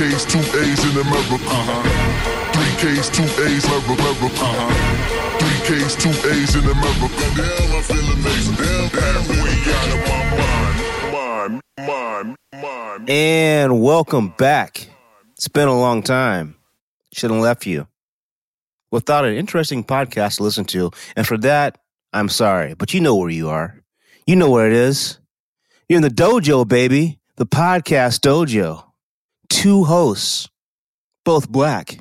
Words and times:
K's, 0.00 0.24
two 0.24 0.38
A's 0.38 0.82
in 0.82 0.96
America. 0.96 1.44
Uh-huh. 1.44 2.52
Three 2.56 2.74
K's, 2.80 3.10
two 3.10 3.22
A's, 3.44 3.66
America. 3.66 4.32
Uh-huh. 4.40 5.38
Three 5.38 5.76
K's, 5.76 5.94
two 5.94 6.08
A's 6.08 6.54
in 6.54 6.64
America. 6.64 7.20
Damn, 7.36 7.76
I 7.76 7.82
feel 7.84 8.08
amazing. 8.16 8.54
Damn, 8.54 8.88
halfway 8.96 9.60
out 9.76 9.92
of 9.92 10.00
my 10.08 10.24
mind. 11.12 11.60
Mind, 11.86 12.36
mind, 12.56 12.62
mind. 12.62 13.10
And 13.10 13.82
welcome 13.82 14.28
back. 14.38 14.88
It's 15.36 15.48
been 15.48 15.68
a 15.68 15.78
long 15.78 16.02
time. 16.02 16.56
Shouldn't 17.12 17.36
have 17.36 17.44
left 17.44 17.66
you 17.66 17.86
without 18.90 19.26
an 19.26 19.34
interesting 19.34 19.84
podcast 19.84 20.38
to 20.38 20.44
listen 20.44 20.64
to. 20.64 20.92
And 21.14 21.26
for 21.26 21.36
that, 21.36 21.76
I'm 22.14 22.30
sorry, 22.30 22.72
but 22.72 22.94
you 22.94 23.02
know 23.02 23.16
where 23.16 23.28
you 23.28 23.50
are. 23.50 23.78
You 24.26 24.36
know 24.36 24.48
where 24.48 24.66
it 24.66 24.72
is. 24.72 25.18
You're 25.90 25.98
in 25.98 26.02
the 26.02 26.08
dojo, 26.08 26.66
baby. 26.66 27.18
The 27.36 27.44
podcast 27.44 28.20
dojo. 28.20 28.89
Two 29.50 29.84
hosts, 29.84 30.48
both 31.24 31.48
black, 31.50 31.98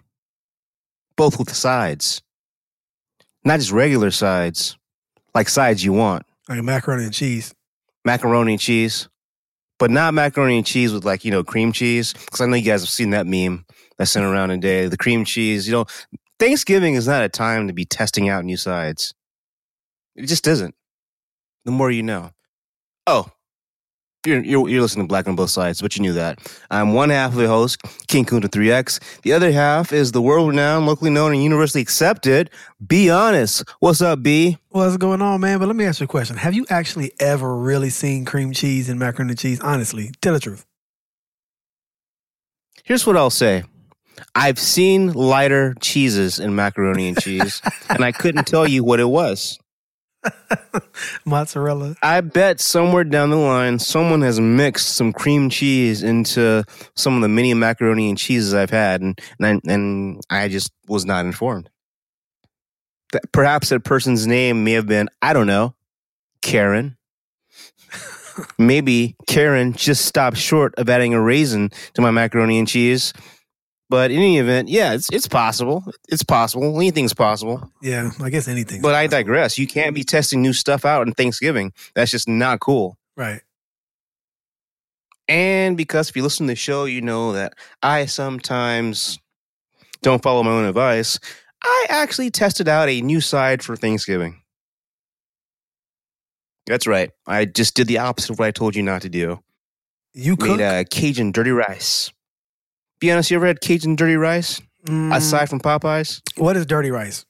both 1.17 1.37
with 1.37 1.53
sides. 1.53 2.21
Not 3.43 3.59
just 3.59 3.71
regular 3.71 4.11
sides, 4.11 4.77
like 5.33 5.49
sides 5.49 5.83
you 5.83 5.91
want. 5.91 6.25
Like 6.47 6.63
macaroni 6.63 7.05
and 7.05 7.13
cheese. 7.13 7.53
macaroni 8.05 8.53
and 8.53 8.61
cheese, 8.61 9.09
but 9.77 9.91
not 9.91 10.13
macaroni 10.13 10.57
and 10.57 10.65
cheese 10.65 10.93
with 10.93 11.05
like 11.05 11.25
you 11.25 11.31
know 11.31 11.43
cream 11.43 11.71
cheese. 11.71 12.13
Because 12.13 12.41
I 12.41 12.45
know 12.45 12.55
you 12.55 12.63
guys 12.63 12.81
have 12.81 12.89
seen 12.89 13.09
that 13.11 13.27
meme 13.27 13.65
that's 13.97 14.11
sent 14.11 14.25
around 14.25 14.49
today. 14.49 14.87
The 14.87 14.97
cream 14.97 15.25
cheese, 15.25 15.67
you 15.67 15.73
know, 15.73 15.85
Thanksgiving 16.39 16.93
is 16.95 17.07
not 17.07 17.23
a 17.23 17.29
time 17.29 17.67
to 17.67 17.73
be 17.73 17.85
testing 17.85 18.29
out 18.29 18.45
new 18.45 18.57
sides. 18.57 19.13
It 20.15 20.27
just 20.27 20.47
isn't. 20.47 20.75
The 21.65 21.71
more 21.71 21.91
you 21.91 22.03
know. 22.03 22.31
Oh, 23.05 23.29
you're 24.25 24.43
you're, 24.43 24.69
you're 24.69 24.81
listening 24.81 25.05
to 25.05 25.07
Black 25.07 25.27
on 25.27 25.35
both 25.35 25.49
sides, 25.49 25.81
but 25.81 25.95
you 25.95 26.01
knew 26.01 26.13
that. 26.13 26.39
I'm 26.69 26.93
one 26.93 27.09
half 27.09 27.31
of 27.31 27.37
the 27.37 27.47
host, 27.47 27.81
King 28.07 28.25
Kunta 28.25 28.49
3X. 28.49 29.21
The 29.21 29.33
other 29.33 29.51
half 29.51 29.93
is 29.93 30.11
the 30.11 30.21
world-renowned, 30.21 30.85
locally 30.85 31.09
known, 31.09 31.33
and 31.33 31.41
universally 31.41 31.81
accepted. 31.81 32.49
Be 32.85 33.09
honest. 33.09 33.63
What's 33.79 34.01
up, 34.01 34.21
B? 34.21 34.57
What's 34.69 34.97
going 34.97 35.21
on, 35.21 35.41
man? 35.41 35.59
But 35.59 35.67
let 35.67 35.75
me 35.75 35.85
ask 35.85 35.99
you 35.99 36.05
a 36.05 36.07
question. 36.07 36.35
Have 36.37 36.53
you 36.53 36.65
actually 36.69 37.11
ever 37.19 37.55
really 37.55 37.89
seen 37.89 38.25
cream 38.25 38.51
cheese 38.51 38.89
and 38.89 38.99
macaroni 38.99 39.31
and 39.31 39.39
cheese? 39.39 39.59
Honestly, 39.61 40.11
tell 40.21 40.33
the 40.33 40.39
truth. 40.39 40.65
Here's 42.83 43.05
what 43.05 43.15
I'll 43.15 43.29
say. 43.29 43.63
I've 44.35 44.59
seen 44.59 45.13
lighter 45.13 45.75
cheeses 45.79 46.39
in 46.39 46.55
macaroni 46.55 47.07
and 47.07 47.21
cheese, 47.21 47.61
and 47.89 48.03
I 48.03 48.11
couldn't 48.11 48.47
tell 48.47 48.67
you 48.67 48.83
what 48.83 48.99
it 48.99 49.07
was. 49.07 49.59
Mozzarella. 51.25 51.95
I 52.01 52.21
bet 52.21 52.59
somewhere 52.59 53.03
down 53.03 53.29
the 53.29 53.37
line, 53.37 53.79
someone 53.79 54.21
has 54.21 54.39
mixed 54.39 54.89
some 54.95 55.13
cream 55.13 55.49
cheese 55.49 56.03
into 56.03 56.63
some 56.95 57.15
of 57.15 57.21
the 57.21 57.29
mini 57.29 57.53
macaroni 57.53 58.09
and 58.09 58.17
cheeses 58.17 58.53
I've 58.53 58.69
had, 58.69 59.01
and 59.01 59.19
and 59.39 59.61
I, 59.65 59.73
and 59.73 60.21
I 60.29 60.47
just 60.47 60.71
was 60.87 61.05
not 61.05 61.25
informed. 61.25 61.69
That 63.13 63.31
perhaps 63.31 63.69
that 63.69 63.83
person's 63.83 64.27
name 64.27 64.63
may 64.63 64.73
have 64.73 64.87
been 64.87 65.09
I 65.21 65.33
don't 65.33 65.47
know, 65.47 65.75
Karen. 66.41 66.97
Maybe 68.57 69.15
Karen 69.27 69.73
just 69.73 70.05
stopped 70.05 70.37
short 70.37 70.73
of 70.75 70.89
adding 70.89 71.13
a 71.13 71.21
raisin 71.21 71.71
to 71.93 72.01
my 72.01 72.11
macaroni 72.11 72.59
and 72.59 72.67
cheese. 72.67 73.13
But 73.89 74.11
in 74.11 74.17
any 74.17 74.37
event, 74.37 74.69
yeah, 74.69 74.93
it's 74.93 75.09
it's 75.11 75.27
possible. 75.27 75.83
It's 76.09 76.23
possible. 76.23 76.75
Anything's 76.77 77.13
possible. 77.13 77.71
Yeah, 77.81 78.11
I 78.21 78.29
guess 78.29 78.47
anything. 78.47 78.81
But 78.81 78.93
I 78.93 79.07
digress. 79.07 79.57
You 79.57 79.65
can't 79.65 79.95
be 79.95 80.03
testing 80.03 80.41
new 80.41 80.53
stuff 80.53 80.85
out 80.85 81.07
on 81.07 81.13
Thanksgiving. 81.13 81.73
That's 81.95 82.11
just 82.11 82.27
not 82.27 82.59
cool. 82.59 82.97
Right. 83.17 83.41
And 85.27 85.75
because 85.75 86.09
if 86.09 86.15
you 86.15 86.23
listen 86.23 86.47
to 86.47 86.51
the 86.51 86.55
show, 86.55 86.85
you 86.85 87.01
know 87.01 87.33
that 87.33 87.53
I 87.81 88.05
sometimes 88.05 89.19
don't 90.01 90.21
follow 90.21 90.43
my 90.43 90.51
own 90.51 90.65
advice. 90.65 91.19
I 91.63 91.85
actually 91.89 92.31
tested 92.31 92.67
out 92.67 92.89
a 92.89 93.01
new 93.01 93.21
side 93.21 93.61
for 93.63 93.75
Thanksgiving. 93.75 94.41
That's 96.65 96.87
right. 96.87 97.11
I 97.27 97.45
just 97.45 97.75
did 97.75 97.87
the 97.87 97.97
opposite 97.97 98.31
of 98.31 98.39
what 98.39 98.47
I 98.47 98.51
told 98.51 98.75
you 98.75 98.83
not 98.83 99.01
to 99.01 99.09
do. 99.09 99.39
You 100.13 100.37
cook? 100.37 100.57
Made 100.57 100.79
a 100.79 100.85
Cajun 100.85 101.31
dirty 101.31 101.51
rice. 101.51 102.11
Be 102.99 103.11
honest, 103.11 103.31
you 103.31 103.37
ever 103.37 103.47
had 103.47 103.61
Cajun 103.61 103.95
dirty 103.95 104.15
rice 104.15 104.61
Mm, 104.85 105.13
aside 105.13 105.49
from 105.49 105.59
Popeyes? 105.59 106.21
what 106.37 106.55
is 106.55 106.65
dirty 106.65 106.89
rice? 106.89 107.25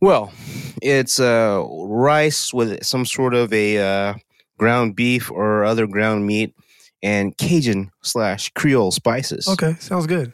Well, 0.00 0.32
it's 0.82 1.20
uh, 1.20 1.62
rice 1.68 2.52
with 2.52 2.82
some 2.84 3.04
sort 3.04 3.34
of 3.34 3.52
a 3.52 3.78
uh, 3.78 4.14
ground 4.58 4.96
beef 4.96 5.30
or 5.30 5.64
other 5.64 5.86
ground 5.86 6.26
meat 6.26 6.54
and 7.02 7.36
Cajun 7.36 7.90
slash 8.02 8.50
Creole 8.54 8.90
spices. 8.90 9.46
Okay, 9.48 9.74
sounds 9.80 10.06
good. 10.06 10.32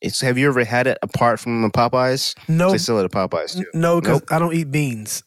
It's, 0.00 0.20
have 0.20 0.36
you 0.36 0.48
ever 0.48 0.64
had 0.64 0.86
it 0.88 0.98
apart 1.02 1.38
from 1.40 1.62
the 1.62 1.70
Popeyes? 1.70 2.34
No, 2.48 2.70
They 2.72 2.78
sell 2.78 2.98
it 2.98 3.04
at 3.04 3.10
Popeyes 3.12 3.56
too. 3.56 3.66
no, 3.72 4.00
because 4.00 4.20
Nope. 4.20 4.32
I 4.32 4.38
don't 4.40 4.54
eat 4.54 4.70
beans. 4.70 5.22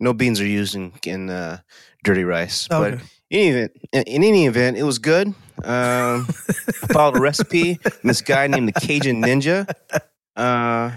No 0.00 0.12
beans 0.14 0.40
are 0.40 0.46
used 0.46 0.74
in, 0.74 0.92
in 1.06 1.30
uh, 1.30 1.58
dirty 2.02 2.24
rice. 2.24 2.66
But 2.68 2.94
Okay. 2.94 3.02
in 3.23 3.23
any 3.34 3.48
event, 3.48 3.72
in 3.92 4.22
any 4.24 4.46
event, 4.46 4.76
it 4.76 4.82
was 4.84 4.98
good. 4.98 5.28
Um, 5.28 5.34
I 6.28 6.92
followed 6.92 7.16
a 7.16 7.20
recipe. 7.20 7.78
This 8.02 8.22
guy 8.22 8.46
named 8.46 8.68
the 8.68 8.80
Cajun 8.80 9.22
Ninja. 9.22 9.68
Uh, 10.36 10.90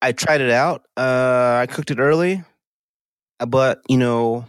I 0.00 0.12
tried 0.12 0.40
it 0.40 0.50
out. 0.50 0.84
Uh, 0.96 1.58
I 1.62 1.66
cooked 1.70 1.90
it 1.90 1.98
early, 1.98 2.42
Uh, 3.40 3.46
but 3.46 3.82
you 3.88 3.96
know, 3.98 4.46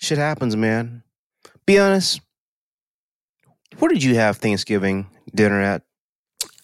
shit 0.00 0.18
happens, 0.18 0.56
man. 0.56 1.02
Be 1.66 1.78
honest. 1.78 2.20
Where 3.78 3.90
did 3.90 4.02
you 4.02 4.14
have 4.16 4.36
Thanksgiving 4.36 5.08
dinner 5.34 5.60
at? 5.60 5.82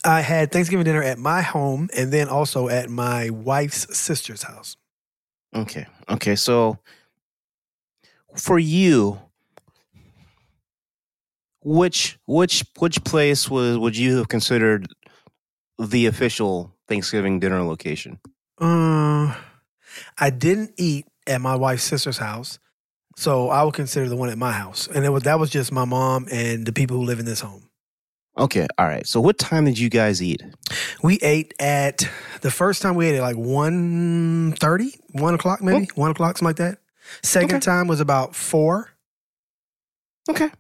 I 0.05 0.21
had 0.21 0.53
Thanksgiving 0.53 0.85
dinner 0.85 1.03
at 1.03 1.19
my 1.19 1.43
home 1.43 1.89
and 1.97 2.13
then 2.13 2.29
also 2.29 2.69
at 2.69 2.89
my 2.89 3.31
wife's 3.31 3.97
sister's 3.97 4.43
house. 4.43 4.77
Okay, 5.55 5.87
okay. 6.09 6.37
So, 6.37 6.79
for 8.37 8.59
you, 8.59 9.21
which 11.63 12.19
which 12.27 12.65
which 12.79 13.03
place 13.05 13.51
was 13.51 13.79
would 13.79 13.97
you 13.97 14.17
have 14.19 14.29
considered 14.29 14.89
the 15.79 16.07
official 16.07 16.75
Thanksgiving 16.89 17.41
dinner 17.41 17.63
location? 17.63 18.19
Uh, 18.61 19.35
I 20.19 20.31
didn't 20.31 20.73
eat 20.77 21.07
at 21.27 21.41
my 21.41 21.57
wife's 21.57 21.85
sister's 21.85 22.19
house, 22.19 22.59
so 23.17 23.49
I 23.49 23.63
would 23.63 23.75
consider 23.75 24.09
the 24.09 24.17
one 24.17 24.29
at 24.29 24.39
my 24.39 24.53
house, 24.53 24.89
and 24.89 25.05
it 25.05 25.11
was 25.11 25.25
that 25.25 25.39
was 25.39 25.51
just 25.51 25.73
my 25.73 25.85
mom 25.85 26.27
and 26.31 26.67
the 26.67 26.73
people 26.73 26.97
who 26.97 27.05
live 27.05 27.19
in 27.19 27.25
this 27.27 27.41
home. 27.41 27.71
Okay, 28.39 28.67
all 28.79 28.87
right. 28.87 29.07
So, 29.07 29.21
what 29.21 29.39
time 29.39 29.65
did 29.65 29.79
you 29.79 29.89
guys 29.91 30.23
eat? 30.23 30.43
We 31.03 31.19
ate 31.21 31.53
at 31.59 32.09
the 32.41 32.51
first 32.51 32.81
time 32.81 32.95
we 32.95 33.09
ate 33.09 33.17
at 33.17 33.23
like 33.23 33.37
1.30, 33.37 34.91
1 35.13 35.35
o'clock 35.35 35.63
maybe, 35.63 35.89
one 35.95 36.11
o'clock 36.11 36.39
something 36.39 36.47
like 36.47 36.57
that. 36.57 36.79
Second 37.23 37.57
Okay. 37.57 37.61
time 37.61 37.87
was 37.89 38.01
about 38.01 38.35
four. 38.35 38.91
Okay, 40.29 40.51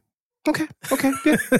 okay, 0.49 0.67
okay. 0.91 1.13
Yeah. 1.25 1.37
you 1.53 1.59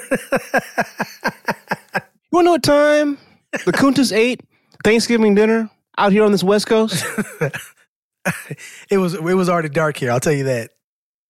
want 2.33 2.43
to 2.43 2.43
know 2.45 2.53
what 2.53 2.63
time 2.63 3.19
the 3.65 3.73
Kuntas 3.73 4.13
ate 4.15 4.41
Thanksgiving 4.85 5.35
dinner 5.35 5.71
out 5.99 6.13
here 6.13 6.25
on 6.25 6.33
this 6.33 6.43
West 6.45 6.67
Coast? 6.67 7.05
it 8.91 8.99
was 8.99 9.15
it 9.15 9.23
was 9.23 9.49
already 9.49 9.69
dark 9.69 9.97
here. 9.97 10.11
I'll 10.11 10.21
tell 10.21 10.33
you 10.33 10.45
that. 10.45 10.71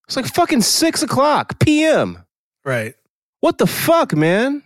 It's 0.07 0.17
like 0.17 0.27
fucking 0.27 0.63
six 0.63 1.03
o'clock 1.03 1.59
p.m. 1.61 2.25
Right. 2.65 2.95
What 3.41 3.59
the 3.59 3.67
fuck, 3.67 4.15
man? 4.15 4.63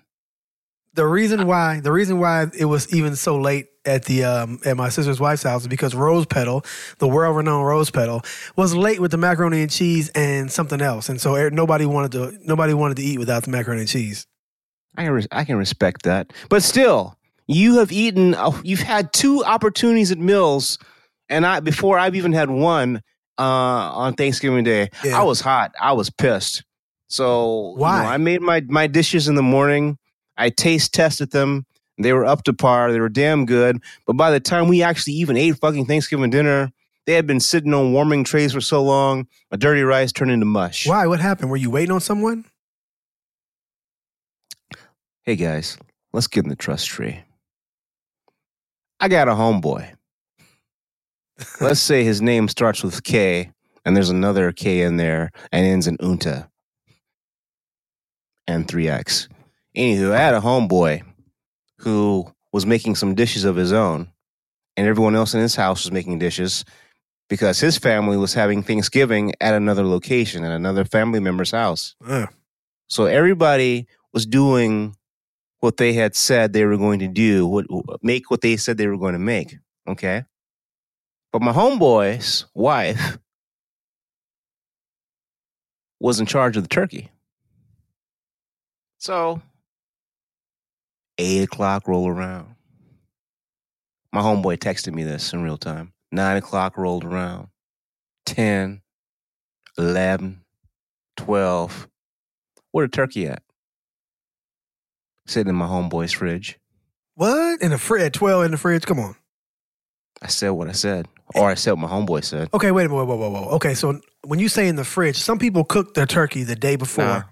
The 0.94 1.06
reason 1.06 1.46
why 1.46 1.80
the 1.80 1.92
reason 1.92 2.18
why 2.20 2.46
it 2.56 2.66
was 2.66 2.92
even 2.94 3.16
so 3.16 3.36
late 3.36 3.66
at 3.84 4.04
the 4.04 4.24
um 4.24 4.60
at 4.64 4.76
my 4.76 4.88
sister's 4.88 5.20
wife's 5.20 5.42
house 5.42 5.62
is 5.62 5.68
because 5.68 5.94
Rose 5.94 6.24
Petal, 6.26 6.64
the 6.98 7.08
world 7.08 7.36
renowned 7.36 7.66
Rose 7.66 7.90
Petal, 7.90 8.22
was 8.56 8.74
late 8.74 9.00
with 9.00 9.10
the 9.10 9.16
macaroni 9.16 9.62
and 9.62 9.70
cheese 9.70 10.08
and 10.10 10.50
something 10.50 10.80
else, 10.80 11.08
and 11.08 11.20
so 11.20 11.34
er- 11.34 11.50
nobody 11.50 11.84
wanted 11.84 12.12
to 12.12 12.38
nobody 12.44 12.74
wanted 12.74 12.96
to 12.98 13.02
eat 13.02 13.18
without 13.18 13.42
the 13.42 13.50
macaroni 13.50 13.80
and 13.80 13.88
cheese. 13.88 14.26
I 14.96 15.04
can, 15.04 15.26
I 15.32 15.44
can 15.44 15.56
respect 15.56 16.04
that. 16.04 16.32
But 16.48 16.62
still, 16.62 17.18
you 17.46 17.78
have 17.78 17.90
eaten, 17.90 18.34
oh, 18.38 18.60
you've 18.64 18.80
had 18.80 19.12
two 19.12 19.44
opportunities 19.44 20.12
at 20.12 20.18
Mills, 20.18 20.78
and 21.28 21.44
I 21.44 21.60
before 21.60 21.98
I've 21.98 22.14
even 22.14 22.32
had 22.32 22.50
one 22.50 23.02
uh, 23.38 23.42
on 23.42 24.14
Thanksgiving 24.14 24.64
Day. 24.64 24.90
Yeah. 25.02 25.20
I 25.20 25.24
was 25.24 25.40
hot. 25.40 25.74
I 25.80 25.92
was 25.92 26.10
pissed. 26.10 26.62
So 27.08 27.70
you 27.72 27.76
know, 27.76 27.82
Why? 27.82 28.04
I 28.04 28.16
made 28.16 28.40
my 28.40 28.60
my 28.68 28.86
dishes 28.86 29.28
in 29.28 29.34
the 29.34 29.42
morning. 29.42 29.98
I 30.36 30.50
taste 30.50 30.92
tested 30.92 31.30
them. 31.30 31.66
They 31.98 32.12
were 32.12 32.24
up 32.24 32.42
to 32.44 32.52
par. 32.52 32.90
They 32.92 33.00
were 33.00 33.08
damn 33.08 33.46
good. 33.46 33.80
But 34.06 34.14
by 34.14 34.30
the 34.30 34.40
time 34.40 34.68
we 34.68 34.82
actually 34.82 35.14
even 35.14 35.36
ate 35.36 35.56
fucking 35.56 35.86
Thanksgiving 35.86 36.30
dinner, 36.30 36.72
they 37.06 37.12
had 37.14 37.26
been 37.26 37.40
sitting 37.40 37.72
on 37.74 37.92
warming 37.92 38.24
trays 38.24 38.52
for 38.52 38.60
so 38.60 38.82
long. 38.82 39.28
My 39.50 39.56
dirty 39.56 39.82
rice 39.82 40.10
turned 40.12 40.30
into 40.30 40.46
mush. 40.46 40.86
Why? 40.88 41.06
What 41.06 41.20
happened? 41.20 41.50
Were 41.50 41.56
you 41.56 41.70
waiting 41.70 41.92
on 41.92 42.00
someone? 42.00 42.44
Hey 45.22 45.36
guys, 45.36 45.78
let's 46.12 46.26
get 46.26 46.44
in 46.44 46.50
the 46.50 46.56
trust 46.56 46.88
tree. 46.88 47.20
I 49.00 49.08
got 49.08 49.28
a 49.28 49.32
homeboy. 49.32 49.94
Let's 51.60 51.80
say 51.80 52.04
his 52.04 52.22
name 52.22 52.46
starts 52.48 52.82
with 52.84 53.02
K 53.02 53.50
and 53.84 53.96
there's 53.96 54.10
another 54.10 54.52
K 54.52 54.82
in 54.82 54.98
there 54.98 55.30
and 55.50 55.66
ends 55.66 55.86
in 55.86 55.96
Unta. 55.98 56.48
and 58.46 58.68
three 58.68 58.88
X. 58.88 59.28
Anywho, 59.76 60.12
I 60.12 60.18
had 60.18 60.34
a 60.34 60.40
homeboy 60.40 61.02
who 61.78 62.26
was 62.52 62.64
making 62.64 62.94
some 62.94 63.14
dishes 63.14 63.44
of 63.44 63.56
his 63.56 63.72
own, 63.72 64.08
and 64.76 64.86
everyone 64.86 65.16
else 65.16 65.34
in 65.34 65.40
his 65.40 65.56
house 65.56 65.84
was 65.84 65.92
making 65.92 66.18
dishes 66.18 66.64
because 67.28 67.58
his 67.58 67.76
family 67.78 68.16
was 68.16 68.34
having 68.34 68.62
Thanksgiving 68.62 69.32
at 69.40 69.54
another 69.54 69.84
location, 69.84 70.44
at 70.44 70.52
another 70.52 70.84
family 70.84 71.20
member's 71.20 71.50
house. 71.50 71.96
So 72.88 73.06
everybody 73.06 73.88
was 74.12 74.26
doing 74.26 74.94
what 75.60 75.78
they 75.78 75.94
had 75.94 76.14
said 76.14 76.52
they 76.52 76.64
were 76.64 76.76
going 76.76 76.98
to 77.00 77.08
do, 77.08 77.46
what 77.46 77.66
make 78.02 78.30
what 78.30 78.42
they 78.42 78.56
said 78.56 78.76
they 78.76 78.86
were 78.86 78.98
going 78.98 79.14
to 79.14 79.18
make. 79.18 79.56
Okay. 79.88 80.24
But 81.32 81.42
my 81.42 81.52
homeboy's 81.52 82.44
wife 82.54 83.18
was 85.98 86.20
in 86.20 86.26
charge 86.26 86.56
of 86.56 86.62
the 86.62 86.68
turkey. 86.68 87.10
So 88.98 89.40
eight 91.18 91.42
o'clock 91.42 91.88
roll 91.88 92.08
around. 92.08 92.54
My 94.12 94.20
homeboy 94.20 94.58
texted 94.58 94.94
me 94.94 95.02
this 95.02 95.32
in 95.32 95.42
real 95.42 95.56
time. 95.58 95.92
Nine 96.12 96.36
o'clock 96.36 96.76
rolled 96.76 97.04
around. 97.04 97.48
10, 98.26 98.80
11, 99.76 100.40
12. 101.16 101.88
Where 102.70 102.86
the 102.86 102.90
turkey 102.90 103.26
at? 103.26 103.42
Sitting 105.26 105.50
in 105.50 105.56
my 105.56 105.66
homeboy's 105.66 106.12
fridge. 106.12 106.58
what 107.14 107.62
in 107.62 107.70
the 107.70 107.78
fridge? 107.78 108.12
Twelve 108.12 108.44
in 108.44 108.50
the 108.50 108.56
fridge. 108.56 108.84
Come 108.84 108.98
on. 109.00 109.16
I 110.20 110.26
said 110.28 110.50
what 110.50 110.68
I 110.68 110.72
said, 110.72 111.08
or 111.34 111.50
I 111.50 111.54
said 111.54 111.72
what 111.72 111.80
my 111.80 111.88
homeboy 111.88 112.24
said. 112.24 112.50
Okay, 112.52 112.70
wait 112.70 112.86
a 112.86 112.88
minute. 112.88 113.04
Whoa, 113.04 113.16
whoa, 113.16 113.30
whoa, 113.30 113.42
whoa. 113.42 113.48
Okay, 113.56 113.74
so 113.74 114.00
when 114.24 114.38
you 114.38 114.48
say 114.48 114.68
in 114.68 114.76
the 114.76 114.84
fridge, 114.84 115.16
some 115.16 115.38
people 115.38 115.64
cook 115.64 115.94
their 115.94 116.06
turkey 116.06 116.42
the 116.42 116.56
day 116.56 116.76
before. 116.76 117.04
Nah, 117.04 117.22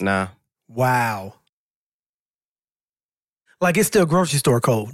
nah. 0.00 0.28
Wow. 0.68 1.34
Like 3.60 3.76
it's 3.76 3.88
still 3.88 4.06
grocery 4.06 4.38
store 4.38 4.60
cold. 4.60 4.90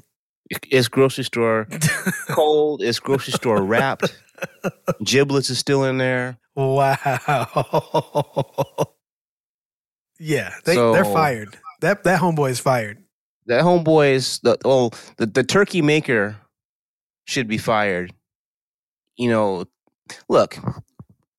It's 0.71 0.89
grocery 0.89 1.25
store 1.25 1.67
cold. 2.31 2.83
It's 2.83 2.99
grocery 3.01 3.33
store 3.33 3.63
wrapped. 3.63 4.15
Giblets 5.03 5.51
is 5.51 5.59
still 5.59 5.85
in 5.85 5.99
there. 5.99 6.39
Wow. 6.55 6.97
yeah, 10.19 10.55
they 10.65 10.75
So- 10.75 10.93
they're 10.93 11.05
fired. 11.05 11.57
That 11.81 12.05
that 12.05 12.21
homeboy 12.21 12.51
is 12.51 12.61
fired. 12.61 13.03
That 13.47 13.63
homeboy 13.63 14.13
is 14.13 14.39
the 14.41 14.57
oh 14.65 14.91
the, 15.19 15.27
the 15.27 15.45
turkey 15.45 15.83
maker 15.83 16.37
should 17.27 17.47
be 17.49 17.59
fired. 17.59 18.13
You 19.17 19.31
know, 19.31 19.65
look, 20.29 20.57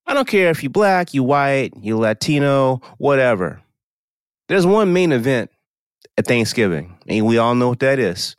I 0.06 0.13
don't 0.13 0.27
care 0.27 0.50
if 0.50 0.63
you 0.63 0.69
black, 0.69 1.13
you 1.13 1.23
white, 1.23 1.73
you 1.81 1.97
Latino, 1.97 2.81
whatever. 2.97 3.62
There's 4.47 4.65
one 4.65 4.94
main 4.94 5.12
event 5.12 5.50
at 6.18 6.25
Thanksgiving, 6.25 6.98
and 7.08 7.25
we 7.25 7.38
all 7.38 7.56
know 7.56 7.69
what 7.69 7.80
that 7.80 8.00
is. 8.00 8.36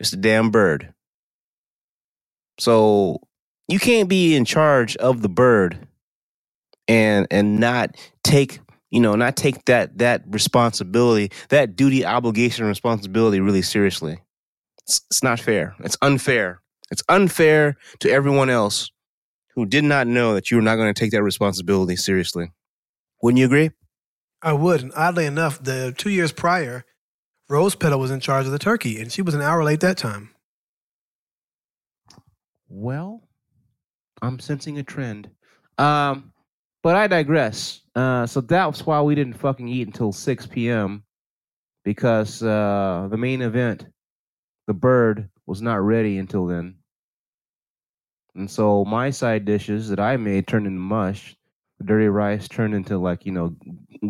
It's 0.00 0.10
the 0.10 0.16
damn 0.16 0.50
bird. 0.50 0.92
So 2.58 3.20
you 3.68 3.78
can't 3.78 4.08
be 4.08 4.36
in 4.36 4.44
charge 4.44 4.96
of 4.96 5.22
the 5.22 5.28
bird 5.28 5.86
and 6.86 7.26
and 7.30 7.58
not 7.58 7.96
take 8.22 8.60
you 8.90 9.00
know 9.00 9.14
not 9.14 9.36
take 9.36 9.64
that 9.64 9.98
that 9.98 10.22
responsibility 10.26 11.30
that 11.48 11.76
duty 11.76 12.04
obligation 12.04 12.66
responsibility 12.66 13.40
really 13.40 13.62
seriously 13.62 14.18
it's, 14.82 15.00
it's 15.10 15.22
not 15.22 15.40
fair 15.40 15.74
it's 15.80 15.96
unfair 16.02 16.60
it's 16.90 17.02
unfair 17.08 17.76
to 18.00 18.10
everyone 18.10 18.50
else 18.50 18.90
who 19.54 19.64
did 19.64 19.84
not 19.84 20.06
know 20.06 20.34
that 20.34 20.50
you 20.50 20.58
were 20.58 20.62
not 20.62 20.76
going 20.76 20.92
to 20.92 20.98
take 20.98 21.12
that 21.12 21.22
responsibility 21.22 21.96
seriously 21.96 22.52
wouldn't 23.22 23.38
you 23.38 23.46
agree 23.46 23.70
I 24.44 24.52
would. 24.52 24.82
And 24.82 24.92
oddly 24.94 25.24
enough, 25.24 25.62
the 25.62 25.94
two 25.96 26.10
years 26.10 26.30
prior, 26.30 26.84
Rose 27.48 27.74
Petal 27.74 28.00
was 28.00 28.10
in 28.10 28.20
charge 28.20 28.46
of 28.46 28.52
the 28.52 28.58
turkey, 28.58 29.00
and 29.00 29.12
she 29.12 29.22
was 29.22 29.34
an 29.34 29.42
hour 29.42 29.62
late 29.64 29.80
that 29.80 29.98
time. 29.98 30.30
well 32.68 33.22
i'm 34.22 34.38
sensing 34.40 34.78
a 34.78 34.82
trend. 34.82 35.30
Um 35.78 36.32
but 36.82 36.96
i 36.96 37.06
digress. 37.06 37.80
Uh 37.94 38.26
so 38.26 38.40
that's 38.40 38.84
why 38.84 39.00
we 39.02 39.14
didn't 39.14 39.38
fucking 39.38 39.68
eat 39.68 39.86
until 39.86 40.12
6 40.12 40.46
p.m 40.48 41.04
because 41.84 42.42
uh 42.42 43.06
the 43.10 43.16
main 43.16 43.42
event 43.42 43.86
the 44.66 44.74
bird 44.74 45.28
was 45.46 45.60
not 45.62 45.82
ready 45.82 46.18
until 46.18 46.46
then. 46.46 46.76
And 48.34 48.50
so 48.50 48.84
my 48.84 49.10
side 49.10 49.44
dishes 49.44 49.88
that 49.90 50.00
i 50.00 50.16
made 50.16 50.48
turned 50.48 50.66
into 50.66 50.80
mush. 50.80 51.36
The 51.78 51.84
dirty 51.84 52.08
rice 52.08 52.48
turned 52.48 52.74
into 52.74 52.98
like 52.98 53.24
you 53.26 53.32
know 53.32 53.54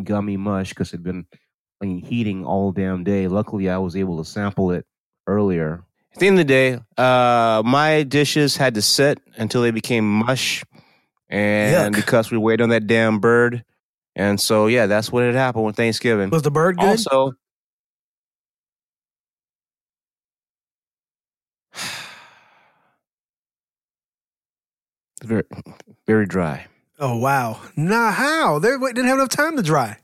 gummy 0.05 0.37
mush 0.39 0.71
because 0.71 0.89
it 0.91 0.99
had 0.99 1.03
been 1.03 1.27
I 1.85 1.87
mean, 1.87 2.03
heating 2.03 2.45
all 2.45 2.73
damn 2.73 3.05
day 3.05 3.29
luckily 3.29 3.69
i 3.69 3.77
was 3.77 3.95
able 3.95 4.17
to 4.17 4.25
sample 4.25 4.71
it 4.71 4.87
earlier 5.27 5.85
at 6.15 6.21
the 6.21 6.29
end 6.29 6.39
of 6.39 6.47
the 6.47 6.53
day, 6.53 6.79
uh, 6.97 7.61
my 7.65 8.05
dishes 8.05 8.57
had 8.57 8.75
to 8.75 8.83
sit 8.83 9.19
until 9.37 9.63
they 9.63 9.73
became 9.73 10.09
mush, 10.09 10.63
and 11.29 11.93
Yuck. 11.93 11.99
because 11.99 12.31
we 12.31 12.39
waited 12.39 12.63
on 12.63 12.69
that 12.69 12.87
damn 12.87 13.19
bird, 13.19 13.65
and 14.15 14.41
so 14.41 14.69
yeah, 14.69 14.87
that's 14.87 15.11
what 15.11 15.25
had 15.25 15.35
happened 15.35 15.65
with 15.65 15.75
Thanksgiving. 15.75 16.31
Was 16.31 16.43
the 16.43 16.53
bird 16.53 16.79
good? 16.79 16.87
Also, 16.87 17.33
very, 25.25 25.43
very 26.07 26.27
dry. 26.27 26.67
oh 27.01 27.19
wow. 27.19 27.61
Nah, 27.75 28.13
how? 28.13 28.61
They 28.61 28.69
didn't 28.69 29.07
have 29.07 29.19
enough 29.19 29.31
time 29.31 29.57
to 29.57 29.65
dry. 29.65 29.99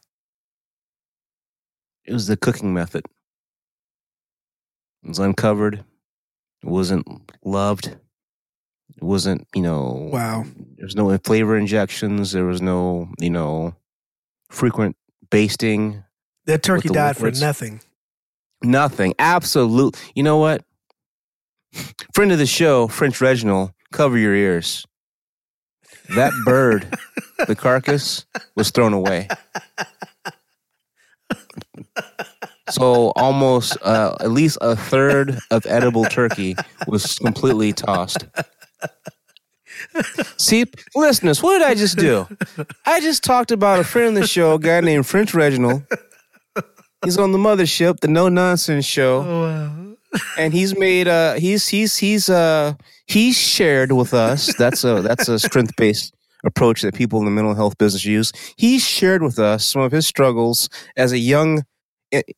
It 2.04 2.12
was 2.12 2.26
the 2.26 2.36
cooking 2.36 2.72
method. 2.74 3.04
It 5.02 5.08
was 5.08 5.18
uncovered. 5.18 5.84
It 6.62 6.68
wasn't 6.68 7.06
loved. 7.44 7.86
It 7.86 9.02
wasn't, 9.02 9.46
you 9.54 9.62
know, 9.62 10.10
Wow. 10.12 10.44
There 10.76 10.84
was 10.84 10.96
no 10.96 11.16
flavor 11.18 11.56
injections. 11.56 12.32
There 12.32 12.44
was 12.44 12.60
no, 12.60 13.08
you 13.18 13.30
know, 13.30 13.74
frequent 14.50 14.96
basting. 15.30 16.02
That 16.46 16.62
turkey 16.62 16.88
died 16.88 17.16
for 17.16 17.30
nothing. 17.30 17.80
Nothing. 18.62 19.14
Absolute. 19.18 19.96
You 20.14 20.22
know 20.22 20.38
what? 20.38 20.64
Friend 22.14 22.32
of 22.32 22.38
the 22.38 22.46
show, 22.46 22.88
French 22.88 23.20
Reginald, 23.20 23.72
cover 23.92 24.18
your 24.18 24.34
ears. 24.34 24.84
That 26.16 26.32
bird, 26.44 26.92
the 27.46 27.54
carcass, 27.54 28.26
was 28.56 28.70
thrown 28.70 28.92
away. 28.92 29.28
So 32.70 33.12
almost 33.16 33.76
uh, 33.82 34.16
at 34.20 34.30
least 34.30 34.58
a 34.60 34.76
third 34.76 35.38
of 35.50 35.66
edible 35.66 36.04
turkey 36.04 36.56
was 36.86 37.18
completely 37.18 37.72
tossed. 37.72 38.26
See, 40.36 40.66
listeners, 40.94 41.42
what 41.42 41.58
did 41.58 41.66
I 41.66 41.74
just 41.74 41.96
do? 41.98 42.26
I 42.86 43.00
just 43.00 43.24
talked 43.24 43.50
about 43.50 43.80
a 43.80 43.84
friend 43.84 44.08
of 44.08 44.14
the 44.22 44.26
show, 44.26 44.54
a 44.54 44.58
guy 44.58 44.80
named 44.80 45.06
French 45.06 45.34
Reginald. 45.34 45.82
He's 47.04 47.16
on 47.18 47.32
the 47.32 47.38
mothership, 47.38 48.00
the 48.00 48.08
no 48.08 48.28
nonsense 48.28 48.84
show, 48.84 49.24
Oh 49.26 49.42
wow. 49.42 49.96
and 50.36 50.52
he's 50.52 50.76
made 50.76 51.08
uh 51.08 51.34
he's 51.34 51.66
he's 51.66 51.96
he's 51.96 52.28
uh 52.28 52.74
he's 53.06 53.38
shared 53.38 53.92
with 53.92 54.12
us. 54.12 54.54
That's 54.58 54.84
a 54.84 55.00
that's 55.00 55.28
a 55.28 55.38
strength 55.38 55.74
based 55.76 56.14
approach 56.44 56.82
that 56.82 56.94
people 56.94 57.18
in 57.18 57.24
the 57.24 57.30
mental 57.30 57.54
health 57.54 57.78
business 57.78 58.04
use. 58.04 58.32
He's 58.56 58.84
shared 58.86 59.22
with 59.22 59.38
us 59.38 59.64
some 59.66 59.80
of 59.80 59.92
his 59.92 60.06
struggles 60.06 60.68
as 60.96 61.12
a 61.12 61.18
young 61.18 61.64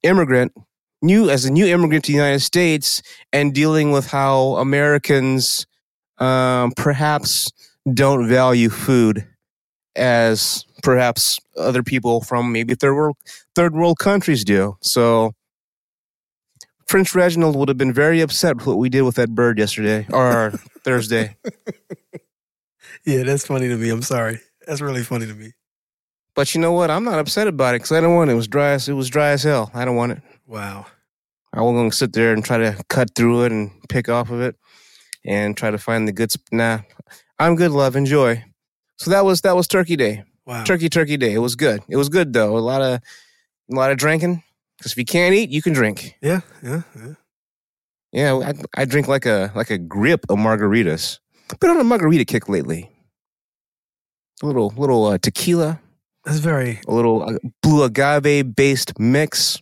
immigrant, 0.03 0.53
new 1.01 1.31
as 1.31 1.45
a 1.45 1.51
new 1.51 1.67
immigrant 1.67 2.05
to 2.05 2.13
the 2.13 2.17
United 2.17 2.41
States, 2.41 3.03
and 3.33 3.55
dealing 3.55 3.91
with 3.93 4.07
how 4.07 4.57
Americans 4.57 5.67
um, 6.19 6.73
perhaps 6.77 7.51
don't 7.93 8.29
value 8.29 8.71
food 8.71 9.27
as 9.97 10.65
perhaps 10.83 11.39
other 11.57 11.83
people 11.83 12.23
from 12.23 12.53
maybe 12.53 12.75
third 12.75 12.95
world 12.95 13.17
third 13.55 13.75
world 13.75 13.99
countries 13.99 14.45
do. 14.45 14.77
So 14.81 15.33
French 16.87 17.15
Reginald 17.15 17.57
would 17.57 17.69
have 17.69 17.79
been 17.79 17.93
very 17.93 18.21
upset 18.21 18.57
with 18.57 18.67
what 18.67 18.79
we 18.79 18.89
did 18.89 19.03
with 19.03 19.17
that 19.17 19.35
bird 19.35 19.59
yesterday 19.59 20.07
or 20.13 20.51
Thursday. 20.85 21.37
Yeah, 23.05 23.23
that's 23.25 23.47
funny 23.47 23.69
to 23.69 23.77
me. 23.77 23.91
I'm 23.91 24.03
sorry. 24.03 24.41
That's 24.67 24.81
really 24.81 25.03
funny 25.03 25.27
to 25.27 25.35
me. 25.35 25.53
But 26.35 26.55
you 26.55 26.61
know 26.61 26.73
what? 26.73 26.91
I'm 26.91 27.05
not 27.05 27.19
upset 27.19 27.47
about 27.47 27.75
it 27.75 27.79
because 27.79 27.93
I 27.93 28.01
don't 28.01 28.15
want 28.15 28.31
it. 28.31 28.35
It 28.35 28.37
was 28.37 28.49
dry 28.49 28.71
as 28.71 28.89
it 28.89 28.95
was 28.95 29.11
dry 29.11 29.31
as 29.31 29.43
hell. 29.43 29.71
I 29.75 29.85
don't 29.85 29.97
want 29.97 30.13
it. 30.13 30.23
Wow. 30.47 30.87
I 31.53 31.61
wasn't 31.61 31.79
going 31.79 31.91
to 31.91 31.97
sit 31.97 32.13
there 32.15 32.33
and 32.33 32.43
try 32.45 32.57
to 32.59 32.83
cut 32.89 33.15
through 33.15 33.45
it 33.45 33.53
and 33.53 33.71
pick 33.89 34.09
off 34.09 34.31
of 34.31 34.41
it 34.41 34.57
and 35.27 35.57
try 35.57 35.71
to 35.71 35.79
find 35.79 36.09
the 36.09 36.13
good. 36.13 36.33
Sp- 36.33 36.49
nah, 36.53 36.79
I'm 37.39 37.57
good. 37.57 37.71
Love, 37.71 37.97
enjoy. 37.97 38.45
So 38.97 39.11
that 39.11 39.25
was 39.25 39.43
that 39.43 39.57
was 39.57 39.67
Turkey 39.69 39.97
Day. 39.97 40.25
Wow. 40.47 40.65
Turkey 40.65 40.89
Turkey 40.89 41.17
Day. 41.17 41.35
It 41.35 41.39
was 41.39 41.55
good. 41.57 41.83
It 41.89 41.97
was 41.97 42.09
good 42.09 42.33
though. 42.33 42.57
A 42.57 42.61
lot 42.61 42.81
of 42.81 43.01
a 43.71 43.75
lot 43.75 43.91
of 43.91 43.99
drinking 43.99 44.43
because 44.79 44.93
if 44.93 44.99
you 44.99 45.05
can't 45.05 45.35
eat, 45.35 45.51
you 45.51 45.61
can 45.61 45.73
drink. 45.73 46.17
Yeah, 46.23 46.41
yeah, 46.63 46.83
yeah. 46.97 47.15
Yeah, 48.13 48.35
I, 48.35 48.83
I 48.83 48.85
drink 48.85 49.09
like 49.09 49.27
a 49.27 49.53
like 49.55 49.71
a 49.71 49.79
grip 49.79 50.25
of 50.29 50.39
margaritas. 50.39 51.19
Been 51.61 51.71
on 51.71 51.81
a 51.81 51.85
margarita 51.85 52.25
kick 52.25 52.49
lately. 52.49 52.91
A 54.43 54.47
little 54.47 54.73
little 54.77 55.05
uh, 55.07 55.19
tequila, 55.19 55.81
That's 56.25 56.39
very 56.39 56.81
a 56.87 56.93
little 56.93 57.23
uh, 57.23 57.39
blue 57.63 57.83
agave 57.85 58.55
based 58.55 58.99
mix. 58.99 59.61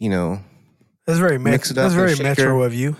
You 0.00 0.10
know, 0.10 0.40
that's 1.06 1.18
very 1.20 1.38
Mix 1.38 1.70
up 1.70 1.76
That's 1.76 1.94
very 1.94 2.16
metro 2.16 2.62
of 2.62 2.74
you. 2.74 2.96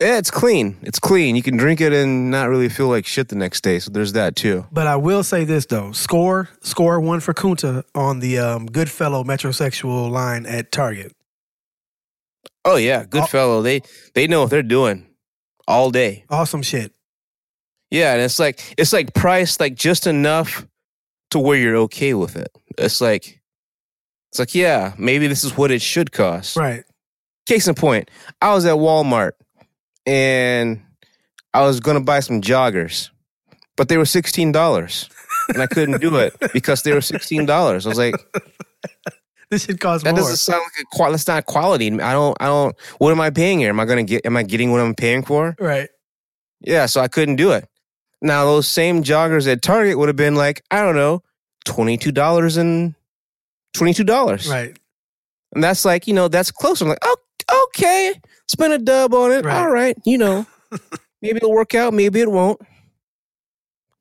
yeah, 0.00 0.18
it's 0.18 0.30
clean. 0.30 0.76
It's 0.82 0.98
clean. 1.00 1.34
You 1.34 1.42
can 1.42 1.56
drink 1.56 1.80
it 1.80 1.92
and 1.92 2.30
not 2.30 2.48
really 2.48 2.68
feel 2.68 2.88
like 2.88 3.06
shit 3.06 3.28
the 3.28 3.34
next 3.36 3.62
day. 3.62 3.78
So 3.80 3.90
there's 3.90 4.12
that 4.12 4.36
too. 4.36 4.66
But 4.70 4.86
I 4.86 4.94
will 4.96 5.24
say 5.24 5.44
this 5.44 5.66
though: 5.66 5.90
score 5.92 6.48
score 6.60 7.00
one 7.00 7.18
for 7.20 7.34
Kunta 7.34 7.82
on 7.94 8.20
the 8.20 8.38
um, 8.38 8.66
Goodfellow 8.66 9.24
metrosexual 9.24 10.10
line 10.10 10.46
at 10.46 10.70
Target. 10.70 11.12
Oh 12.64 12.76
yeah, 12.76 13.04
good 13.04 13.22
Oh. 13.22 13.26
fellow. 13.26 13.62
They 13.62 13.82
they 14.14 14.26
know 14.26 14.42
what 14.42 14.50
they're 14.50 14.62
doing 14.62 15.06
all 15.66 15.90
day. 15.90 16.24
Awesome 16.30 16.62
shit. 16.62 16.92
Yeah, 17.90 18.12
and 18.14 18.22
it's 18.22 18.38
like 18.38 18.60
it's 18.78 18.92
like 18.92 19.14
priced 19.14 19.58
like 19.60 19.74
just 19.74 20.06
enough 20.06 20.64
to 21.30 21.38
where 21.38 21.56
you're 21.58 21.76
okay 21.76 22.14
with 22.14 22.36
it. 22.36 22.50
It's 22.78 23.00
like 23.00 23.40
it's 24.30 24.38
like 24.38 24.54
yeah, 24.54 24.94
maybe 24.98 25.26
this 25.26 25.44
is 25.44 25.56
what 25.56 25.70
it 25.70 25.82
should 25.82 26.12
cost. 26.12 26.56
Right. 26.56 26.84
Case 27.46 27.68
in 27.68 27.74
point, 27.74 28.10
I 28.40 28.54
was 28.54 28.64
at 28.64 28.76
Walmart 28.76 29.32
and 30.06 30.80
I 31.52 31.62
was 31.62 31.80
gonna 31.80 32.00
buy 32.00 32.20
some 32.20 32.40
joggers, 32.40 33.10
but 33.76 33.88
they 33.88 33.96
were 33.96 34.06
sixteen 34.06 34.50
dollars, 34.52 35.08
and 35.48 35.60
I 35.62 35.66
couldn't 35.66 36.00
do 36.00 36.16
it 36.16 36.34
because 36.52 36.82
they 36.82 36.92
were 36.92 37.00
sixteen 37.00 37.46
dollars. 37.46 37.86
I 37.86 37.90
was 37.90 37.98
like, 37.98 38.14
This 39.50 39.66
should 39.66 39.78
cost 39.78 40.04
that 40.04 40.12
more. 40.12 40.20
doesn't 40.20 40.38
sound 40.38 40.62
like 40.62 40.82
a 40.82 40.96
qual. 40.96 41.10
That's 41.12 41.28
not 41.28 41.44
quality. 41.46 41.88
I 42.00 42.12
don't. 42.12 42.36
I 42.40 42.46
don't. 42.46 42.74
What 42.98 43.12
am 43.12 43.20
I 43.20 43.30
paying 43.30 43.58
here? 43.60 43.68
Am 43.68 43.78
I 43.78 43.84
gonna 43.84 44.02
get? 44.02 44.24
Am 44.26 44.36
I 44.36 44.42
getting 44.42 44.72
what 44.72 44.80
I'm 44.80 44.94
paying 44.94 45.22
for? 45.22 45.54
right. 45.60 45.88
Yeah, 46.60 46.86
so 46.86 47.02
I 47.02 47.08
couldn't 47.08 47.36
do 47.36 47.52
it. 47.52 47.68
Now 48.24 48.46
those 48.46 48.66
same 48.66 49.02
joggers 49.04 49.46
at 49.46 49.60
Target 49.60 49.98
would 49.98 50.08
have 50.08 50.16
been 50.16 50.34
like, 50.34 50.64
I 50.70 50.80
don't 50.82 50.96
know, 50.96 51.22
twenty 51.66 51.98
two 51.98 52.10
dollars 52.10 52.56
and 52.56 52.94
twenty 53.74 53.92
two 53.92 54.02
dollars. 54.02 54.48
Right. 54.48 54.74
And 55.54 55.62
that's 55.62 55.84
like, 55.84 56.06
you 56.08 56.14
know, 56.14 56.28
that's 56.28 56.50
close. 56.50 56.80
I'm 56.80 56.88
like, 56.88 56.98
oh, 57.02 57.16
okay, 57.66 58.14
spend 58.48 58.72
a 58.72 58.78
dub 58.78 59.12
on 59.14 59.30
it. 59.30 59.44
Right. 59.44 59.56
All 59.56 59.70
right, 59.70 59.96
you 60.06 60.16
know, 60.18 60.46
maybe 61.22 61.36
it'll 61.36 61.52
work 61.52 61.74
out, 61.74 61.92
maybe 61.92 62.20
it 62.20 62.30
won't. 62.30 62.60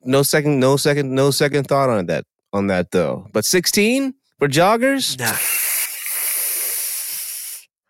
No 0.03 0.23
second, 0.23 0.59
no 0.59 0.77
second, 0.77 1.13
no 1.13 1.29
second 1.29 1.67
thought 1.67 1.89
on 1.89 2.05
that 2.07 2.25
on 2.53 2.67
that 2.67 2.91
though. 2.91 3.27
But 3.33 3.43
sixteen 3.45 4.13
for 4.39 4.47
joggers, 4.47 5.19
Nah. 5.19 5.35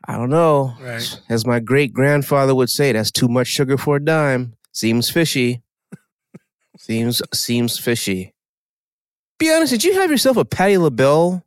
I 0.05 0.17
don't 0.17 0.29
know. 0.29 0.73
Right. 0.81 1.19
As 1.29 1.45
my 1.45 1.59
great 1.59 1.93
grandfather 1.93 2.53
would 2.53 2.69
say, 2.69 2.91
that's 2.91 3.11
too 3.11 3.27
much 3.29 3.47
sugar 3.47 3.77
for 3.77 3.95
a 3.97 4.03
dime. 4.03 4.55
Seems 4.73 5.09
fishy. 5.09 5.61
Seems 6.77 7.21
seems 7.33 7.77
fishy. 7.77 8.33
Be 9.39 9.51
honest, 9.51 9.71
did 9.71 9.83
you 9.83 9.93
have 9.99 10.09
yourself 10.11 10.37
a 10.37 10.45
Patti 10.45 10.77
LaBelle 10.77 11.43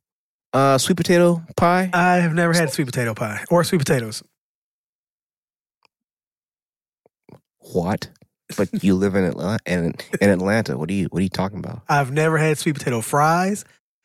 uh, 0.52 0.78
sweet 0.78 0.96
potato 0.96 1.42
pie? 1.56 1.90
I 1.92 2.16
have 2.16 2.34
never 2.34 2.52
had 2.52 2.70
sweet 2.70 2.86
potato 2.86 3.14
pie 3.14 3.44
or 3.50 3.64
sweet 3.64 3.78
potatoes. 3.78 4.22
what? 7.72 8.08
But 8.56 8.82
you 8.84 8.94
live 8.94 9.16
in 9.16 9.24
Atlanta. 9.24 9.58
In, 9.66 9.94
in 10.20 10.30
Atlanta, 10.30 10.78
what 10.78 10.88
are 10.88 10.92
you 10.92 11.06
what 11.10 11.18
are 11.18 11.22
you 11.22 11.28
talking 11.28 11.58
about? 11.58 11.82
I've 11.88 12.12
never 12.12 12.38
had 12.38 12.58
sweet 12.58 12.76
potato 12.76 13.00
fries, 13.00 13.64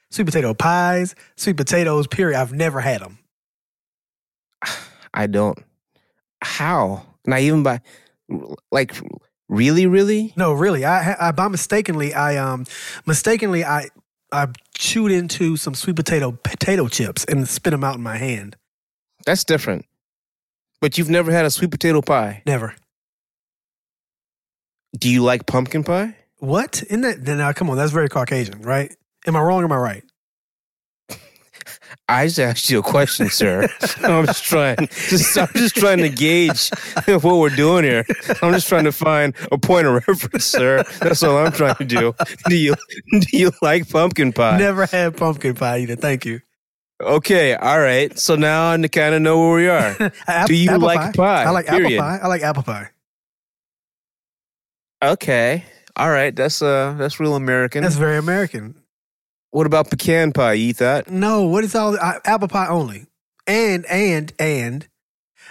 sweet 0.10 0.26
potato 0.26 0.54
pies, 0.54 1.14
sweet 1.38 1.58
potatoes. 1.58 2.08
Period. 2.08 2.40
I've 2.40 2.54
never 2.54 2.80
had 2.82 3.02
them. 3.02 3.20
I 5.14 5.28
don't. 5.28 5.60
How? 6.42 7.06
Not 7.28 7.42
even 7.42 7.62
by 7.62 7.82
like 8.72 8.96
really, 9.52 9.86
really? 9.86 10.34
No, 10.36 10.54
really. 10.54 10.84
I, 10.84 11.28
I 11.28 11.32
by 11.32 11.48
mistakenly, 11.48 12.16
I 12.16 12.38
um, 12.38 12.66
mistakenly, 13.06 13.64
I 13.64 13.90
I 14.32 14.48
chewed 14.76 15.12
into 15.12 15.58
some 15.58 15.76
sweet 15.76 15.96
potato 15.96 16.32
potato 16.32 16.88
chips 16.88 17.24
and 17.26 17.48
spit 17.48 17.72
them 17.72 17.84
out 17.84 17.96
in 17.96 18.02
my 18.02 18.18
hand. 18.18 18.56
That's 19.26 19.44
different. 19.44 19.86
But 20.80 20.98
you've 20.98 21.10
never 21.10 21.32
had 21.32 21.46
a 21.46 21.52
sweet 21.52 21.70
potato 21.70 22.02
pie. 22.02 22.42
Never. 22.48 22.74
Do 24.98 25.10
you 25.10 25.22
like 25.22 25.46
pumpkin 25.46 25.84
pie? 25.84 26.16
What? 26.38 26.82
In 26.84 27.02
that? 27.02 27.24
Then 27.24 27.38
now, 27.38 27.54
come 27.54 27.70
on. 27.70 27.78
That's 27.78 27.92
very 27.92 28.10
Caucasian, 28.10 28.64
right? 28.64 28.96
Am 29.28 29.36
I 29.36 29.42
wrong? 29.42 29.62
Or 29.62 29.66
am 29.66 29.72
I 29.72 29.78
right? 29.78 30.04
I 32.12 32.26
just 32.26 32.40
asked 32.40 32.70
you 32.70 32.80
a 32.80 32.84
question, 32.84 33.30
sir. 33.30 33.70
I'm 34.04 34.26
just 34.26 34.44
trying. 34.44 34.76
Just, 35.10 35.38
I'm 35.38 35.48
just 35.56 35.76
trying 35.76 36.00
to 36.00 36.10
gauge 36.10 36.70
what 37.06 37.24
we're 37.24 37.50
doing 37.50 37.86
here. 37.86 38.06
I'm 38.42 38.54
just 38.54 38.68
trying 38.68 38.84
to 38.84 38.92
find 38.92 39.34
a 39.52 39.58
point 39.58 39.88
of 39.88 40.06
reference, 40.08 40.46
sir. 40.46 40.84
That's 41.00 41.24
all 41.24 41.38
I'm 41.38 41.52
trying 41.54 41.76
to 41.76 41.86
do. 41.86 42.14
Do 42.48 42.56
you 42.56 42.76
do 43.12 43.38
you 43.38 43.52
like 43.62 43.90
pumpkin 43.90 44.34
pie? 44.34 44.58
Never 44.58 44.86
had 44.86 45.16
pumpkin 45.16 45.56
pie 45.56 45.80
either. 45.80 45.96
Thank 45.96 46.26
you. 46.26 46.42
Okay, 47.02 47.56
all 47.56 47.80
right. 47.80 48.18
So 48.20 48.36
now 48.36 48.72
I 48.72 48.88
kind 48.88 49.16
of 49.16 49.22
know 49.22 49.40
where 49.40 49.56
we 49.56 49.68
are. 49.70 50.12
Do 50.48 50.56
you 50.56 50.78
like 50.78 51.16
pie? 51.16 51.44
I 51.44 51.50
like 51.50 51.68
Period. 51.68 52.00
apple 52.00 52.18
pie. 52.18 52.20
I 52.24 52.28
like 52.28 52.42
apple 52.42 52.64
pie. 52.64 52.90
Okay, 55.04 55.64
all 55.96 56.10
right. 56.10 56.36
That's 56.36 56.62
uh, 56.62 56.94
that's 56.98 57.20
real 57.20 57.36
American. 57.36 57.84
That's 57.84 57.96
very 57.96 58.18
American. 58.18 58.81
What 59.52 59.66
about 59.68 59.90
pecan 59.90 60.32
pie? 60.32 60.54
You 60.54 60.70
eat 60.70 60.78
that? 60.78 61.10
No, 61.10 61.44
what 61.44 61.64
is 61.64 61.76
all 61.76 61.98
apple 62.00 62.48
pie 62.48 62.68
only? 62.68 63.06
And 63.48 63.86
and 63.88 64.32
and 64.40 64.88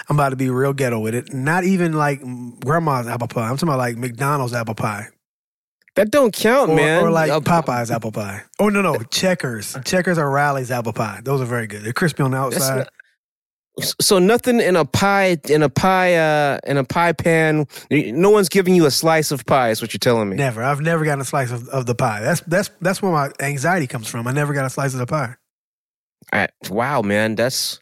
I'm 0.09 0.17
about 0.17 0.31
to 0.31 0.37
be 0.37 0.49
real 0.49 0.73
ghetto 0.73 0.99
with 0.99 1.15
it. 1.15 1.33
Not 1.35 1.65
even 1.65 1.93
like 1.93 2.21
grandma's 2.61 3.07
apple 3.07 3.29
pie. 3.29 3.49
I'm 3.49 3.57
talking 3.57 3.69
about 3.69 3.79
like 3.79 3.97
McDonald's 3.99 4.55
apple 4.55 4.75
pie, 4.75 5.09
That 5.97 6.11
don't 6.11 6.33
count, 6.33 6.71
or, 6.71 6.77
man. 6.77 7.03
or 7.03 7.11
like 7.11 7.31
Uh, 7.31 7.41
Popeye's 7.41 7.91
apple 7.91 8.13
pie. 8.13 8.43
Oh 8.59 8.69
no 8.71 8.81
no, 8.81 8.97
Checkers. 9.11 9.77
Checkers 9.85 10.17
or 10.19 10.31
Rally's 10.31 10.71
apple 10.71 10.93
pie. 10.95 11.21
Those 11.23 11.41
are 11.43 11.47
very 11.47 11.67
good. 11.67 11.83
They're 11.83 11.93
crispy 11.93 12.23
on 12.23 12.31
the 12.31 12.39
outside. 12.39 12.77
not- 12.79 12.89
so 13.79 14.19
nothing 14.19 14.61
in 14.61 14.77
a 14.77 14.85
pie 14.85 15.39
in 15.49 15.63
a 15.63 15.69
pie 15.69 16.15
uh 16.15 16.59
in 16.67 16.77
a 16.77 16.85
pie 16.85 17.13
pan. 17.13 17.67
No 17.91 18.31
one's 18.31 18.49
giving 18.49 18.75
you 18.75 18.87
a 18.87 18.91
slice 18.91 19.31
of 19.31 19.47
pie. 19.47 19.71
Is 19.71 19.81
what 19.81 19.93
you're 19.93 19.99
telling 19.99 20.29
me? 20.29 20.37
Never. 20.37 20.63
I've 20.63 20.81
never 20.81 21.05
gotten 21.05 21.21
a 21.21 21.25
slice 21.25 21.51
of, 21.51 21.69
of 21.69 21.87
the 21.87 21.95
pie. 21.95 22.21
That's 22.21 22.41
that's 22.43 22.71
that's 22.81 23.01
where 23.03 23.13
my 23.13 23.31
anxiety 23.41 23.87
comes 23.87 24.09
from. 24.09 24.27
I 24.27 24.33
never 24.33 24.53
got 24.53 24.67
a 24.67 24.71
slice 24.71 24.93
of 24.93 24.99
the 24.99 25.07
pie. 25.07 25.37
I, 26.33 26.49
wow, 26.69 27.03
man, 27.03 27.35
that's 27.35 27.81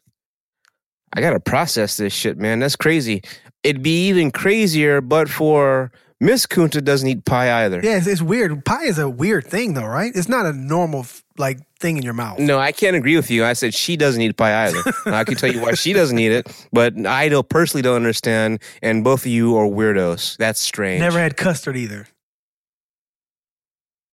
I 1.12 1.20
gotta 1.20 1.40
process 1.40 1.96
this 1.96 2.12
shit, 2.12 2.38
man. 2.38 2.60
That's 2.60 2.76
crazy. 2.76 3.22
It'd 3.62 3.82
be 3.82 4.08
even 4.08 4.30
crazier, 4.30 5.00
but 5.00 5.28
for 5.28 5.90
Miss 6.20 6.46
Kunta 6.46 6.82
doesn't 6.82 7.08
eat 7.08 7.24
pie 7.24 7.64
either. 7.64 7.80
Yeah, 7.82 7.96
it's, 7.96 8.06
it's 8.06 8.22
weird. 8.22 8.64
Pie 8.64 8.84
is 8.84 8.98
a 8.98 9.08
weird 9.08 9.46
thing 9.46 9.74
though, 9.74 9.86
right? 9.86 10.12
It's 10.14 10.28
not 10.28 10.46
a 10.46 10.52
normal 10.52 11.06
like 11.38 11.58
thing 11.78 11.96
in 11.96 12.02
your 12.02 12.12
mouth. 12.14 12.38
No, 12.38 12.58
I 12.58 12.72
can't 12.72 12.96
agree 12.96 13.16
with 13.16 13.30
you. 13.30 13.44
I 13.44 13.52
said 13.52 13.74
she 13.74 13.96
doesn't 13.96 14.20
eat 14.20 14.36
pie 14.36 14.66
either. 14.66 14.82
I 15.06 15.24
can 15.24 15.34
tell 15.36 15.52
you 15.52 15.60
why 15.60 15.74
she 15.74 15.92
doesn't 15.92 16.18
eat 16.18 16.32
it, 16.32 16.66
but 16.72 17.06
I 17.06 17.28
don't 17.28 17.48
personally 17.48 17.82
don't 17.82 17.96
understand. 17.96 18.60
And 18.82 19.04
both 19.04 19.20
of 19.22 19.26
you 19.28 19.56
are 19.56 19.66
weirdos. 19.66 20.36
That's 20.36 20.60
strange. 20.60 21.00
Never 21.00 21.18
had 21.18 21.36
custard 21.36 21.76
either. 21.76 22.08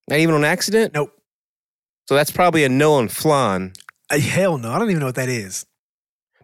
Not 0.10 0.20
even 0.20 0.36
on 0.36 0.44
accident. 0.44 0.94
Nope. 0.94 1.12
So 2.08 2.16
that's 2.16 2.32
probably 2.32 2.64
a 2.64 2.70
no 2.70 2.94
on 2.94 3.08
flan. 3.08 3.74
Uh, 4.10 4.20
hell 4.20 4.58
no. 4.58 4.72
I 4.72 4.78
don't 4.78 4.90
even 4.90 5.00
know 5.00 5.08
what 5.08 5.16
that 5.16 5.30
is. 5.30 5.66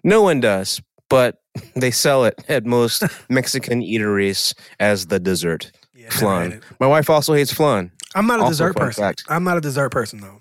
No 0.03 0.23
one 0.23 0.39
does, 0.39 0.81
but 1.09 1.41
they 1.75 1.91
sell 1.91 2.25
it 2.25 2.43
at 2.49 2.65
most 2.65 3.03
Mexican 3.29 3.81
eateries 3.81 4.55
as 4.79 5.07
the 5.07 5.19
dessert. 5.19 5.71
Yeah, 5.93 6.09
Flan. 6.09 6.61
My 6.79 6.87
wife 6.87 7.11
also 7.11 7.33
hates 7.35 7.53
flan. 7.53 7.91
I'm 8.15 8.25
not 8.25 8.39
a 8.39 8.43
Also, 8.43 8.51
dessert 8.53 8.75
person. 8.75 9.03
fact. 9.03 9.23
I'm 9.29 9.43
not 9.43 9.57
a 9.57 9.61
dessert 9.61 9.91
person 9.91 10.19
though. 10.19 10.40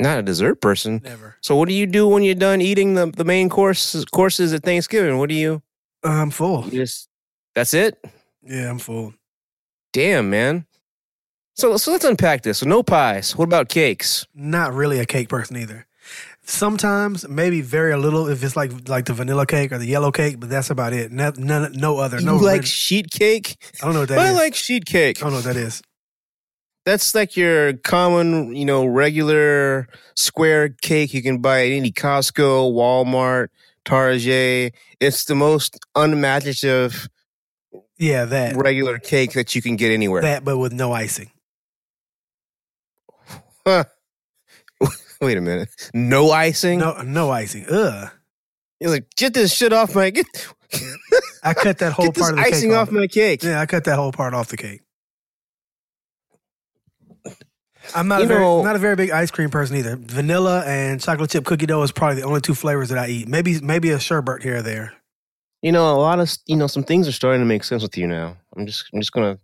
Not 0.00 0.18
a 0.18 0.22
dessert 0.22 0.60
person. 0.60 1.00
Never. 1.04 1.36
So 1.40 1.56
what 1.56 1.68
do 1.68 1.74
you 1.74 1.86
do 1.86 2.06
when 2.08 2.22
you're 2.22 2.34
done 2.34 2.60
eating 2.60 2.94
the, 2.94 3.06
the 3.06 3.24
main 3.24 3.48
course 3.48 4.04
courses 4.06 4.52
at 4.52 4.62
Thanksgiving? 4.62 5.18
What 5.18 5.28
do 5.28 5.34
you, 5.34 5.62
uh, 6.04 6.08
I'm 6.10 6.30
full. 6.30 6.64
you 6.66 6.80
just 6.82 7.08
that's 7.54 7.74
it? 7.74 8.02
Yeah, 8.42 8.70
I'm 8.70 8.78
full. 8.78 9.14
Damn, 9.92 10.30
man. 10.30 10.66
So 11.56 11.76
so 11.76 11.92
let's 11.92 12.04
unpack 12.04 12.42
this. 12.42 12.58
So 12.58 12.66
no 12.66 12.82
pies. 12.82 13.36
What 13.36 13.44
about 13.44 13.68
cakes? 13.68 14.26
Not 14.34 14.72
really 14.72 14.98
a 14.98 15.06
cake 15.06 15.28
person 15.28 15.56
either. 15.56 15.86
Sometimes, 16.42 17.28
maybe 17.28 17.60
very 17.60 17.92
a 17.92 17.98
little 17.98 18.26
if 18.28 18.42
it's 18.42 18.56
like 18.56 18.88
like 18.88 19.04
the 19.04 19.12
vanilla 19.12 19.46
cake 19.46 19.70
or 19.72 19.78
the 19.78 19.86
yellow 19.86 20.10
cake, 20.10 20.40
but 20.40 20.48
that's 20.48 20.70
about 20.70 20.92
it. 20.92 21.12
No, 21.12 21.32
none, 21.36 21.72
no 21.72 21.98
other. 21.98 22.18
You 22.18 22.26
no 22.26 22.36
like 22.36 22.60
red- 22.60 22.68
sheet 22.68 23.10
cake? 23.10 23.56
I 23.82 23.84
don't 23.84 23.94
know 23.94 24.00
what 24.00 24.08
that 24.08 24.18
I 24.18 24.30
is. 24.30 24.34
like 24.36 24.54
sheet 24.54 24.84
cake. 24.86 25.18
I 25.18 25.20
don't 25.20 25.30
know 25.32 25.36
what 25.38 25.44
that 25.44 25.56
is. 25.56 25.82
That's 26.84 27.14
like 27.14 27.36
your 27.36 27.74
common, 27.74 28.56
you 28.56 28.64
know, 28.64 28.86
regular 28.86 29.86
square 30.14 30.70
cake 30.70 31.12
you 31.12 31.22
can 31.22 31.38
buy 31.38 31.66
at 31.66 31.72
any 31.72 31.92
Costco, 31.92 32.72
Walmart, 32.72 33.48
Target. 33.84 34.74
It's 34.98 35.24
the 35.26 35.34
most 35.34 35.78
unimaginative 35.94 37.08
Yeah, 37.98 38.24
that 38.24 38.56
regular 38.56 38.98
cake 38.98 39.32
that 39.34 39.54
you 39.54 39.60
can 39.62 39.76
get 39.76 39.92
anywhere. 39.92 40.22
that, 40.22 40.44
but 40.44 40.56
with 40.58 40.72
no 40.72 40.92
icing. 40.92 41.30
Huh. 43.66 43.84
Wait 45.20 45.36
a 45.36 45.40
minute. 45.42 45.68
No 45.92 46.30
icing? 46.30 46.78
No, 46.78 47.02
no 47.02 47.30
icing. 47.30 47.66
Ugh. 47.70 48.10
You're 48.80 48.90
like, 48.90 49.04
get 49.16 49.34
this 49.34 49.54
shit 49.54 49.74
off 49.74 49.94
my 49.94 50.08
get, 50.08 50.24
I 51.44 51.52
cut 51.52 51.76
that 51.78 51.92
whole 51.96 52.10
part 52.10 52.30
of 52.32 52.36
the 52.36 52.42
icing 52.42 52.70
cake 52.70 52.78
off 52.78 52.90
my 52.90 53.06
cake. 53.06 53.42
Yeah, 53.42 53.60
I 53.60 53.66
cut 53.66 53.84
that 53.84 53.96
whole 53.96 54.12
part 54.12 54.32
off 54.32 54.48
the 54.48 54.56
cake. 54.56 54.80
I'm 57.94 58.08
not 58.08 58.18
You 58.20 58.24
a 58.24 58.28
very, 58.28 58.40
know- 58.40 58.62
not 58.62 58.76
a 58.76 58.78
very 58.78 58.96
big 58.96 59.10
ice 59.10 59.30
cream 59.30 59.50
person 59.50 59.76
either. 59.76 59.96
Vanilla 60.00 60.64
and 60.66 61.00
chocolate 61.00 61.30
chip 61.30 61.44
cookie 61.44 61.66
dough 61.66 61.82
is 61.82 61.92
probably 61.92 62.20
the 62.20 62.26
only 62.26 62.40
two 62.40 62.54
flavors 62.54 62.88
that 62.90 62.98
I 62.98 63.08
eat. 63.08 63.28
Maybe 63.28 63.60
maybe 63.60 63.90
a 63.90 63.98
sherbet 64.00 64.42
here 64.42 64.56
or 64.58 64.62
there. 64.62 64.92
You 65.62 65.72
know, 65.72 65.94
a 65.94 65.98
lot 65.98 66.20
of 66.20 66.32
you 66.46 66.56
know 66.56 66.66
some 66.66 66.84
things 66.84 67.06
are 67.08 67.12
starting 67.12 67.40
to 67.40 67.46
make 67.46 67.64
sense 67.64 67.82
with 67.82 67.96
you 67.96 68.06
now. 68.06 68.36
I'm 68.56 68.66
just 68.66 68.86
I'm 68.92 69.00
just 69.00 69.12
gonna. 69.12 69.38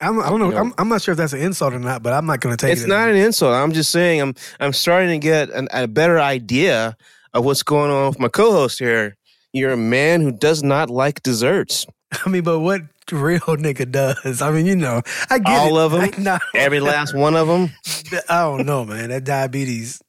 I'm, 0.00 0.20
I 0.20 0.28
don't 0.28 0.40
know. 0.40 0.46
You 0.46 0.52
know- 0.52 0.58
I'm, 0.60 0.74
I'm 0.78 0.88
not 0.88 1.02
sure 1.02 1.12
if 1.12 1.18
that's 1.18 1.32
an 1.32 1.40
insult 1.40 1.72
or 1.72 1.78
not, 1.78 2.02
but 2.02 2.12
I'm 2.12 2.26
not 2.26 2.40
going 2.40 2.54
to 2.56 2.60
take 2.60 2.72
It's 2.72 2.80
it. 2.82 2.84
It's 2.84 2.88
not 2.90 3.08
an 3.08 3.16
insult. 3.16 3.54
I'm 3.54 3.72
just 3.72 3.90
saying 3.92 4.20
I'm 4.20 4.34
I'm 4.60 4.72
starting 4.72 5.08
to 5.10 5.18
get 5.24 5.50
an, 5.50 5.68
a 5.72 5.86
better 5.86 6.18
idea 6.18 6.96
of 7.32 7.44
what's 7.44 7.62
going 7.62 7.90
on 7.90 8.08
with 8.08 8.18
my 8.18 8.28
co-host 8.28 8.78
here. 8.78 9.16
You're 9.52 9.70
a 9.72 9.76
man 9.76 10.20
who 10.20 10.32
does 10.32 10.62
not 10.64 10.90
like 10.90 11.22
desserts. 11.22 11.86
I 12.26 12.28
mean, 12.28 12.42
but 12.42 12.60
what 12.60 12.82
real 13.12 13.40
nigga 13.40 13.90
does? 13.90 14.40
I 14.42 14.50
mean, 14.50 14.66
you 14.66 14.76
know, 14.76 15.02
I 15.30 15.38
get 15.38 15.58
All 15.58 15.78
it. 15.78 15.82
of 15.84 15.94
'em? 15.94 16.00
I, 16.16 16.20
no, 16.20 16.38
Every 16.54 16.80
last 16.80 17.14
one 17.14 17.36
of 17.36 17.48
them. 17.48 17.70
I 18.28 18.40
don't 18.42 18.66
know, 18.66 18.84
man. 18.84 19.10
That 19.10 19.24
diabetes. 19.24 20.00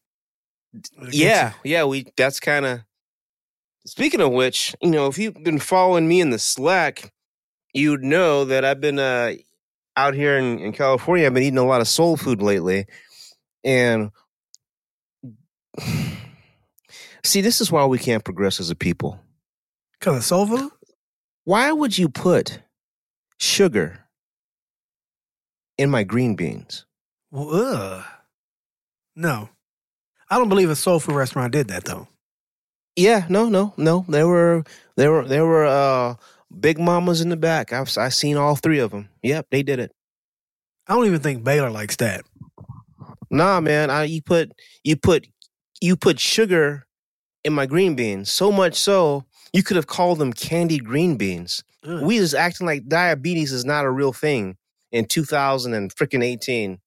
Yeah, 1.12 1.54
yeah. 1.64 1.84
We 1.86 2.06
that's 2.18 2.40
kind 2.40 2.66
of. 2.66 2.80
Speaking 3.86 4.20
of 4.22 4.32
which, 4.32 4.76
you 4.82 4.90
know, 4.90 5.06
if 5.08 5.18
you've 5.18 5.44
been 5.44 5.60
following 5.60 6.08
me 6.08 6.20
in 6.20 6.32
the 6.32 6.40
Slack, 6.40 7.14
you'd 7.74 8.04
know 8.04 8.44
that 8.46 8.66
I've 8.66 8.82
been 8.82 8.98
uh, 8.98 9.34
out 9.96 10.16
here 10.16 10.38
in, 10.38 10.58
in 10.60 10.74
California. 10.74 11.26
I've 11.28 11.34
been 11.36 11.44
eating 11.44 11.60
a 11.60 11.66
lot 11.66 11.82
of 11.82 11.88
soul 11.88 12.18
food 12.18 12.42
lately, 12.42 12.88
and 13.64 14.10
see, 17.24 17.42
this 17.42 17.62
is 17.62 17.72
why 17.72 17.86
we 17.86 18.00
can't 18.00 18.24
progress 18.24 18.60
as 18.60 18.70
a 18.70 18.76
people. 18.76 19.20
Because 20.00 20.18
of 20.18 20.24
soul 20.24 20.48
food? 20.48 20.72
Why 21.46 21.72
would 21.72 21.98
you 21.98 22.10
put 22.10 22.60
sugar 23.40 24.00
in 25.78 25.90
my 25.92 26.04
green 26.04 26.36
beans? 26.36 26.86
Well, 27.32 27.50
ugh. 27.54 28.06
No. 29.16 29.50
I 30.30 30.38
don't 30.38 30.50
believe 30.50 30.72
a 30.72 30.76
soul 30.76 31.00
food 31.00 31.16
restaurant 31.16 31.54
did 31.54 31.68
that, 31.68 31.86
though. 31.86 32.08
Yeah, 32.96 33.26
no, 33.30 33.48
no, 33.50 33.74
no. 33.78 34.06
There 34.08 34.28
were 34.28 34.64
there 34.96 35.12
were 35.12 35.28
there 35.28 35.46
were 35.46 35.66
uh 35.66 36.16
big 36.60 36.80
mamas 36.80 37.22
in 37.22 37.30
the 37.30 37.38
back. 37.38 37.74
I've 37.74 37.96
I 37.98 38.10
seen 38.10 38.38
all 38.38 38.56
three 38.56 38.80
of 38.80 38.92
them. 38.92 39.10
Yep, 39.22 39.48
they 39.52 39.64
did 39.64 39.80
it. 39.80 39.92
I 40.88 40.96
don't 40.96 41.06
even 41.06 41.20
think 41.20 41.44
Baylor 41.44 41.70
likes 41.70 41.98
that. 41.98 42.26
Nah, 43.30 43.60
man, 43.60 43.90
I 43.90 44.06
you 44.06 44.22
put 44.22 44.54
you 44.84 44.96
put 44.96 45.28
you 45.82 45.96
put 45.96 46.20
sugar 46.20 46.88
in 47.44 47.54
my 47.54 47.66
green 47.66 47.96
beans 47.96 48.32
so 48.32 48.52
much 48.52 48.76
so 48.76 49.26
you 49.56 49.64
could 49.64 49.78
have 49.78 49.88
called 49.88 50.20
them 50.20 50.34
candied 50.34 50.84
green 50.84 51.16
beans. 51.16 51.64
Ugh. 51.88 52.04
We 52.04 52.18
just 52.18 52.36
acting 52.36 52.68
like 52.68 52.90
diabetes 52.90 53.54
is 53.54 53.64
not 53.64 53.86
a 53.86 53.90
real 53.90 54.12
thing 54.12 54.58
in 54.92 55.06
2000 55.06 55.74
and 55.74 55.96
freaking 55.96 56.24
18. 56.24 56.80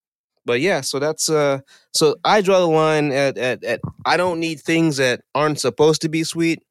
But 0.45 0.61
yeah, 0.61 0.83
so 0.83 0.99
that's 0.99 1.31
uh 1.31 1.61
so 1.95 2.17
I 2.25 2.43
draw 2.43 2.61
the 2.61 2.67
line 2.67 3.11
at 3.11 3.39
at 3.39 3.65
at 3.65 3.81
I 4.05 4.19
don't 4.19 4.39
need 4.39 4.61
things 4.61 4.99
that 4.99 5.23
aren't 5.35 5.61
supposed 5.61 6.03
to 6.03 6.11
be 6.11 6.25
sweet 6.25 6.63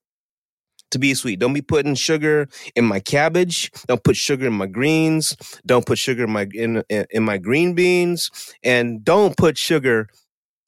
to 0.92 1.00
be 1.00 1.16
sweet. 1.16 1.40
Don't 1.40 1.54
be 1.54 1.62
putting 1.62 1.96
sugar 1.96 2.48
in 2.76 2.86
my 2.86 3.00
cabbage. 3.00 3.72
Don't 3.88 4.04
put 4.04 4.16
sugar 4.16 4.48
in 4.48 4.54
my 4.54 4.68
greens. 4.68 5.36
Don't 5.66 5.86
put 5.86 5.98
sugar 5.98 6.26
in 6.26 6.32
my 6.32 6.48
in 6.54 6.84
in, 6.90 7.06
in 7.10 7.24
my 7.24 7.40
green 7.40 7.74
beans 7.74 8.30
and 8.64 9.04
don't 9.04 9.36
put 9.36 9.58
sugar 9.58 10.10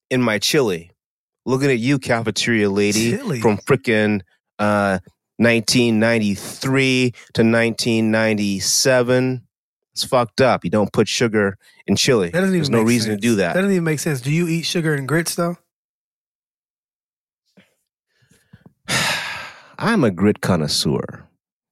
in 0.09 0.23
my 0.23 0.39
chili. 0.39 0.91
Looking 1.45 1.69
at 1.69 1.79
you 1.79 1.99
cafeteria 1.99 2.69
lady 2.69 3.11
Chili? 3.11 3.41
from 3.41 3.57
freaking 3.57 4.21
uh 4.57 4.99
1993 5.39 7.11
to 7.33 7.41
1997. 7.41 9.41
It's 9.93 10.03
fucked 10.03 10.41
up. 10.41 10.63
You 10.63 10.69
don't 10.69 10.93
put 10.93 11.07
sugar 11.07 11.57
in 11.87 11.95
chili. 11.95 12.29
That 12.29 12.41
doesn't 12.41 12.55
even 12.55 12.59
There's 12.59 12.69
no 12.69 12.83
reason 12.83 13.11
sense. 13.13 13.21
to 13.21 13.27
do 13.27 13.35
that. 13.37 13.53
That 13.53 13.61
doesn't 13.61 13.73
even 13.73 13.83
make 13.83 13.99
sense. 13.99 14.21
Do 14.21 14.31
you 14.31 14.47
eat 14.47 14.63
sugar 14.63 14.93
and 14.93 15.07
grits, 15.07 15.35
though? 15.35 15.57
I'm 19.79 20.03
a 20.03 20.11
grit 20.11 20.41
connoisseur. 20.41 21.25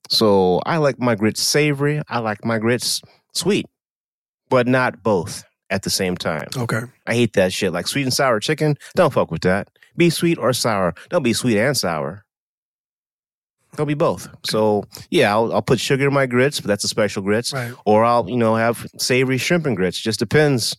So 0.09 0.61
I 0.65 0.77
like 0.77 0.99
my 0.99 1.15
grits 1.15 1.41
savory. 1.41 2.01
I 2.07 2.19
like 2.19 2.45
my 2.45 2.59
grits 2.59 3.01
sweet, 3.33 3.65
but 4.49 4.67
not 4.67 5.03
both 5.03 5.43
at 5.69 5.83
the 5.83 5.89
same 5.89 6.15
time. 6.15 6.47
Okay. 6.55 6.81
I 7.05 7.13
hate 7.13 7.33
that 7.33 7.51
shit. 7.51 7.73
Like 7.73 7.87
sweet 7.87 8.03
and 8.03 8.13
sour 8.13 8.39
chicken. 8.39 8.77
Don't 8.95 9.13
fuck 9.13 9.31
with 9.31 9.41
that. 9.41 9.69
Be 9.97 10.09
sweet 10.09 10.37
or 10.37 10.53
sour. 10.53 10.93
Don't 11.09 11.23
be 11.23 11.33
sweet 11.33 11.59
and 11.59 11.75
sour. 11.75 12.23
Don't 13.75 13.87
be 13.87 13.93
both. 13.93 14.27
So 14.45 14.85
yeah, 15.11 15.31
I'll, 15.31 15.53
I'll 15.53 15.61
put 15.61 15.79
sugar 15.79 16.07
in 16.07 16.13
my 16.13 16.25
grits, 16.25 16.59
but 16.59 16.67
that's 16.67 16.83
a 16.83 16.87
special 16.87 17.21
grits. 17.21 17.53
Right. 17.53 17.73
Or 17.85 18.03
I'll 18.03 18.29
you 18.29 18.37
know 18.37 18.55
have 18.55 18.87
savory 18.97 19.37
shrimp 19.37 19.65
and 19.65 19.75
grits. 19.75 19.99
Just 19.99 20.19
depends. 20.19 20.75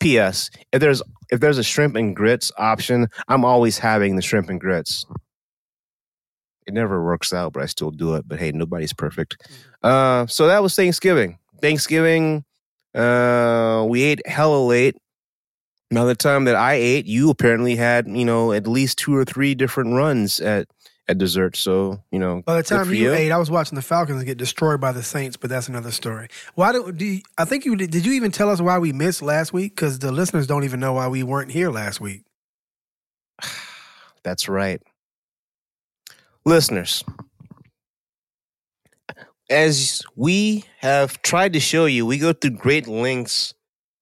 P.S. 0.00 0.50
If 0.72 0.80
there's 0.80 1.02
if 1.30 1.40
there's 1.40 1.58
a 1.58 1.62
shrimp 1.62 1.96
and 1.96 2.14
grits 2.14 2.52
option, 2.58 3.08
I'm 3.28 3.44
always 3.44 3.78
having 3.78 4.16
the 4.16 4.22
shrimp 4.22 4.48
and 4.48 4.60
grits. 4.60 5.06
It 6.66 6.74
never 6.74 7.04
works 7.04 7.32
out, 7.32 7.52
but 7.52 7.62
I 7.62 7.66
still 7.66 7.90
do 7.90 8.14
it. 8.14 8.26
But 8.26 8.38
hey, 8.38 8.52
nobody's 8.52 8.92
perfect. 8.92 9.36
Uh, 9.82 10.26
so 10.26 10.46
that 10.48 10.62
was 10.62 10.74
Thanksgiving. 10.74 11.38
Thanksgiving, 11.60 12.44
uh, 12.94 13.86
we 13.88 14.02
ate 14.02 14.26
hella 14.26 14.64
late. 14.64 14.96
By 15.90 16.04
the 16.04 16.16
time 16.16 16.44
that 16.46 16.56
I 16.56 16.74
ate, 16.74 17.06
you 17.06 17.30
apparently 17.30 17.76
had 17.76 18.08
you 18.08 18.24
know 18.24 18.52
at 18.52 18.66
least 18.66 18.98
two 18.98 19.14
or 19.14 19.24
three 19.24 19.54
different 19.54 19.94
runs 19.94 20.40
at 20.40 20.66
at 21.08 21.18
dessert. 21.18 21.56
So 21.56 22.02
you 22.10 22.18
know, 22.18 22.42
By 22.44 22.56
the 22.56 22.62
time 22.62 22.86
for 22.86 22.94
you, 22.94 23.12
ate, 23.12 23.30
I 23.30 23.38
was 23.38 23.50
watching 23.50 23.76
the 23.76 23.82
Falcons 23.82 24.22
get 24.24 24.38
destroyed 24.38 24.80
by 24.80 24.92
the 24.92 25.02
Saints, 25.02 25.36
but 25.36 25.50
that's 25.50 25.68
another 25.68 25.90
story. 25.90 26.28
Why 26.54 26.72
do, 26.72 26.92
do 26.92 27.04
you, 27.04 27.20
I 27.38 27.44
think 27.44 27.64
you 27.64 27.76
did? 27.76 27.90
Did 27.90 28.06
you 28.06 28.12
even 28.12 28.30
tell 28.30 28.50
us 28.50 28.60
why 28.60 28.78
we 28.78 28.92
missed 28.92 29.22
last 29.22 29.52
week? 29.52 29.74
Because 29.74 29.98
the 29.98 30.12
listeners 30.12 30.46
don't 30.46 30.64
even 30.64 30.80
know 30.80 30.94
why 30.94 31.08
we 31.08 31.22
weren't 31.22 31.50
here 31.50 31.70
last 31.70 32.00
week. 32.00 32.24
That's 34.22 34.48
right. 34.48 34.82
Listeners, 36.44 37.04
as 39.50 40.02
we 40.14 40.64
have 40.78 41.20
tried 41.22 41.52
to 41.52 41.60
show 41.60 41.86
you, 41.86 42.06
we 42.06 42.18
go 42.18 42.32
through 42.32 42.52
great 42.52 42.86
lengths 42.86 43.54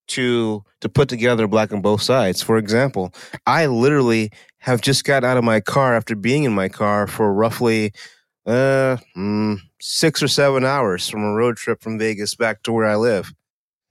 to 0.07 0.63
to 0.81 0.89
put 0.89 1.09
together 1.09 1.47
black 1.47 1.73
on 1.73 1.81
both 1.81 2.03
sides. 2.03 2.43
For 2.43 2.59
example, 2.59 3.15
I 3.47 3.67
literally 3.67 4.31
have 4.65 4.81
just 4.81 5.05
got 5.05 5.25
out 5.25 5.37
of 5.37 5.45
my 5.45 5.61
car 5.61 5.95
after 5.95 6.17
being 6.17 6.45
in 6.45 6.53
my 6.53 6.71
car 6.71 7.07
for 7.07 7.33
roughly 7.35 7.93
uh 8.47 8.97
mm, 9.15 9.59
6 9.79 10.23
or 10.23 10.29
7 10.29 10.65
hours 10.65 11.07
from 11.07 11.23
a 11.23 11.35
road 11.35 11.57
trip 11.59 11.83
from 11.83 11.99
Vegas 11.99 12.35
back 12.35 12.63
to 12.63 12.73
where 12.73 12.87
I 12.87 12.97
live. 12.97 13.33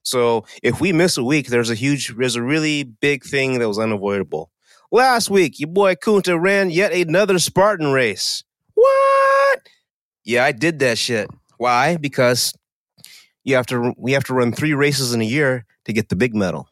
So, 0.01 0.45
if 0.61 0.81
we 0.81 0.91
miss 0.91 1.17
a 1.17 1.23
week, 1.23 1.47
there's 1.47 1.69
a 1.69 1.75
huge 1.75 2.15
there's 2.17 2.35
a 2.35 2.41
really 2.41 2.83
big 2.83 3.23
thing 3.23 3.59
that 3.59 3.67
was 3.67 3.77
unavoidable. 3.79 4.49
Last 4.91 5.29
week, 5.29 5.59
your 5.59 5.69
boy 5.69 5.93
Kunta 5.95 6.41
ran 6.41 6.71
yet 6.71 6.91
another 6.91 7.37
Spartan 7.39 7.91
race. 7.91 8.43
What? 8.73 9.69
Yeah, 10.25 10.43
I 10.43 10.51
did 10.51 10.79
that 10.79 10.97
shit. 10.97 11.29
Why? 11.57 11.97
Because 11.97 12.53
you 13.43 13.55
have 13.55 13.67
to 13.67 13.93
we 13.97 14.13
have 14.13 14.23
to 14.25 14.33
run 14.33 14.51
three 14.51 14.73
races 14.73 15.13
in 15.13 15.21
a 15.21 15.25
year 15.25 15.65
to 15.85 15.93
get 15.93 16.09
the 16.09 16.15
big 16.15 16.35
medal, 16.35 16.67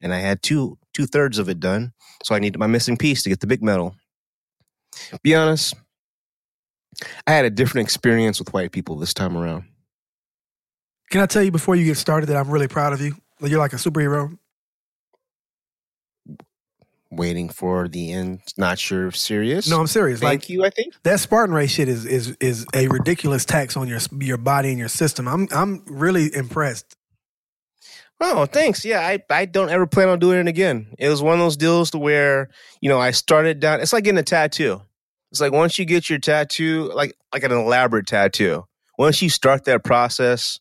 and 0.00 0.14
I 0.14 0.20
had 0.20 0.42
two 0.42 0.78
two 0.96 1.06
thirds 1.06 1.38
of 1.38 1.48
it 1.48 1.60
done. 1.60 1.92
So 2.24 2.34
I 2.34 2.38
need 2.38 2.58
my 2.58 2.66
missing 2.66 2.96
piece 2.96 3.22
to 3.22 3.28
get 3.28 3.40
the 3.40 3.46
big 3.46 3.62
medal. 3.62 3.94
Be 5.22 5.34
honest, 5.34 5.74
I 7.26 7.32
had 7.32 7.44
a 7.44 7.50
different 7.50 7.86
experience 7.86 8.38
with 8.38 8.52
white 8.54 8.72
people 8.72 8.96
this 8.96 9.12
time 9.12 9.36
around. 9.36 9.64
Can 11.10 11.20
I 11.20 11.26
tell 11.26 11.42
you 11.42 11.52
before 11.52 11.76
you 11.76 11.84
get 11.84 11.98
started 11.98 12.26
that 12.26 12.36
I'm 12.36 12.50
really 12.50 12.68
proud 12.68 12.92
of 12.92 13.00
you? 13.00 13.14
You're 13.40 13.58
like 13.58 13.74
a 13.74 13.76
superhero. 13.76 14.38
Waiting 17.10 17.48
for 17.48 17.86
the 17.86 18.12
end. 18.12 18.40
Not 18.56 18.78
sure 18.78 19.06
if 19.06 19.16
serious. 19.16 19.68
No, 19.68 19.78
I'm 19.78 19.86
serious. 19.86 20.20
Thank 20.20 20.42
like 20.42 20.48
you. 20.48 20.64
I 20.64 20.70
think. 20.70 20.94
that 21.04 21.20
Spartan 21.20 21.54
race 21.54 21.70
shit 21.70 21.88
is 21.88 22.04
is 22.04 22.36
is 22.40 22.66
a 22.74 22.88
ridiculous 22.88 23.44
tax 23.44 23.76
on 23.76 23.86
your 23.86 24.00
your 24.18 24.38
body 24.38 24.70
and 24.70 24.78
your 24.78 24.88
system. 24.88 25.28
I'm 25.28 25.46
I'm 25.52 25.84
really 25.86 26.34
impressed. 26.34 26.95
Oh, 28.20 28.46
thanks. 28.46 28.84
Yeah, 28.84 29.00
I, 29.00 29.18
I 29.28 29.44
don't 29.44 29.68
ever 29.68 29.86
plan 29.86 30.08
on 30.08 30.18
doing 30.18 30.38
it 30.38 30.48
again. 30.48 30.86
It 30.98 31.08
was 31.08 31.20
one 31.20 31.34
of 31.34 31.40
those 31.40 31.56
deals 31.56 31.90
to 31.90 31.98
where, 31.98 32.48
you 32.80 32.88
know, 32.88 32.98
I 32.98 33.10
started 33.10 33.60
down 33.60 33.80
it's 33.80 33.92
like 33.92 34.04
getting 34.04 34.18
a 34.18 34.22
tattoo. 34.22 34.80
It's 35.30 35.40
like 35.40 35.52
once 35.52 35.78
you 35.78 35.84
get 35.84 36.08
your 36.08 36.18
tattoo, 36.18 36.90
like 36.94 37.14
like 37.32 37.44
an 37.44 37.52
elaborate 37.52 38.06
tattoo, 38.06 38.64
once 38.98 39.20
you 39.20 39.28
start 39.28 39.64
that 39.64 39.84
process, 39.84 40.58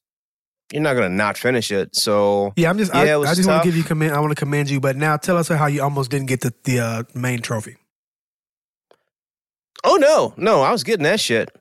you're 0.74 0.82
not 0.82 0.96
gonna 0.96 1.10
not 1.10 1.38
finish 1.38 1.72
it. 1.72 1.96
So 1.96 2.52
Yeah, 2.58 2.70
I'm 2.70 2.78
just 2.78 2.94
Yeah, 2.94 3.02
I, 3.02 3.18
was 3.18 3.30
I 3.30 3.36
just 3.36 3.48
wanna 3.48 3.64
give 3.64 3.78
you 3.78 3.84
commend. 3.84 4.14
I 4.14 4.20
want 4.20 4.32
to 4.32 4.40
commend 4.40 4.70
you, 4.70 4.82
but 4.82 4.98
now 4.98 5.16
tell 5.16 5.38
us 5.38 5.48
how 5.48 5.68
you 5.68 5.82
almost 5.82 6.12
didn't 6.12 6.28
get 6.28 6.42
the 6.42 6.54
the 6.66 6.80
uh, 6.80 7.04
main 7.14 7.42
trophy. 7.42 7.78
Oh 9.86 9.96
no, 9.96 10.34
no, 10.36 10.62
I 10.62 10.72
was 10.72 10.84
getting 10.84 11.04
that 11.04 11.20
shit. 11.20 11.56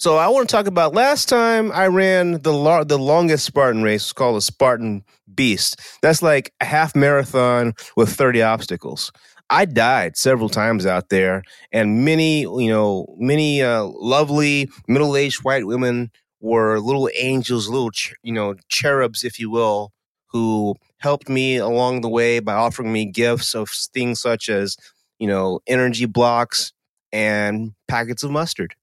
So 0.00 0.16
I 0.16 0.28
want 0.28 0.48
to 0.48 0.52
talk 0.54 0.68
about 0.68 0.94
last 0.94 1.28
time 1.28 1.72
I 1.72 1.88
ran 1.88 2.32
the 2.42 2.84
the 2.86 2.98
longest 2.98 3.44
Spartan 3.44 3.82
race 3.82 4.02
it's 4.04 4.12
called 4.12 4.36
a 4.36 4.40
Spartan 4.40 5.02
Beast. 5.34 5.80
That's 6.02 6.22
like 6.22 6.52
a 6.60 6.64
half 6.64 6.94
marathon 6.94 7.74
with 7.96 8.10
30 8.10 8.40
obstacles. 8.42 9.10
I 9.50 9.64
died 9.64 10.16
several 10.16 10.48
times 10.50 10.86
out 10.86 11.08
there, 11.08 11.42
and 11.72 12.04
many, 12.04 12.42
you 12.42 12.68
know, 12.68 13.06
many 13.18 13.62
uh, 13.62 13.84
lovely 13.84 14.68
middle-aged 14.86 15.42
white 15.42 15.66
women 15.66 16.10
were 16.40 16.78
little 16.78 17.08
angels, 17.18 17.68
little 17.68 17.90
ch- 17.90 18.14
you 18.22 18.32
know 18.32 18.54
cherubs, 18.68 19.24
if 19.24 19.40
you 19.40 19.50
will, 19.50 19.92
who 20.26 20.76
helped 20.98 21.28
me 21.28 21.56
along 21.56 22.02
the 22.02 22.08
way 22.08 22.38
by 22.40 22.52
offering 22.54 22.92
me 22.92 23.04
gifts 23.06 23.54
of 23.54 23.68
things 23.70 24.20
such 24.20 24.48
as, 24.48 24.76
you 25.18 25.26
know, 25.26 25.58
energy 25.66 26.06
blocks 26.06 26.72
and 27.12 27.72
packets 27.88 28.22
of 28.22 28.30
mustard. 28.30 28.74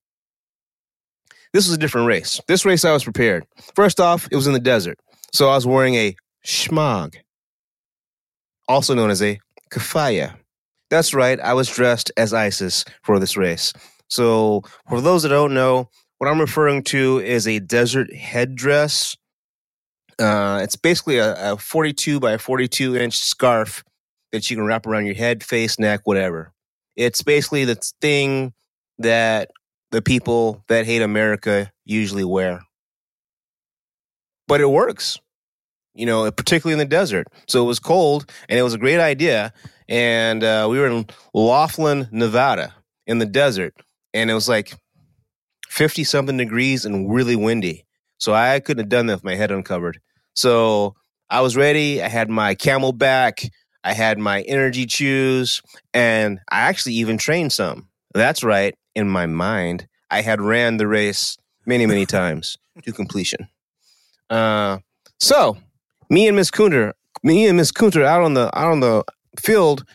This 1.56 1.68
was 1.68 1.78
a 1.78 1.80
different 1.80 2.08
race. 2.08 2.42
This 2.50 2.66
race, 2.66 2.84
I 2.84 2.92
was 2.92 3.06
prepared. 3.06 3.46
First 3.78 4.02
off, 4.02 4.28
it 4.30 4.36
was 4.36 4.46
in 4.46 4.52
the 4.52 4.60
desert. 4.60 5.00
So 5.32 5.48
I 5.48 5.56
was 5.56 5.66
wearing 5.66 5.96
a 5.96 6.14
shemagh, 6.46 7.16
also 8.68 8.94
known 8.94 9.10
as 9.10 9.22
a 9.22 9.40
keffiyeh. 9.72 10.36
That's 10.90 11.14
right, 11.14 11.40
I 11.40 11.54
was 11.54 11.70
dressed 11.70 12.12
as 12.18 12.34
ISIS 12.34 12.84
for 13.04 13.20
this 13.20 13.38
race. 13.38 13.72
So, 14.10 14.64
for 14.90 15.00
those 15.00 15.24
that 15.24 15.30
don't 15.30 15.54
know, 15.54 15.90
what 16.18 16.30
I'm 16.30 16.42
referring 16.42 16.84
to 16.84 17.20
is 17.20 17.48
a 17.48 17.60
desert 17.60 18.14
headdress. 18.14 19.16
Uh, 20.20 20.60
it's 20.62 20.76
basically 20.76 21.20
a, 21.20 21.54
a 21.54 21.58
42 21.58 22.20
by 22.20 22.38
42 22.38 22.98
inch 22.98 23.18
scarf 23.18 23.82
that 24.34 24.50
you 24.50 24.58
can 24.58 24.66
wrap 24.66 24.86
around 24.86 25.06
your 25.06 25.16
head, 25.16 25.42
face, 25.42 25.80
neck, 25.80 26.02
whatever. 26.04 26.52
It's 26.98 27.22
basically 27.22 27.64
the 27.64 27.80
thing 28.02 28.52
that 28.98 29.52
the 29.96 30.02
people 30.02 30.62
that 30.68 30.86
hate 30.86 31.02
America 31.02 31.72
usually 31.86 32.26
wear. 32.26 32.60
But 34.46 34.60
it 34.60 34.70
works, 34.70 35.18
you 35.94 36.06
know, 36.06 36.30
particularly 36.32 36.74
in 36.74 36.80
the 36.80 36.94
desert. 36.94 37.28
So 37.48 37.64
it 37.64 37.66
was 37.66 37.80
cold 37.80 38.30
and 38.50 38.60
it 38.60 38.62
was 38.62 38.74
a 38.74 38.78
great 38.78 39.00
idea. 39.00 39.54
And 39.88 40.44
uh, 40.44 40.68
we 40.70 40.80
were 40.80 40.88
in 40.88 41.06
Laughlin, 41.34 42.10
Nevada 42.12 42.76
in 43.08 43.20
the 43.20 43.26
desert. 43.26 43.74
And 44.14 44.30
it 44.30 44.34
was 44.34 44.50
like 44.50 44.74
50 45.70 46.04
something 46.04 46.36
degrees 46.36 46.84
and 46.84 47.10
really 47.10 47.38
windy. 47.38 47.86
So 48.18 48.34
I 48.34 48.60
couldn't 48.60 48.84
have 48.84 48.90
done 48.90 49.06
that 49.06 49.16
with 49.16 49.24
my 49.24 49.36
head 49.36 49.50
uncovered. 49.50 50.02
So 50.34 50.96
I 51.30 51.40
was 51.40 51.56
ready. 51.56 52.04
I 52.04 52.10
had 52.10 52.30
my 52.30 52.56
CamelBak. 52.56 53.50
I 53.82 53.94
had 53.94 54.20
my 54.20 54.42
energy 54.42 54.88
chews. 54.88 55.62
And 55.94 56.42
I 56.52 56.64
actually 56.64 56.96
even 56.96 57.18
trained 57.18 57.54
some. 57.54 57.88
That's 58.14 58.44
right. 58.44 58.76
In 58.96 59.10
my 59.10 59.26
mind, 59.26 59.88
I 60.10 60.22
had 60.22 60.42
ran 60.42 60.78
the 60.78 60.88
race 60.88 61.38
many, 61.66 61.86
many 61.86 62.06
times 62.20 62.58
to 62.84 62.92
completion. 62.92 63.50
Uh, 64.30 64.80
so 65.20 65.58
me 66.10 66.28
and 66.28 66.36
Miss 66.36 66.52
Kunta, 66.52 66.94
me 67.24 67.48
and 67.48 67.58
Miss 67.58 67.72
Kunta 67.72 68.04
out 68.04 68.24
on 68.24 68.34
the 68.34 68.46
out 68.58 68.72
on 68.72 68.80
the 68.80 69.04
field, 69.40 69.86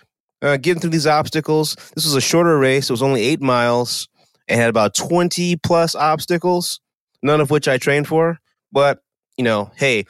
uh, 0.42 0.56
getting 0.56 0.80
through 0.80 0.90
these 0.90 1.06
obstacles. 1.06 1.76
This 1.94 2.04
was 2.04 2.14
a 2.14 2.20
shorter 2.20 2.58
race. 2.58 2.90
It 2.90 2.92
was 2.92 3.02
only 3.02 3.22
eight 3.22 3.40
miles. 3.40 4.08
It 4.48 4.56
had 4.56 4.70
about 4.70 4.94
twenty 4.94 5.56
plus 5.56 5.94
obstacles, 5.94 6.80
none 7.22 7.40
of 7.40 7.50
which 7.50 7.68
I 7.68 7.78
trained 7.78 8.08
for. 8.08 8.38
But 8.72 9.00
you 9.36 9.44
know, 9.44 9.70
hey, 9.76 10.04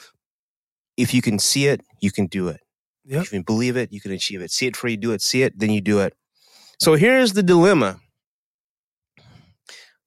if 0.97 1.15
you 1.15 1.23
can 1.23 1.39
see 1.39 1.67
it, 1.67 1.81
you 2.01 2.11
can 2.11 2.27
do 2.27 2.49
it. 2.49 2.61
Yep. 3.05 3.23
If 3.23 3.33
you 3.33 3.39
can 3.39 3.43
believe 3.43 3.77
it, 3.77 3.93
you 3.93 4.01
can 4.01 4.13
achieve 4.13 4.41
it. 4.41 4.51
See 4.51 4.67
it 4.67 4.73
before 4.73 4.91
you 4.91 4.97
do 4.97 5.13
it. 5.13 5.23
See 5.23 5.43
it, 5.43 5.59
then 5.59 5.71
you 5.71 5.81
do 5.81 6.01
it. 6.01 6.15
So 6.79 6.95
here's 6.95 7.33
the 7.33 7.43
dilemma. 7.43 8.01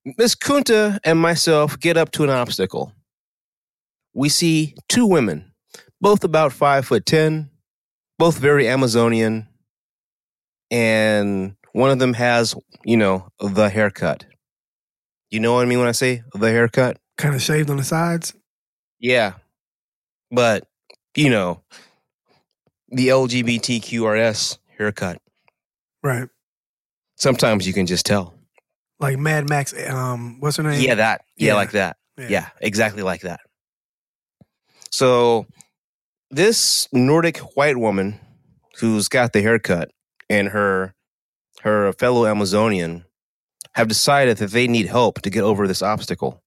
Miss 0.05 0.35
Kunta 0.35 0.99
and 1.03 1.19
myself 1.19 1.79
get 1.79 1.97
up 1.97 2.11
to 2.11 2.23
an 2.23 2.29
obstacle. 2.29 2.93
We 4.13 4.29
see 4.29 4.75
two 4.89 5.05
women, 5.05 5.53
both 6.01 6.23
about 6.23 6.53
five 6.53 6.85
foot 6.85 7.05
ten, 7.05 7.49
both 8.19 8.37
very 8.37 8.67
Amazonian, 8.67 9.47
and 10.69 11.55
one 11.71 11.89
of 11.89 11.99
them 11.99 12.13
has, 12.13 12.55
you 12.83 12.97
know, 12.97 13.27
the 13.39 13.69
haircut. 13.69 14.25
You 15.29 15.39
know 15.39 15.53
what 15.53 15.61
I 15.61 15.65
mean 15.65 15.79
when 15.79 15.87
I 15.87 15.93
say 15.93 16.23
the 16.33 16.49
haircut? 16.49 16.97
Kind 17.17 17.33
of 17.33 17.41
shaved 17.41 17.69
on 17.69 17.77
the 17.77 17.83
sides. 17.83 18.33
Yeah. 18.99 19.33
But, 20.31 20.67
you 21.15 21.29
know, 21.29 21.63
the 22.89 23.07
LGBTQRS 23.07 24.57
haircut. 24.77 25.21
Right. 26.03 26.29
Sometimes 27.17 27.65
you 27.65 27.73
can 27.73 27.85
just 27.85 28.05
tell. 28.05 28.32
Like 28.99 29.17
Mad 29.17 29.49
Max, 29.49 29.73
um, 29.89 30.39
what's 30.39 30.57
her 30.57 30.63
name? 30.63 30.81
Yeah, 30.81 30.95
that. 30.95 31.21
Yeah, 31.35 31.49
Yeah. 31.49 31.55
like 31.55 31.71
that. 31.71 31.97
Yeah. 32.17 32.49
exactly 32.61 33.01
like 33.03 33.21
that. 33.21 33.39
So, 34.91 35.47
this 36.29 36.87
Nordic 36.93 37.37
white 37.55 37.77
woman 37.77 38.19
who's 38.79 39.07
got 39.07 39.33
the 39.33 39.41
haircut 39.41 39.89
and 40.29 40.49
her 40.49 40.93
her 41.61 41.93
fellow 41.93 42.25
Amazonian 42.27 43.05
have 43.73 43.87
decided 43.87 44.37
that 44.37 44.51
they 44.51 44.67
need 44.67 44.85
help 44.87 45.21
to 45.21 45.29
get 45.29 45.43
over 45.43 45.67
this 45.67 45.81
obstacle. 45.81 46.43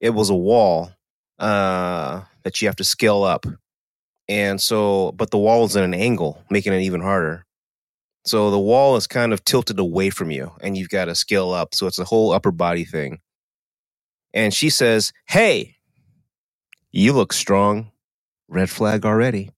It 0.00 0.10
was 0.10 0.28
a 0.28 0.34
wall 0.34 0.90
uh, 1.38 2.22
that 2.42 2.60
you 2.60 2.68
have 2.68 2.76
to 2.76 2.84
scale 2.84 3.22
up, 3.22 3.46
and 4.28 4.60
so, 4.60 5.12
but 5.12 5.30
the 5.30 5.38
wall 5.38 5.64
is 5.64 5.76
at 5.76 5.84
an 5.84 5.94
angle, 5.94 6.42
making 6.50 6.72
it 6.74 6.82
even 6.82 7.00
harder. 7.00 7.45
So 8.26 8.50
the 8.50 8.58
wall 8.58 8.96
is 8.96 9.06
kind 9.06 9.32
of 9.32 9.44
tilted 9.44 9.78
away 9.78 10.10
from 10.10 10.30
you, 10.30 10.52
and 10.60 10.76
you've 10.76 10.88
got 10.88 11.04
to 11.06 11.14
scale 11.14 11.52
up. 11.52 11.74
So 11.74 11.86
it's 11.86 12.00
a 12.00 12.04
whole 12.04 12.32
upper 12.32 12.50
body 12.50 12.84
thing. 12.84 13.20
And 14.34 14.52
she 14.52 14.68
says, 14.68 15.12
"Hey, 15.26 15.76
you 16.90 17.12
look 17.12 17.32
strong. 17.32 17.92
Red 18.48 18.70
flag 18.70 19.04
already. 19.04 19.50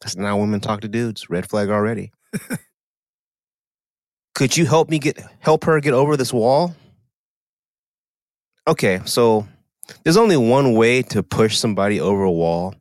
That's 0.00 0.16
not 0.16 0.26
how 0.26 0.38
women 0.38 0.60
talk 0.60 0.80
to 0.82 0.88
dudes. 0.88 1.30
Red 1.30 1.48
flag 1.48 1.70
already. 1.70 2.12
Could 4.34 4.56
you 4.56 4.66
help 4.66 4.90
me 4.90 4.98
get 4.98 5.18
help 5.40 5.64
her 5.64 5.80
get 5.80 5.94
over 5.94 6.16
this 6.16 6.32
wall? 6.32 6.74
Okay, 8.66 9.00
so 9.04 9.46
there's 10.02 10.16
only 10.16 10.36
one 10.36 10.74
way 10.74 11.02
to 11.02 11.22
push 11.22 11.56
somebody 11.56 12.00
over 12.00 12.22
a 12.22 12.32
wall. 12.32 12.74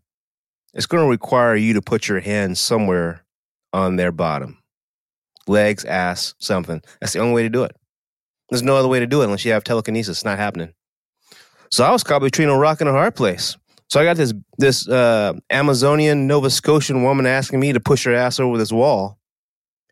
It's 0.73 0.85
going 0.85 1.03
to 1.03 1.09
require 1.09 1.55
you 1.55 1.73
to 1.73 1.81
put 1.81 2.07
your 2.07 2.19
hand 2.19 2.57
somewhere 2.57 3.23
on 3.71 3.95
their 3.95 4.11
bottom. 4.11 4.62
Legs, 5.47 5.85
ass, 5.85 6.33
something. 6.39 6.81
That's 6.99 7.13
the 7.13 7.19
only 7.19 7.33
way 7.33 7.43
to 7.43 7.49
do 7.49 7.63
it. 7.63 7.75
There's 8.49 8.63
no 8.63 8.75
other 8.75 8.87
way 8.87 8.99
to 8.99 9.07
do 9.07 9.21
it 9.21 9.25
unless 9.25 9.45
you 9.45 9.51
have 9.51 9.63
telekinesis. 9.63 10.17
It's 10.17 10.25
not 10.25 10.37
happening. 10.37 10.73
So 11.71 11.83
I 11.83 11.91
was 11.91 12.03
caught 12.03 12.21
between 12.21 12.49
a 12.49 12.57
rock 12.57 12.81
and 12.81 12.89
a 12.89 12.93
hard 12.93 13.15
place. 13.15 13.57
So 13.89 13.99
I 13.99 14.05
got 14.05 14.17
this 14.17 14.33
this 14.57 14.87
uh, 14.87 15.33
Amazonian 15.49 16.27
Nova 16.27 16.49
Scotian 16.49 17.03
woman 17.03 17.25
asking 17.25 17.59
me 17.59 17.73
to 17.73 17.79
push 17.79 18.05
her 18.05 18.13
ass 18.13 18.39
over 18.39 18.57
this 18.57 18.71
wall, 18.71 19.19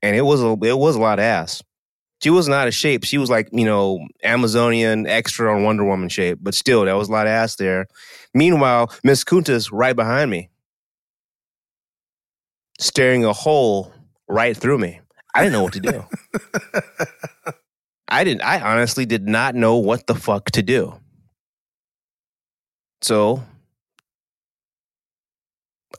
and 0.02 0.16
it 0.16 0.22
was 0.22 0.42
a 0.42 0.58
it 0.64 0.78
was 0.78 0.96
a 0.96 1.00
lot 1.00 1.20
of 1.20 1.24
ass. 1.24 1.62
She 2.22 2.30
wasn't 2.30 2.56
out 2.56 2.68
of 2.68 2.74
shape. 2.74 3.04
She 3.04 3.18
was 3.18 3.30
like 3.30 3.50
you 3.52 3.66
know 3.66 4.00
Amazonian 4.24 5.08
extra 5.08 5.56
on 5.56 5.64
Wonder 5.64 5.84
Woman 5.84 6.10
shape, 6.10 6.40
but 6.42 6.56
still 6.56 6.86
there 6.86 6.96
was 6.96 7.10
a 7.10 7.12
lot 7.12 7.28
of 7.28 7.32
ass 7.32 7.56
there. 7.58 7.88
Meanwhile, 8.34 8.92
Miss 9.04 9.24
Kunta's 9.24 9.72
right 9.72 9.96
behind 9.96 10.32
me, 10.32 10.50
staring 12.80 13.26
a 13.26 13.34
hole 13.34 13.94
right 14.28 14.56
through 14.58 14.80
me. 14.80 15.00
I 15.34 15.44
didn't 15.44 15.54
know 15.54 15.64
what 15.64 15.74
to 15.74 15.80
do. 15.80 16.06
I 18.08 18.24
didn't. 18.24 18.42
I 18.42 18.60
honestly 18.60 19.06
did 19.06 19.28
not 19.28 19.56
know 19.56 19.78
what 19.78 20.08
the 20.08 20.16
fuck 20.16 20.52
to 20.52 20.62
do. 20.62 20.96
So 23.02 23.44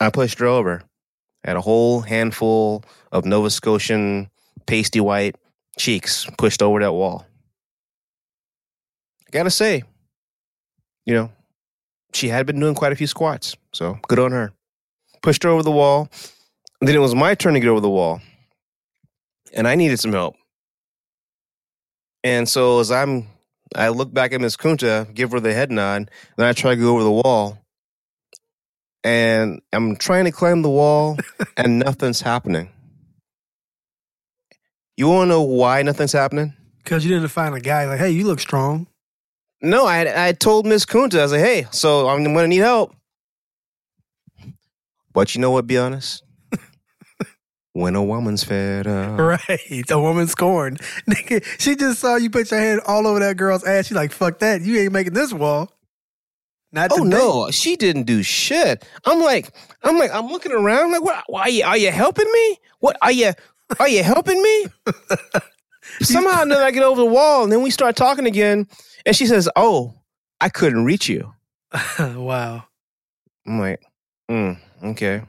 I 0.01 0.11
pushed 0.11 0.39
her 0.39 0.47
over. 0.47 0.83
Had 1.45 1.57
a 1.57 1.61
whole 1.61 2.01
handful 2.01 2.85
of 3.11 3.25
Nova 3.25 3.51
Scotian 3.51 4.31
pasty 4.67 5.01
white 5.01 5.37
cheeks 5.77 6.27
pushed 6.39 6.63
over 6.63 6.81
that 6.81 6.93
wall. 6.93 7.27
I 9.27 9.31
gotta 9.31 9.51
say, 9.51 9.83
you 11.07 11.15
know, 11.15 11.33
she 12.13 12.29
had 12.29 12.47
been 12.47 12.61
doing 12.61 12.75
quite 12.75 12.93
a 12.93 12.97
few 12.97 13.07
squats, 13.07 13.57
so 13.73 13.99
good 14.07 14.19
on 14.19 14.33
her. 14.33 14.53
Pushed 15.23 15.43
her 15.45 15.49
over 15.51 15.63
the 15.63 15.71
wall. 15.71 16.09
Then 16.81 16.95
it 16.95 16.99
was 16.99 17.15
my 17.15 17.35
turn 17.35 17.55
to 17.55 17.61
get 17.61 17.69
over 17.69 17.81
the 17.81 17.89
wall, 17.89 18.21
and 19.55 19.69
I 19.69 19.75
needed 19.75 19.99
some 19.99 20.13
help. 20.13 20.37
And 22.25 22.49
so 22.49 22.81
as 22.81 22.91
I'm, 22.91 23.27
I 23.75 23.89
look 23.89 24.13
back 24.13 24.33
at 24.33 24.41
Miss 24.41 24.57
Kunta, 24.57 25.13
give 25.13 25.33
her 25.33 25.41
the 25.41 25.53
head 25.53 25.71
nod, 25.71 26.11
then 26.37 26.47
I 26.47 26.53
try 26.53 26.75
to 26.75 26.81
go 26.81 26.93
over 26.93 27.03
the 27.03 27.11
wall, 27.11 27.59
and 29.03 29.61
I'm 29.73 29.97
trying 29.97 30.25
to 30.27 30.33
climb 30.33 30.63
the 30.63 30.71
wall, 30.71 31.17
and 31.57 31.79
nothing's 31.79 32.21
happening. 32.21 32.71
You 34.97 35.09
want 35.09 35.27
to 35.27 35.31
know 35.31 35.43
why 35.43 35.83
nothing's 35.83 36.13
happening? 36.13 36.55
Because 36.85 37.05
you 37.05 37.13
didn't 37.13 37.29
find 37.29 37.55
a 37.55 37.61
guy 37.61 37.87
like, 37.87 37.99
hey, 37.99 38.11
you 38.11 38.27
look 38.27 38.41
strong. 38.41 38.87
No, 39.63 39.87
I 39.87 40.29
I 40.29 40.33
told 40.33 40.67
Miss 40.67 40.85
Kunta, 40.85 41.21
I 41.21 41.23
was 41.23 41.33
like, 41.33 41.41
hey, 41.41 41.67
so 41.71 42.09
I'm 42.09 42.25
gonna 42.25 42.49
need 42.49 42.59
help. 42.59 42.95
But 45.13 45.35
you 45.35 45.41
know 45.41 45.51
what? 45.51 45.67
Be 45.67 45.79
honest. 45.79 46.25
When 47.75 47.95
a 47.97 48.03
woman's 48.03 48.45
fed 48.45 48.87
up, 48.87 49.19
Right. 49.49 49.91
A 49.91 49.99
woman 50.01 50.27
scorned. 50.27 50.81
Nigga, 51.11 51.45
she 51.59 51.75
just 51.77 52.01
saw 52.01 52.17
you 52.17 52.31
put 52.31 52.51
your 52.51 52.61
hand 52.61 52.81
all 52.87 53.07
over 53.07 53.21
that 53.21 53.37
girl's 53.37 53.65
ass. 53.65 53.87
She's 53.87 53.97
like, 53.97 54.13
fuck 54.13 54.39
that. 54.41 54.61
You 54.63 54.79
ain't 54.79 54.93
making 54.93 55.15
this 55.15 55.33
wall. 55.33 55.71
Not 56.75 56.91
Oh 56.93 57.05
today. 57.05 57.11
no, 57.17 57.51
she 57.51 57.77
didn't 57.77 58.05
do 58.05 58.23
shit. 58.23 58.85
I'm 59.05 59.21
like, 59.21 59.51
I'm 59.83 59.99
like, 59.99 60.11
I'm 60.13 60.29
looking 60.29 60.53
around. 60.53 60.93
Like, 60.93 61.03
what? 61.03 61.25
Why 61.27 61.43
are 61.43 61.49
you? 61.51 61.65
Are 61.65 61.77
you 61.77 61.91
helping 61.91 62.31
me? 62.33 62.59
What 62.81 62.97
are 63.03 63.13
you? 63.13 63.33
Are 63.79 63.89
you 63.89 64.03
helping 64.03 64.41
me? 64.43 64.67
Somehow, 66.01 66.45
then 66.45 66.53
I 66.63 66.71
get 66.71 66.83
over 66.83 67.01
the 67.01 67.07
wall, 67.07 67.43
and 67.43 67.53
then 67.53 67.63
we 67.63 67.71
start 67.71 67.97
talking 67.97 68.27
again. 68.27 68.67
And 69.05 69.15
she 69.15 69.27
says, 69.27 69.49
"Oh, 69.57 69.95
I 70.41 70.49
couldn't 70.49 70.85
reach 70.85 71.09
you." 71.09 71.35
wow. 71.99 72.65
I'm 73.47 73.59
like, 73.59 73.83
mm, 74.31 74.59
Okay. 74.83 75.23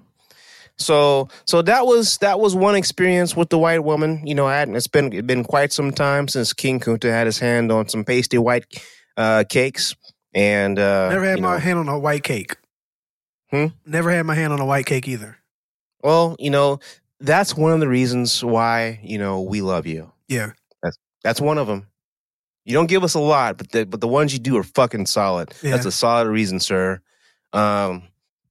So 0.77 1.29
so 1.45 1.61
that 1.61 1.85
was 1.85 2.17
that 2.17 2.39
was 2.39 2.55
one 2.55 2.75
experience 2.75 3.35
with 3.35 3.49
the 3.49 3.57
white 3.57 3.83
woman. 3.83 4.25
You 4.25 4.35
know, 4.35 4.47
I 4.47 4.57
hadn't, 4.57 4.75
it's 4.75 4.87
been 4.87 5.13
it's 5.13 5.25
been 5.25 5.43
quite 5.43 5.71
some 5.71 5.91
time 5.91 6.27
since 6.27 6.51
King 6.53 6.79
Kunta 6.79 7.09
had 7.11 7.27
his 7.27 7.39
hand 7.39 7.71
on 7.71 7.87
some 7.89 8.03
pasty 8.03 8.37
white 8.37 8.65
uh, 9.17 9.43
cakes, 9.47 9.95
and 10.33 10.79
uh, 10.79 11.09
Never 11.09 11.25
had 11.25 11.39
my 11.39 11.53
know, 11.53 11.59
hand 11.59 11.79
on 11.79 11.87
a 11.87 11.99
white 11.99 12.23
cake. 12.23 12.55
Hmm? 13.51 13.67
Never 13.85 14.09
had 14.11 14.23
my 14.25 14.33
hand 14.33 14.51
on 14.51 14.59
a 14.59 14.65
white 14.65 14.87
cake 14.87 15.07
either. 15.07 15.37
well, 16.03 16.35
you 16.39 16.49
know, 16.49 16.79
that's 17.19 17.55
one 17.55 17.71
of 17.71 17.79
the 17.79 17.87
reasons 17.87 18.43
why 18.43 18.99
you 19.03 19.17
know 19.19 19.41
we 19.41 19.61
love 19.61 19.85
you. 19.85 20.11
Yeah. 20.27 20.51
That's 20.81 20.97
that's 21.23 21.39
one 21.41 21.59
of 21.59 21.67
them. 21.67 21.87
You 22.65 22.73
don't 22.73 22.87
give 22.87 23.03
us 23.03 23.13
a 23.13 23.19
lot, 23.19 23.57
but 23.57 23.71
the 23.71 23.85
but 23.85 24.01
the 24.01 24.07
ones 24.07 24.33
you 24.33 24.39
do 24.39 24.57
are 24.57 24.63
fucking 24.63 25.05
solid. 25.05 25.53
That's 25.61 25.85
a 25.85 25.91
solid 25.91 26.27
reason, 26.29 26.59
sir. 26.59 26.99
Um, 27.51 28.03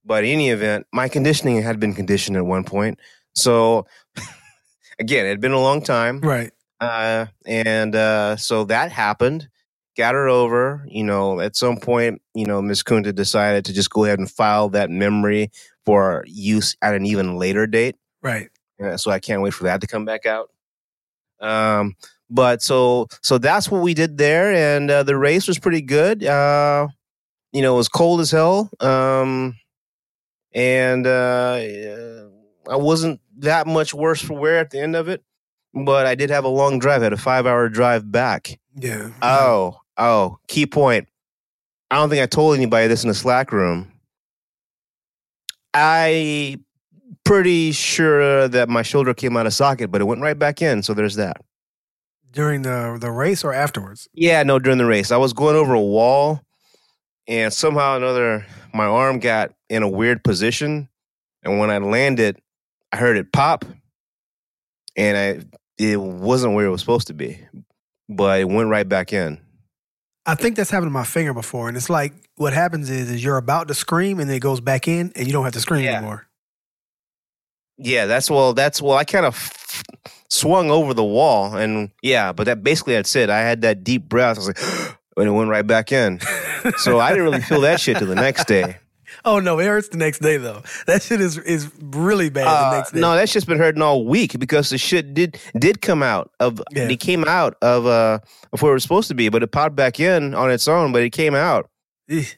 but 0.05 0.23
in 0.23 0.31
any 0.31 0.49
event, 0.49 0.87
my 0.91 1.07
conditioning 1.07 1.61
had 1.61 1.79
been 1.79 1.93
conditioned 1.93 2.37
at 2.37 2.45
one 2.45 2.63
point. 2.63 2.99
So 3.33 3.85
again, 4.99 5.25
it 5.25 5.29
had 5.29 5.41
been 5.41 5.51
a 5.51 5.59
long 5.59 5.81
time. 5.81 6.19
Right. 6.19 6.51
Uh, 6.79 7.27
and 7.45 7.95
uh, 7.95 8.35
so 8.35 8.65
that 8.65 8.91
happened. 8.91 9.49
Got 9.95 10.15
her 10.15 10.27
over. 10.27 10.85
You 10.87 11.03
know, 11.03 11.39
at 11.39 11.55
some 11.55 11.77
point, 11.77 12.21
you 12.33 12.45
know, 12.45 12.61
Miss 12.61 12.83
Kunta 12.83 13.13
decided 13.13 13.65
to 13.65 13.73
just 13.73 13.89
go 13.89 14.05
ahead 14.05 14.19
and 14.19 14.29
file 14.29 14.69
that 14.69 14.89
memory 14.89 15.51
for 15.85 16.23
use 16.27 16.75
at 16.81 16.95
an 16.95 17.05
even 17.05 17.37
later 17.37 17.67
date. 17.67 17.95
Right. 18.21 18.49
Uh, 18.83 18.97
so 18.97 19.11
I 19.11 19.19
can't 19.19 19.41
wait 19.41 19.53
for 19.53 19.65
that 19.65 19.81
to 19.81 19.87
come 19.87 20.05
back 20.05 20.25
out. 20.25 20.49
Um, 21.39 21.95
but 22.29 22.61
so 22.61 23.07
so 23.21 23.37
that's 23.37 23.69
what 23.69 23.81
we 23.81 23.93
did 23.93 24.17
there, 24.17 24.53
and 24.53 24.89
uh, 24.89 25.03
the 25.03 25.17
race 25.17 25.47
was 25.47 25.59
pretty 25.59 25.81
good. 25.81 26.23
Uh, 26.23 26.87
you 27.51 27.61
know, 27.61 27.75
it 27.75 27.77
was 27.77 27.89
cold 27.89 28.21
as 28.21 28.31
hell, 28.31 28.71
um, 28.79 29.55
and 30.53 31.07
uh, 31.07 31.59
I 32.69 32.75
wasn't 32.75 33.19
that 33.37 33.67
much 33.67 33.93
worse 33.93 34.21
for 34.21 34.33
wear 34.33 34.59
at 34.59 34.69
the 34.69 34.79
end 34.79 34.95
of 34.95 35.07
it. 35.07 35.23
But 35.73 36.05
I 36.05 36.13
did 36.13 36.29
have 36.29 36.45
a 36.45 36.49
long 36.49 36.77
drive. 36.77 37.01
I 37.01 37.05
had 37.05 37.13
a 37.13 37.17
five-hour 37.17 37.69
drive 37.69 38.11
back. 38.11 38.59
Yeah. 38.75 39.09
Oh, 39.23 39.79
oh, 39.97 40.37
key 40.47 40.67
point. 40.67 41.07
I 41.89 41.95
don't 41.95 42.09
think 42.09 42.21
I 42.21 42.27
told 42.27 42.55
anybody 42.55 42.87
this 42.87 43.03
in 43.03 43.07
the 43.07 43.15
Slack 43.15 43.51
room. 43.51 43.91
I 45.73 46.59
pretty 47.23 47.71
sure 47.71 48.47
that 48.47 48.69
my 48.69 48.83
shoulder 48.83 49.15
came 49.15 49.35
out 49.35 49.47
of 49.47 49.53
socket, 49.53 49.89
but 49.89 49.99
it 49.99 50.03
went 50.03 50.21
right 50.21 50.37
back 50.37 50.61
in. 50.61 50.83
So 50.83 50.93
there's 50.93 51.15
that. 51.15 51.37
During 52.31 52.61
the 52.61 52.97
the 53.01 53.09
race 53.09 53.43
or 53.43 53.51
afterwards? 53.51 54.07
Yeah, 54.13 54.43
no, 54.43 54.59
during 54.59 54.77
the 54.77 54.85
race, 54.85 55.11
I 55.11 55.17
was 55.17 55.33
going 55.33 55.55
over 55.55 55.73
a 55.73 55.81
wall, 55.81 56.41
and 57.27 57.51
somehow 57.53 57.93
or 57.93 57.97
another, 57.97 58.45
my 58.73 58.85
arm 58.85 59.19
got 59.19 59.53
in 59.69 59.83
a 59.83 59.89
weird 59.89 60.23
position, 60.23 60.89
and 61.43 61.59
when 61.59 61.69
I 61.69 61.77
landed, 61.79 62.39
I 62.91 62.97
heard 62.97 63.17
it 63.17 63.31
pop, 63.31 63.65
and 64.95 65.17
I 65.17 65.45
it 65.77 65.99
wasn't 65.99 66.53
where 66.53 66.65
it 66.65 66.69
was 66.69 66.81
supposed 66.81 67.07
to 67.07 67.13
be, 67.13 67.39
but 68.09 68.39
it 68.39 68.45
went 68.47 68.69
right 68.69 68.87
back 68.87 69.11
in. 69.13 69.39
I 70.25 70.35
think 70.35 70.55
that's 70.55 70.69
happened 70.69 70.87
to 70.89 70.93
my 70.93 71.03
finger 71.03 71.33
before, 71.33 71.67
and 71.67 71.75
it's 71.75 71.89
like 71.89 72.13
what 72.35 72.53
happens 72.53 72.89
is 72.89 73.09
is 73.11 73.23
you're 73.23 73.37
about 73.37 73.67
to 73.67 73.73
scream 73.73 74.19
and 74.19 74.29
then 74.29 74.37
it 74.37 74.41
goes 74.41 74.61
back 74.61 74.87
in, 74.87 75.11
and 75.15 75.27
you 75.27 75.33
don't 75.33 75.43
have 75.43 75.53
to 75.53 75.59
scream 75.59 75.83
Yeah. 75.83 75.97
anymore. 75.97 76.27
Yeah, 77.77 78.05
that's 78.05 78.29
well. 78.29 78.53
That's 78.53 78.81
well. 78.81 78.95
I 78.97 79.03
kind 79.03 79.25
of 79.25 79.83
swung 80.29 80.69
over 80.69 80.93
the 80.93 81.03
wall, 81.03 81.55
and 81.55 81.89
yeah, 82.03 82.31
but 82.31 82.43
that 82.45 82.63
basically 82.63 82.93
that's 82.93 83.15
it. 83.15 83.29
I 83.29 83.39
had 83.39 83.61
that 83.61 83.83
deep 83.83 84.07
breath. 84.07 84.37
I 84.37 84.39
was 84.39 84.47
like, 84.47 84.97
and 85.17 85.27
it 85.27 85.31
went 85.31 85.49
right 85.49 85.65
back 85.65 85.91
in. 85.91 86.19
So 86.77 86.99
I 86.99 87.09
didn't 87.09 87.25
really 87.25 87.41
feel 87.41 87.61
that 87.61 87.79
shit 87.79 87.97
till 87.97 88.07
the 88.07 88.15
next 88.15 88.47
day. 88.47 88.77
oh 89.25 89.39
no, 89.39 89.59
it 89.59 89.65
hurts 89.65 89.89
the 89.89 89.97
next 89.97 90.19
day 90.19 90.37
though. 90.37 90.63
That 90.87 91.01
shit 91.03 91.19
is 91.21 91.37
is 91.37 91.69
really 91.81 92.29
bad 92.29 92.45
the 92.45 92.49
Uh, 92.67 92.71
next 92.77 92.91
day. 92.93 92.99
no, 93.01 93.15
that 93.15 93.29
shit's 93.29 93.45
been 93.45 93.57
hurting 93.59 93.81
all 93.81 94.05
week 94.05 94.39
because 94.39 94.69
the 94.69 94.77
shit 94.77 95.13
did 95.13 95.37
did 95.59 95.81
come 95.81 96.01
out 96.01 96.31
of. 96.39 96.61
Yeah. 96.71 96.87
It 96.89 96.99
came 96.99 97.23
out 97.25 97.55
of 97.61 97.85
uh 97.85 98.19
of 98.53 98.61
where 98.61 98.71
it 98.71 98.75
was 98.75 98.83
supposed 98.83 99.07
to 99.09 99.13
be, 99.15 99.29
but 99.29 99.43
it 99.43 99.51
popped 99.51 99.75
back 99.75 99.99
in 99.99 100.33
on 100.33 100.49
its 100.51 100.67
own. 100.67 100.91
But 100.91 101.03
it 101.03 101.09
came 101.11 101.35
out, 101.35 101.69
Eesh. 102.09 102.35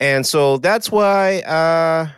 and 0.00 0.26
so 0.26 0.58
that's 0.58 0.90
why 0.90 1.40
uh 1.40 2.08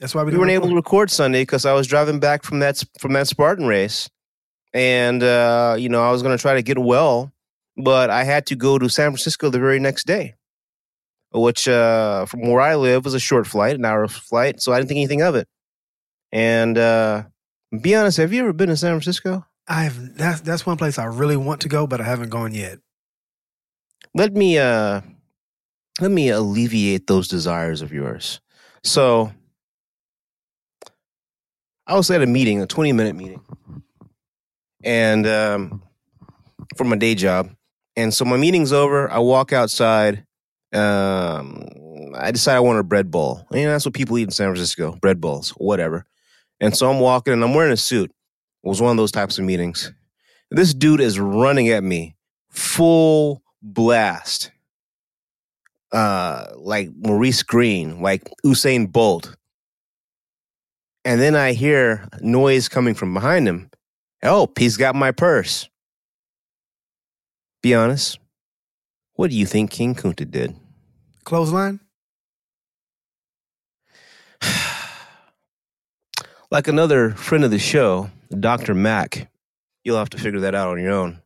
That's 0.00 0.14
why 0.14 0.22
we, 0.24 0.32
we 0.32 0.38
weren't 0.38 0.50
able 0.52 0.68
to 0.68 0.74
record. 0.74 1.08
record 1.08 1.10
Sunday 1.10 1.42
because 1.42 1.66
I 1.66 1.72
was 1.74 1.86
driving 1.86 2.20
back 2.20 2.42
from 2.44 2.60
that 2.60 2.82
from 2.98 3.12
that 3.14 3.26
Spartan 3.28 3.66
race, 3.66 4.08
and 4.72 5.22
uh, 5.22 5.76
you 5.78 5.88
know 5.88 6.02
I 6.02 6.10
was 6.12 6.22
going 6.22 6.36
to 6.36 6.40
try 6.40 6.54
to 6.54 6.62
get 6.62 6.78
well, 6.78 7.30
but 7.82 8.10
I 8.10 8.24
had 8.24 8.46
to 8.46 8.56
go 8.56 8.78
to 8.78 8.88
San 8.88 9.10
Francisco 9.10 9.50
the 9.50 9.58
very 9.58 9.78
next 9.78 10.06
day, 10.06 10.34
which 11.32 11.68
uh, 11.68 12.26
from 12.26 12.48
where 12.48 12.60
I 12.60 12.76
live 12.76 13.04
was 13.04 13.14
a 13.14 13.20
short 13.20 13.46
flight, 13.46 13.76
an 13.76 13.84
hour 13.84 14.06
flight, 14.08 14.60
so 14.60 14.72
I 14.72 14.78
didn't 14.78 14.88
think 14.88 14.98
anything 14.98 15.22
of 15.22 15.34
it. 15.34 15.48
And 16.32 16.78
uh, 16.78 17.24
be 17.80 17.94
honest, 17.94 18.18
have 18.18 18.32
you 18.32 18.40
ever 18.40 18.52
been 18.52 18.68
to 18.68 18.76
San 18.76 18.92
Francisco? 18.92 19.44
I've 19.68 20.16
that's 20.16 20.40
that's 20.40 20.66
one 20.66 20.76
place 20.76 20.98
I 20.98 21.04
really 21.04 21.36
want 21.36 21.60
to 21.62 21.68
go, 21.68 21.86
but 21.86 22.00
I 22.00 22.04
haven't 22.04 22.30
gone 22.30 22.54
yet. 22.54 22.78
Let 24.14 24.32
me 24.34 24.58
uh, 24.58 25.00
let 26.00 26.10
me 26.10 26.28
alleviate 26.30 27.06
those 27.06 27.28
desires 27.28 27.82
of 27.82 27.92
yours. 27.92 28.40
So. 28.84 29.32
I 31.86 31.96
was 31.96 32.08
at 32.12 32.22
a 32.22 32.26
meeting, 32.26 32.62
a 32.62 32.68
20 32.68 32.92
minute 32.92 33.16
meeting, 33.16 33.40
and 34.84 35.26
um, 35.26 35.82
for 36.76 36.84
my 36.84 36.96
day 36.96 37.14
job. 37.14 37.50
And 38.00 38.14
so 38.14 38.24
my 38.24 38.38
meeting's 38.38 38.72
over. 38.72 39.10
I 39.10 39.18
walk 39.18 39.52
outside. 39.52 40.24
Um, 40.72 41.68
I 42.14 42.30
decide 42.30 42.56
I 42.56 42.60
want 42.60 42.78
a 42.78 42.82
bread 42.82 43.10
bowl. 43.10 43.46
You 43.52 43.64
know, 43.64 43.72
that's 43.72 43.84
what 43.84 43.94
people 43.94 44.16
eat 44.16 44.22
in 44.22 44.30
San 44.30 44.48
Francisco 44.48 44.96
bread 45.02 45.20
bowls, 45.20 45.50
whatever. 45.50 46.06
And 46.60 46.74
so 46.74 46.90
I'm 46.90 47.00
walking 47.00 47.34
and 47.34 47.44
I'm 47.44 47.52
wearing 47.52 47.72
a 47.72 47.76
suit. 47.76 48.10
It 48.10 48.68
was 48.68 48.80
one 48.80 48.90
of 48.90 48.96
those 48.96 49.12
types 49.12 49.38
of 49.38 49.44
meetings. 49.44 49.92
This 50.50 50.72
dude 50.72 51.00
is 51.00 51.20
running 51.20 51.68
at 51.68 51.84
me 51.84 52.16
full 52.48 53.42
blast. 53.60 54.50
Uh, 55.92 56.46
like 56.56 56.88
Maurice 56.96 57.42
Greene, 57.42 58.00
like 58.00 58.30
Usain 58.46 58.90
Bolt. 58.90 59.36
And 61.04 61.20
then 61.20 61.34
I 61.34 61.52
hear 61.52 62.08
noise 62.20 62.68
coming 62.68 62.94
from 62.94 63.12
behind 63.12 63.46
him. 63.46 63.70
Help, 64.22 64.58
he's 64.58 64.76
got 64.78 64.94
my 64.94 65.10
purse. 65.10 65.68
Be 67.62 67.74
honest. 67.74 68.18
What 69.14 69.30
do 69.30 69.36
you 69.36 69.46
think 69.46 69.70
King 69.70 69.94
Kunta 69.94 70.30
did? 70.30 70.56
Clothesline? 71.24 71.80
like 76.50 76.68
another 76.68 77.10
friend 77.10 77.44
of 77.44 77.50
the 77.50 77.58
show, 77.58 78.10
Dr. 78.38 78.74
Mack. 78.74 79.30
You'll 79.84 79.98
have 79.98 80.10
to 80.10 80.18
figure 80.18 80.40
that 80.40 80.54
out 80.54 80.68
on 80.68 80.80
your 80.80 80.92
own. 80.92 81.20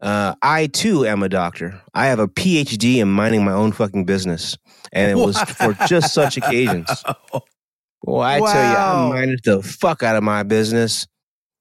Uh, 0.00 0.34
I 0.42 0.66
too 0.66 1.06
am 1.06 1.22
a 1.22 1.28
doctor. 1.28 1.80
I 1.94 2.06
have 2.06 2.18
a 2.18 2.28
PhD 2.28 2.96
in 2.96 3.08
minding 3.08 3.44
my 3.44 3.52
own 3.52 3.72
fucking 3.72 4.04
business. 4.04 4.58
And 4.92 5.10
it 5.10 5.14
was 5.14 5.38
for 5.38 5.74
just 5.86 6.12
such 6.14 6.36
occasions. 6.36 6.88
Well, 8.06 8.20
I 8.20 8.38
tell 8.38 8.70
you, 8.70 8.76
I 8.76 9.08
minded 9.08 9.40
the 9.44 9.62
fuck 9.62 10.02
out 10.02 10.14
of 10.14 10.22
my 10.22 10.42
business. 10.42 11.06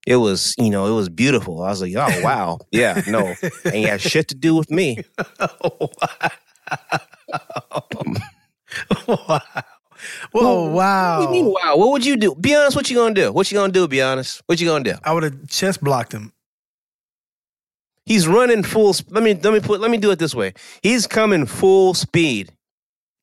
It 0.05 0.17
was, 0.17 0.53
you 0.57 0.69
know, 0.69 0.85
it 0.87 0.95
was 0.95 1.09
beautiful. 1.09 1.63
I 1.63 1.69
was 1.69 1.81
like, 1.81 1.93
oh 1.95 2.21
wow, 2.23 2.59
yeah, 2.71 3.01
no, 3.07 3.33
and 3.63 3.73
ain't 3.73 3.87
got 3.87 4.01
shit 4.01 4.27
to 4.29 4.35
do 4.35 4.55
with 4.55 4.69
me. 4.71 5.03
Oh 9.05 9.15
wow. 9.27 9.41
Whoa, 10.31 10.69
wow. 10.69 11.19
What 11.19 11.29
do 11.31 11.35
you 11.37 11.43
mean, 11.43 11.53
wow? 11.53 11.77
What 11.77 11.91
would 11.91 12.05
you 12.05 12.17
do? 12.17 12.35
Be 12.35 12.55
honest. 12.55 12.75
What 12.75 12.89
you 12.89 12.95
gonna 12.95 13.13
do? 13.13 13.31
What 13.31 13.51
you 13.51 13.57
gonna 13.57 13.71
do? 13.71 13.87
Be 13.87 14.01
honest. 14.01 14.41
What 14.47 14.59
you 14.59 14.67
gonna 14.67 14.83
do? 14.83 14.95
I 15.03 15.13
would 15.13 15.23
have 15.23 15.47
chest 15.49 15.81
blocked 15.83 16.11
him. 16.13 16.33
He's 18.05 18.27
running 18.27 18.63
full. 18.63 18.93
sp- 18.97 19.11
Let 19.11 19.23
me 19.23 19.33
let 19.35 19.53
me 19.53 19.59
put. 19.59 19.79
Let 19.79 19.91
me 19.91 19.97
do 19.97 20.11
it 20.11 20.19
this 20.19 20.35
way. 20.35 20.53
He's 20.81 21.07
coming 21.07 21.45
full 21.45 21.93
speed. 21.93 22.51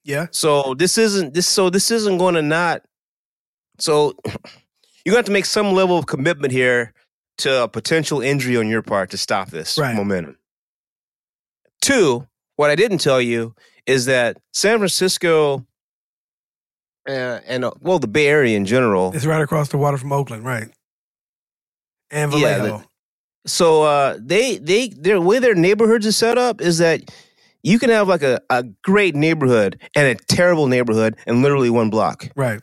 Yeah. 0.05 0.27
So 0.31 0.75
this 0.75 0.97
isn't 0.97 1.35
this. 1.35 1.47
So 1.47 1.69
this 1.71 1.91
isn't 1.91 2.19
going 2.19 2.35
to 2.35 2.43
not. 2.43 2.83
So 3.79 4.15
you're 5.05 5.13
going 5.13 5.17
to 5.17 5.19
have 5.21 5.27
to 5.27 5.33
make 5.33 5.47
some 5.47 5.73
level 5.73 5.99
of 5.99 6.07
commitment 6.07 6.53
here 6.53 6.93
to 7.39 7.65
a 7.65 7.69
potential 7.69 8.21
injury 8.21 8.57
on 8.57 8.69
your 8.69 8.83
part 8.83 9.11
to 9.11 9.17
stop 9.19 9.51
this 9.51 9.79
Right. 9.79 9.95
momentum. 9.97 10.37
Two, 11.81 12.27
what 12.57 12.71
I 12.71 12.75
didn't 12.75 12.99
tell 12.99 13.21
you 13.21 13.55
is 13.87 14.05
that 14.07 14.37
San 14.53 14.79
Francisco 14.79 15.67
uh, 17.09 17.41
and 17.47 17.65
uh, 17.65 17.71
well, 17.81 17.99
the 17.99 18.07
Bay 18.07 18.27
Area 18.29 18.57
in 18.57 18.67
general. 18.67 19.13
It's 19.15 19.25
right 19.25 19.41
across 19.41 19.71
the 19.71 19.79
water 19.79 19.97
from 19.97 20.13
Oakland, 20.13 20.45
right? 20.45 20.69
And 22.11 22.33
Yeah, 22.33 22.59
Vallejo. 22.59 22.85
So 23.47 23.83
uh, 23.85 24.19
they 24.21 24.59
they 24.59 24.89
their 24.89 25.19
way 25.21 25.39
their 25.39 25.55
neighborhoods 25.55 26.07
are 26.07 26.13
set 26.13 26.37
up 26.37 26.61
is 26.61 26.77
that 26.79 27.01
you 27.63 27.79
can 27.79 27.89
have 27.89 28.07
like 28.07 28.23
a, 28.23 28.41
a 28.51 28.65
great 28.85 29.15
neighborhood 29.15 29.81
and 29.97 30.07
a 30.09 30.15
terrible 30.27 30.67
neighborhood 30.67 31.17
in 31.27 31.41
literally 31.43 31.71
one 31.71 31.89
block. 31.89 32.29
right. 32.37 32.61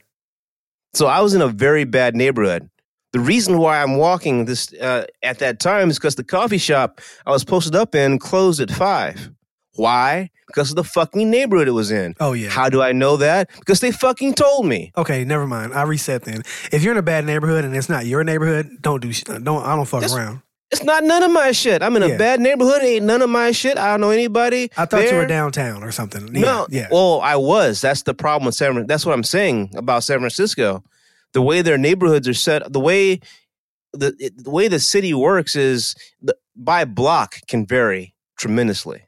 So 0.98 1.06
I 1.06 1.22
was 1.22 1.36
in 1.36 1.42
a 1.42 1.48
very 1.48 1.84
bad 1.84 2.16
neighborhood. 2.16 2.72
The 3.14 3.20
reason 3.20 3.60
why 3.60 3.84
I'm 3.84 3.98
walking 3.98 4.46
this 4.46 4.74
uh, 4.74 5.06
at 5.22 5.38
that 5.38 5.60
time 5.60 5.92
is 5.92 6.00
because 6.00 6.16
the 6.16 6.24
coffee 6.24 6.58
shop 6.58 7.02
I 7.24 7.30
was 7.30 7.44
posted 7.46 7.76
up 7.76 7.94
in 7.94 8.18
closed 8.18 8.60
at 8.60 8.72
five. 8.72 9.30
Why? 9.76 10.32
Because 10.48 10.72
of 10.72 10.76
the 10.76 10.84
fucking 10.84 11.30
neighborhood 11.30 11.68
it 11.68 11.72
was 11.72 11.92
in. 11.92 12.16
Oh 12.20 12.34
yeah. 12.34 12.50
How 12.50 12.68
do 12.68 12.82
I 12.82 12.94
know 12.94 13.16
that? 13.18 13.52
Because 13.60 13.80
they 13.80 13.92
fucking 13.92 14.34
told 14.34 14.66
me. 14.66 14.92
Okay, 14.98 15.24
never 15.24 15.46
mind. 15.46 15.76
I 15.76 15.84
reset 15.84 16.24
then. 16.24 16.42
If 16.72 16.82
you're 16.82 16.94
in 16.94 16.98
a 16.98 17.04
bad 17.04 17.26
neighborhood 17.26 17.64
and 17.64 17.76
it's 17.76 17.90
not 17.90 18.08
your 18.08 18.24
neighborhood, 18.24 18.68
don't 18.82 19.00
do 19.00 19.14
shit. 19.14 19.28
Don't 19.28 19.64
I 19.64 19.76
don't 19.76 19.86
fuck 19.86 20.02
That's- 20.02 20.18
around. 20.18 20.42
It's 20.72 20.84
not 20.84 21.04
none 21.04 21.24
of 21.24 21.32
my 21.32 21.54
shit. 21.54 21.82
I'm 21.82 21.96
in 21.96 22.04
a 22.04 22.10
Yeah. 22.10 22.18
bad 22.18 22.40
neighborhood. 22.42 22.82
It 22.84 22.88
Ain't 22.88 23.06
none 23.06 23.22
of 23.22 23.30
my 23.30 23.52
shit. 23.52 23.78
I 23.78 23.92
don't 23.92 24.02
know 24.02 24.10
anybody. 24.10 24.70
I 24.76 24.86
thought 24.86 25.04
you 25.04 25.10
there. 25.12 25.20
were 25.22 25.26
downtown 25.28 25.82
or 25.84 25.92
something. 25.92 26.28
Yeah, 26.36 26.42
No, 26.42 26.68
yeah. 26.70 26.88
Well, 26.92 27.22
I 27.22 27.38
was. 27.38 27.80
That's 27.80 28.04
the 28.04 28.14
problem 28.14 28.46
with 28.48 28.56
San. 28.56 28.86
That's 28.86 29.06
what 29.06 29.14
I'm 29.14 29.24
saying 29.24 29.72
about 29.78 30.04
San 30.04 30.20
Francisco. 30.20 30.84
The 31.34 31.42
way 31.42 31.62
their 31.62 31.78
neighborhoods 31.78 32.28
are 32.28 32.34
set, 32.34 32.72
the 32.74 32.80
way 32.82 33.22
the 33.94 34.14
it, 34.20 34.44
the 34.44 34.50
way 34.52 34.68
the 34.68 34.80
city 34.80 35.14
works 35.14 35.56
is 35.56 35.96
the, 36.22 36.36
by 36.56 36.84
block 36.84 37.36
can 37.48 37.66
vary 37.66 38.14
tremendously. 38.38 39.04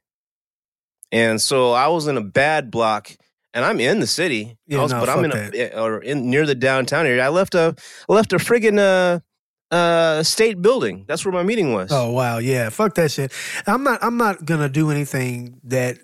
And 1.11 1.41
so 1.41 1.71
I 1.73 1.87
was 1.87 2.07
in 2.07 2.17
a 2.17 2.21
bad 2.21 2.69
block, 2.71 3.11
and 3.53 3.65
I'm 3.65 3.79
in 3.79 3.99
the 3.99 4.07
city. 4.07 4.57
Yeah, 4.67 4.79
I 4.79 4.83
was- 4.83 4.91
no, 4.91 4.99
but 4.99 5.09
I'm 5.09 5.29
fuck 5.31 5.53
in 5.53 5.61
a 5.73 5.81
or 5.81 5.99
in 6.01 6.29
near 6.29 6.45
the 6.45 6.55
downtown 6.55 7.05
area. 7.05 7.25
I 7.25 7.29
left 7.29 7.55
a 7.55 7.75
I 8.09 8.13
left 8.13 8.31
a 8.31 8.37
friggin' 8.37 8.79
uh 8.79 9.19
uh 9.71 10.23
state 10.23 10.61
building. 10.61 11.05
That's 11.07 11.25
where 11.25 11.33
my 11.33 11.43
meeting 11.43 11.73
was. 11.73 11.91
Oh 11.91 12.11
wow, 12.11 12.39
yeah. 12.39 12.69
Fuck 12.69 12.95
that 12.95 13.11
shit. 13.11 13.31
I'm 13.67 13.83
not. 13.83 14.03
I'm 14.03 14.17
not 14.17 14.45
gonna 14.45 14.69
do 14.69 14.91
anything 14.91 15.59
that. 15.65 15.97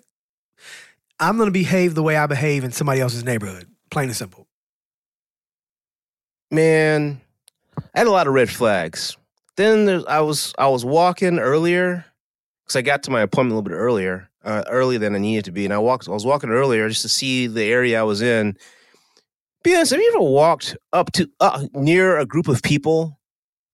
I'm 1.18 1.38
gonna 1.38 1.50
behave 1.50 1.94
the 1.94 2.02
way 2.02 2.16
I 2.16 2.26
behave 2.26 2.64
in 2.64 2.72
somebody 2.72 3.00
else's 3.00 3.24
neighborhood. 3.24 3.68
Plain 3.90 4.08
and 4.08 4.16
simple. 4.16 4.46
man, 6.50 7.20
I 7.94 7.98
had 7.98 8.06
a 8.06 8.10
lot 8.10 8.26
of 8.26 8.34
red 8.34 8.50
flags. 8.50 9.16
Then 9.56 9.86
there's, 9.86 10.04
I 10.04 10.20
was 10.20 10.54
I 10.58 10.68
was 10.68 10.84
walking 10.84 11.38
earlier 11.38 12.04
because 12.64 12.76
I 12.76 12.82
got 12.82 13.02
to 13.04 13.10
my 13.10 13.22
appointment 13.22 13.52
a 13.52 13.56
little 13.56 13.70
bit 13.70 13.74
earlier, 13.74 14.28
uh, 14.44 14.64
earlier 14.68 14.98
than 14.98 15.14
I 15.14 15.18
needed 15.18 15.46
to 15.46 15.52
be, 15.52 15.64
and 15.64 15.72
I 15.74 15.78
walked. 15.78 16.08
I 16.08 16.12
was 16.12 16.26
walking 16.26 16.50
earlier 16.50 16.88
just 16.88 17.02
to 17.02 17.08
see 17.08 17.46
the 17.46 17.64
area 17.64 17.98
I 18.00 18.02
was 18.02 18.22
in. 18.22 18.56
Be 19.64 19.74
honest, 19.74 19.92
have 19.92 20.00
you 20.00 20.12
ever 20.14 20.22
walked 20.24 20.76
up 20.92 21.12
to 21.12 21.28
uh, 21.40 21.66
near 21.74 22.18
a 22.18 22.26
group 22.26 22.48
of 22.48 22.62
people, 22.62 23.18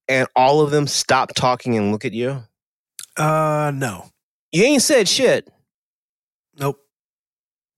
and 0.09 0.27
all 0.37 0.61
of 0.61 0.71
them 0.71 0.87
stop 0.87 1.35
talking 1.35 1.77
and 1.77 1.93
look 1.93 2.05
at 2.05 2.13
you? 2.13 2.43
Uh, 3.17 3.71
no, 3.75 4.07
You 4.53 4.65
ain't 4.65 4.83
said 4.83 5.09
shit. 5.09 5.49
nope. 6.59 6.79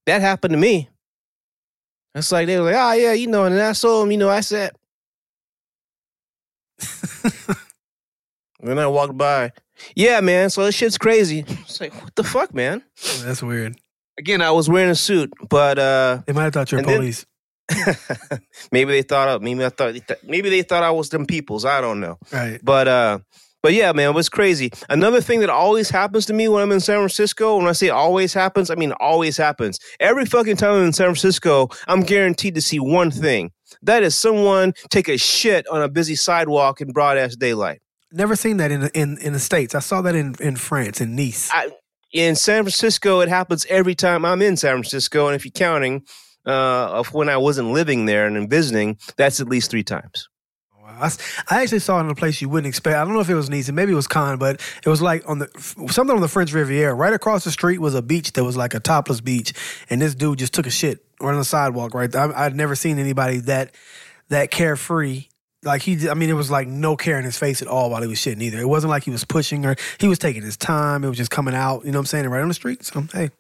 That 0.07 0.21
happened 0.21 0.53
to 0.53 0.59
me. 0.59 0.89
It's 2.15 2.31
like 2.31 2.47
they 2.47 2.59
were 2.59 2.67
like, 2.71 2.77
oh 2.77 2.93
yeah, 2.93 3.13
you 3.13 3.27
know, 3.27 3.45
and 3.45 3.59
I 3.61 3.73
saw 3.73 4.03
him, 4.03 4.13
you 4.13 4.19
know, 4.19 4.29
I 4.29 4.41
said. 4.41 4.73
Then 8.61 8.79
I 8.79 8.87
walked 8.87 9.19
by. 9.19 9.53
Yeah, 9.95 10.21
man. 10.21 10.49
So 10.49 10.65
this 10.65 10.75
shit's 10.75 10.97
crazy. 10.97 11.45
It's 11.47 11.81
like, 11.83 11.93
what 12.03 12.15
the 12.15 12.25
fuck, 12.25 12.55
man? 12.55 12.83
That's 13.23 13.43
weird. 13.43 13.77
Again, 14.19 14.41
I 14.41 14.53
was 14.53 14.71
wearing 14.71 14.91
a 14.91 14.95
suit, 14.95 15.31
but 15.51 15.79
uh 15.79 16.23
They 16.27 16.33
might 16.33 16.45
have 16.45 16.55
thought 16.55 16.73
you 16.73 16.77
were 16.77 16.81
And 16.81 16.89
then- 16.89 16.99
police. 17.01 17.27
maybe 18.73 18.93
they 18.93 19.03
thought 19.03 19.29
of 19.29 19.43
maybe 19.43 19.65
I 19.65 19.71
thought 19.71 19.95
maybe 20.23 20.51
they 20.51 20.63
thought 20.63 20.83
I 20.83 20.91
was 20.91 21.09
them 21.09 21.27
peoples. 21.27 21.65
I 21.65 21.81
don't 21.81 22.01
know. 22.01 22.19
right. 22.33 22.61
But 22.63 22.89
uh 22.89 23.19
but 23.63 23.73
yeah, 23.73 23.93
man, 23.93 24.11
it 24.11 24.15
was 24.15 24.29
crazy. 24.29 24.71
Another 24.91 25.23
thing 25.23 25.41
that 25.41 25.49
always 25.49 25.89
happens 25.89 26.27
to 26.27 26.35
me 26.35 26.49
when 26.49 26.63
I'm 26.63 26.71
in 26.71 26.81
San 26.81 26.97
Francisco, 26.97 27.57
when 27.57 27.67
I 27.67 27.73
say 27.73 27.89
always 27.89 28.35
happens, 28.35 28.69
I 28.69 28.75
mean 28.75 28.93
always 29.01 29.39
happens. 29.39 29.79
Every 29.99 30.27
fucking 30.27 30.57
time 30.57 30.75
I'm 30.75 30.85
in 30.85 30.93
San 30.93 31.07
Francisco, 31.07 31.71
I'm 31.89 32.03
guaranteed 32.03 32.57
to 32.57 32.61
see 32.61 32.79
one 32.79 33.11
thing. 33.11 33.53
That 33.81 34.03
is 34.03 34.17
someone 34.17 34.75
take 34.91 35.09
a 35.09 35.17
shit 35.17 35.67
on 35.69 35.81
a 35.81 35.89
busy 35.89 36.15
sidewalk 36.15 36.83
in 36.83 36.93
broad 36.93 37.17
ass 37.17 37.37
daylight. 37.37 37.81
Never 38.13 38.37
seen 38.37 38.59
that 38.59 38.71
in 38.71 38.83
the, 38.83 38.91
in 38.93 39.17
in 39.19 39.33
the 39.33 39.41
states. 39.41 39.75
I 39.75 39.81
saw 39.81 40.03
that 40.03 40.15
in 40.15 40.35
in 40.41 40.57
France 40.57 41.01
in 41.01 41.17
Nice. 41.17 41.51
I, 41.51 41.71
in 42.13 42.37
San 42.37 42.63
Francisco, 42.63 43.21
it 43.21 43.29
happens 43.29 43.67
every 43.69 43.95
time 43.95 44.25
I'm 44.25 44.41
in 44.41 44.57
San 44.57 44.75
Francisco, 44.75 45.27
and 45.27 45.35
if 45.35 45.45
you're 45.45 45.53
counting 45.53 46.05
uh, 46.47 46.51
of 46.93 47.13
when 47.15 47.29
I 47.29 47.37
wasn't 47.37 47.73
living 47.73 48.07
there 48.07 48.27
and 48.27 48.49
visiting, 48.49 48.99
that's 49.17 49.41
at 49.41 49.49
least 49.49 49.71
three 49.71 49.85
times. 49.85 50.29
I, 50.87 51.11
I, 51.51 51.63
actually 51.63 51.79
saw 51.81 51.99
it 51.99 52.05
in 52.05 52.11
a 52.11 52.15
place 52.15 52.41
you 52.41 52.49
wouldn't 52.49 52.69
expect. 52.69 52.97
I 52.97 53.05
don't 53.05 53.15
know 53.15 53.21
if 53.21 53.29
it 53.29 53.35
was 53.35 53.51
Nice, 53.51 53.71
maybe 53.71 53.93
it 53.93 53.97
was 53.97 54.07
Cannes, 54.07 54.39
but 54.39 54.61
it 54.85 54.89
was 54.89 55.03
like 55.03 55.29
on 55.29 55.39
the 55.39 55.49
something 55.91 56.15
on 56.15 56.21
the 56.21 56.29
French 56.29 56.53
Riviera. 56.53 56.95
Right 56.95 57.13
across 57.13 57.45
the 57.45 57.51
street 57.51 57.79
was 57.79 57.95
a 57.95 58.03
beach 58.03 58.33
that 58.33 58.45
was 58.45 58.57
like 58.57 58.75
a 58.75 58.81
topless 58.81 59.21
beach, 59.21 59.53
and 59.91 60.01
this 60.01 60.15
dude 60.15 60.39
just 60.39 60.55
took 60.55 60.67
a 60.67 60.71
shit 60.71 61.05
right 61.21 61.33
on 61.33 61.39
the 61.39 61.45
sidewalk. 61.45 61.95
Right, 61.95 62.15
I, 62.15 62.47
I'd 62.47 62.55
never 62.55 62.75
seen 62.75 62.99
anybody 62.99 63.39
that 63.41 63.75
that 64.29 64.51
carefree. 64.51 65.27
Like 65.63 65.81
he, 65.81 66.11
I 66.11 66.15
mean, 66.15 66.29
it 66.29 66.35
was 66.35 66.51
like 66.51 66.69
no 66.69 66.95
care 66.95 67.19
in 67.19 67.25
his 67.25 67.39
face 67.39 67.63
at 67.63 67.69
all 67.69 67.89
while 67.89 68.03
he 68.03 68.09
was 68.09 68.19
shitting 68.19 68.43
either. 68.43 68.59
It 68.59 68.69
wasn't 68.69 68.91
like 68.91 69.05
he 69.05 69.11
was 69.11 69.25
pushing 69.25 69.65
or 69.65 69.77
he 69.99 70.09
was 70.09 70.19
taking 70.19 70.43
his 70.43 70.59
time. 70.59 71.05
It 71.05 71.09
was 71.09 71.17
just 71.17 71.31
coming 71.31 71.55
out. 71.55 71.87
You 71.87 71.93
know 71.93 71.99
what 71.99 72.03
I'm 72.03 72.07
saying? 72.07 72.29
Right 72.29 72.43
on 72.43 72.49
the 72.49 72.55
street. 72.55 72.85
So 72.85 73.07
hey, 73.13 73.31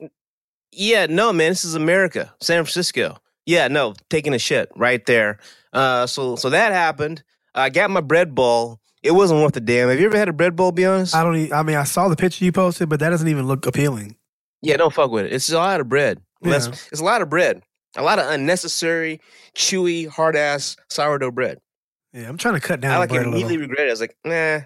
Yeah, 0.76 1.06
no, 1.06 1.32
man, 1.32 1.50
this 1.52 1.64
is 1.64 1.74
America, 1.74 2.32
San 2.40 2.64
Francisco. 2.64 3.18
Yeah, 3.46 3.68
no, 3.68 3.94
taking 4.10 4.34
a 4.34 4.38
shit 4.38 4.70
right 4.74 5.04
there. 5.06 5.38
Uh, 5.72 6.06
so 6.06 6.36
so 6.36 6.50
that 6.50 6.72
happened. 6.72 7.22
I 7.54 7.70
got 7.70 7.90
my 7.90 8.00
bread 8.00 8.34
bowl. 8.34 8.80
It 9.02 9.12
wasn't 9.12 9.42
worth 9.42 9.56
a 9.56 9.60
damn. 9.60 9.88
Have 9.90 10.00
you 10.00 10.06
ever 10.06 10.16
had 10.16 10.28
a 10.28 10.32
bread 10.32 10.56
bowl? 10.56 10.72
Be 10.72 10.86
honest. 10.86 11.14
I 11.14 11.22
don't. 11.22 11.36
Even, 11.36 11.52
I 11.52 11.62
mean, 11.62 11.76
I 11.76 11.84
saw 11.84 12.08
the 12.08 12.16
picture 12.16 12.44
you 12.44 12.52
posted, 12.52 12.88
but 12.88 13.00
that 13.00 13.10
doesn't 13.10 13.28
even 13.28 13.46
look 13.46 13.66
appealing. 13.66 14.16
yeah, 14.62 14.76
don't 14.76 14.92
fuck 14.94 15.10
with 15.10 15.26
it. 15.26 15.32
It's 15.32 15.50
a 15.52 15.58
lot 15.58 15.80
of 15.80 15.88
bread. 15.88 16.20
Yeah. 16.42 16.56
It's 16.56 17.00
a 17.00 17.04
lot 17.04 17.22
of 17.22 17.28
bread. 17.28 17.62
A 17.96 18.02
lot 18.02 18.18
of 18.18 18.28
unnecessary, 18.30 19.20
chewy, 19.54 20.08
hard 20.08 20.36
ass 20.36 20.76
sourdough 20.88 21.30
bread. 21.30 21.58
Yeah, 22.12 22.28
I'm 22.28 22.36
trying 22.38 22.54
to 22.54 22.60
cut 22.60 22.80
down. 22.80 22.92
I 22.92 22.94
on 22.94 23.00
like 23.00 23.10
bread 23.10 23.26
a 23.26 23.30
little. 23.30 23.40
immediately 23.40 23.58
regretted. 23.68 23.86
it. 23.86 23.90
I 23.90 23.92
was 23.92 24.00
like, 24.00 24.16
nah. 24.24 24.60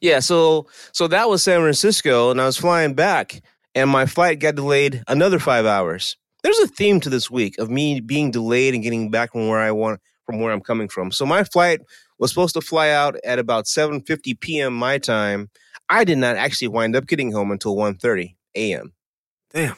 Yeah, 0.00 0.20
so 0.20 0.66
so 0.92 1.06
that 1.08 1.28
was 1.28 1.42
San 1.42 1.60
Francisco, 1.60 2.30
and 2.30 2.40
I 2.40 2.46
was 2.46 2.56
flying 2.56 2.94
back, 2.94 3.42
and 3.76 3.88
my 3.88 4.06
flight 4.06 4.40
got 4.40 4.56
delayed 4.56 5.04
another 5.06 5.38
five 5.38 5.66
hours. 5.66 6.16
There's 6.42 6.58
a 6.58 6.66
theme 6.66 6.98
to 7.00 7.10
this 7.10 7.30
week 7.30 7.58
of 7.58 7.70
me 7.70 8.00
being 8.00 8.30
delayed 8.32 8.74
and 8.74 8.82
getting 8.82 9.10
back 9.10 9.32
from 9.32 9.46
where 9.48 9.60
I 9.60 9.70
want 9.70 10.00
from 10.24 10.40
where 10.40 10.52
I'm 10.52 10.60
coming 10.60 10.88
from. 10.88 11.12
So 11.12 11.24
my 11.24 11.44
flight 11.44 11.80
was 12.18 12.30
supposed 12.30 12.54
to 12.54 12.60
fly 12.60 12.90
out 12.90 13.14
at 13.24 13.38
about 13.38 13.66
7:50 13.66 14.40
p.m. 14.40 14.74
my 14.74 14.98
time. 14.98 15.50
I 15.88 16.02
did 16.02 16.18
not 16.18 16.34
actually 16.36 16.68
wind 16.68 16.96
up 16.96 17.06
getting 17.06 17.30
home 17.30 17.52
until 17.52 17.76
1:30 17.76 18.34
a.m. 18.56 18.92
Damn. 19.52 19.76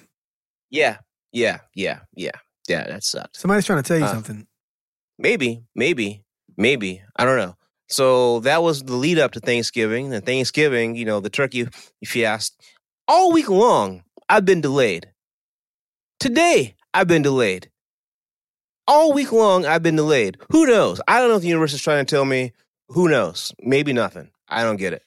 Yeah, 0.71 0.99
yeah, 1.33 1.59
yeah, 1.75 2.01
yeah, 2.15 2.33
yeah. 2.69 2.85
That 2.87 3.05
sucked. 3.05 3.37
Somebody's 3.37 3.67
trying 3.67 3.83
to 3.83 3.89
tell 3.89 3.99
you 3.99 4.05
Uh, 4.05 4.13
something. 4.13 4.47
Maybe, 5.19 5.65
maybe, 5.75 6.25
maybe. 6.57 7.03
I 7.17 7.25
don't 7.25 7.39
know. 7.39 7.57
So 7.89 8.41
that 8.41 8.63
was 8.63 8.83
the 8.83 8.95
lead 8.95 9.19
up 9.19 9.33
to 9.33 9.41
Thanksgiving. 9.41 10.13
And 10.13 10.25
Thanksgiving, 10.25 10.95
you 10.95 11.05
know, 11.07 11.21
the 11.21 11.31
turkey 11.31 11.67
fiasco. 12.05 12.55
All 13.11 13.33
week 13.33 13.49
long, 13.49 14.03
I've 14.29 14.45
been 14.45 14.61
delayed. 14.61 15.11
Today, 16.21 16.75
I've 16.93 17.09
been 17.09 17.23
delayed. 17.23 17.71
All 18.87 19.15
week 19.15 19.33
long, 19.33 19.65
I've 19.65 19.83
been 19.83 19.97
delayed. 19.97 20.37
Who 20.51 20.67
knows? 20.67 21.01
I 21.09 21.19
don't 21.19 21.31
know 21.31 21.37
if 21.37 21.43
the 21.43 21.49
universe 21.49 21.73
is 21.73 21.81
trying 21.81 22.05
to 22.05 22.11
tell 22.11 22.27
me. 22.27 22.53
Who 22.89 23.09
knows? 23.09 23.53
Maybe 23.61 23.95
nothing. 23.95 24.31
I 24.49 24.63
don't 24.63 24.77
get 24.77 24.93
it. 24.93 25.03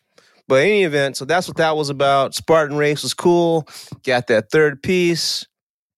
But 0.47 0.63
in 0.63 0.69
any 0.69 0.83
event, 0.83 1.15
so 1.15 1.25
that's 1.25 1.47
what 1.47 1.57
that 1.57 1.77
was 1.77 1.89
about. 1.89 2.33
Spartan 2.33 2.75
race 2.75 3.03
was 3.03 3.13
cool. 3.13 3.67
Got 4.03 4.27
that 4.27 4.49
third 4.51 4.81
piece. 4.81 5.45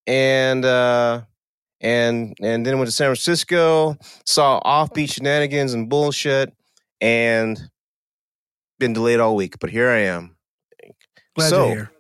And 0.06 0.66
uh 0.66 1.22
and 1.80 2.36
and 2.42 2.66
then 2.66 2.78
went 2.78 2.88
to 2.88 2.92
San 2.92 3.08
Francisco, 3.08 3.98
saw 4.26 4.60
offbeat 4.62 5.14
shenanigans 5.14 5.74
and 5.74 5.90
bullshit, 5.90 6.54
and 7.00 7.60
been 8.80 8.92
delayed 8.94 9.22
all 9.22 9.36
week. 9.36 9.56
But 9.60 9.70
here 9.70 9.90
I 9.90 10.00
am. 10.00 10.36
Glad 11.36 11.50
so 11.50 11.66
you're 11.66 11.76
here. 11.76 11.93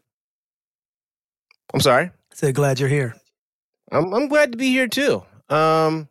I'm 1.73 1.79
sorry. 1.79 2.05
I 2.05 2.35
said 2.35 2.55
glad 2.55 2.79
you're 2.79 2.89
here. 2.89 3.15
I'm 3.91 4.13
I'm 4.13 4.27
glad 4.27 4.51
to 4.51 4.57
be 4.57 4.69
here 4.69 4.87
too. 4.87 5.23
Um, 5.49 6.07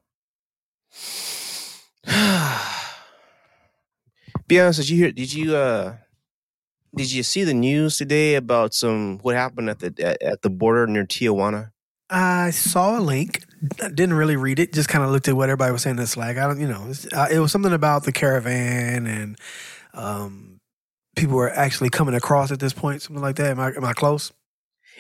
be 4.46 4.60
honest, 4.60 4.80
did 4.80 4.88
you 4.88 4.96
hear? 4.96 5.12
Did 5.12 5.32
you 5.32 5.56
uh? 5.56 5.96
Did 6.94 7.10
you 7.10 7.22
see 7.22 7.44
the 7.44 7.54
news 7.54 7.96
today 7.96 8.34
about 8.34 8.74
some 8.74 9.18
what 9.22 9.34
happened 9.34 9.70
at 9.70 9.78
the 9.78 9.94
at, 9.98 10.22
at 10.22 10.42
the 10.42 10.50
border 10.50 10.86
near 10.86 11.06
Tijuana? 11.06 11.70
I 12.10 12.50
saw 12.50 12.98
a 12.98 13.00
link. 13.00 13.42
I 13.82 13.88
didn't 13.88 14.14
really 14.14 14.36
read 14.36 14.58
it. 14.58 14.74
Just 14.74 14.90
kind 14.90 15.02
of 15.02 15.10
looked 15.10 15.28
at 15.28 15.36
what 15.36 15.48
everybody 15.48 15.72
was 15.72 15.82
saying 15.82 15.98
in 15.98 16.06
Slack. 16.06 16.36
I 16.36 16.46
don't, 16.46 16.60
you 16.60 16.66
know, 16.68 16.92
uh, 17.12 17.28
it 17.30 17.38
was 17.38 17.50
something 17.50 17.72
about 17.72 18.04
the 18.04 18.12
caravan 18.12 19.06
and 19.06 19.38
um, 19.94 20.60
people 21.16 21.36
were 21.36 21.48
actually 21.48 21.88
coming 21.88 22.14
across 22.14 22.52
at 22.52 22.60
this 22.60 22.74
point. 22.74 23.00
Something 23.00 23.22
like 23.22 23.36
that. 23.36 23.52
Am 23.52 23.60
I 23.60 23.68
am 23.68 23.84
I 23.84 23.94
close? 23.94 24.30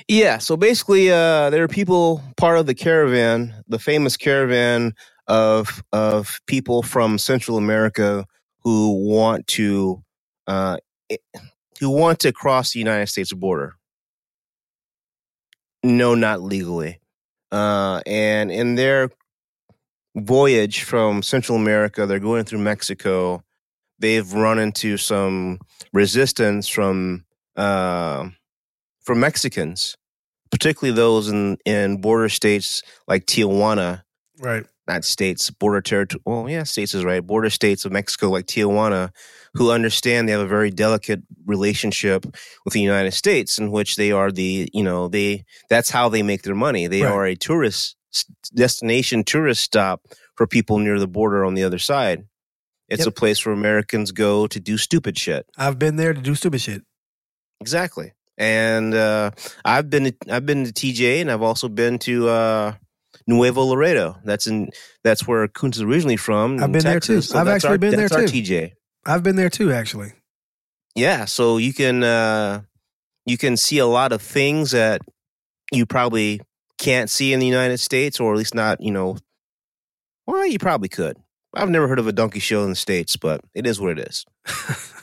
Yeah, 0.08 0.38
so 0.38 0.56
basically, 0.56 1.10
uh, 1.10 1.50
there 1.50 1.62
are 1.62 1.68
people 1.68 2.22
part 2.36 2.58
of 2.58 2.66
the 2.66 2.74
caravan, 2.74 3.54
the 3.68 3.78
famous 3.78 4.16
caravan 4.16 4.94
of 5.28 5.82
of 5.92 6.40
people 6.46 6.82
from 6.82 7.18
Central 7.18 7.56
America 7.56 8.26
who 8.60 9.08
want 9.08 9.46
to 9.48 10.02
uh, 10.46 10.78
who 11.80 11.90
want 11.90 12.20
to 12.20 12.32
cross 12.32 12.72
the 12.72 12.78
United 12.78 13.06
States 13.06 13.32
border. 13.32 13.74
No, 15.82 16.14
not 16.14 16.42
legally. 16.42 17.00
Uh, 17.50 18.00
and 18.06 18.50
in 18.50 18.76
their 18.76 19.10
voyage 20.16 20.82
from 20.82 21.22
Central 21.22 21.58
America, 21.58 22.06
they're 22.06 22.18
going 22.18 22.44
through 22.44 22.60
Mexico. 22.60 23.42
They've 23.98 24.32
run 24.32 24.58
into 24.58 24.96
some 24.96 25.60
resistance 25.92 26.68
from. 26.68 27.24
For 29.04 29.14
Mexicans, 29.14 29.96
particularly 30.50 30.94
those 30.94 31.28
in, 31.28 31.56
in 31.64 32.00
border 32.00 32.28
states 32.28 32.82
like 33.08 33.26
Tijuana, 33.26 34.02
Right. 34.38 34.64
not 34.88 35.04
states, 35.04 35.50
border 35.50 35.80
territory. 35.80 36.22
Well, 36.24 36.48
yeah, 36.48 36.62
states 36.64 36.94
is 36.94 37.04
right. 37.04 37.24
Border 37.24 37.50
states 37.50 37.84
of 37.84 37.92
Mexico, 37.92 38.30
like 38.30 38.46
Tijuana, 38.46 39.10
who 39.54 39.70
understand 39.70 40.26
they 40.28 40.32
have 40.32 40.40
a 40.40 40.46
very 40.46 40.70
delicate 40.70 41.22
relationship 41.46 42.24
with 42.64 42.74
the 42.74 42.80
United 42.80 43.12
States, 43.12 43.58
in 43.58 43.70
which 43.70 43.96
they 43.96 44.12
are 44.12 44.30
the, 44.32 44.68
you 44.72 44.82
know, 44.82 45.08
they 45.08 45.44
that's 45.68 45.90
how 45.90 46.08
they 46.08 46.22
make 46.22 46.42
their 46.42 46.54
money. 46.54 46.86
They 46.86 47.02
Right. 47.02 47.12
are 47.12 47.26
a 47.26 47.34
tourist 47.36 47.96
destination, 48.54 49.24
tourist 49.24 49.62
stop 49.62 50.06
for 50.36 50.46
people 50.46 50.78
near 50.78 50.98
the 50.98 51.06
border 51.08 51.44
on 51.44 51.54
the 51.54 51.64
other 51.64 51.78
side. 51.78 52.24
It's 52.88 53.00
Yep. 53.00 53.08
a 53.08 53.12
place 53.12 53.44
where 53.46 53.54
Americans 53.54 54.12
go 54.12 54.46
to 54.46 54.60
do 54.60 54.76
stupid 54.78 55.16
shit. 55.18 55.46
I've 55.56 55.78
been 55.78 55.96
there 55.96 56.12
to 56.12 56.20
do 56.20 56.34
stupid 56.34 56.60
shit. 56.60 56.82
Exactly. 57.60 58.12
And 58.42 58.92
uh, 58.92 59.30
I've 59.64 59.88
been 59.88 60.06
to, 60.06 60.14
I've 60.28 60.44
been 60.44 60.64
to 60.64 60.72
TJ, 60.72 61.20
and 61.20 61.30
I've 61.30 61.42
also 61.42 61.68
been 61.68 62.00
to 62.00 62.28
uh, 62.28 62.74
Nuevo 63.28 63.62
Laredo. 63.62 64.18
That's 64.24 64.48
in 64.48 64.70
that's 65.04 65.28
where 65.28 65.46
Kunta's 65.46 65.76
is 65.76 65.82
originally 65.84 66.16
from. 66.16 66.60
I've 66.60 66.72
been 66.72 66.82
there 66.82 66.98
too. 66.98 67.14
Texas. 67.14 67.36
I've 67.36 67.46
actually 67.46 67.70
our, 67.70 67.78
been 67.78 67.94
there 67.94 68.08
our 68.12 68.26
too. 68.26 68.42
TJ. 68.42 68.72
I've 69.06 69.22
been 69.22 69.36
there 69.36 69.48
too, 69.48 69.72
actually. 69.72 70.14
Yeah, 70.96 71.26
so 71.26 71.56
you 71.56 71.72
can 71.72 72.02
uh, 72.02 72.62
you 73.26 73.38
can 73.38 73.56
see 73.56 73.78
a 73.78 73.86
lot 73.86 74.10
of 74.10 74.20
things 74.20 74.72
that 74.72 75.02
you 75.70 75.86
probably 75.86 76.40
can't 76.78 77.08
see 77.08 77.32
in 77.32 77.38
the 77.38 77.46
United 77.46 77.78
States, 77.78 78.18
or 78.18 78.32
at 78.32 78.38
least 78.38 78.56
not. 78.56 78.80
You 78.80 78.90
know, 78.90 79.18
well, 80.26 80.44
you 80.44 80.58
probably 80.58 80.88
could. 80.88 81.16
I've 81.54 81.70
never 81.70 81.86
heard 81.86 82.00
of 82.00 82.08
a 82.08 82.12
donkey 82.12 82.40
show 82.40 82.64
in 82.64 82.70
the 82.70 82.76
states, 82.76 83.16
but 83.16 83.40
it 83.54 83.68
is 83.68 83.80
what 83.80 83.96
it 83.96 84.08
is. 84.08 84.26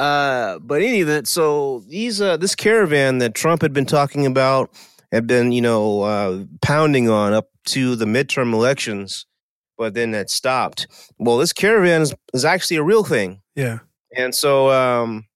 Uh, 0.00 0.58
but 0.60 0.80
any 0.80 1.00
event, 1.00 1.28
so 1.28 1.80
these 1.86 2.22
uh, 2.22 2.38
this 2.38 2.54
caravan 2.54 3.18
that 3.18 3.34
Trump 3.34 3.60
had 3.60 3.74
been 3.74 3.84
talking 3.84 4.24
about 4.24 4.70
had 5.12 5.26
been 5.26 5.52
you 5.52 5.60
know 5.60 6.00
uh, 6.00 6.44
pounding 6.62 7.10
on 7.10 7.34
up 7.34 7.50
to 7.66 7.96
the 7.96 8.06
midterm 8.06 8.54
elections, 8.54 9.26
but 9.76 9.92
then 9.92 10.12
that 10.12 10.30
stopped. 10.30 10.86
Well, 11.18 11.36
this 11.36 11.52
caravan 11.52 12.00
is, 12.00 12.14
is 12.32 12.46
actually 12.46 12.78
a 12.78 12.82
real 12.82 13.04
thing, 13.04 13.42
Yeah. 13.54 13.80
and 14.16 14.34
so 14.34 14.70
um, 14.70 15.26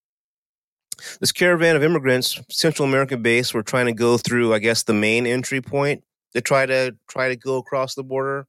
this 1.21 1.31
caravan 1.31 1.77
of 1.77 1.83
immigrants, 1.83 2.41
Central 2.49 2.89
American 2.89 3.21
base, 3.21 3.53
were 3.53 3.63
trying 3.63 3.87
to 3.87 3.93
go 3.93 4.17
through, 4.17 4.55
I 4.55 4.61
guess, 4.61 4.85
the 4.85 4.95
main 4.95 5.27
entry 5.27 5.61
point 5.61 6.05
to 6.35 6.41
try 6.41 6.65
to 6.65 6.97
try 7.07 7.29
to 7.29 7.37
go 7.37 7.59
across 7.59 7.95
the 7.97 8.03
border, 8.03 8.47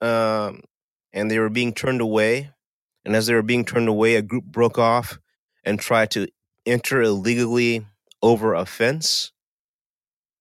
um, 0.00 0.62
and 1.12 1.30
they 1.30 1.38
were 1.38 1.50
being 1.50 1.72
turned 1.72 2.00
away. 2.00 2.50
And 3.04 3.16
as 3.16 3.26
they 3.26 3.34
were 3.34 3.42
being 3.42 3.64
turned 3.64 3.88
away, 3.88 4.16
a 4.16 4.22
group 4.22 4.44
broke 4.44 4.78
off 4.78 5.18
and 5.64 5.78
tried 5.78 6.10
to 6.12 6.28
enter 6.66 7.02
illegally 7.02 7.86
over 8.22 8.54
a 8.54 8.66
fence. 8.66 9.32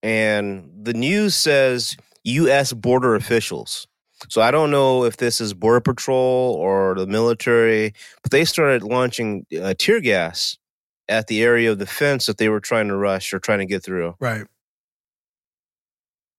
And 0.04 0.70
the 0.82 0.94
news 0.94 1.36
says 1.36 1.98
U.S. 2.24 2.74
border 2.74 3.16
officials. 3.16 3.88
So 4.28 4.42
I 4.42 4.52
don't 4.52 4.72
know 4.72 5.06
if 5.06 5.18
this 5.18 5.40
is 5.40 5.54
Border 5.54 5.80
Patrol 5.80 6.56
or 6.60 6.96
the 6.96 7.08
military, 7.08 7.94
but 8.22 8.32
they 8.32 8.44
started 8.44 8.84
launching 8.84 9.46
uh, 9.62 9.74
tear 9.78 10.02
gas 10.02 10.58
at 11.08 11.28
the 11.28 11.42
area 11.42 11.72
of 11.72 11.80
the 11.80 11.86
fence 11.86 12.26
that 12.26 12.38
they 12.38 12.50
were 12.50 12.60
trying 12.60 12.90
to 12.90 12.98
rush 12.98 13.34
or 13.34 13.40
trying 13.40 13.60
to 13.60 13.66
get 13.66 13.84
through. 13.84 14.16
Right. 14.20 14.46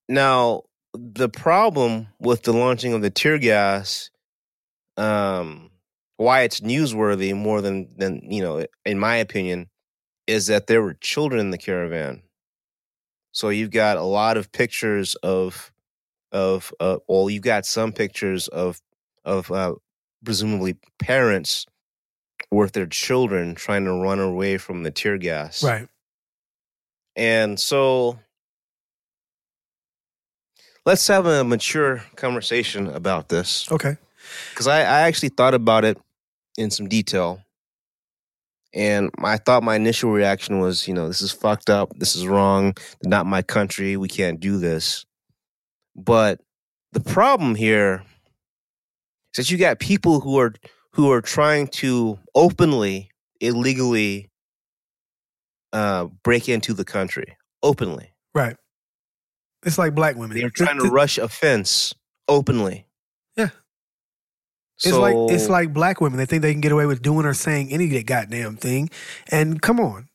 Now, 0.09 0.63
the 0.93 1.29
problem 1.29 2.09
with 2.19 2.43
the 2.43 2.53
launching 2.53 2.93
of 2.93 3.01
the 3.01 3.11
tear 3.11 3.39
gas, 3.39 4.11
um, 4.97 5.70
why 6.21 6.43
it's 6.43 6.61
newsworthy 6.61 7.35
more 7.35 7.63
than 7.63 7.89
than 7.97 8.21
you 8.31 8.43
know, 8.43 8.67
in 8.85 8.99
my 8.99 9.17
opinion, 9.17 9.71
is 10.27 10.49
that 10.49 10.67
there 10.67 10.83
were 10.83 10.93
children 10.93 11.41
in 11.41 11.51
the 11.51 11.57
caravan. 11.57 12.21
So 13.33 13.49
you've 13.49 13.71
got 13.71 13.97
a 13.97 14.03
lot 14.03 14.37
of 14.37 14.53
pictures 14.53 15.15
of 15.23 15.73
of 16.31 16.75
uh, 16.79 16.99
well, 17.09 17.31
you've 17.31 17.43
got 17.43 17.65
some 17.65 17.91
pictures 17.93 18.49
of 18.49 18.83
of 19.25 19.51
uh, 19.51 19.77
presumably 20.23 20.77
parents 20.99 21.65
with 22.51 22.73
their 22.73 22.87
children 22.87 23.55
trying 23.55 23.87
to 23.87 23.93
run 23.93 24.21
away 24.21 24.59
from 24.59 24.83
the 24.83 24.91
tear 24.91 25.17
gas. 25.17 25.63
Right. 25.63 25.89
And 27.17 27.59
so 27.59 28.19
let's 30.85 31.07
have 31.07 31.25
a 31.25 31.45
mature 31.45 32.03
conversation 32.17 32.89
about 32.89 33.31
this 33.31 33.71
Okay. 33.73 33.97
because 34.51 34.67
I, 34.67 34.81
I 34.81 35.01
actually 35.09 35.31
thought 35.31 35.55
about 35.55 35.87
it 35.87 35.99
in 36.61 36.71
some 36.71 36.89
detail. 36.89 37.43
And 38.73 39.11
I 39.19 39.39
thought 39.39 39.65
my 39.65 39.75
initial 39.75 40.13
reaction 40.13 40.61
was, 40.61 40.87
you 40.87 40.95
know, 40.95 41.09
this 41.09 41.23
is 41.23 41.33
fucked 41.33 41.71
up. 41.71 41.93
This 41.99 42.15
is 42.15 42.27
wrong. 42.27 42.75
Not 43.03 43.27
my 43.27 43.43
country. 43.43 43.97
We 43.97 44.09
can't 44.09 44.39
do 44.39 44.59
this. 44.59 45.05
But 45.97 46.41
the 46.93 47.01
problem 47.01 47.57
here 47.57 48.05
is 49.35 49.47
that 49.47 49.51
you 49.51 49.59
got 49.59 49.81
people 49.81 50.21
who 50.21 50.39
are 50.39 50.55
who 50.93 51.11
are 51.11 51.21
trying 51.21 51.69
to 51.69 52.19
openly, 52.35 53.11
illegally 53.41 54.29
uh, 55.73 56.07
break 56.23 56.49
into 56.49 56.75
the 56.75 56.85
country. 56.85 57.37
Openly. 57.63 58.13
Right. 58.35 58.57
It's 59.65 59.79
like 59.79 59.95
black 59.95 60.17
women. 60.17 60.37
They're 60.37 60.51
trying 60.51 60.79
to 60.79 60.89
rush 60.91 61.19
a 61.19 61.29
fence 61.29 61.95
openly. 62.29 62.87
It's 64.85 64.91
So, 64.95 65.01
like 65.01 65.15
it's 65.35 65.49
like 65.49 65.73
black 65.73 66.01
women. 66.01 66.19
They 66.19 66.27
think 66.27 66.43
they 66.43 66.53
can 66.53 66.61
get 66.61 66.73
away 66.73 66.87
with 66.87 67.03
doing 67.03 67.27
or 67.27 67.35
saying 67.35 67.71
any 67.73 68.03
goddamn 68.03 68.57
thing. 68.57 68.91
And 69.31 69.61
come 69.61 69.79
on. 69.81 70.09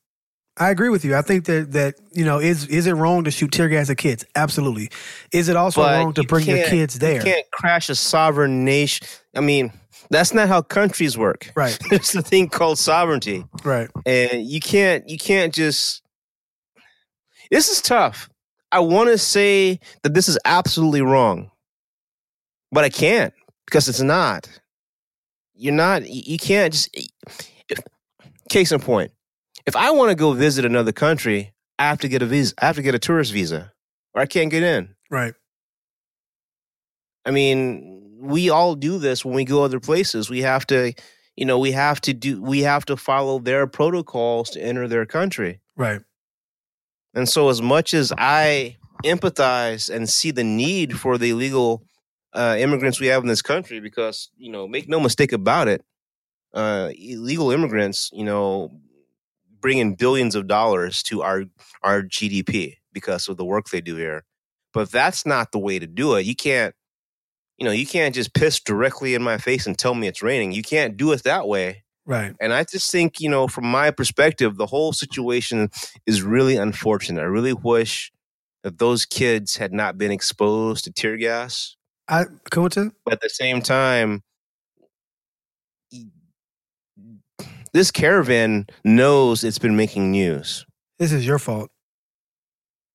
I 0.57 0.69
agree 0.69 0.87
with 0.89 1.03
you. 1.03 1.15
I 1.17 1.21
think 1.21 1.45
that 1.45 1.73
that, 1.73 1.95
you 2.13 2.23
know, 2.23 2.39
is 2.39 2.65
is 2.67 2.87
it 2.87 2.93
wrong 2.93 3.25
to 3.25 3.31
shoot 3.31 3.51
tear 3.51 3.67
gas 3.67 3.89
at 3.89 3.97
kids? 3.97 4.23
Absolutely. 4.35 4.89
Is 5.31 5.49
it 5.49 5.55
also 5.57 5.81
wrong 5.81 6.13
to 6.13 6.21
you 6.21 6.27
bring 6.27 6.45
your 6.47 6.65
kids 6.67 6.97
there? 6.97 7.15
You 7.17 7.21
can't 7.21 7.45
crash 7.51 7.89
a 7.89 7.95
sovereign 7.95 8.63
nation. 8.63 9.05
I 9.35 9.41
mean, 9.41 9.73
that's 10.09 10.33
not 10.33 10.47
how 10.47 10.61
countries 10.61 11.17
work. 11.17 11.51
Right. 11.55 11.77
There's 11.89 12.15
a 12.15 12.21
thing 12.21 12.47
called 12.47 12.79
sovereignty, 12.79 13.43
Right. 13.65 13.89
and 14.05 14.43
you 14.45 14.61
can't 14.61 15.07
you 15.09 15.17
can't 15.17 15.53
just. 15.53 16.01
This 17.51 17.69
is 17.69 17.81
tough. 17.81 18.29
I 18.71 18.79
want 18.79 19.09
to 19.09 19.17
say 19.17 19.79
that 20.03 20.13
this 20.13 20.27
is 20.29 20.39
absolutely 20.45 21.01
wrong, 21.01 21.51
but 22.71 22.83
I 22.85 22.89
can't 22.89 23.33
because 23.65 23.87
it's 23.87 24.01
not. 24.01 24.47
You're 25.53 25.73
not. 25.73 26.07
You 26.09 26.37
can't 26.37 26.73
just. 26.73 26.89
If, 27.67 27.79
case 28.49 28.71
in 28.71 28.79
point, 28.79 29.11
if 29.65 29.75
I 29.75 29.91
want 29.91 30.09
to 30.09 30.15
go 30.15 30.33
visit 30.33 30.65
another 30.65 30.91
country, 30.91 31.53
I 31.79 31.85
have 31.85 31.99
to 31.99 32.07
get 32.07 32.21
a 32.21 32.25
visa. 32.25 32.53
I 32.59 32.67
have 32.67 32.75
to 32.75 32.81
get 32.81 32.95
a 32.95 32.99
tourist 32.99 33.31
visa, 33.33 33.71
or 34.13 34.21
I 34.21 34.25
can't 34.25 34.51
get 34.51 34.63
in. 34.63 34.95
Right. 35.09 35.33
I 37.25 37.31
mean, 37.31 38.17
we 38.19 38.49
all 38.49 38.75
do 38.75 38.99
this 38.99 39.25
when 39.25 39.33
we 39.33 39.45
go 39.45 39.63
other 39.63 39.79
places. 39.79 40.29
We 40.29 40.41
have 40.41 40.67
to, 40.67 40.93
you 41.35 41.45
know, 41.45 41.57
we 41.57 41.71
have 41.71 41.99
to 42.01 42.13
do, 42.13 42.41
we 42.41 42.61
have 42.61 42.85
to 42.85 42.97
follow 42.97 43.39
their 43.39 43.65
protocols 43.67 44.51
to 44.51 44.61
enter 44.61 44.87
their 44.87 45.05
country. 45.05 45.59
Right. 45.75 46.01
And 47.13 47.27
so, 47.27 47.49
as 47.49 47.61
much 47.61 47.93
as 47.93 48.13
I 48.17 48.77
empathize 49.03 49.93
and 49.93 50.09
see 50.09 50.31
the 50.31 50.43
need 50.43 50.99
for 50.99 51.17
the 51.17 51.31
illegal 51.31 51.83
uh, 52.35 52.55
immigrants 52.59 52.99
we 52.99 53.07
have 53.07 53.23
in 53.23 53.27
this 53.27 53.41
country, 53.41 53.79
because 53.79 54.29
you 54.37 54.51
know, 54.51 54.67
make 54.67 54.87
no 54.87 54.99
mistake 54.99 55.31
about 55.31 55.67
it, 55.67 55.83
uh, 56.53 56.91
illegal 56.97 57.51
immigrants, 57.51 58.09
you 58.13 58.23
know, 58.23 58.71
bring 59.59 59.77
in 59.79 59.95
billions 59.95 60.35
of 60.35 60.47
dollars 60.47 61.01
to 61.03 61.21
our 61.21 61.45
our 61.83 62.03
GDP 62.03 62.75
because 62.93 63.27
of 63.27 63.37
the 63.37 63.45
work 63.45 63.69
they 63.69 63.81
do 63.81 63.95
here. 63.95 64.23
But 64.73 64.91
that's 64.91 65.25
not 65.25 65.51
the 65.51 65.59
way 65.59 65.79
to 65.79 65.87
do 65.87 66.15
it. 66.15 66.25
You 66.25 66.35
can't, 66.35 66.75
you 67.57 67.65
know, 67.65 67.71
you 67.71 67.87
can't 67.87 68.13
just 68.13 68.33
piss 68.33 68.59
directly 68.59 69.15
in 69.15 69.23
my 69.23 69.37
face 69.37 69.65
and 69.65 69.77
tell 69.77 69.95
me 69.95 70.07
it's 70.07 70.21
raining. 70.21 70.51
You 70.51 70.63
can't 70.63 70.97
do 70.97 71.11
it 71.11 71.23
that 71.23 71.47
way. 71.47 71.83
Right. 72.05 72.35
And 72.39 72.53
I 72.53 72.63
just 72.63 72.91
think, 72.91 73.19
you 73.19 73.29
know, 73.29 73.47
from 73.47 73.65
my 73.65 73.89
perspective, 73.89 74.57
the 74.57 74.67
whole 74.67 74.93
situation 74.93 75.69
is 76.05 76.21
really 76.21 76.55
unfortunate. 76.55 77.21
I 77.21 77.25
really 77.25 77.53
wish 77.53 78.11
that 78.63 78.77
those 78.77 79.05
kids 79.05 79.57
had 79.57 79.73
not 79.73 79.97
been 79.97 80.11
exposed 80.11 80.83
to 80.83 80.91
tear 80.91 81.17
gas. 81.17 81.75
I 82.07 82.25
Kunta, 82.51 82.91
But 83.03 83.13
at 83.15 83.21
the 83.21 83.29
same 83.29 83.61
time, 83.61 84.21
this 87.73 87.91
caravan 87.91 88.67
knows 88.83 89.43
it's 89.43 89.59
been 89.59 89.75
making 89.75 90.11
news. 90.11 90.65
this 90.99 91.11
is 91.11 91.25
your 91.25 91.39
fault. 91.39 91.69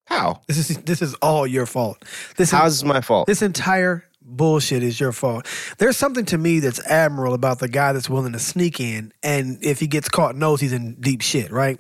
How? 0.07 0.41
This 0.49 0.71
is 0.71 0.79
this 0.79 1.03
is 1.03 1.15
all 1.17 1.47
your 1.47 1.67
fault. 1.67 2.05
This 2.37 2.51
How 2.51 2.67
is 2.67 2.75
is 2.77 2.85
my 2.85 3.01
fault? 3.01 3.27
this 3.27 3.43
entire 3.43 4.05
bullshit 4.37 4.83
is 4.83 4.99
your 4.99 5.13
fault. 5.13 5.47
There's 5.79 5.97
something 5.97 6.25
to 6.27 6.39
me 6.39 6.61
that's 6.61 6.81
admirable 6.87 7.35
about 7.35 7.59
the 7.59 7.69
guy 7.69 7.93
that's 7.93 8.09
willing 8.09 8.33
to 8.33 8.39
sneak 8.39 8.81
in 8.81 9.13
and 9.23 9.59
if 9.65 9.81
he 9.81 9.87
gets 9.87 10.09
caught 10.09 10.37
knows 10.37 10.61
he's 10.61 10.73
in 10.73 10.95
deep 10.95 11.21
shit, 11.21 11.51
right? 11.51 11.79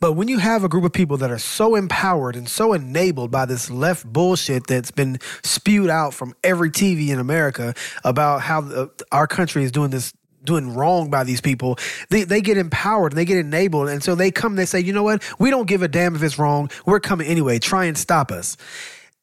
But 0.00 0.12
when 0.12 0.28
you 0.28 0.38
have 0.38 0.64
a 0.64 0.68
group 0.68 0.84
of 0.84 0.92
people 0.92 1.16
that 1.18 1.30
are 1.30 1.38
so 1.38 1.74
empowered 1.74 2.36
and 2.36 2.48
so 2.48 2.72
enabled 2.72 3.30
by 3.30 3.46
this 3.46 3.70
left 3.70 4.04
bullshit 4.06 4.66
that's 4.66 4.90
been 4.90 5.18
spewed 5.42 5.90
out 5.90 6.14
from 6.14 6.34
every 6.44 6.70
TV 6.70 7.08
in 7.08 7.18
America 7.18 7.74
about 8.04 8.42
how 8.42 8.60
the, 8.60 8.90
our 9.10 9.26
country 9.26 9.64
is 9.64 9.72
doing 9.72 9.90
this 9.90 10.12
doing 10.44 10.74
wrong 10.74 11.10
by 11.10 11.24
these 11.24 11.40
people, 11.40 11.78
they, 12.10 12.24
they 12.24 12.40
get 12.40 12.56
empowered 12.56 13.12
and 13.12 13.18
they 13.18 13.24
get 13.24 13.38
enabled. 13.38 13.88
And 13.88 14.02
so 14.02 14.14
they 14.14 14.30
come 14.30 14.52
and 14.52 14.58
they 14.58 14.66
say, 14.66 14.80
you 14.80 14.92
know 14.92 15.02
what? 15.02 15.22
We 15.38 15.50
don't 15.50 15.66
give 15.66 15.82
a 15.82 15.88
damn 15.88 16.16
if 16.16 16.22
it's 16.22 16.38
wrong. 16.38 16.70
We're 16.84 17.00
coming 17.00 17.26
anyway. 17.26 17.58
Try 17.58 17.84
and 17.86 17.96
stop 17.96 18.32
us. 18.32 18.56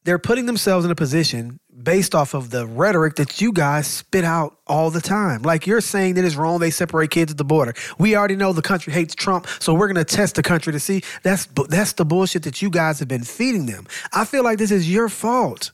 They're 0.04 0.18
putting 0.18 0.46
themselves 0.46 0.84
in 0.84 0.90
a 0.90 0.94
position 0.94 1.60
based 1.82 2.14
off 2.14 2.34
of 2.34 2.50
the 2.50 2.66
rhetoric 2.66 3.16
that 3.16 3.40
you 3.40 3.52
guys 3.52 3.86
spit 3.86 4.24
out 4.24 4.56
all 4.66 4.90
the 4.90 5.00
time. 5.00 5.42
Like 5.42 5.66
you're 5.66 5.80
saying 5.80 6.14
that 6.14 6.24
it's 6.24 6.36
wrong 6.36 6.58
they 6.58 6.70
separate 6.70 7.10
kids 7.10 7.32
at 7.32 7.38
the 7.38 7.44
border. 7.44 7.74
We 7.98 8.16
already 8.16 8.36
know 8.36 8.52
the 8.52 8.62
country 8.62 8.92
hates 8.92 9.14
Trump, 9.14 9.46
so 9.58 9.74
we're 9.74 9.92
going 9.92 10.04
to 10.04 10.16
test 10.16 10.36
the 10.36 10.42
country 10.42 10.72
to 10.72 10.80
see. 10.80 11.02
That's 11.22 11.46
that's 11.68 11.94
the 11.94 12.04
bullshit 12.04 12.44
that 12.44 12.62
you 12.62 12.70
guys 12.70 12.98
have 12.98 13.08
been 13.08 13.24
feeding 13.24 13.66
them. 13.66 13.86
I 14.12 14.24
feel 14.24 14.44
like 14.44 14.58
this 14.58 14.70
is 14.70 14.90
your 14.92 15.08
fault. 15.08 15.72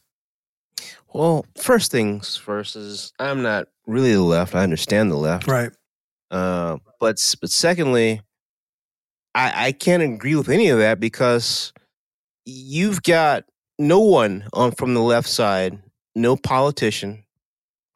Well, 1.13 1.47
first 1.57 1.91
things 1.91 2.37
first 2.37 2.77
is 2.77 3.13
I'm 3.19 3.43
not 3.43 3.69
really 3.87 4.13
the 4.13 4.23
left. 4.23 4.55
I 4.55 4.63
understand 4.63 5.11
the 5.11 5.17
left. 5.17 5.47
Right. 5.47 5.71
Uh, 6.31 6.79
but 7.01 7.17
but 7.41 7.51
secondly, 7.51 8.21
I 9.35 9.69
I 9.69 9.73
can't 9.73 10.03
agree 10.03 10.35
with 10.35 10.49
any 10.49 10.69
of 10.69 10.79
that 10.79 11.01
because 11.01 11.73
you've 12.45 13.03
got 13.03 13.45
no 13.79 14.01
one 14.01 14.49
on 14.53 14.73
from 14.73 14.95
the 14.95 15.03
left 15.03 15.29
side, 15.29 15.79
no 16.15 16.37
politician, 16.37 17.25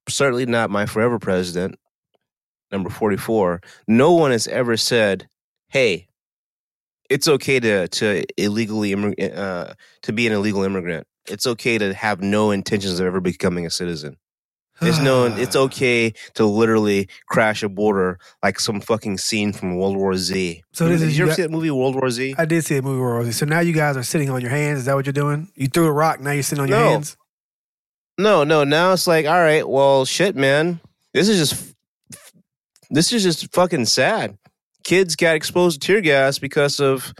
certainly 0.08 0.46
not 0.46 0.70
my 0.70 0.86
forever 0.86 1.18
president, 1.18 1.78
number 2.70 2.90
44. 2.90 3.60
No 3.88 4.12
one 4.12 4.30
has 4.30 4.46
ever 4.48 4.76
said, 4.76 5.28
"Hey, 5.68 6.08
it's 7.08 7.28
okay 7.28 7.60
to 7.60 7.88
to 7.88 8.24
illegally 8.36 8.94
uh, 8.94 9.74
to 10.02 10.12
be 10.12 10.26
an 10.26 10.32
illegal 10.32 10.62
immigrant. 10.62 11.06
It's 11.26 11.46
okay 11.46 11.78
to 11.78 11.94
have 11.94 12.20
no 12.20 12.50
intentions 12.50 12.98
of 13.00 13.06
ever 13.06 13.20
becoming 13.20 13.66
a 13.66 13.70
citizen." 13.70 14.16
There's 14.80 14.98
no. 14.98 15.26
It's 15.26 15.56
okay 15.66 16.12
to 16.34 16.44
literally 16.46 17.08
crash 17.28 17.62
a 17.62 17.68
border 17.68 18.18
like 18.42 18.58
some 18.60 18.80
fucking 18.80 19.18
scene 19.18 19.52
from 19.52 19.76
World 19.76 19.96
War 19.96 20.16
Z. 20.16 20.62
So 20.72 20.88
this 20.88 21.00
Did 21.00 21.10
is 21.10 21.18
you 21.18 21.24
ever 21.24 21.30
got- 21.30 21.36
see 21.36 21.42
that 21.42 21.50
movie 21.50 21.70
World 21.70 21.94
War 21.96 22.10
Z? 22.10 22.34
I 22.38 22.44
did 22.44 22.64
see 22.64 22.76
a 22.76 22.82
movie 22.82 23.00
where 23.00 23.10
Rosie. 23.14 23.32
So 23.32 23.46
now 23.46 23.60
you 23.60 23.72
guys 23.72 23.96
are 23.96 24.02
sitting 24.02 24.30
on 24.30 24.40
your 24.40 24.50
hands. 24.50 24.80
Is 24.80 24.84
that 24.86 24.94
what 24.94 25.06
you're 25.06 25.12
doing? 25.12 25.50
You 25.54 25.66
threw 25.68 25.86
a 25.86 25.92
rock. 25.92 26.20
Now 26.20 26.30
you're 26.32 26.42
sitting 26.42 26.62
on 26.62 26.68
your 26.68 26.78
No. 26.78 26.88
hands. 26.90 27.16
No, 28.18 28.44
no. 28.44 28.64
Now 28.64 28.92
it's 28.92 29.06
like, 29.06 29.26
all 29.26 29.32
right, 29.40 29.66
well, 29.68 30.04
shit, 30.04 30.36
man. 30.36 30.80
This 31.14 31.28
is 31.28 31.38
just, 31.50 31.74
this 32.90 33.12
is 33.12 33.22
just 33.22 33.52
fucking 33.54 33.86
sad. 33.86 34.36
Kids 34.84 35.16
got 35.16 35.36
exposed 35.36 35.80
to 35.80 35.86
tear 35.86 36.00
gas 36.00 36.38
because 36.38 36.80
of, 36.80 37.12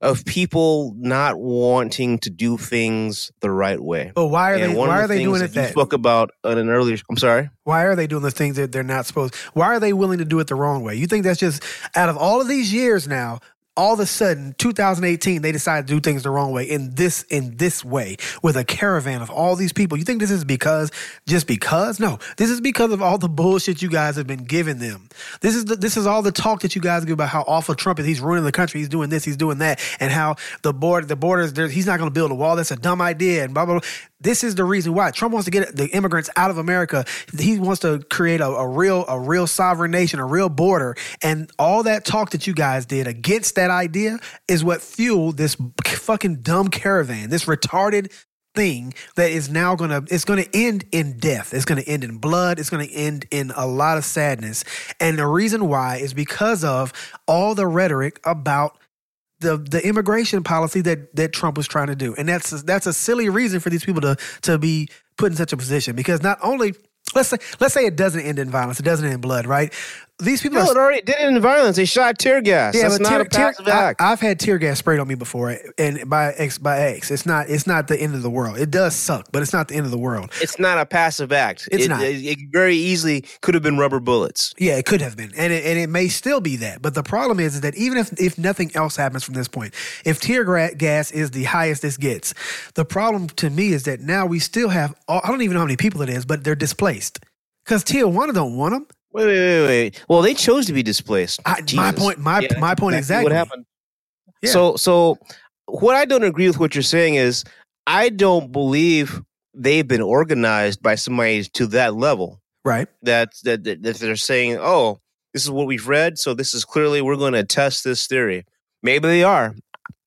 of 0.00 0.24
people 0.24 0.94
not 0.98 1.38
wanting 1.38 2.18
to 2.18 2.30
do 2.30 2.56
things 2.58 3.30
the 3.40 3.50
right 3.50 3.80
way. 3.80 4.12
But 4.14 4.26
why 4.26 4.52
are 4.52 4.54
And 4.56 4.72
they? 4.72 4.76
Why 4.76 4.86
the 4.98 5.04
are 5.04 5.08
they 5.08 5.22
doing 5.22 5.40
that 5.40 5.56
it 5.56 5.60
you 5.60 5.68
spoke 5.68 5.92
about 5.92 6.30
on 6.44 6.58
an 6.58 6.68
earlier? 6.68 6.98
I'm 7.08 7.16
sorry. 7.16 7.50
Why 7.64 7.84
are 7.84 7.96
they 7.96 8.06
doing 8.06 8.22
the 8.22 8.30
things 8.30 8.56
that 8.56 8.72
they're 8.72 8.82
not 8.82 9.06
supposed? 9.06 9.34
Why 9.54 9.66
are 9.66 9.80
they 9.80 9.92
willing 9.92 10.18
to 10.18 10.24
do 10.24 10.38
it 10.40 10.48
the 10.48 10.54
wrong 10.54 10.82
way? 10.82 10.94
You 10.96 11.06
think 11.06 11.24
that's 11.24 11.40
just 11.40 11.62
out 11.94 12.08
of 12.08 12.16
all 12.16 12.40
of 12.40 12.48
these 12.48 12.72
years 12.72 13.08
now? 13.08 13.40
All 13.76 13.94
of 13.94 14.00
a 14.00 14.06
sudden, 14.06 14.54
2018, 14.58 15.42
they 15.42 15.52
decided 15.52 15.86
to 15.86 15.94
do 15.94 16.00
things 16.00 16.22
the 16.22 16.30
wrong 16.30 16.52
way 16.52 16.64
in 16.64 16.94
this 16.94 17.22
in 17.24 17.56
this 17.56 17.84
way 17.84 18.16
with 18.42 18.56
a 18.56 18.64
caravan 18.64 19.22
of 19.22 19.30
all 19.30 19.56
these 19.56 19.72
people. 19.72 19.98
You 19.98 20.04
think 20.04 20.20
this 20.20 20.30
is 20.30 20.44
because 20.44 20.90
just 21.26 21.46
because? 21.46 22.00
No, 22.00 22.18
this 22.36 22.50
is 22.50 22.60
because 22.60 22.92
of 22.92 23.02
all 23.02 23.18
the 23.18 23.28
bullshit 23.28 23.82
you 23.82 23.90
guys 23.90 24.16
have 24.16 24.26
been 24.26 24.44
giving 24.44 24.78
them. 24.78 25.08
This 25.40 25.54
is 25.54 25.66
the, 25.66 25.76
this 25.76 25.96
is 25.96 26.06
all 26.06 26.22
the 26.22 26.32
talk 26.32 26.60
that 26.60 26.74
you 26.74 26.80
guys 26.80 27.04
give 27.04 27.14
about 27.14 27.28
how 27.28 27.42
awful 27.46 27.74
Trump 27.74 27.98
is. 27.98 28.06
He's 28.06 28.20
ruining 28.20 28.44
the 28.44 28.52
country. 28.52 28.80
He's 28.80 28.88
doing 28.88 29.10
this. 29.10 29.24
He's 29.24 29.36
doing 29.36 29.58
that, 29.58 29.80
and 30.00 30.10
how 30.10 30.36
the 30.62 30.72
board 30.72 31.08
the 31.08 31.16
borders. 31.16 31.56
He's 31.72 31.86
not 31.86 31.98
going 31.98 32.10
to 32.10 32.14
build 32.14 32.30
a 32.30 32.34
wall. 32.34 32.56
That's 32.56 32.70
a 32.70 32.76
dumb 32.76 33.00
idea. 33.00 33.44
And 33.44 33.54
blah 33.54 33.66
blah. 33.66 33.80
blah. 33.80 33.88
This 34.20 34.42
is 34.42 34.54
the 34.54 34.64
reason 34.64 34.94
why. 34.94 35.10
Trump 35.10 35.34
wants 35.34 35.44
to 35.44 35.50
get 35.50 35.76
the 35.76 35.88
immigrants 35.88 36.30
out 36.36 36.50
of 36.50 36.58
America. 36.58 37.04
He 37.38 37.58
wants 37.58 37.80
to 37.80 38.00
create 38.10 38.40
a, 38.40 38.46
a 38.46 38.66
real, 38.66 39.04
a 39.08 39.20
real 39.20 39.46
sovereign 39.46 39.90
nation, 39.90 40.20
a 40.20 40.24
real 40.24 40.48
border, 40.48 40.96
and 41.22 41.50
all 41.58 41.82
that 41.82 42.04
talk 42.04 42.30
that 42.30 42.46
you 42.46 42.54
guys 42.54 42.86
did 42.86 43.06
against 43.06 43.56
that 43.56 43.70
idea 43.70 44.18
is 44.48 44.64
what 44.64 44.80
fueled 44.80 45.36
this 45.36 45.56
fucking 45.84 46.36
dumb 46.36 46.68
caravan, 46.68 47.28
this 47.28 47.44
retarded 47.44 48.10
thing 48.54 48.94
that 49.16 49.30
is 49.30 49.50
now 49.50 49.76
gonna 49.76 50.02
it's 50.10 50.24
gonna 50.24 50.46
end 50.54 50.86
in 50.90 51.18
death. 51.18 51.52
It's 51.52 51.66
gonna 51.66 51.82
end 51.82 52.02
in 52.02 52.16
blood. 52.16 52.58
It's 52.58 52.70
gonna 52.70 52.84
end 52.84 53.26
in 53.30 53.52
a 53.54 53.66
lot 53.66 53.98
of 53.98 54.04
sadness. 54.04 54.64
And 54.98 55.18
the 55.18 55.26
reason 55.26 55.68
why 55.68 55.96
is 55.98 56.14
because 56.14 56.64
of 56.64 56.92
all 57.28 57.54
the 57.54 57.66
rhetoric 57.66 58.18
about 58.24 58.78
the 59.40 59.58
the 59.58 59.86
immigration 59.86 60.42
policy 60.42 60.80
that 60.82 61.14
that 61.16 61.32
Trump 61.32 61.56
was 61.56 61.66
trying 61.66 61.88
to 61.88 61.96
do, 61.96 62.14
and 62.16 62.28
that's 62.28 62.62
that's 62.62 62.86
a 62.86 62.92
silly 62.92 63.28
reason 63.28 63.60
for 63.60 63.70
these 63.70 63.84
people 63.84 64.00
to 64.02 64.16
to 64.42 64.58
be 64.58 64.88
put 65.16 65.32
in 65.32 65.36
such 65.36 65.52
a 65.52 65.56
position 65.56 65.96
because 65.96 66.22
not 66.22 66.38
only 66.42 66.74
let's 67.14 67.28
say 67.28 67.38
let's 67.60 67.74
say 67.74 67.86
it 67.86 67.96
doesn't 67.96 68.22
end 68.22 68.38
in 68.38 68.50
violence, 68.50 68.80
it 68.80 68.84
doesn't 68.84 69.04
end 69.04 69.14
in 69.14 69.20
blood, 69.20 69.46
right? 69.46 69.72
These 70.18 70.40
people 70.40 70.58
No, 70.58 70.64
are 70.68 70.70
it 70.70 70.76
already 70.78 71.02
did 71.02 71.16
it 71.16 71.28
in 71.28 71.38
violence. 71.42 71.76
They 71.76 71.84
shot 71.84 72.18
tear 72.18 72.40
gas. 72.40 72.74
Yeah, 72.74 72.88
That's 72.88 73.00
not 73.00 73.10
tear- 73.10 73.20
a 73.20 73.24
passive 73.26 73.66
tear- 73.66 73.74
I- 73.74 73.82
act. 73.90 74.00
I've 74.00 74.18
had 74.20 74.40
tear 74.40 74.56
gas 74.56 74.78
sprayed 74.78 74.98
on 74.98 75.06
me 75.06 75.14
before, 75.14 75.58
and 75.76 76.08
by 76.08 76.32
ex 76.32 76.56
by 76.56 76.78
ex, 76.78 77.10
it's 77.10 77.26
not 77.26 77.50
it's 77.50 77.66
not 77.66 77.88
the 77.88 78.00
end 78.00 78.14
of 78.14 78.22
the 78.22 78.30
world. 78.30 78.56
It 78.58 78.70
does 78.70 78.96
suck, 78.96 79.26
but 79.30 79.42
it's 79.42 79.52
not 79.52 79.68
the 79.68 79.74
end 79.74 79.84
of 79.84 79.90
the 79.90 79.98
world. 79.98 80.30
it's 80.40 80.58
not 80.58 80.78
a 80.78 80.86
passive 80.86 81.32
act. 81.32 81.68
It's 81.70 81.84
it, 81.84 81.88
not. 81.88 82.02
It, 82.02 82.24
it 82.24 82.38
very 82.50 82.76
easily 82.76 83.26
could 83.42 83.52
have 83.52 83.62
been 83.62 83.76
rubber 83.76 84.00
bullets. 84.00 84.54
Yeah, 84.56 84.76
it 84.76 84.86
could 84.86 85.02
have 85.02 85.18
been, 85.18 85.32
and 85.36 85.52
it, 85.52 85.66
and 85.66 85.78
it 85.78 85.88
may 85.90 86.08
still 86.08 86.40
be 86.40 86.56
that. 86.56 86.80
But 86.80 86.94
the 86.94 87.02
problem 87.02 87.38
is, 87.38 87.56
is 87.56 87.60
that 87.60 87.74
even 87.76 87.98
if 87.98 88.18
if 88.18 88.38
nothing 88.38 88.70
else 88.74 88.96
happens 88.96 89.22
from 89.22 89.34
this 89.34 89.48
point, 89.48 89.74
if 90.06 90.18
tear 90.18 90.44
gas 90.76 91.10
is 91.10 91.32
the 91.32 91.44
highest 91.44 91.82
this 91.82 91.98
gets, 91.98 92.32
the 92.74 92.86
problem 92.86 93.28
to 93.28 93.50
me 93.50 93.72
is 93.74 93.82
that 93.82 94.00
now 94.00 94.24
we 94.24 94.38
still 94.38 94.70
have 94.70 94.94
all, 95.08 95.20
I 95.22 95.28
don't 95.28 95.42
even 95.42 95.52
know 95.54 95.60
how 95.60 95.66
many 95.66 95.76
people 95.76 96.00
it 96.00 96.08
is, 96.08 96.24
but 96.24 96.42
they're 96.42 96.54
displaced 96.54 97.20
because 97.66 97.84
Tijuana 97.84 98.32
don't 98.32 98.56
want 98.56 98.72
them. 98.72 98.86
Wait, 99.16 99.24
wait, 99.26 99.60
wait, 99.62 99.66
wait. 99.66 100.04
Well, 100.08 100.20
they 100.22 100.34
chose 100.34 100.66
to 100.66 100.72
be 100.74 100.82
displaced. 100.82 101.40
I- 101.46 101.62
my 101.74 101.90
point- 101.92 102.18
my- 102.18 102.42
that's 102.42 102.58
my 102.60 102.74
point 102.74 102.96
exactly. 102.96 103.24
What 103.24 103.32
happened? 103.32 103.64
Yeah. 104.42 104.50
So, 104.50 104.76
so 104.76 105.18
what 105.64 105.96
I 105.96 106.04
don't 106.04 106.22
agree 106.22 106.46
with 106.46 106.58
what 106.58 106.74
you're 106.74 106.82
saying 106.82 107.14
is 107.14 107.42
I 107.86 108.10
don't 108.10 108.52
believe 108.52 109.22
they've 109.54 109.88
been 109.88 110.02
organized 110.02 110.82
by 110.82 110.96
somebody 110.96 111.42
to 111.44 111.66
that 111.68 111.94
level. 111.94 112.42
Right. 112.64 112.88
That 113.02 113.30
that 113.44 113.64
that, 113.64 113.82
that 113.82 113.96
they're 113.96 114.16
saying, 114.16 114.58
oh, 114.60 115.00
this 115.32 115.44
is 115.44 115.50
what 115.50 115.66
we've 115.66 115.88
read, 115.88 116.18
so 116.18 116.34
this 116.34 116.52
is 116.52 116.64
clearly 116.64 117.00
we're 117.00 117.16
going 117.16 117.32
to 117.32 117.44
test 117.44 117.84
this 117.84 118.06
theory. 118.06 118.44
Maybe 118.82 119.08
they 119.08 119.22
are. 119.22 119.54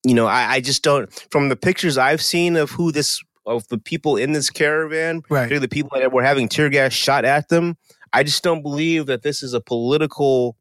You 0.05 0.13
know, 0.13 0.27
I, 0.27 0.53
I 0.53 0.59
just 0.61 0.83
don't. 0.83 1.11
From 1.31 1.49
the 1.49 1.55
pictures 1.55 1.97
I've 1.97 2.21
seen 2.21 2.55
of 2.57 2.69
who 2.69 2.91
this 2.91 3.19
of 3.45 3.67
the 3.69 3.79
people 3.79 4.17
in 4.17 4.33
this 4.33 4.49
caravan, 4.51 5.23
Right. 5.29 5.49
the 5.59 5.67
people 5.67 5.97
that 5.99 6.11
were 6.11 6.21
having 6.23 6.47
tear 6.47 6.69
gas 6.69 6.93
shot 6.93 7.25
at 7.25 7.49
them. 7.49 7.75
I 8.13 8.23
just 8.23 8.43
don't 8.43 8.61
believe 8.61 9.07
that 9.07 9.23
this 9.23 9.43
is 9.43 9.53
a 9.53 9.61
political. 9.61 10.57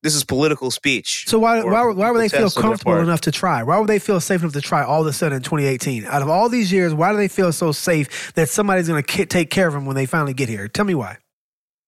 This 0.00 0.14
is 0.14 0.22
political 0.22 0.70
speech. 0.70 1.24
So 1.26 1.40
why 1.40 1.62
why, 1.64 1.84
why 1.90 2.10
would 2.12 2.20
they 2.20 2.28
feel 2.28 2.42
protest 2.42 2.56
on 2.56 2.62
their 2.62 2.70
comfortable 2.70 2.98
enough 2.98 3.20
to 3.22 3.32
try? 3.32 3.64
Why 3.64 3.78
would 3.78 3.88
they 3.88 3.98
feel 3.98 4.20
safe 4.20 4.42
enough 4.42 4.52
to 4.52 4.60
try 4.60 4.84
all 4.84 5.00
of 5.00 5.06
a 5.08 5.12
sudden 5.12 5.36
in 5.36 5.42
2018? 5.42 6.04
Out 6.04 6.22
of 6.22 6.28
all 6.28 6.48
these 6.48 6.70
years, 6.70 6.94
why 6.94 7.10
do 7.10 7.16
they 7.16 7.26
feel 7.26 7.52
so 7.52 7.72
safe 7.72 8.32
that 8.34 8.48
somebody's 8.48 8.86
going 8.86 9.02
to 9.02 9.26
take 9.26 9.50
care 9.50 9.66
of 9.66 9.74
them 9.74 9.86
when 9.86 9.96
they 9.96 10.06
finally 10.06 10.34
get 10.34 10.48
here? 10.48 10.68
Tell 10.68 10.84
me 10.84 10.94
why. 10.94 11.18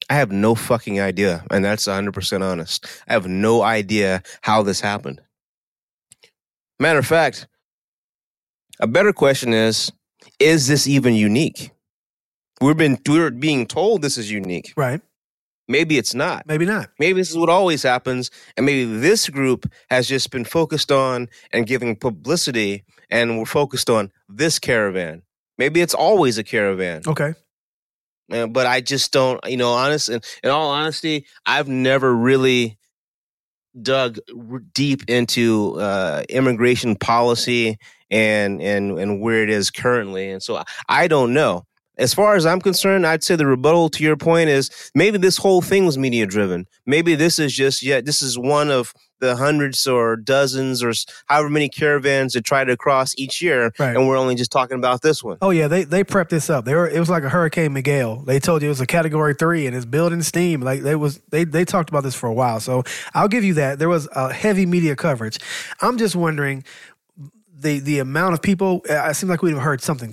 I 0.08 0.14
have 0.14 0.32
no 0.32 0.56
fucking 0.56 1.00
idea, 1.00 1.44
and 1.52 1.64
that's 1.64 1.84
100% 1.84 2.42
honest. 2.42 2.84
I 3.08 3.12
have 3.12 3.28
no 3.28 3.62
idea 3.62 4.24
how 4.40 4.64
this 4.64 4.80
happened. 4.80 5.20
Matter 6.80 6.98
of 6.98 7.06
fact, 7.06 7.46
a 8.80 8.88
better 8.88 9.12
question 9.12 9.52
is 9.52 9.92
is 10.40 10.66
this 10.66 10.88
even 10.88 11.14
unique? 11.14 11.70
We've 12.61 12.76
been 12.76 12.98
we're 13.08 13.30
being 13.30 13.66
told 13.66 14.02
this 14.02 14.18
is 14.18 14.30
unique. 14.30 14.72
Right. 14.76 15.00
Maybe 15.66 15.98
it's 15.98 16.14
not. 16.14 16.46
Maybe 16.46 16.66
not. 16.66 16.90
Maybe 16.98 17.20
this 17.20 17.30
is 17.30 17.38
what 17.38 17.48
always 17.48 17.82
happens, 17.82 18.30
and 18.56 18.66
maybe 18.66 18.84
this 18.84 19.28
group 19.28 19.70
has 19.88 20.08
just 20.08 20.30
been 20.30 20.44
focused 20.44 20.90
on 20.90 21.28
and 21.52 21.66
giving 21.66 21.94
publicity, 21.94 22.84
and 23.08 23.38
we're 23.38 23.44
focused 23.44 23.88
on 23.88 24.11
this 24.28 24.58
caravan. 24.58 25.22
Maybe 25.58 25.80
it's 25.80 25.94
always 25.94 26.38
a 26.38 26.44
caravan. 26.44 27.02
Okay. 27.06 27.34
Uh, 28.32 28.46
but 28.46 28.66
I 28.66 28.80
just 28.80 29.12
don't, 29.12 29.40
you 29.46 29.56
know, 29.56 29.72
honest 29.72 30.08
in, 30.08 30.20
in 30.42 30.50
all 30.50 30.70
honesty, 30.70 31.26
I've 31.46 31.68
never 31.68 32.14
really 32.14 32.78
dug 33.80 34.18
deep 34.74 35.08
into 35.08 35.80
uh, 35.80 36.24
immigration 36.28 36.96
policy 36.96 37.78
and 38.11 38.61
and 38.61 38.98
and 38.98 39.20
where 39.20 39.44
it 39.44 39.50
is 39.50 39.70
currently, 39.70 40.30
and 40.30 40.42
so 40.42 40.56
I, 40.56 40.64
I 40.88 41.08
don't 41.08 41.32
know. 41.32 41.64
As 42.01 42.14
far 42.14 42.34
as 42.34 42.46
I'm 42.46 42.61
concerned, 42.61 43.07
I'd 43.07 43.22
say 43.22 43.36
the 43.36 43.46
rebuttal 43.46 43.90
to 43.90 44.03
your 44.03 44.16
point 44.16 44.48
is 44.48 44.90
maybe 44.94 45.18
this 45.18 45.36
whole 45.36 45.61
thing 45.62 45.84
was 45.86 45.98
media 45.98 46.26
driven. 46.26 46.66
Maybe 46.86 47.14
this 47.14 47.38
is 47.38 47.53
just 47.53 47.82
yeah, 47.82 48.01
this 48.01 48.22
is 48.22 48.38
one 48.38 48.70
of 48.70 48.92
the 49.20 49.36
hundreds 49.36 49.86
or 49.86 50.16
dozens 50.16 50.82
or 50.82 50.94
however 51.26 51.51
many 51.51 51.68
caravans 51.68 52.32
that 52.32 52.42
try 52.42 52.64
to 52.64 52.74
cross 52.74 53.12
each 53.18 53.42
year, 53.42 53.70
Right. 53.78 53.94
and 53.94 54.09
we're 54.09 54.16
only 54.16 54.34
just 54.34 54.51
talking 54.51 54.78
about 54.78 55.03
this 55.03 55.22
one. 55.22 55.36
Oh 55.42 55.51
yeah, 55.51 55.68
they 55.68 55.84
they 55.84 56.05
prepped 56.05 56.30
this 56.30 56.48
up. 56.48 56.64
They 56.64 56.74
were 56.74 56.88
it 56.88 56.98
was 56.98 57.11
like 57.11 57.22
a 57.22 57.28
Hurricane 57.28 57.74
Miguel. 57.74 58.22
They 58.26 58.40
told 58.40 58.62
you 58.62 58.68
it 58.68 58.70
was 58.70 58.80
a 58.80 58.86
Category 58.86 59.34
Three 59.34 59.66
and 59.66 59.76
it's 59.76 59.84
building 59.84 60.22
steam. 60.22 60.62
Like 60.62 60.80
they 60.80 60.94
was 60.96 61.18
they 61.30 61.44
they 61.44 61.66
talked 61.66 61.90
about 61.90 62.03
this 62.03 62.14
for 62.14 62.28
a 62.28 62.32
while. 62.32 62.61
So 62.61 62.82
I'll 63.12 63.28
give 63.28 63.44
you 63.44 63.53
that. 63.55 63.78
There 63.78 63.90
was 63.90 64.09
a 64.12 64.32
heavy 64.32 64.64
media 64.64 64.96
coverage. 64.96 65.38
I'm 65.82 65.98
just 65.98 66.16
wondering 66.16 66.64
the 67.61 67.78
the 67.80 67.98
amount 67.98 68.34
of 68.34 68.42
people, 68.42 68.80
uh, 68.88 69.08
it 69.11 69.14
seems 69.14 69.28
like 69.30 69.42
we've 69.42 69.56
heard 69.56 69.80
something 69.82 70.12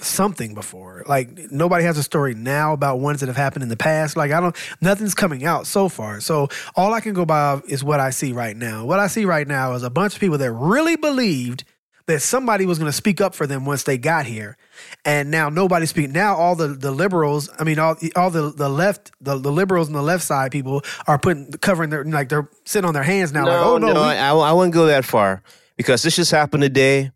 something 0.00 0.54
before. 0.54 1.04
Like 1.06 1.50
nobody 1.50 1.84
has 1.84 1.98
a 1.98 2.02
story 2.02 2.34
now 2.34 2.72
about 2.72 3.00
ones 3.00 3.20
that 3.20 3.26
have 3.26 3.36
happened 3.36 3.62
in 3.62 3.68
the 3.68 3.76
past. 3.76 4.16
Like 4.16 4.30
I 4.32 4.40
don't, 4.40 4.56
nothing's 4.80 5.14
coming 5.14 5.44
out 5.44 5.66
so 5.66 5.88
far. 5.88 6.20
So 6.20 6.48
all 6.76 6.92
I 6.94 7.00
can 7.00 7.14
go 7.14 7.24
by 7.24 7.60
is 7.68 7.82
what 7.82 8.00
I 8.00 8.10
see 8.10 8.32
right 8.32 8.56
now. 8.56 8.84
What 8.84 8.98
I 8.98 9.06
see 9.06 9.24
right 9.24 9.46
now 9.48 9.72
is 9.74 9.82
a 9.82 9.90
bunch 9.90 10.14
of 10.14 10.20
people 10.20 10.38
that 10.38 10.52
really 10.52 10.96
believed 10.96 11.64
that 12.06 12.20
somebody 12.20 12.66
was 12.66 12.78
going 12.78 12.88
to 12.88 12.96
speak 12.96 13.20
up 13.20 13.32
for 13.32 13.46
them 13.46 13.64
once 13.64 13.84
they 13.84 13.96
got 13.96 14.26
here, 14.26 14.56
and 15.04 15.30
now 15.30 15.48
nobody's 15.48 15.90
speaking. 15.90 16.12
Now 16.12 16.34
all 16.34 16.56
the 16.56 16.68
the 16.68 16.90
liberals, 16.90 17.48
I 17.58 17.64
mean 17.64 17.78
all 17.78 17.96
all 18.16 18.30
the 18.30 18.50
the 18.50 18.68
left, 18.68 19.12
the, 19.20 19.38
the 19.38 19.52
liberals 19.52 19.86
and 19.86 19.96
the 19.96 20.02
left 20.02 20.24
side 20.24 20.50
people 20.50 20.82
are 21.06 21.18
putting 21.18 21.52
covering 21.52 21.90
their 21.90 22.04
like 22.04 22.28
they're 22.28 22.48
sitting 22.64 22.86
on 22.88 22.92
their 22.94 23.04
hands 23.04 23.32
now. 23.32 23.46
like 23.46 23.64
oh 23.64 23.78
no, 23.78 23.92
no, 23.92 24.00
we- 24.02 24.06
I, 24.08 24.34
I 24.34 24.52
wouldn't 24.52 24.74
go 24.74 24.86
that 24.86 25.04
far 25.04 25.42
because 25.76 26.02
this 26.02 26.16
just 26.16 26.30
happened 26.30 26.62
today. 26.62 27.10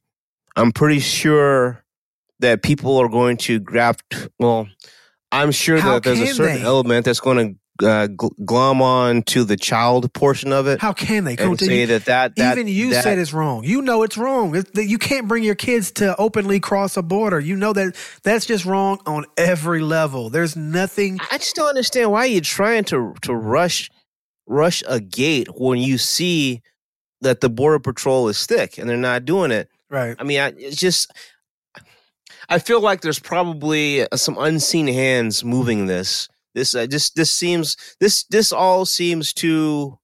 I'm 0.56 0.72
pretty 0.72 1.00
sure 1.00 1.84
that 2.40 2.62
people 2.62 2.96
are 2.98 3.08
going 3.08 3.36
to 3.38 3.58
grab. 3.58 3.96
Well, 4.38 4.68
I'm 5.32 5.50
sure 5.52 5.78
How 5.78 5.94
that 5.94 6.02
there's 6.04 6.20
a 6.20 6.26
certain 6.34 6.56
they? 6.56 6.62
element 6.62 7.04
that's 7.04 7.20
going 7.20 7.58
to 7.78 7.86
uh, 7.86 8.06
gl- 8.08 8.30
glom 8.46 8.80
on 8.80 9.22
to 9.24 9.44
the 9.44 9.56
child 9.56 10.10
portion 10.14 10.50
of 10.50 10.66
it 10.66 10.80
how 10.80 10.94
can 10.94 11.24
they? 11.24 11.36
and 11.36 11.60
say 11.60 11.80
You- 11.82 11.86
that 11.88 12.06
that, 12.06 12.36
that 12.36 12.56
Even 12.56 12.68
you 12.72 12.90
that, 12.90 13.04
said 13.04 13.18
it's 13.18 13.34
wrong. 13.34 13.64
You 13.64 13.82
know 13.82 14.02
it's 14.02 14.16
wrong. 14.16 14.54
It's, 14.56 14.70
that 14.70 14.86
you 14.86 14.96
can't 14.96 15.28
bring 15.28 15.42
your 15.44 15.54
kids 15.56 15.90
to 15.92 16.16
openly 16.16 16.58
cross 16.58 16.96
a 16.96 17.02
border. 17.02 17.38
You 17.38 17.54
know 17.54 17.74
that 17.74 17.94
that's 18.22 18.46
just 18.46 18.64
wrong 18.64 19.00
on 19.04 19.26
every 19.36 19.82
level. 19.82 20.30
There's 20.30 20.56
nothing. 20.56 21.18
I 21.30 21.36
just 21.36 21.54
don't 21.54 21.68
understand 21.68 22.10
why 22.12 22.24
you're 22.26 22.40
trying 22.40 22.84
to 22.84 23.12
to 23.22 23.34
rush 23.34 23.90
rush 24.46 24.82
a 24.88 24.98
gate 25.00 25.48
when 25.54 25.78
you 25.78 25.98
see 25.98 26.62
that 27.20 27.40
the 27.40 27.48
border 27.50 27.78
patrol 27.78 28.28
is 28.28 28.44
thick 28.46 28.78
and 28.78 28.88
they're 28.88 28.96
not 28.96 29.24
doing 29.24 29.50
it. 29.50 29.68
Right. 29.90 30.16
I 30.18 30.24
mean, 30.24 30.40
I, 30.40 30.48
it's 30.56 30.76
just 30.76 31.12
I 32.48 32.58
feel 32.58 32.80
like 32.80 33.00
there's 33.00 33.18
probably 33.18 34.02
uh, 34.02 34.16
some 34.16 34.36
unseen 34.38 34.86
hands 34.86 35.44
moving 35.44 35.86
this. 35.86 36.28
This 36.54 36.74
uh, 36.74 36.86
just 36.86 37.16
this 37.16 37.30
seems 37.32 37.76
this 38.00 38.24
this 38.24 38.52
all 38.52 38.84
seems 38.84 39.32
too 39.32 39.98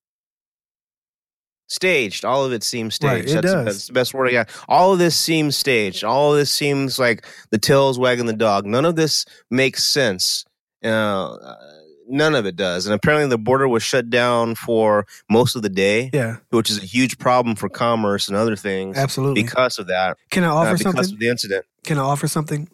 staged. 1.69 2.25
All 2.25 2.45
of 2.45 2.53
it 2.53 2.63
seems 2.63 2.99
Right, 3.03 3.23
staged. 3.23 3.31
it 3.31 3.43
that's, 3.43 3.53
does. 3.55 3.65
that's 3.65 3.87
the 3.87 3.93
best 3.95 4.15
word 4.15 4.29
I 4.29 4.33
got. 4.33 4.51
All 4.69 4.93
of 4.93 4.99
this 4.99 5.17
seems 5.17 5.57
staged. 5.57 6.05
All 6.05 6.33
of 6.33 6.39
this 6.39 6.51
seems 6.51 6.99
like 6.99 7.27
the 7.51 7.59
tail's 7.59 7.99
wagging 7.99 8.27
the 8.27 8.33
dog. 8.35 8.67
None 8.67 8.85
of 8.85 8.97
this 8.97 9.25
makes 9.51 9.83
sense. 9.85 10.45
Uh, 10.85 11.37
none 12.09 12.35
of 12.35 12.47
it 12.47 12.57
does. 12.57 12.87
And 12.87 12.95
apparently, 12.95 13.29
the 13.29 13.39
border 13.39 13.69
was 13.69 13.83
shut 13.83 14.11
down 14.11 14.55
for 14.55 15.07
most 15.31 15.57
of 15.57 15.63
the 15.63 15.69
day, 15.69 16.11
Yeah. 16.13 16.37
which 16.51 16.71
is 16.71 16.79
a 16.83 16.87
huge 16.87 17.19
problem 17.19 17.57
for 17.57 17.69
commerce 17.69 18.29
and 18.29 18.37
other 18.37 18.57
things 18.57 18.97
Absolutely. 18.97 19.43
because 19.43 19.79
of 19.79 19.87
that. 19.89 20.17
Can 20.31 20.45
I 20.45 20.49
uh, 20.49 20.55
offer 20.55 20.79
because 20.79 20.83
something? 20.95 21.15
of 21.15 21.19
the 21.21 21.29
incident. 21.29 21.65
Can 21.85 21.99
I 21.99 22.03
offer 22.03 22.29
something? 22.29 22.69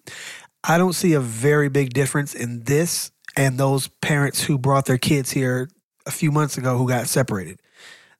I 0.64 0.76
don't 0.78 0.92
see 0.94 1.12
a 1.14 1.20
very 1.20 1.68
big 1.68 1.94
difference 1.94 2.34
in 2.34 2.64
this 2.64 3.10
and 3.36 3.58
those 3.58 3.88
parents 4.02 4.42
who 4.42 4.58
brought 4.58 4.86
their 4.86 4.98
kids 4.98 5.30
here 5.30 5.68
a 6.06 6.10
few 6.10 6.32
months 6.32 6.58
ago 6.58 6.76
who 6.76 6.88
got 6.88 7.06
separated. 7.06 7.60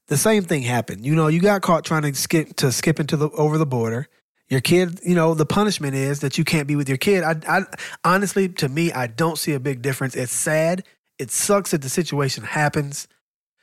The 0.06 0.16
same 0.16 0.44
thing 0.44 0.62
happened. 0.62 1.04
You 1.04 1.14
know, 1.14 1.26
you 1.26 1.40
got 1.40 1.60
caught 1.62 1.84
trying 1.84 2.02
to 2.02 2.14
skip 2.14 2.56
to 2.56 2.72
skip 2.72 3.00
into 3.00 3.16
the 3.16 3.28
over 3.30 3.58
the 3.58 3.66
border. 3.66 4.08
Your 4.48 4.60
kid, 4.62 5.00
you 5.04 5.14
know, 5.14 5.34
the 5.34 5.44
punishment 5.44 5.94
is 5.94 6.20
that 6.20 6.38
you 6.38 6.44
can't 6.44 6.66
be 6.66 6.74
with 6.76 6.88
your 6.88 6.96
kid. 6.96 7.22
I, 7.22 7.34
I 7.46 7.62
honestly, 8.02 8.48
to 8.48 8.68
me, 8.68 8.90
I 8.92 9.06
don't 9.06 9.36
see 9.36 9.52
a 9.52 9.60
big 9.60 9.82
difference. 9.82 10.14
It's 10.16 10.32
sad. 10.32 10.84
It 11.18 11.30
sucks 11.30 11.72
that 11.72 11.82
the 11.82 11.88
situation 11.88 12.44
happens. 12.44 13.08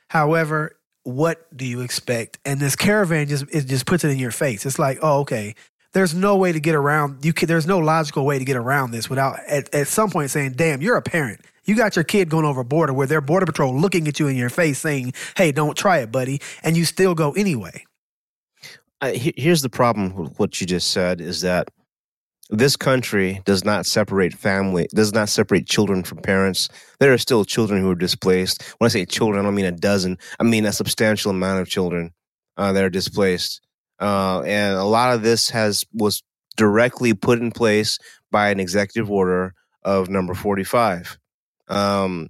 However, 0.08 0.78
what 1.04 1.56
do 1.56 1.64
you 1.64 1.80
expect? 1.80 2.38
And 2.44 2.60
this 2.60 2.76
caravan 2.76 3.28
just 3.28 3.44
it 3.50 3.66
just 3.66 3.86
puts 3.86 4.04
it 4.04 4.10
in 4.10 4.18
your 4.18 4.30
face. 4.30 4.66
It's 4.66 4.78
like, 4.78 4.98
oh, 5.02 5.20
okay. 5.20 5.54
There's 5.92 6.14
no 6.14 6.36
way 6.36 6.52
to 6.52 6.60
get 6.60 6.74
around. 6.74 7.24
You 7.24 7.32
can, 7.32 7.48
there's 7.48 7.66
no 7.66 7.78
logical 7.78 8.26
way 8.26 8.38
to 8.38 8.44
get 8.44 8.56
around 8.56 8.90
this 8.90 9.08
without 9.08 9.38
at, 9.48 9.74
at 9.74 9.88
some 9.88 10.10
point 10.10 10.30
saying, 10.30 10.52
"Damn, 10.52 10.82
you're 10.82 10.96
a 10.96 11.02
parent. 11.02 11.40
You 11.64 11.74
got 11.74 11.96
your 11.96 12.04
kid 12.04 12.28
going 12.28 12.44
over 12.44 12.62
border 12.62 12.92
where 12.92 13.06
their 13.06 13.22
border 13.22 13.46
patrol 13.46 13.74
looking 13.74 14.06
at 14.06 14.20
you 14.20 14.28
in 14.28 14.36
your 14.36 14.50
face 14.50 14.78
saying, 14.78 15.14
"Hey, 15.36 15.52
don't 15.52 15.74
try 15.76 15.98
it, 15.98 16.12
buddy," 16.12 16.42
and 16.62 16.76
you 16.76 16.84
still 16.84 17.14
go 17.14 17.32
anyway. 17.32 17.84
He- 19.04 19.34
here's 19.36 19.62
the 19.62 19.70
problem 19.70 20.14
with 20.14 20.38
what 20.38 20.60
you 20.60 20.66
just 20.66 20.90
said 20.90 21.20
is 21.20 21.40
that 21.42 21.68
this 22.50 22.76
country 22.76 23.40
does 23.44 23.64
not 23.64 23.86
separate 23.86 24.32
family, 24.32 24.86
does 24.94 25.12
not 25.12 25.28
separate 25.28 25.66
children 25.66 26.04
from 26.04 26.18
parents. 26.18 26.68
There 27.00 27.12
are 27.12 27.18
still 27.18 27.44
children 27.44 27.80
who 27.80 27.90
are 27.90 27.96
displaced. 27.96 28.62
When 28.78 28.86
I 28.86 28.90
say 28.90 29.04
children, 29.04 29.40
I 29.40 29.42
don't 29.42 29.54
mean 29.54 29.64
a 29.64 29.72
dozen. 29.72 30.18
I 30.38 30.44
mean 30.44 30.64
a 30.64 30.72
substantial 30.72 31.30
amount 31.30 31.60
of 31.60 31.68
children 31.68 32.12
uh, 32.56 32.72
that 32.72 32.84
are 32.84 32.90
displaced, 32.90 33.60
uh, 34.00 34.42
and 34.42 34.76
a 34.76 34.84
lot 34.84 35.14
of 35.14 35.22
this 35.22 35.50
has 35.50 35.84
was 35.92 36.22
directly 36.56 37.14
put 37.14 37.40
in 37.40 37.50
place 37.50 37.98
by 38.30 38.50
an 38.50 38.60
executive 38.60 39.10
order 39.10 39.52
of 39.82 40.08
number 40.08 40.34
forty-five. 40.34 41.18
Um, 41.68 42.28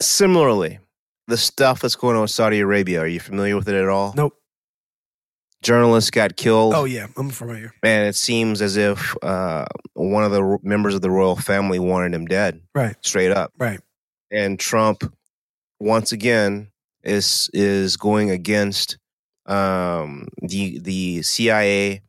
similarly, 0.00 0.78
the 1.26 1.36
stuff 1.36 1.80
that's 1.80 1.96
going 1.96 2.16
on 2.16 2.22
with 2.22 2.30
Saudi 2.30 2.60
Arabia. 2.60 3.00
Are 3.00 3.06
you 3.06 3.20
familiar 3.20 3.56
with 3.56 3.68
it 3.68 3.74
at 3.74 3.88
all? 3.88 4.14
Nope. 4.16 4.37
Journalists 5.62 6.10
got 6.10 6.36
killed. 6.36 6.74
Oh 6.74 6.84
yeah, 6.84 7.06
I'm 7.16 7.30
familiar. 7.30 7.72
and 7.82 8.06
it 8.08 8.14
seems 8.16 8.62
as 8.62 8.76
if 8.76 9.14
uh, 9.22 9.64
one 9.94 10.24
of 10.24 10.30
the 10.32 10.58
members 10.62 10.94
of 10.94 11.02
the 11.02 11.10
royal 11.10 11.36
family 11.36 11.78
wanted 11.78 12.14
him 12.14 12.26
dead, 12.26 12.60
Right, 12.74 12.96
straight 13.02 13.30
up. 13.32 13.52
right. 13.58 13.80
And 14.30 14.58
Trump, 14.58 15.02
once 15.80 16.12
again, 16.12 16.68
is 17.02 17.48
is 17.52 17.96
going 17.96 18.30
against 18.30 18.98
um, 19.46 20.28
the 20.42 20.78
the 20.80 21.22
CIA 21.22 22.02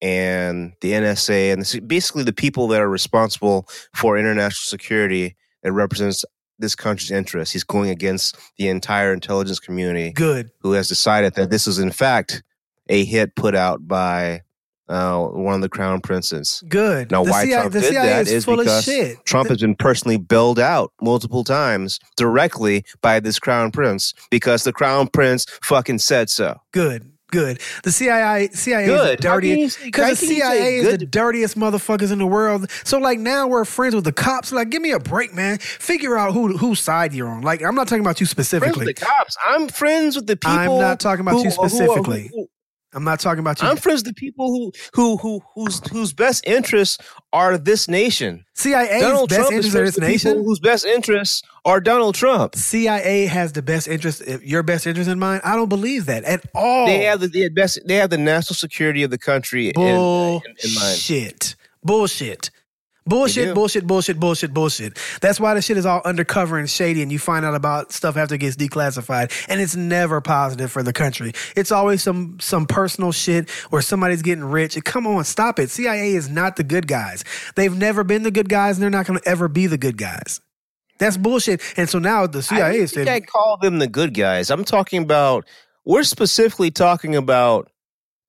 and 0.00 0.72
the 0.80 0.92
NSA 0.92 1.52
and 1.52 1.62
this, 1.62 1.78
basically 1.80 2.24
the 2.24 2.32
people 2.32 2.68
that 2.68 2.80
are 2.80 2.88
responsible 2.88 3.68
for 3.94 4.18
international 4.18 4.64
security 4.66 5.36
that 5.62 5.72
represents 5.72 6.24
this 6.58 6.74
country's 6.74 7.10
interests. 7.10 7.52
He's 7.52 7.64
going 7.64 7.88
against 7.90 8.36
the 8.58 8.68
entire 8.68 9.12
intelligence 9.12 9.58
community 9.60 10.12
Good. 10.12 10.50
who 10.60 10.72
has 10.72 10.88
decided 10.88 11.34
that 11.34 11.50
this 11.50 11.66
is 11.66 11.78
in 11.78 11.90
fact 11.92 12.42
a 12.88 13.04
hit 13.04 13.34
put 13.36 13.54
out 13.54 13.86
by 13.86 14.42
uh, 14.88 15.24
one 15.26 15.54
of 15.54 15.60
the 15.62 15.68
crown 15.68 16.00
princes. 16.00 16.62
Good. 16.68 17.10
Now, 17.10 17.24
the 17.24 17.30
why 17.30 17.44
CIA, 17.44 17.54
Trump 17.60 17.72
the 17.72 17.80
did 17.80 17.90
CIA 17.92 18.06
that 18.08 18.20
is 18.22 18.32
is 18.32 18.44
full 18.44 18.56
because 18.58 18.78
of 18.78 18.84
shit. 18.94 19.24
Trump 19.24 19.48
has 19.48 19.58
been 19.58 19.74
personally 19.76 20.18
bailed 20.18 20.58
out 20.58 20.92
multiple 21.00 21.44
times 21.44 21.98
directly 22.16 22.84
by 23.00 23.20
this 23.20 23.38
crown 23.38 23.70
prince 23.70 24.12
because 24.30 24.64
the 24.64 24.72
crown 24.72 25.08
prince 25.08 25.46
fucking 25.62 25.98
said 25.98 26.28
so. 26.30 26.58
Good. 26.72 27.08
Good. 27.30 27.62
The 27.82 27.90
CIA, 27.92 28.50
CIA 28.52 28.82
is 28.84 28.88
Good. 28.90 29.18
the 29.18 29.22
can 29.22 29.32
you 29.32 29.40
dirtiest. 29.56 29.82
Because 29.82 30.20
the 30.20 30.26
can 30.26 30.34
you 30.36 30.42
say 30.42 30.48
CIA 30.50 30.76
is 30.76 30.98
the 30.98 31.06
dirtiest 31.06 31.56
motherfuckers 31.56 32.12
in 32.12 32.18
the 32.18 32.26
world. 32.26 32.70
So 32.84 32.98
like 32.98 33.18
now 33.18 33.46
we're 33.48 33.64
friends 33.64 33.94
with 33.94 34.04
the 34.04 34.12
cops. 34.12 34.52
Like, 34.52 34.68
give 34.68 34.82
me 34.82 34.90
a 34.90 34.98
break, 34.98 35.32
man. 35.32 35.56
Figure 35.56 36.18
out 36.18 36.34
who 36.34 36.58
whose 36.58 36.80
side 36.80 37.14
you're 37.14 37.28
on. 37.28 37.40
Like, 37.40 37.62
I'm 37.62 37.74
not 37.74 37.88
talking 37.88 38.02
about 38.02 38.20
you 38.20 38.26
Friends 38.26 38.30
specifically. 38.48 38.84
with 38.84 38.96
the 38.98 39.06
cops. 39.06 39.34
I'm 39.42 39.68
friends 39.68 40.16
with 40.16 40.26
the 40.26 40.36
people. 40.36 40.50
I'm 40.58 40.78
not 40.78 41.00
talking 41.00 41.22
about 41.22 41.36
who- 41.36 41.44
you 41.44 41.50
who- 41.50 41.62
who- 41.62 41.68
specifically. 41.70 42.30
who- 42.34 42.48
I'm 42.94 43.04
not 43.04 43.20
talking 43.20 43.40
about 43.40 43.60
you. 43.62 43.68
I'm 43.68 43.76
friends 43.76 44.00
with 44.00 44.14
the 44.14 44.20
people 44.20 44.48
who 44.48 44.72
who 44.94 45.16
who 45.16 45.40
whose 45.54 45.80
whose 45.88 46.12
best 46.12 46.46
interests 46.46 46.98
are 47.32 47.56
this 47.56 47.88
nation. 47.88 48.44
CIA 48.54 49.00
Donald 49.00 49.30
best 49.30 49.40
Trump 49.40 49.52
is 49.54 49.66
interest 49.66 49.96
in 49.98 50.02
friends 50.02 50.12
this 50.12 50.24
nation. 50.24 50.44
whose 50.44 50.60
best 50.60 50.84
interests 50.84 51.42
are 51.64 51.80
Donald 51.80 52.14
Trump. 52.14 52.54
CIA 52.54 53.26
has 53.26 53.52
the 53.52 53.62
best 53.62 53.88
interest, 53.88 54.22
eh, 54.26 54.38
your 54.42 54.62
best 54.62 54.86
interest 54.86 55.08
in 55.08 55.18
mind. 55.18 55.40
I 55.44 55.56
don't 55.56 55.68
believe 55.68 56.06
that 56.06 56.24
at 56.24 56.44
all. 56.54 56.86
They 56.86 57.04
have 57.04 57.20
the, 57.20 57.28
the 57.28 57.48
best. 57.48 57.80
They 57.86 57.96
have 57.96 58.10
the 58.10 58.18
national 58.18 58.56
security 58.56 59.02
of 59.02 59.10
the 59.10 59.18
country 59.18 59.68
in, 59.68 59.80
in, 59.80 59.88
in 60.64 60.74
mind. 60.74 60.96
bullshit. 61.82 62.50
Bullshit. 63.04 63.54
Bullshit, 63.54 63.86
bullshit, 63.86 64.20
bullshit, 64.20 64.54
bullshit. 64.54 64.98
That's 65.20 65.40
why 65.40 65.54
the 65.54 65.62
shit 65.62 65.76
is 65.76 65.86
all 65.86 66.02
undercover 66.04 66.58
and 66.58 66.70
shady, 66.70 67.02
and 67.02 67.10
you 67.10 67.18
find 67.18 67.44
out 67.44 67.54
about 67.54 67.92
stuff 67.92 68.16
after 68.16 68.36
it 68.36 68.38
gets 68.38 68.56
declassified, 68.56 69.46
and 69.48 69.60
it's 69.60 69.74
never 69.74 70.20
positive 70.20 70.70
for 70.70 70.82
the 70.82 70.92
country. 70.92 71.32
It's 71.56 71.72
always 71.72 72.02
some 72.02 72.38
some 72.40 72.66
personal 72.66 73.10
shit 73.10 73.50
where 73.70 73.82
somebody's 73.82 74.22
getting 74.22 74.44
rich. 74.44 74.78
Come 74.84 75.06
on, 75.06 75.24
stop 75.24 75.58
it. 75.58 75.70
CIA 75.70 76.14
is 76.14 76.28
not 76.28 76.56
the 76.56 76.64
good 76.64 76.86
guys. 76.86 77.24
They've 77.56 77.76
never 77.76 78.04
been 78.04 78.22
the 78.22 78.30
good 78.30 78.48
guys, 78.48 78.76
and 78.76 78.82
they're 78.82 78.90
not 78.90 79.06
going 79.06 79.18
to 79.18 79.28
ever 79.28 79.48
be 79.48 79.66
the 79.66 79.78
good 79.78 79.96
guys. 79.98 80.40
That's 80.98 81.16
bullshit. 81.16 81.60
And 81.76 81.88
so 81.88 81.98
now 81.98 82.28
the 82.28 82.42
CIA 82.42 82.74
don't 82.74 82.82
is 82.82 82.96
I 82.96 83.20
call 83.20 83.56
them 83.56 83.78
the 83.80 83.88
good 83.88 84.14
guys. 84.14 84.50
I'm 84.50 84.64
talking 84.64 85.02
about. 85.02 85.46
We're 85.84 86.04
specifically 86.04 86.70
talking 86.70 87.16
about 87.16 87.68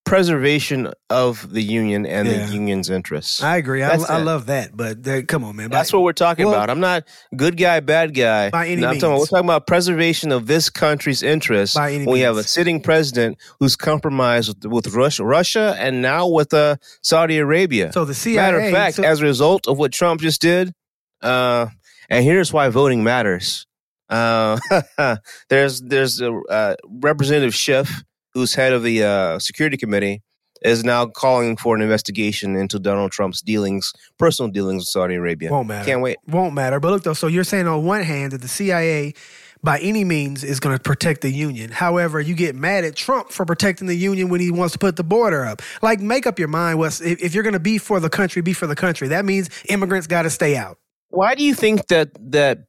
preservation 0.06 0.91
of 1.10 1.51
the 1.54 1.62
union 1.64 2.06
and 2.06 2.28
Yeah. 2.28 2.45
the 2.45 2.54
union's 2.54 2.89
interests. 2.89 3.41
I 3.41 3.58
agree. 3.58 3.84
I, 3.84 3.95
I 3.95 4.22
love 4.22 4.47
that, 4.47 4.76
but 4.76 5.01
they- 5.04 5.24
come 5.24 5.43
on, 5.43 5.56
man. 5.56 5.70
That's 5.70 5.91
what 5.93 6.04
we're 6.04 6.14
talking 6.14 6.45
Well- 6.45 6.56
about. 6.56 6.70
I'm 6.70 6.80
not 6.80 7.04
good 7.36 7.58
guy, 7.58 7.80
bad 7.80 8.14
guy. 8.14 8.49
By 8.49 8.68
any 8.68 8.82
No, 8.82 8.89
I'm 8.89 8.93
talking 8.95 9.04
about, 9.04 9.10
means. 9.12 9.20
we're 9.32 9.38
talking 9.38 9.45
about 9.49 9.68
preservation 9.68 10.32
of 10.32 10.45
this 10.47 10.70
country's 10.70 11.24
interests. 11.24 11.76
By 11.76 11.93
any 11.93 12.06
we 12.06 12.20
have 12.22 12.38
a 12.38 12.43
sitting 12.43 12.82
president 12.82 13.38
who's 13.60 13.76
compromised 13.76 14.49
with, 14.64 14.72
with 14.86 14.93
Russia, 14.93 15.24
Russia, 15.24 15.76
and 15.80 16.01
now 16.01 16.28
with 16.28 16.54
uh, 16.54 16.76
Saudi 17.01 17.38
Arabia. 17.38 17.91
So 17.93 18.06
the 18.06 18.14
CIA. 18.14 18.36
Matter 18.36 18.60
of 18.60 18.72
fact, 18.72 18.97
so- 18.97 19.04
as 19.04 19.22
a 19.22 19.24
result 19.24 19.68
of 19.68 19.78
what 19.78 19.91
Trump 19.93 20.22
just 20.22 20.41
did, 20.41 20.74
uh, 21.22 21.68
and 22.10 22.24
here's 22.24 22.51
why 22.51 22.70
voting 22.70 23.04
matters. 23.04 23.66
Uh, 24.10 24.60
there's 25.49 25.82
there's 25.82 26.22
a 26.22 26.32
uh, 26.49 26.76
Representative 26.86 27.56
Schiff 27.56 28.04
who's 28.34 28.53
head 28.53 28.73
of 28.73 28.84
the 28.84 29.03
uh, 29.03 29.39
security 29.39 29.77
committee, 29.77 30.21
is 30.63 30.84
now 30.84 31.05
calling 31.05 31.57
for 31.57 31.75
an 31.75 31.81
investigation 31.81 32.55
into 32.55 32.79
Donald 32.79 33.11
Trump's 33.11 33.41
dealings, 33.41 33.91
personal 34.17 34.49
dealings 34.51 34.81
with 34.81 34.88
Saudi 34.88 35.15
Arabia. 35.15 35.51
Won't 35.51 35.67
matter. 35.67 35.86
Can't 35.86 36.01
wait. 36.01 36.17
Won't 36.27 36.53
matter. 36.53 36.79
But 36.79 36.91
look 36.91 37.03
though, 37.03 37.13
so 37.13 37.27
you're 37.27 37.43
saying 37.43 37.67
on 37.67 37.86
one 37.86 38.03
hand 38.03 38.31
that 38.31 38.41
the 38.41 38.47
CIA 38.47 39.13
by 39.61 39.79
any 39.79 40.03
means 40.03 40.43
is 40.43 40.59
going 40.59 40.75
to 40.75 40.81
protect 40.81 41.21
the 41.21 41.31
union. 41.31 41.71
However, 41.71 42.19
you 42.19 42.36
get 42.36 42.53
mad 42.53 42.84
at 42.84 42.95
Trump 42.95 43.31
for 43.31 43.45
protecting 43.45 43.88
the 43.88 43.95
union 43.95 44.29
when 44.29 44.41
he 44.41 44.51
wants 44.51 44.73
to 44.73 44.79
put 44.79 44.97
the 44.97 45.05
border 45.05 45.45
up. 45.45 45.61
Like, 45.81 46.01
make 46.01 46.27
up 46.27 46.38
your 46.38 46.49
mind. 46.49 46.79
What's 46.79 46.99
if, 46.99 47.21
if 47.23 47.34
you're 47.34 47.43
going 47.43 47.53
to 47.53 47.59
be 47.59 47.77
for 47.77 47.99
the 47.99 48.09
country, 48.09 48.41
be 48.41 48.53
for 48.53 48.67
the 48.67 48.75
country. 48.75 49.07
That 49.07 49.23
means 49.23 49.49
immigrants 49.69 50.07
got 50.07 50.23
to 50.23 50.29
stay 50.29 50.57
out. 50.57 50.77
Why 51.09 51.36
do 51.36 51.43
you 51.43 51.55
think 51.55 51.88
that 51.88 52.09
that? 52.31 52.65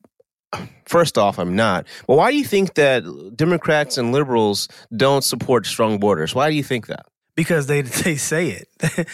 First 0.86 1.16
off, 1.18 1.38
I'm 1.38 1.56
not. 1.56 1.86
But 2.06 2.16
why 2.16 2.30
do 2.30 2.36
you 2.36 2.44
think 2.44 2.74
that 2.74 3.04
Democrats 3.36 3.98
and 3.98 4.12
liberals 4.12 4.68
don't 4.96 5.22
support 5.24 5.66
strong 5.66 5.98
borders? 5.98 6.34
Why 6.34 6.50
do 6.50 6.56
you 6.56 6.62
think 6.62 6.86
that? 6.88 7.06
Because 7.36 7.66
they 7.66 7.82
they 8.04 8.16
say 8.16 8.50
it. 8.50 8.68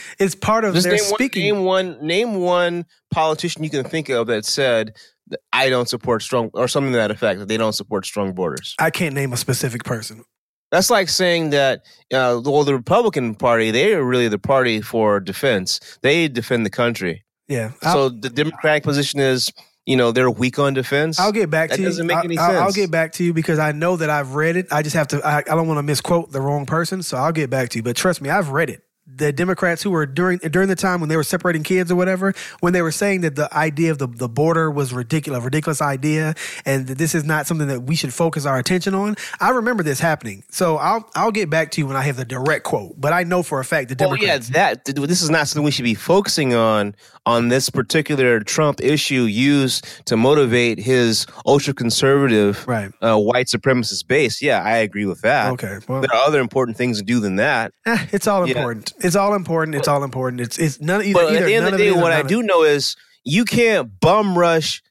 it's 0.18 0.34
part 0.34 0.64
of 0.64 0.74
Just 0.74 0.84
their 0.84 0.96
name 0.96 1.04
speaking. 1.04 1.64
one, 1.64 1.86
name 1.86 1.96
one. 2.00 2.06
Name 2.06 2.40
one 2.40 2.86
politician 3.10 3.64
you 3.64 3.70
can 3.70 3.84
think 3.84 4.08
of 4.08 4.26
that 4.26 4.44
said 4.44 4.94
that 5.28 5.40
I 5.52 5.68
don't 5.70 5.88
support 5.88 6.22
strong 6.22 6.50
or 6.54 6.68
something 6.68 6.92
to 6.92 6.98
that 6.98 7.10
effect 7.10 7.38
that 7.40 7.48
they 7.48 7.56
don't 7.56 7.72
support 7.72 8.04
strong 8.04 8.32
borders. 8.32 8.74
I 8.78 8.90
can't 8.90 9.14
name 9.14 9.32
a 9.32 9.36
specific 9.36 9.84
person. 9.84 10.24
That's 10.70 10.90
like 10.90 11.08
saying 11.08 11.50
that 11.50 11.80
uh, 12.12 12.40
well, 12.44 12.64
the 12.64 12.74
Republican 12.74 13.34
Party 13.34 13.70
they 13.70 13.94
are 13.94 14.04
really 14.04 14.28
the 14.28 14.38
party 14.38 14.80
for 14.80 15.18
defense. 15.20 15.80
They 16.02 16.28
defend 16.28 16.66
the 16.66 16.70
country. 16.70 17.24
Yeah. 17.48 17.72
I'll, 17.82 17.92
So 17.92 18.08
the 18.10 18.30
Democratic 18.30 18.84
position 18.84 19.18
is, 19.18 19.50
you 19.90 19.96
know, 19.96 20.12
they're 20.12 20.30
weak 20.30 20.58
on 20.58 20.72
defense. 20.74 21.18
I'll 21.18 21.32
get 21.32 21.50
back 21.50 21.70
That 21.70 21.76
to 21.76 21.82
you. 21.82 21.88
doesn't 21.88 22.06
make 22.06 22.16
I'll- 22.16 22.24
any 22.24 22.38
I'll, 22.38 22.58
I'll 22.64 22.72
get 22.72 22.90
back 22.90 23.12
to 23.14 23.24
you 23.24 23.32
because 23.32 23.58
I 23.58 23.72
know 23.72 23.96
that 23.96 24.08
I've 24.08 24.34
read 24.34 24.56
it. 24.56 24.68
I 24.70 24.82
just 24.82 24.94
have 24.94 25.08
to. 25.08 25.20
I, 25.26 25.38
I 25.38 25.42
don't 25.42 25.66
want 25.66 25.78
to 25.78 25.82
misquote 25.82 26.30
the 26.30 26.40
wrong 26.40 26.64
person, 26.64 27.02
so 27.02 27.16
I'll 27.18 27.32
get 27.32 27.50
back 27.50 27.70
to 27.70 27.78
you. 27.78 27.82
But 27.82 27.96
trust 27.96 28.20
me, 28.22 28.30
I've 28.30 28.50
read 28.50 28.70
it. 28.70 28.82
The 29.16 29.32
Democrats 29.32 29.82
who 29.82 29.90
were 29.90 30.06
during 30.06 30.38
during 30.38 30.68
the 30.68 30.76
time 30.76 31.00
when 31.00 31.08
they 31.08 31.16
were 31.16 31.24
separating 31.24 31.62
kids 31.62 31.90
or 31.90 31.96
whatever, 31.96 32.32
when 32.60 32.72
they 32.72 32.80
were 32.82 32.92
saying 32.92 33.20
that 33.22 33.34
the 33.36 33.52
idea 33.54 33.90
of 33.90 33.98
the, 33.98 34.06
the 34.06 34.28
border 34.28 34.70
was 34.70 34.92
ridiculous, 34.92 35.40
a 35.40 35.44
ridiculous 35.44 35.82
idea, 35.82 36.34
and 36.64 36.86
that 36.86 36.96
this 36.98 37.14
is 37.14 37.24
not 37.24 37.46
something 37.46 37.68
that 37.68 37.82
we 37.82 37.96
should 37.96 38.14
focus 38.14 38.46
our 38.46 38.58
attention 38.58 38.94
on. 38.94 39.16
I 39.40 39.50
remember 39.50 39.82
this 39.82 40.00
happening, 40.00 40.44
so 40.50 40.76
I'll 40.76 41.08
I'll 41.14 41.32
get 41.32 41.50
back 41.50 41.70
to 41.72 41.80
you 41.80 41.86
when 41.86 41.96
I 41.96 42.02
have 42.02 42.16
the 42.16 42.24
direct 42.24 42.64
quote. 42.64 43.00
But 43.00 43.12
I 43.12 43.24
know 43.24 43.42
for 43.42 43.60
a 43.60 43.64
fact 43.64 43.88
the 43.88 43.96
Well, 43.98 44.16
yeah, 44.16 44.38
Democrats. 44.38 44.48
that 44.50 44.84
this 44.84 45.22
is 45.22 45.28
not 45.30 45.48
something 45.48 45.64
we 45.64 45.70
should 45.70 45.84
be 45.84 45.94
focusing 45.94 46.54
on 46.54 46.94
on 47.26 47.48
this 47.48 47.68
particular 47.68 48.40
Trump 48.40 48.80
issue 48.80 49.22
used 49.24 49.86
to 50.06 50.16
motivate 50.16 50.78
his 50.78 51.26
ultra 51.46 51.74
conservative 51.74 52.66
Right. 52.66 52.90
uh, 53.02 53.18
white 53.18 53.46
supremacist 53.46 54.06
base. 54.08 54.40
Yeah, 54.40 54.62
I 54.62 54.78
agree 54.78 55.04
with 55.04 55.20
that. 55.20 55.52
Okay. 55.52 55.78
Well, 55.86 56.00
There 56.00 56.10
are 56.14 56.26
other 56.26 56.40
important 56.40 56.78
things 56.78 56.96
to 56.98 57.04
do 57.04 57.20
than 57.20 57.36
that. 57.36 57.72
eh, 57.86 58.06
it's 58.12 58.26
all 58.26 58.48
Yeah. 58.48 58.54
It's 59.02 59.16
all 59.16 59.34
important. 59.34 59.74
It's 59.76 59.88
all 59.88 60.04
important. 60.04 60.40
It's 60.40 60.58
it's 60.58 60.80
none 60.80 61.02
either. 61.02 61.14
But 61.14 61.32
either 61.32 61.44
at 61.44 61.46
the 61.46 61.54
end 61.54 61.66
of 61.66 61.72
the 61.72 61.78
day, 61.78 61.92
what 61.92 62.12
I 62.12 62.22
do 62.22 62.42
know 62.42 62.62
is 62.62 62.96
you 63.24 63.44
can't 63.44 63.98
bum 64.00 64.36
rush 64.38 64.82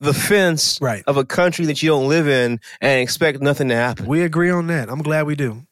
the 0.00 0.12
fence 0.12 0.78
Right. 0.82 1.04
of 1.06 1.16
a 1.16 1.24
country 1.24 1.64
that 1.66 1.82
you 1.82 1.88
don't 1.88 2.08
live 2.08 2.26
in 2.28 2.60
and 2.80 3.00
expect 3.00 3.40
nothing 3.40 3.68
to 3.68 3.76
happen. 3.76 4.06
We 4.06 4.22
agree 4.22 4.50
on 4.50 4.66
that. 4.66 4.88
I'm 4.90 5.00
glad 5.02 5.26
we 5.26 5.36
do. 5.36 5.62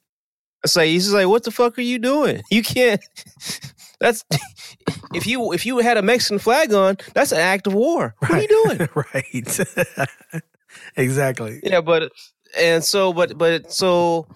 It's 0.63 0.77
like 0.77 0.87
he's 0.89 1.05
just 1.05 1.15
like, 1.15 1.27
what 1.27 1.43
the 1.43 1.51
fuck 1.51 1.77
are 1.79 1.83
you 1.83 1.99
doing? 1.99 2.43
You 2.51 2.63
can't. 2.63 3.03
That's 4.01 4.25
if 5.15 5.27
you 5.27 5.53
if 5.53 5.67
you 5.67 5.79
had 5.79 5.97
a 5.99 6.03
Mexican 6.03 6.39
flag 6.39 6.73
on, 6.73 6.97
that's 7.13 7.33
an 7.33 7.39
act 7.39 7.67
of 7.67 7.75
war. 7.75 8.15
What 8.21 8.31
are 8.31 8.41
you 8.41 8.49
doing? 8.49 8.89
right. 8.95 9.61
exactly. 10.97 11.61
yeah, 11.63 11.83
but 11.83 12.11
and 12.59 12.83
so, 12.83 13.13
but 13.13 13.37
but 13.37 13.71
so. 13.71 14.27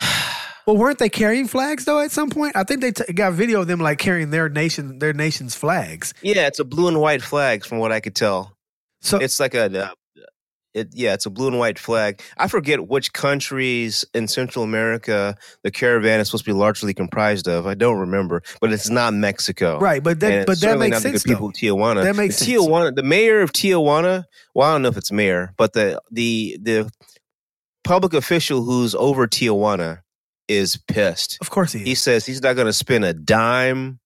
Well, 0.66 0.76
weren't 0.76 0.98
they 0.98 1.08
carrying 1.08 1.46
flags 1.46 1.84
though 1.84 2.00
at 2.00 2.10
some 2.10 2.30
point? 2.30 2.56
I 2.56 2.64
think 2.64 2.80
they 2.80 2.92
t- 2.92 3.12
got 3.12 3.34
video 3.34 3.60
of 3.60 3.66
them 3.66 3.80
like 3.80 3.98
carrying 3.98 4.30
their 4.30 4.48
nation, 4.48 4.98
their 4.98 5.12
nation's 5.12 5.54
flags. 5.54 6.14
Yeah, 6.22 6.46
it's 6.46 6.58
a 6.58 6.64
blue 6.64 6.88
and 6.88 7.00
white 7.00 7.22
flag, 7.22 7.64
from 7.64 7.78
what 7.78 7.92
I 7.92 8.00
could 8.00 8.14
tell. 8.14 8.56
So 9.00 9.18
It's 9.18 9.38
like 9.38 9.54
a, 9.54 9.84
uh, 9.84 9.90
it 10.72 10.88
yeah, 10.92 11.12
it's 11.14 11.26
a 11.26 11.30
blue 11.30 11.48
and 11.48 11.58
white 11.58 11.78
flag. 11.78 12.20
I 12.36 12.48
forget 12.48 12.88
which 12.88 13.12
countries 13.12 14.04
in 14.14 14.26
Central 14.26 14.64
America 14.64 15.36
the 15.62 15.70
caravan 15.70 16.20
is 16.20 16.28
supposed 16.28 16.44
to 16.46 16.50
be 16.50 16.58
largely 16.58 16.94
comprised 16.94 17.46
of. 17.46 17.66
I 17.66 17.74
don't 17.74 17.98
remember, 17.98 18.42
but 18.60 18.72
it's 18.72 18.88
not 18.88 19.14
Mexico. 19.14 19.78
right, 19.78 20.02
but 20.02 20.20
that 20.20 20.46
but 20.46 20.60
that 20.62 20.78
makes 20.78 20.96
the 20.96 21.10
sense 21.10 21.22
good 21.22 21.32
people 21.34 21.48
of 21.48 21.52
Tijuana. 21.52 22.02
That 22.02 22.16
makes 22.16 22.38
the 22.38 22.46
sense. 22.46 22.66
Tijuana, 22.66 22.94
the 22.94 23.02
mayor 23.02 23.40
of 23.42 23.52
Tijuana. 23.52 24.24
Well, 24.54 24.68
I 24.68 24.72
don't 24.72 24.82
know 24.82 24.88
if 24.88 24.96
it's 24.96 25.12
mayor, 25.12 25.52
but 25.56 25.74
the 25.74 26.00
the 26.10 26.58
the 26.60 26.90
public 27.84 28.14
official 28.14 28.64
who's 28.64 28.94
over 28.94 29.28
Tijuana 29.28 30.00
is 30.48 30.76
pissed. 30.88 31.38
Of 31.40 31.50
course 31.50 31.72
he 31.72 31.80
is. 31.80 31.86
He 31.86 31.94
says 31.94 32.26
he's 32.26 32.42
not 32.42 32.54
going 32.54 32.66
to 32.66 32.72
spend 32.72 33.04
a 33.04 33.14
dime 33.14 33.98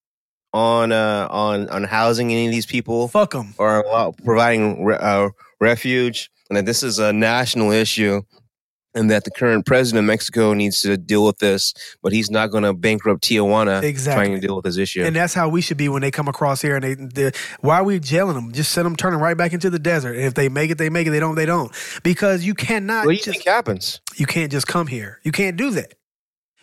on 0.55 0.93
uh 0.93 1.27
on 1.31 1.69
on 1.69 1.85
housing 1.85 2.33
any 2.33 2.47
of 2.47 2.53
these 2.53 2.65
people 2.67 3.07
Fuck 3.09 3.33
them. 3.33 3.55
or 3.59 3.81
allow- 3.83 4.13
providing 4.25 4.83
re- 4.85 4.97
uh, 4.99 5.29
refuge, 5.61 6.31
and 6.49 6.57
that 6.57 6.65
this 6.65 6.83
is 6.83 6.99
a 6.99 7.13
national 7.13 7.71
issue, 7.71 8.23
and 8.95 9.11
that 9.11 9.25
the 9.25 9.31
current 9.31 9.67
president 9.67 10.05
of 10.05 10.07
Mexico 10.07 10.55
needs 10.55 10.81
to 10.81 10.97
deal 10.97 11.27
with 11.27 11.37
this, 11.39 11.75
but 12.03 12.13
he's 12.13 12.31
not 12.31 12.47
going 12.51 12.65
to 12.65 12.73
bankrupt 12.73 13.23
Tijuana 13.25 13.83
Exactly. 13.83 14.25
trying 14.25 14.41
to 14.41 14.47
deal 14.47 14.57
with 14.57 14.65
this 14.65 14.79
issue. 14.79 15.05
And 15.05 15.15
that's 15.15 15.35
how 15.35 15.51
we 15.51 15.61
should 15.61 15.77
be 15.77 15.91
when 15.91 16.01
they 16.01 16.11
come 16.11 16.29
across 16.29 16.63
here. 16.63 16.77
And 16.77 16.85
they, 16.85 16.95
they, 16.95 17.39
why 17.61 17.77
are 17.77 17.85
we 17.85 18.01
jailing 18.01 18.35
them? 18.35 18.51
Just 18.53 18.73
send 18.73 18.87
them 18.87 18.97
turning 18.97 19.21
right 19.21 19.37
back 19.37 19.53
into 19.53 19.69
the 19.69 19.79
desert. 19.79 20.15
And 20.17 20.25
if 20.25 20.33
they 20.33 20.49
make 20.49 20.71
it, 20.71 20.79
they 20.79 20.89
make 20.89 21.07
it. 21.07 21.11
They 21.11 21.21
don't, 21.21 21.35
they 21.35 21.47
don't. 21.47 21.71
Because 22.03 22.43
you 22.45 22.55
cannot 22.55 23.05
what 23.05 23.13
do 23.13 23.17
you 23.19 23.23
just 23.23 23.31
think 23.39 23.45
happens? 23.47 24.01
you 24.17 24.25
can't 24.25 24.51
just 24.51 24.67
come 24.67 24.87
here. 24.87 25.21
You 25.23 25.33
can't 25.33 25.59
do 25.59 25.71
that. 25.73 25.93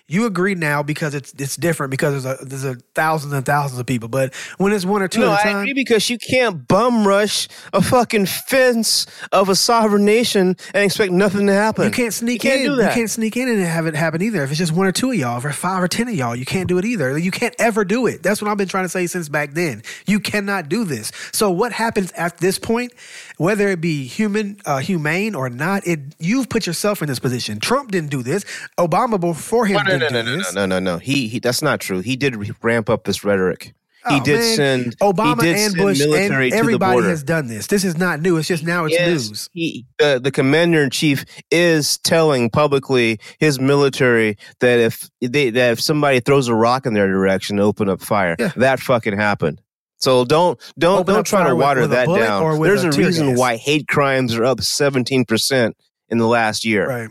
You 0.08 0.28
agree 0.28 0.54
now 0.54 0.84
because 0.84 1.16
it's 1.16 1.34
it's 1.34 1.56
different 1.56 1.90
because 1.90 2.24
there's 2.24 2.40
a 2.40 2.46
there's 2.46 2.64
a 2.64 2.76
thousands 2.94 3.34
and 3.34 3.44
thousands 3.44 3.80
of 3.80 3.88
people. 3.88 4.08
But 4.08 4.36
when 4.60 4.72
it's 4.72 4.86
one 4.86 5.02
or 5.02 5.08
two 5.08 5.22
No, 5.22 5.32
I 5.32 5.42
time, 5.42 5.58
agree 5.58 5.74
because 5.74 6.12
you 6.12 6.20
can't 6.20 6.68
bum 6.68 7.08
rush 7.08 7.48
a 7.74 7.82
fucking 7.82 8.28
fence 8.28 9.08
of 9.32 9.50
a 9.50 9.56
sovereign 9.56 10.06
nation 10.06 10.58
and 10.76 10.84
expect 10.84 11.12
nothing 11.12 11.48
to 11.48 11.54
happen. 11.54 11.86
You 11.86 11.92
can't 11.92 12.14
sneak 12.14 12.44
You 12.44 12.52
can't 12.52 12.62
in. 12.62 12.70
do 12.70 12.76
that. 12.76 12.90
You 12.90 12.94
can't 13.02 13.10
sneak 13.10 13.36
in 13.36 13.50
and 13.50 13.60
have 13.64 13.88
it 13.88 13.96
happen 13.96 14.22
either. 14.22 14.44
If 14.44 14.52
it's 14.52 14.60
just 14.60 14.74
one 14.74 14.86
or 14.86 14.92
two 14.92 15.10
of 15.10 15.18
y'all, 15.18 15.44
or 15.44 15.52
five 15.52 15.82
or 15.82 15.88
ten 15.88 16.08
of 16.08 16.14
y'all, 16.14 16.36
you 16.36 16.46
can't 16.46 16.68
do 16.70 16.78
it 16.78 16.86
either. 16.86 17.18
You 17.18 17.32
can't 17.32 17.56
ever 17.58 17.84
do 17.84 18.06
it. 18.06 18.22
That's 18.22 18.44
what 18.44 18.52
I've 18.52 18.58
been 18.58 18.68
trying 18.68 18.86
to 18.86 18.90
say 18.90 19.08
since 19.08 19.28
back 19.28 19.54
then. 19.54 19.82
You 20.06 20.20
cannot 20.20 20.70
do 20.70 20.84
this. 20.84 21.12
So 21.32 21.50
what 21.50 21.72
happens 21.72 22.12
at 22.12 22.38
this 22.38 22.60
point, 22.60 22.94
whether 23.38 23.68
it 23.70 23.82
be 23.82 24.06
human, 24.06 24.58
uh, 24.66 24.78
humane 24.80 25.36
or 25.36 25.50
not, 25.50 25.86
it 25.88 26.00
you've 26.20 26.50
put 26.50 26.66
yourself 26.68 27.02
in 27.02 27.08
this 27.08 27.20
position. 27.20 27.60
Trump 27.60 27.92
didn't 27.92 28.10
do 28.12 28.24
this. 28.24 28.44
Obama 28.78 29.20
before 29.20 29.66
him 29.66 29.76
No, 29.78 29.84
no, 29.84 30.00
didn't 30.00 30.14
no, 30.14 30.22
do 30.22 30.26
no, 30.30 30.32
no, 30.32 30.38
this. 30.38 30.54
no, 30.54 30.66
no, 30.66 30.80
no. 30.80 30.98
He, 30.98 31.28
he, 31.28 31.40
that's 31.40 31.62
not 31.62 31.80
true. 31.80 32.00
He 32.00 32.16
did 32.16 32.36
ramp 32.64 32.90
up 32.90 33.04
this 33.06 33.24
rhetoric. 33.24 33.74
he 34.10 34.16
Oh, 34.18 34.24
did 34.24 34.40
man. 34.40 34.56
send 34.56 34.98
Obama 35.00 35.42
he 35.42 35.48
did 35.48 35.56
and 35.58 35.72
send 35.72 35.76
Bush 35.78 36.00
and 36.02 36.12
military 36.12 36.50
the 36.52 36.56
everybody 36.58 37.02
has 37.04 37.24
done 37.24 37.48
this. 37.48 37.68
This 37.68 37.84
is 37.84 37.98
not 37.98 38.20
new. 38.22 38.38
It's 38.38 38.48
just 38.48 38.64
now 38.64 38.86
it's 38.86 38.98
news. 38.98 39.50
He, 39.54 39.86
the, 39.98 40.20
the 40.24 40.32
commander 40.32 40.84
in 40.84 40.90
chief 40.92 41.26
is 41.52 41.98
telling 42.00 42.50
publicly 42.52 43.20
his 43.40 43.60
military 43.60 44.38
that 44.60 44.80
if 44.80 45.10
they 45.22 45.50
that 45.50 45.72
if 45.72 45.82
somebody 45.82 46.20
throws 46.20 46.48
a 46.48 46.54
rock 46.56 46.86
in 46.86 46.94
their 46.94 47.08
direction, 47.08 47.60
open 47.60 47.90
up 47.90 48.00
fire. 48.02 48.36
Yeah. 48.38 48.52
That 48.58 48.80
fucking 48.80 49.18
happened. 49.18 49.60
So 49.98 50.26
don't 50.26 50.60
don't 50.78 51.00
Open 51.00 51.16
don't 51.16 51.28
try 51.28 51.48
to 51.48 51.56
water 51.56 51.88
that 51.88 52.08
down. 52.08 52.62
There's 52.62 52.84
a 52.84 52.90
a, 52.90 52.92
reason 52.92 53.30
gas? 53.30 53.40
why 53.40 53.56
hate 53.56 53.88
crimes 53.88 54.36
are 54.36 54.44
up 54.46 54.62
17 54.62 55.26
percent 55.26 55.76
in 56.10 56.18
the 56.18 56.28
last 56.28 56.66
year. 56.66 56.88
Right. 56.88 57.10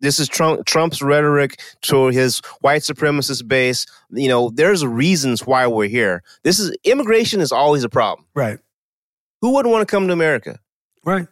This 0.00 0.18
is 0.18 0.28
Trump 0.28 0.64
Trump's 0.64 1.02
rhetoric 1.02 1.60
to 1.82 2.06
his 2.06 2.40
white 2.62 2.80
supremacist 2.82 3.46
base. 3.46 3.84
You 4.10 4.28
know, 4.28 4.50
there's 4.50 4.84
reasons 4.84 5.46
why 5.46 5.66
we're 5.66 5.88
here. 5.88 6.22
This 6.42 6.58
is 6.58 6.74
immigration 6.84 7.40
is 7.40 7.52
always 7.52 7.84
a 7.84 7.88
problem. 7.90 8.26
Right. 8.34 8.58
Who 9.42 9.54
wouldn't 9.54 9.72
want 9.72 9.86
to 9.86 9.90
come 9.90 10.06
to 10.06 10.12
America? 10.12 10.58
Right. 11.04 11.28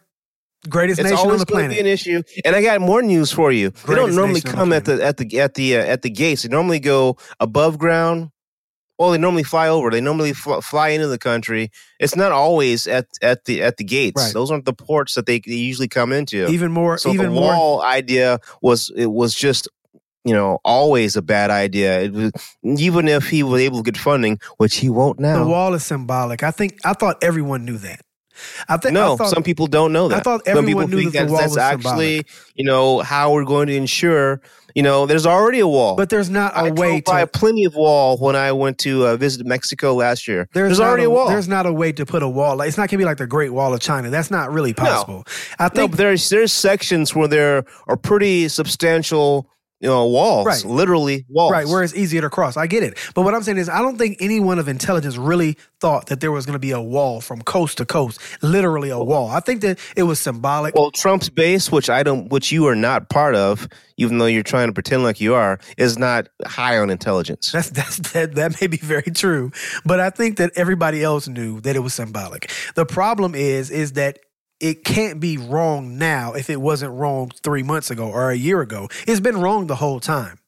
Greatest 0.67 0.99
It's 0.99 1.09
nation 1.09 1.19
on 1.19 1.25
always 1.27 1.39
the 1.41 1.45
going 1.45 1.69
to 1.69 1.69
planet. 1.69 1.77
be 1.77 1.79
an 1.79 1.85
issue. 1.93 2.21
And 2.43 2.55
I 2.55 2.61
got 2.61 2.81
more 2.81 3.01
news 3.01 3.31
for 3.31 3.51
you. 3.51 3.69
they 3.87 3.95
don't 3.95 4.13
normally 4.13 4.41
on 4.45 4.51
the 4.51 4.57
come 4.57 4.73
at 4.73 4.85
the 4.85 5.03
at 5.03 5.17
the 5.17 5.39
at 5.39 5.53
the 5.53 5.77
uh, 5.77 5.85
at 5.85 6.01
the 6.01 6.09
gates. 6.09 6.43
They 6.43 6.49
normally 6.49 6.79
go 6.79 7.17
above 7.39 7.77
ground. 7.77 8.29
Well, 8.99 9.11
they 9.11 9.17
normally 9.17 9.43
fly 9.43 9.69
over. 9.69 9.89
They 9.89 10.01
normally 10.01 10.33
fl- 10.33 10.59
fly 10.59 10.89
into 10.89 11.07
the 11.07 11.17
country. 11.17 11.71
It's 12.01 12.17
not 12.17 12.33
always 12.33 12.85
at 12.85 13.07
at 13.21 13.45
the 13.45 13.63
at 13.63 13.77
the 13.77 13.85
gates. 13.85 14.21
Right. 14.21 14.33
Those 14.33 14.51
aren't 14.51 14.65
the 14.65 14.73
ports 14.73 15.15
that 15.15 15.25
they, 15.25 15.39
they 15.39 15.53
usually 15.53 15.87
come 15.87 16.11
into. 16.11 16.47
even 16.47 16.73
more. 16.73 16.97
so 16.97 17.13
even 17.13 17.27
the 17.27 17.31
more. 17.31 17.53
wall 17.53 17.81
idea 17.81 18.39
was 18.61 18.91
it 18.95 19.07
was 19.07 19.33
just 19.33 19.69
you 20.25 20.33
know 20.33 20.59
always 20.65 21.15
a 21.15 21.21
bad 21.21 21.49
idea. 21.49 22.01
It 22.01 22.11
was, 22.11 22.31
even 22.63 23.07
if 23.07 23.29
he 23.29 23.41
was 23.41 23.61
able 23.61 23.77
to 23.77 23.89
get 23.89 23.97
funding, 23.97 24.37
which 24.57 24.75
he 24.75 24.89
won't 24.89 25.17
now. 25.17 25.45
The 25.45 25.49
wall 25.49 25.73
is 25.73 25.85
symbolic. 25.85 26.43
I 26.43 26.51
think. 26.51 26.77
I 26.83 26.91
thought 26.91 27.23
everyone 27.23 27.63
knew 27.63 27.77
that. 27.77 28.01
I 28.67 28.75
think. 28.75 28.93
No, 28.93 29.13
I 29.13 29.17
thought, 29.17 29.29
some 29.29 29.43
people 29.43 29.67
don't 29.67 29.93
know 29.93 30.09
that. 30.09 30.17
I 30.17 30.19
thought 30.21 30.41
everyone 30.45 30.89
knew 30.89 31.03
that 31.05 31.11
the 31.11 31.19
that's, 31.19 31.31
wall 31.31 31.39
that's 31.39 31.51
was 31.51 31.57
actually, 31.57 32.25
you 32.55 32.65
know, 32.65 32.99
how 32.99 33.31
we're 33.31 33.45
going 33.45 33.67
to 33.67 33.75
ensure. 33.75 34.41
You 34.75 34.83
know, 34.83 35.05
there's 35.05 35.25
already 35.25 35.59
a 35.59 35.67
wall. 35.67 35.95
But 35.95 36.09
there's 36.09 36.29
not 36.29 36.53
a 36.53 36.57
I 36.57 36.71
way 36.71 37.01
to. 37.01 37.27
plenty 37.27 37.65
of 37.65 37.75
wall 37.75 38.17
when 38.17 38.35
I 38.35 38.51
went 38.51 38.77
to 38.79 39.07
uh, 39.07 39.17
visit 39.17 39.45
Mexico 39.45 39.93
last 39.93 40.27
year. 40.27 40.47
There's, 40.53 40.79
not 40.79 40.87
already 40.87 41.03
a, 41.03 41.09
wall. 41.09 41.27
There's 41.27 41.47
not 41.47 41.65
a 41.65 41.73
way 41.73 41.91
to 41.91 42.05
put 42.05 42.23
a 42.23 42.29
wall. 42.29 42.57
Like, 42.57 42.67
it's 42.67 42.77
not 42.77 42.89
gonna 42.89 42.99
be 42.99 43.05
like 43.05 43.17
the 43.17 43.27
Great 43.27 43.51
Wall 43.51 43.73
of 43.73 43.79
China. 43.79 44.09
That's 44.09 44.31
not 44.31 44.51
really 44.51 44.73
possible. 44.73 45.23
I 45.57 45.69
think. 45.69 45.91
but 45.91 45.97
there's 45.97 46.29
there's 46.29 46.53
sections 46.53 47.15
where 47.15 47.27
there 47.27 47.65
are 47.87 47.97
pretty 47.97 48.47
substantial 48.47 49.49
you 49.79 49.87
know, 49.87 50.05
walls, 50.07 50.45
Right. 50.45 50.63
literally 50.65 51.25
walls. 51.29 51.51
Right, 51.51 51.65
where 51.67 51.83
it's 51.83 51.95
easier 51.95 52.21
to 52.21 52.29
cross. 52.29 52.57
I 52.57 52.67
get 52.67 52.83
it. 52.83 52.97
But 53.15 53.21
what 53.23 53.33
I'm 53.33 53.43
saying 53.43 53.57
is, 53.57 53.69
I 53.69 53.79
don't 53.81 53.97
think 53.97 54.17
anyone 54.19 54.59
of 54.59 54.67
intelligence 54.67 55.17
really 55.17 55.57
thought 55.79 56.07
that 56.07 56.19
there 56.19 56.31
was 56.31 56.45
going 56.45 56.53
to 56.53 56.59
be 56.59 56.71
a 56.71 56.81
wall 56.81 57.21
from 57.21 57.41
coast 57.41 57.77
to 57.77 57.85
coast, 57.85 58.19
literally 58.41 58.89
a 58.89 58.99
wall. 58.99 59.29
I 59.29 59.39
think 59.39 59.61
that 59.61 59.79
it 59.95 60.03
was 60.03 60.19
symbolic. 60.19 60.75
Well, 60.75 60.91
Trump's 60.91 61.29
base, 61.29 61.71
which 61.71 61.89
I 61.89 62.03
don't, 62.03 62.29
which 62.29 62.51
you 62.51 62.67
are 62.67 62.75
not 62.75 63.09
part 63.09 63.35
of, 63.35 63.67
even 63.97 64.17
though 64.17 64.25
you're 64.25 64.43
trying 64.43 64.67
to 64.67 64.73
pretend 64.73 65.03
like 65.03 65.21
you 65.21 65.33
are, 65.35 65.59
is 65.77 65.97
not 65.97 66.27
high 66.45 66.77
on 66.77 66.89
intelligence. 66.89 67.51
That's, 67.51 67.69
that's 67.69 67.97
that, 68.11 68.35
that 68.35 68.59
may 68.59 68.67
be 68.67 68.77
very 68.77 69.03
true, 69.03 69.51
but 69.85 69.99
I 69.99 70.09
think 70.09 70.37
that 70.37 70.51
everybody 70.55 71.03
else 71.03 71.27
knew 71.27 71.61
that 71.61 71.75
it 71.75 71.79
was 71.79 71.93
symbolic. 71.93 72.51
The 72.75 72.85
problem 72.85 73.33
is, 73.35 73.69
is 73.71 73.93
that 73.93 74.19
it 74.59 74.83
can't 74.83 75.19
be 75.19 75.37
wrong 75.37 75.97
now 75.97 76.33
if 76.33 76.49
it 76.49 76.59
wasn't 76.59 76.93
wrong 76.93 77.31
three 77.43 77.63
months 77.63 77.89
ago 77.91 78.09
or 78.09 78.29
a 78.31 78.35
year 78.35 78.61
ago. 78.61 78.89
It's 79.07 79.19
been 79.19 79.39
wrong 79.39 79.67
the 79.67 79.75
whole 79.75 79.99
time. 79.99 80.39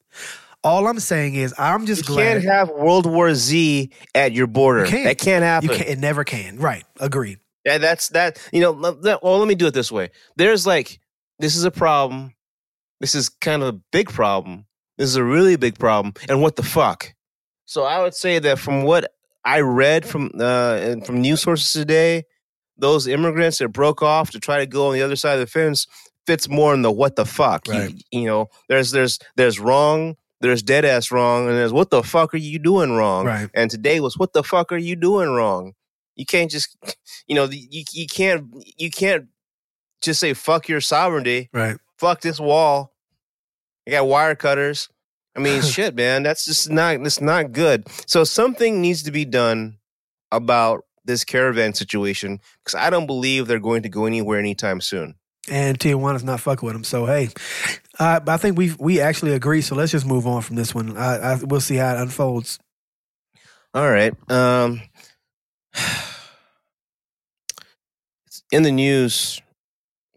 All 0.64 0.86
I'm 0.86 1.00
saying 1.00 1.34
is, 1.34 1.54
I'm 1.58 1.86
just 1.86 2.08
You 2.08 2.14
glad 2.14 2.42
can't 2.42 2.44
have 2.44 2.68
World 2.70 3.06
War 3.06 3.34
Z 3.34 3.90
at 4.14 4.32
your 4.32 4.46
border. 4.46 4.84
You 4.84 4.90
can't. 4.90 5.04
That 5.04 5.18
can't 5.18 5.42
happen. 5.42 5.68
you 5.68 5.76
can't. 5.76 5.88
It 5.88 5.98
never 5.98 6.24
can. 6.24 6.58
Right? 6.58 6.84
Agreed. 7.00 7.40
Yeah, 7.64 7.78
that's 7.78 8.10
that. 8.10 8.38
You 8.52 8.60
know, 8.60 8.72
well, 9.22 9.38
let 9.38 9.48
me 9.48 9.54
do 9.54 9.66
it 9.66 9.74
this 9.74 9.90
way. 9.90 10.10
There's 10.36 10.66
like, 10.66 11.00
this 11.38 11.56
is 11.56 11.64
a 11.64 11.70
problem. 11.70 12.34
This 13.00 13.14
is 13.14 13.28
kind 13.28 13.62
of 13.62 13.68
a 13.68 13.72
big 13.90 14.08
problem. 14.08 14.66
This 14.98 15.08
is 15.08 15.16
a 15.16 15.24
really 15.24 15.56
big 15.56 15.78
problem. 15.78 16.14
And 16.28 16.40
what 16.40 16.54
the 16.54 16.62
fuck? 16.62 17.14
So 17.64 17.82
I 17.84 18.00
would 18.00 18.14
say 18.14 18.38
that 18.38 18.58
from 18.58 18.84
what 18.84 19.12
I 19.44 19.60
read 19.60 20.06
from 20.06 20.30
uh, 20.38 20.96
from 21.04 21.20
news 21.20 21.40
sources 21.42 21.72
today, 21.72 22.24
those 22.76 23.06
immigrants 23.06 23.58
that 23.58 23.68
broke 23.68 24.02
off 24.02 24.30
to 24.32 24.40
try 24.40 24.58
to 24.58 24.66
go 24.66 24.88
on 24.88 24.94
the 24.94 25.02
other 25.02 25.16
side 25.16 25.34
of 25.34 25.40
the 25.40 25.46
fence 25.46 25.86
fits 26.26 26.48
more 26.48 26.72
in 26.74 26.82
the 26.82 26.90
what 26.92 27.16
the 27.16 27.24
fuck. 27.26 27.66
You- 27.68 27.94
You, 28.10 28.24
know, 28.26 28.48
there's 28.68 28.90
there's 28.92 29.18
there's 29.36 29.58
wrong, 29.60 30.16
there's 30.40 30.62
dead 30.62 30.84
ass 30.84 31.10
wrong, 31.10 31.48
and 31.48 31.56
there's 31.56 31.72
what 31.72 31.90
the 31.90 32.02
fuck 32.02 32.32
are 32.34 32.38
you 32.38 32.58
doing 32.58 32.92
wrong? 32.92 33.26
Right. 33.26 33.48
And 33.54 33.70
today 33.70 34.00
was 34.00 34.16
what 34.18 34.32
the 34.32 34.42
fuck 34.42 34.72
are 34.72 34.76
you 34.78 34.96
doing 34.96 35.30
wrong? 35.30 35.72
You 36.16 36.26
can't 36.26 36.50
just 36.50 36.76
you 37.26 37.34
know 37.34 37.44
you 37.50 37.84
you 37.92 38.06
can't 38.06 38.46
you 38.76 38.90
can't 38.90 39.26
just 40.02 40.20
say 40.20 40.34
fuck 40.34 40.68
your 40.68 40.80
sovereignty, 40.80 41.48
Right. 41.52 41.76
fuck 41.98 42.20
this 42.20 42.38
wall. 42.40 42.92
I 43.86 43.92
got 43.92 44.06
wire 44.06 44.34
cutters. 44.34 44.88
I 45.36 45.40
mean, 45.40 45.62
shit, 45.74 45.94
man, 45.94 46.22
that's 46.22 46.44
just 46.44 46.70
not 46.70 47.02
that's 47.02 47.20
not 47.20 47.52
good. 47.52 47.86
So 48.06 48.24
something 48.24 48.80
needs 48.80 49.02
to 49.04 49.10
be 49.10 49.24
done 49.24 49.78
about 50.30 50.84
this 51.04 51.24
caravan 51.24 51.74
situation 51.74 52.40
because 52.64 52.74
I 52.74 52.90
don't 52.90 53.06
believe 53.06 53.46
they're 53.46 53.58
going 53.58 53.82
to 53.82 53.88
go 53.88 54.06
anywhere 54.06 54.38
anytime 54.38 54.80
soon. 54.80 55.14
and 55.50 55.78
Tijuana's 55.78 56.24
not 56.24 56.40
fucking 56.40 56.64
with 56.64 56.74
them. 56.74 56.84
So 56.84 57.06
hey, 57.06 57.30
uh, 57.98 58.20
I 58.26 58.36
think 58.36 58.56
we 58.56 58.74
we 58.78 59.00
actually 59.00 59.32
agree. 59.32 59.60
So 59.60 59.74
let's 59.74 59.92
just 59.92 60.06
move 60.06 60.26
on 60.26 60.42
from 60.42 60.56
this 60.56 60.74
one. 60.74 60.96
I, 60.96 61.16
I 61.16 61.38
we'll 61.42 61.60
see 61.60 61.76
how 61.76 61.94
it 61.94 62.00
unfolds. 62.00 62.58
All 63.74 63.90
right. 63.90 64.14
Um, 64.30 64.82
in 68.52 68.62
the 68.62 68.72
news 68.72 69.40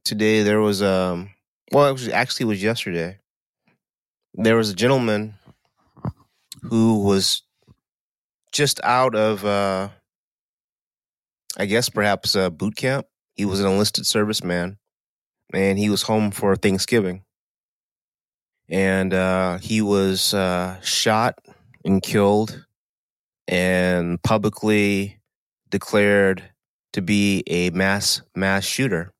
today, 0.03 0.43
there 0.43 0.59
was 0.59 0.81
um, 0.83 1.31
well, 1.71 1.87
it 1.87 1.93
was 1.93 2.07
actually 2.09 2.43
it 2.43 2.47
was 2.49 2.63
yesterday. 2.63 3.17
There 4.35 4.57
was 4.57 4.69
a 4.69 4.75
gentleman 4.75 5.35
who 6.69 7.03
was 7.03 7.41
just 8.51 8.79
out 8.83 9.15
of, 9.15 9.45
uh, 9.45 9.89
I 11.57 11.65
guess, 11.65 11.89
perhaps 11.89 12.35
uh, 12.35 12.49
boot 12.49 12.75
camp. 12.75 13.07
He 13.35 13.45
was 13.45 13.59
an 13.59 13.67
enlisted 13.67 14.05
serviceman, 14.05 14.77
and 15.53 15.77
he 15.77 15.89
was 15.89 16.01
home 16.01 16.31
for 16.31 16.55
Thanksgiving. 16.55 17.23
And 18.69 19.13
uh, 19.13 19.59
he 19.59 19.81
was 19.81 20.33
uh, 20.33 20.79
shot 20.81 21.39
and 21.83 22.01
killed 22.01 22.65
and 23.47 24.21
publicly 24.23 25.19
declared 25.69 26.43
to 26.93 27.01
be 27.01 27.43
a 27.47 27.69
mass 27.71 28.21
mass 28.35 28.65
shooter. 28.65 29.11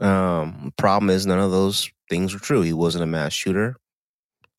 Um, 0.00 0.72
problem 0.76 1.10
is, 1.10 1.26
none 1.26 1.38
of 1.38 1.50
those 1.50 1.90
things 2.08 2.32
were 2.32 2.40
true. 2.40 2.62
He 2.62 2.72
wasn't 2.72 3.04
a 3.04 3.06
mass 3.06 3.32
shooter, 3.32 3.76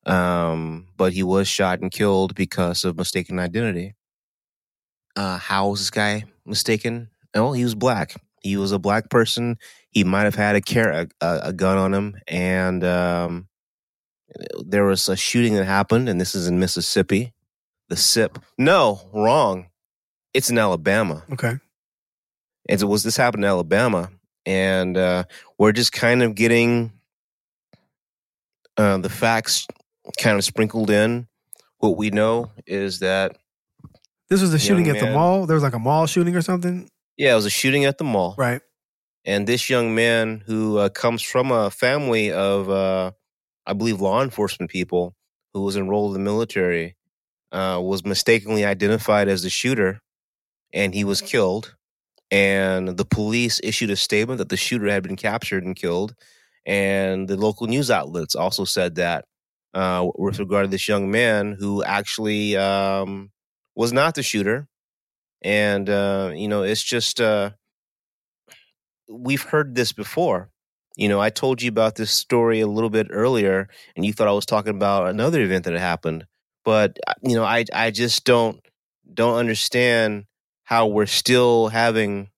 um, 0.06 0.88
but 0.96 1.12
he 1.12 1.22
was 1.22 1.48
shot 1.48 1.80
and 1.80 1.90
killed 1.90 2.34
because 2.34 2.84
of 2.84 2.96
mistaken 2.96 3.38
identity. 3.38 3.94
Uh, 5.16 5.38
how 5.38 5.68
was 5.68 5.80
this 5.80 5.90
guy 5.90 6.24
mistaken? 6.44 7.08
Oh, 7.34 7.52
he 7.52 7.64
was 7.64 7.74
black. 7.74 8.14
He 8.42 8.56
was 8.56 8.72
a 8.72 8.78
black 8.78 9.10
person. 9.10 9.58
He 9.90 10.04
might 10.04 10.24
have 10.24 10.34
had 10.34 10.56
a 10.56 10.60
car- 10.60 10.92
a, 10.92 11.08
a, 11.20 11.40
a 11.44 11.52
gun 11.52 11.78
on 11.78 11.92
him, 11.92 12.16
and 12.28 12.84
um, 12.84 13.48
there 14.64 14.84
was 14.84 15.08
a 15.08 15.16
shooting 15.16 15.54
that 15.54 15.64
happened, 15.64 16.08
and 16.08 16.20
this 16.20 16.34
is 16.34 16.46
in 16.46 16.58
Mississippi 16.58 17.32
the 17.88 17.96
SIP. 17.96 18.38
No, 18.56 19.00
wrong. 19.12 19.68
It's 20.34 20.50
in 20.50 20.58
Alabama. 20.58 21.24
Okay. 21.32 21.58
And 22.68 22.82
it 22.82 22.84
was 22.84 23.02
this 23.02 23.16
happened 23.16 23.44
in 23.44 23.48
Alabama, 23.48 24.10
and 24.44 24.96
uh, 24.96 25.24
we're 25.56 25.72
just 25.72 25.92
kind 25.92 26.22
of 26.22 26.34
getting 26.34 26.92
uh, 28.76 28.98
the 28.98 29.08
facts 29.08 29.66
kind 30.20 30.36
of 30.36 30.44
sprinkled 30.44 30.90
in. 30.90 31.26
What 31.78 31.96
we 31.96 32.10
know 32.10 32.50
is 32.66 32.98
that 32.98 33.38
This 34.30 34.42
was 34.42 34.52
a 34.52 34.58
shooting 34.58 34.88
at 34.88 35.00
the 35.00 35.10
mall. 35.10 35.46
There 35.46 35.54
was 35.54 35.62
like 35.62 35.74
a 35.74 35.78
mall 35.78 36.06
shooting 36.06 36.36
or 36.36 36.42
something. 36.42 36.88
yeah, 37.16 37.32
it 37.32 37.36
was 37.36 37.46
a 37.46 37.50
shooting 37.50 37.84
at 37.84 37.98
the 37.98 38.04
mall, 38.04 38.34
Right. 38.38 38.60
and 39.24 39.46
this 39.46 39.68
young 39.70 39.94
man 39.94 40.42
who 40.46 40.78
uh, 40.78 40.88
comes 40.90 41.22
from 41.22 41.50
a 41.50 41.70
family 41.70 42.30
of, 42.30 42.68
uh, 42.70 43.12
I 43.66 43.72
believe, 43.72 44.00
law 44.00 44.22
enforcement 44.22 44.70
people 44.70 45.14
who 45.54 45.62
was 45.62 45.76
enrolled 45.76 46.14
in 46.14 46.22
the 46.22 46.30
military, 46.30 46.94
uh, 47.52 47.80
was 47.82 48.04
mistakenly 48.04 48.64
identified 48.64 49.28
as 49.28 49.42
the 49.42 49.50
shooter, 49.50 50.00
and 50.72 50.94
he 50.94 51.02
was 51.04 51.20
killed. 51.22 51.74
And 52.30 52.88
the 52.98 53.06
police 53.06 53.58
issued 53.64 53.90
a 53.90 53.96
statement 53.96 54.36
that 54.38 54.50
the 54.50 54.56
shooter 54.58 54.88
had 54.90 55.02
been 55.02 55.16
captured 55.16 55.64
and 55.64 55.74
killed, 55.74 56.14
and 56.66 57.26
the 57.26 57.38
local 57.38 57.66
news 57.66 57.90
outlets 57.90 58.34
also 58.34 58.64
said 58.66 58.96
that 58.96 59.24
uh, 59.72 60.06
with 60.16 60.38
regard 60.38 60.66
to 60.66 60.70
this 60.70 60.86
young 60.86 61.10
man 61.10 61.56
who 61.58 61.82
actually 61.82 62.54
um, 62.58 63.30
was 63.78 63.92
not 63.92 64.16
the 64.16 64.24
shooter. 64.24 64.66
And 65.40 65.88
uh, 65.88 66.32
you 66.34 66.48
know, 66.48 66.64
it's 66.64 66.82
just 66.82 67.20
uh, 67.20 67.50
we've 69.08 69.42
heard 69.42 69.76
this 69.76 69.92
before. 69.92 70.50
You 70.96 71.08
know, 71.08 71.20
I 71.20 71.30
told 71.30 71.62
you 71.62 71.68
about 71.68 71.94
this 71.94 72.10
story 72.10 72.60
a 72.60 72.66
little 72.66 72.90
bit 72.90 73.06
earlier, 73.08 73.68
and 73.94 74.04
you 74.04 74.12
thought 74.12 74.26
I 74.26 74.32
was 74.32 74.46
talking 74.46 74.74
about 74.74 75.08
another 75.08 75.40
event 75.40 75.64
that 75.64 75.74
had 75.74 75.80
happened. 75.80 76.26
But 76.64 76.98
uh, 77.06 77.14
you 77.22 77.36
know, 77.36 77.44
I 77.44 77.64
I 77.72 77.92
just 77.92 78.24
don't 78.24 78.60
don't 79.14 79.36
understand 79.36 80.24
how 80.64 80.88
we're 80.88 81.06
still 81.06 81.68
having 81.68 82.30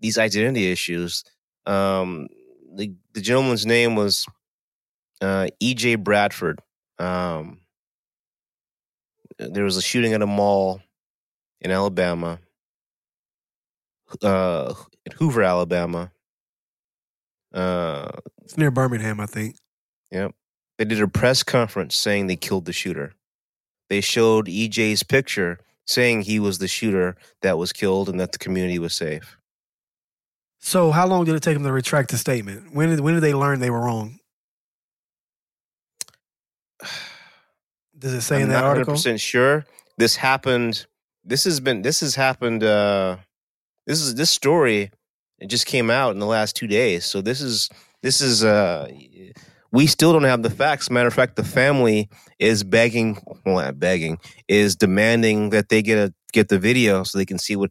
these 0.00 0.18
identity 0.18 0.72
issues. 0.72 1.22
Um, 1.66 2.26
the 2.74 2.94
the 3.14 3.20
gentleman's 3.20 3.64
name 3.64 3.94
was 3.94 4.26
uh, 5.20 5.46
E.J. 5.60 5.96
Bradford. 5.96 6.60
Um, 6.98 7.59
there 9.48 9.64
was 9.64 9.76
a 9.76 9.82
shooting 9.82 10.12
at 10.12 10.22
a 10.22 10.26
mall 10.26 10.82
in 11.60 11.70
Alabama, 11.70 12.38
uh, 14.22 14.74
in 15.06 15.12
Hoover, 15.12 15.42
Alabama. 15.42 16.10
Uh, 17.52 18.10
It's 18.44 18.56
near 18.56 18.70
Birmingham, 18.70 19.20
I 19.20 19.26
think. 19.26 19.56
Yep. 20.10 20.34
They 20.78 20.84
did 20.84 21.00
a 21.00 21.08
press 21.08 21.42
conference 21.42 21.96
saying 21.96 22.26
they 22.26 22.36
killed 22.36 22.64
the 22.64 22.72
shooter. 22.72 23.14
They 23.88 24.00
showed 24.00 24.46
EJ's 24.46 25.02
picture 25.02 25.58
saying 25.86 26.22
he 26.22 26.38
was 26.38 26.58
the 26.58 26.68
shooter 26.68 27.16
that 27.42 27.58
was 27.58 27.72
killed 27.72 28.08
and 28.08 28.20
that 28.20 28.32
the 28.32 28.38
community 28.38 28.78
was 28.78 28.94
safe. 28.94 29.36
So 30.60 30.90
how 30.90 31.06
long 31.06 31.24
did 31.24 31.34
it 31.34 31.42
take 31.42 31.54
them 31.54 31.64
to 31.64 31.72
retract 31.72 32.10
the 32.10 32.18
statement? 32.18 32.74
When 32.74 32.90
did 32.90 33.00
when 33.00 33.14
did 33.14 33.22
they 33.22 33.34
learn 33.34 33.60
they 33.60 33.70
were 33.70 33.80
wrong? 33.80 34.18
Does 38.00 38.12
it 38.14 38.22
say 38.22 38.36
I'm 38.36 38.42
in 38.42 38.48
that 38.48 38.62
not 38.62 38.64
article? 38.64 38.94
100% 38.94 39.20
sure. 39.20 39.64
This 39.98 40.16
happened. 40.16 40.86
This 41.24 41.44
has 41.44 41.60
been. 41.60 41.82
This 41.82 42.00
has 42.00 42.14
happened. 42.16 42.64
Uh, 42.64 43.18
this 43.86 44.00
is 44.00 44.14
this 44.16 44.30
story. 44.30 44.90
It 45.38 45.46
just 45.48 45.66
came 45.66 45.90
out 45.90 46.12
in 46.12 46.18
the 46.18 46.26
last 46.26 46.56
two 46.56 46.66
days. 46.66 47.04
So 47.04 47.20
this 47.20 47.40
is 47.40 47.68
this 48.02 48.20
is. 48.20 48.42
Uh, 48.42 48.88
we 49.72 49.86
still 49.86 50.12
don't 50.12 50.24
have 50.24 50.42
the 50.42 50.50
facts. 50.50 50.90
Matter 50.90 51.06
of 51.08 51.14
fact, 51.14 51.36
the 51.36 51.44
family 51.44 52.08
is 52.38 52.64
begging. 52.64 53.18
Well, 53.44 53.56
not 53.56 53.78
begging. 53.78 54.18
Is 54.48 54.74
demanding 54.76 55.50
that 55.50 55.68
they 55.68 55.82
get 55.82 55.98
a 55.98 56.14
get 56.32 56.48
the 56.48 56.58
video 56.58 57.04
so 57.04 57.18
they 57.18 57.26
can 57.26 57.38
see 57.38 57.54
what 57.56 57.70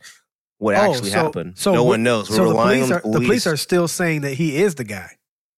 what 0.59 0.75
Oh, 0.75 0.91
actually 0.93 1.09
so- 1.09 1.23
happened. 1.23 1.57
so 1.57 1.73
no 1.73 1.84
wh- 1.84 1.88
one 1.88 2.03
knows. 2.03 2.30
We're 2.30 2.36
so 2.38 2.43
the 2.45 2.49
relying 2.51 2.80
police, 2.82 2.91
on 2.91 2.97
are, 2.97 3.01
the 3.01 3.01
police. 3.01 3.19
the 3.19 3.25
police 3.25 3.47
are 3.47 3.57
still 3.57 3.88
saying 3.88 4.21
that 4.21 4.34
he 4.36 4.57
is 4.57 4.75
the 4.75 4.84
guy. 4.84 5.09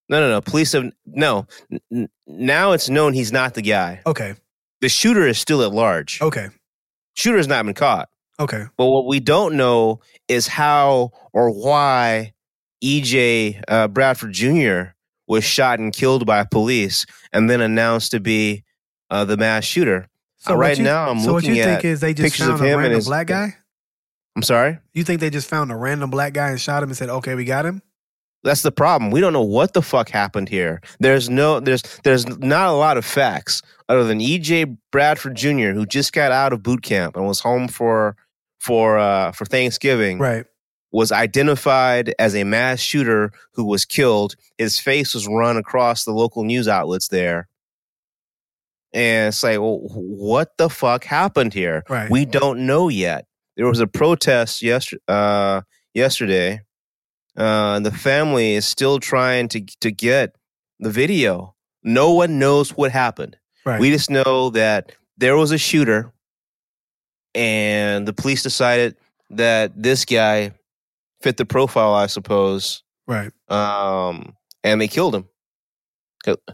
no, 0.09 0.19
no, 0.21 0.29
no. 0.29 0.41
Police 0.41 0.71
have 0.73 0.85
no. 1.05 1.45
N- 1.91 2.07
now 2.27 2.71
it's 2.71 2.89
known 2.89 3.13
he's 3.13 3.31
not 3.31 3.53
the 3.53 3.61
guy. 3.61 4.01
Okay. 4.05 4.35
The 4.81 4.89
shooter 4.89 5.27
is 5.27 5.37
still 5.39 5.61
at 5.63 5.71
large. 5.71 6.19
Okay. 6.21 6.47
Shooter 7.15 7.37
has 7.37 7.47
not 7.47 7.65
been 7.65 7.73
caught. 7.75 8.09
Okay. 8.39 8.65
But 8.77 8.85
what 8.87 9.05
we 9.05 9.19
don't 9.19 9.55
know 9.55 9.99
is 10.27 10.47
how 10.47 11.11
or 11.33 11.51
why 11.51 12.33
EJ 12.83 13.61
uh, 13.67 13.87
Bradford 13.87 14.33
Jr. 14.33 14.93
was 15.27 15.43
shot 15.43 15.79
and 15.79 15.93
killed 15.93 16.25
by 16.25 16.43
police, 16.43 17.05
and 17.31 17.49
then 17.49 17.61
announced 17.61 18.11
to 18.11 18.19
be 18.19 18.63
uh, 19.11 19.23
the 19.25 19.37
mass 19.37 19.63
shooter. 19.65 20.07
So 20.39 20.53
Uh, 20.53 20.57
right 20.57 20.77
you- 20.77 20.83
now, 20.83 21.09
I'm 21.09 21.19
so 21.19 21.33
what 21.33 21.43
looking 21.43 21.55
you 21.55 21.63
think 21.63 21.85
is 21.85 21.99
they 21.99 22.13
just 22.15 22.35
found 22.37 22.59
a 22.61 22.75
random 22.77 23.01
black 23.03 23.27
guy? 23.27 23.55
I'm 24.35 24.41
sorry. 24.43 24.79
You 24.93 25.03
think 25.03 25.19
they 25.19 25.29
just 25.29 25.47
found 25.49 25.71
a 25.71 25.75
random 25.75 26.09
black 26.09 26.33
guy 26.33 26.49
and 26.49 26.59
shot 26.59 26.81
him 26.81 26.89
and 26.89 26.97
said, 26.97 27.09
"Okay, 27.09 27.35
we 27.35 27.45
got 27.45 27.65
him"? 27.65 27.81
That's 28.43 28.63
the 28.63 28.71
problem. 28.71 29.11
We 29.11 29.21
don't 29.21 29.33
know 29.33 29.41
what 29.43 29.73
the 29.73 29.81
fuck 29.83 30.09
happened 30.09 30.49
here. 30.49 30.81
There's 30.99 31.29
no 31.29 31.59
there's 31.59 31.83
there's 32.03 32.27
not 32.39 32.69
a 32.69 32.73
lot 32.73 32.97
of 32.97 33.05
facts 33.05 33.61
other 33.87 34.03
than 34.03 34.19
EJ 34.19 34.77
Bradford 34.91 35.35
Jr. 35.35 35.71
who 35.71 35.85
just 35.85 36.11
got 36.13 36.31
out 36.31 36.51
of 36.53 36.63
boot 36.63 36.81
camp 36.81 37.15
and 37.15 37.27
was 37.27 37.39
home 37.41 37.67
for 37.67 38.15
for 38.59 38.97
uh 38.97 39.31
for 39.31 39.45
Thanksgiving 39.45 40.17
Right. 40.17 40.45
was 40.91 41.11
identified 41.11 42.13
as 42.17 42.35
a 42.35 42.43
mass 42.43 42.79
shooter 42.79 43.31
who 43.53 43.65
was 43.65 43.85
killed. 43.85 44.35
His 44.57 44.79
face 44.79 45.13
was 45.13 45.27
run 45.27 45.57
across 45.57 46.03
the 46.03 46.11
local 46.11 46.43
news 46.43 46.67
outlets 46.67 47.09
there. 47.09 47.47
And 48.93 49.29
it's 49.29 49.41
like, 49.43 49.59
well, 49.59 49.79
what 49.83 50.57
the 50.57 50.69
fuck 50.69 51.03
happened 51.05 51.53
here? 51.53 51.83
Right. 51.87 52.09
We 52.09 52.25
don't 52.25 52.65
know 52.65 52.89
yet. 52.89 53.25
There 53.55 53.67
was 53.67 53.79
a 53.79 53.87
protest 53.87 54.61
yesterday, 54.61 55.01
uh, 55.07 55.61
yesterday. 55.93 56.61
Uh, 57.37 57.75
and 57.77 57.85
the 57.85 57.91
family 57.91 58.53
is 58.55 58.67
still 58.67 58.99
trying 58.99 59.47
to 59.49 59.61
to 59.79 59.91
get 59.91 60.35
the 60.79 60.89
video. 60.89 61.55
No 61.83 62.11
one 62.13 62.39
knows 62.39 62.71
what 62.75 62.91
happened. 62.91 63.37
Right. 63.65 63.79
We 63.79 63.89
just 63.91 64.09
know 64.09 64.49
that 64.51 64.91
there 65.17 65.37
was 65.37 65.51
a 65.51 65.57
shooter, 65.57 66.11
and 67.33 68.07
the 68.07 68.13
police 68.13 68.43
decided 68.43 68.95
that 69.29 69.71
this 69.81 70.05
guy 70.05 70.51
fit 71.21 71.37
the 71.37 71.45
profile, 71.45 71.93
I 71.93 72.07
suppose, 72.07 72.83
right. 73.07 73.31
um, 73.49 74.35
and 74.63 74.81
they 74.81 74.87
killed 74.87 75.15
him. 75.15 75.27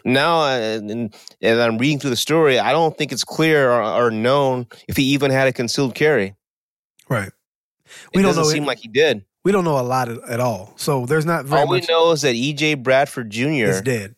Now, 0.05 0.41
uh, 0.41 0.57
and, 0.57 1.13
and 1.41 1.61
I'm 1.61 1.77
reading 1.77 1.99
through 1.99 2.11
the 2.11 2.15
story. 2.15 2.57
I 2.59 2.71
don't 2.71 2.97
think 2.97 3.11
it's 3.11 3.23
clear 3.25 3.69
or, 3.71 3.81
or 3.83 4.11
known 4.11 4.67
if 4.87 4.95
he 4.95 5.03
even 5.03 5.29
had 5.31 5.47
a 5.47 5.53
concealed 5.53 5.93
carry. 5.95 6.35
Right. 7.09 7.27
It 7.29 7.33
We 8.15 8.21
don't 8.21 8.29
doesn't 8.29 8.43
know 8.43 8.49
seem 8.49 8.63
it- 8.63 8.67
like 8.67 8.79
he 8.79 8.87
did. 8.87 9.25
We 9.43 9.51
don't 9.51 9.63
know 9.63 9.79
a 9.79 9.81
lot 9.81 10.09
at, 10.09 10.17
at 10.29 10.39
all. 10.39 10.73
So 10.77 11.05
there's 11.05 11.25
not 11.25 11.45
very 11.45 11.61
All 11.61 11.67
we 11.69 11.79
much. 11.79 11.89
know 11.89 12.11
is 12.11 12.21
that 12.23 12.35
EJ 12.35 12.83
Bradford 12.83 13.29
Jr. 13.29 13.45
Is 13.69 13.81
dead. 13.81 14.15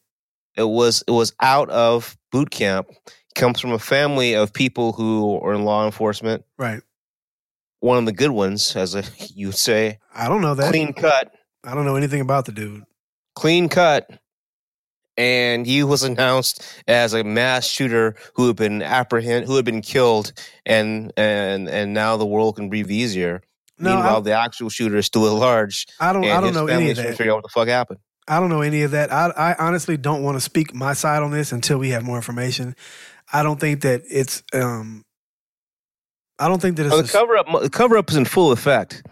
it 0.57 0.63
was 0.63 1.03
it 1.07 1.11
was 1.11 1.33
out 1.41 1.69
of 1.69 2.17
boot 2.31 2.49
camp. 2.49 2.87
Comes 3.35 3.59
from 3.59 3.71
a 3.71 3.79
family 3.79 4.33
of 4.33 4.51
people 4.53 4.91
who 4.93 5.39
are 5.41 5.53
in 5.53 5.63
law 5.63 5.85
enforcement. 5.85 6.43
Right. 6.57 6.81
One 7.79 7.97
of 7.99 8.05
the 8.05 8.11
good 8.11 8.31
ones, 8.31 8.75
as 8.75 8.95
a, 8.95 9.03
you 9.33 9.47
would 9.47 9.55
say, 9.55 9.99
I 10.13 10.27
don't 10.27 10.41
know 10.41 10.55
that. 10.55 10.71
clean 10.71 10.91
cut, 10.93 11.31
I 11.63 11.75
don't 11.75 11.85
know 11.85 11.95
anything 11.95 12.19
about 12.21 12.45
the 12.45 12.51
dude. 12.51 12.83
clean 13.35 13.69
cut. 13.69 14.09
And 15.15 15.65
he 15.65 15.83
was 15.83 16.03
announced 16.09 16.63
as 16.87 17.13
a 17.13 17.23
mass 17.23 17.67
shooter 17.67 18.15
who 18.33 18.47
had 18.47 18.55
been 18.55 18.81
apprehend, 18.81 19.45
who 19.45 19.55
had 19.57 19.65
been 19.65 19.81
killed, 19.81 20.33
and 20.65 21.13
and 21.15 21.69
and 21.69 21.93
now 21.93 22.17
the 22.17 22.25
world 22.25 22.55
can 22.55 22.69
breathe 22.69 22.89
easier. 22.91 23.41
No, 23.79 23.95
Meanwhile, 23.95 24.17
I, 24.17 24.21
the 24.21 24.31
actual 24.33 24.69
shooter 24.69 24.97
is 24.97 25.05
still 25.05 25.25
at 25.25 25.33
large, 25.33 25.85
I 25.99 26.11
don't. 26.13 26.25
I 26.25 26.41
don't 26.41 26.53
know 26.53 26.67
any 26.67 26.91
of 26.91 26.97
that. 26.97 27.15
figure 27.17 27.31
out 27.31 27.35
what 27.37 27.43
the 27.43 27.49
fuck 27.49 27.67
happened. 27.67 27.99
I 28.27 28.39
don't 28.39 28.49
know 28.49 28.61
any 28.61 28.83
of 28.83 28.91
that. 28.91 29.11
I, 29.11 29.31
I 29.35 29.55
honestly 29.57 29.97
don't 29.97 30.21
want 30.21 30.35
to 30.35 30.41
speak 30.41 30.73
my 30.73 30.93
side 30.93 31.23
on 31.23 31.31
this 31.31 31.51
until 31.51 31.77
we 31.79 31.89
have 31.89 32.03
more 32.03 32.17
information. 32.17 32.75
I 33.33 33.41
don't 33.43 33.59
think 33.59 33.81
that 33.81 34.03
it's. 34.09 34.43
um 34.53 35.03
I 36.37 36.47
don't 36.47 36.61
think 36.61 36.77
that 36.77 36.85
it's. 36.85 36.95
Oh, 36.95 36.99
a- 36.99 37.03
the 37.03 37.09
cover 37.09 37.37
up, 37.37 37.47
the 37.63 37.69
cover 37.69 37.97
up 37.97 38.09
is 38.09 38.17
in 38.17 38.25
full 38.25 38.51
effect. 38.51 39.03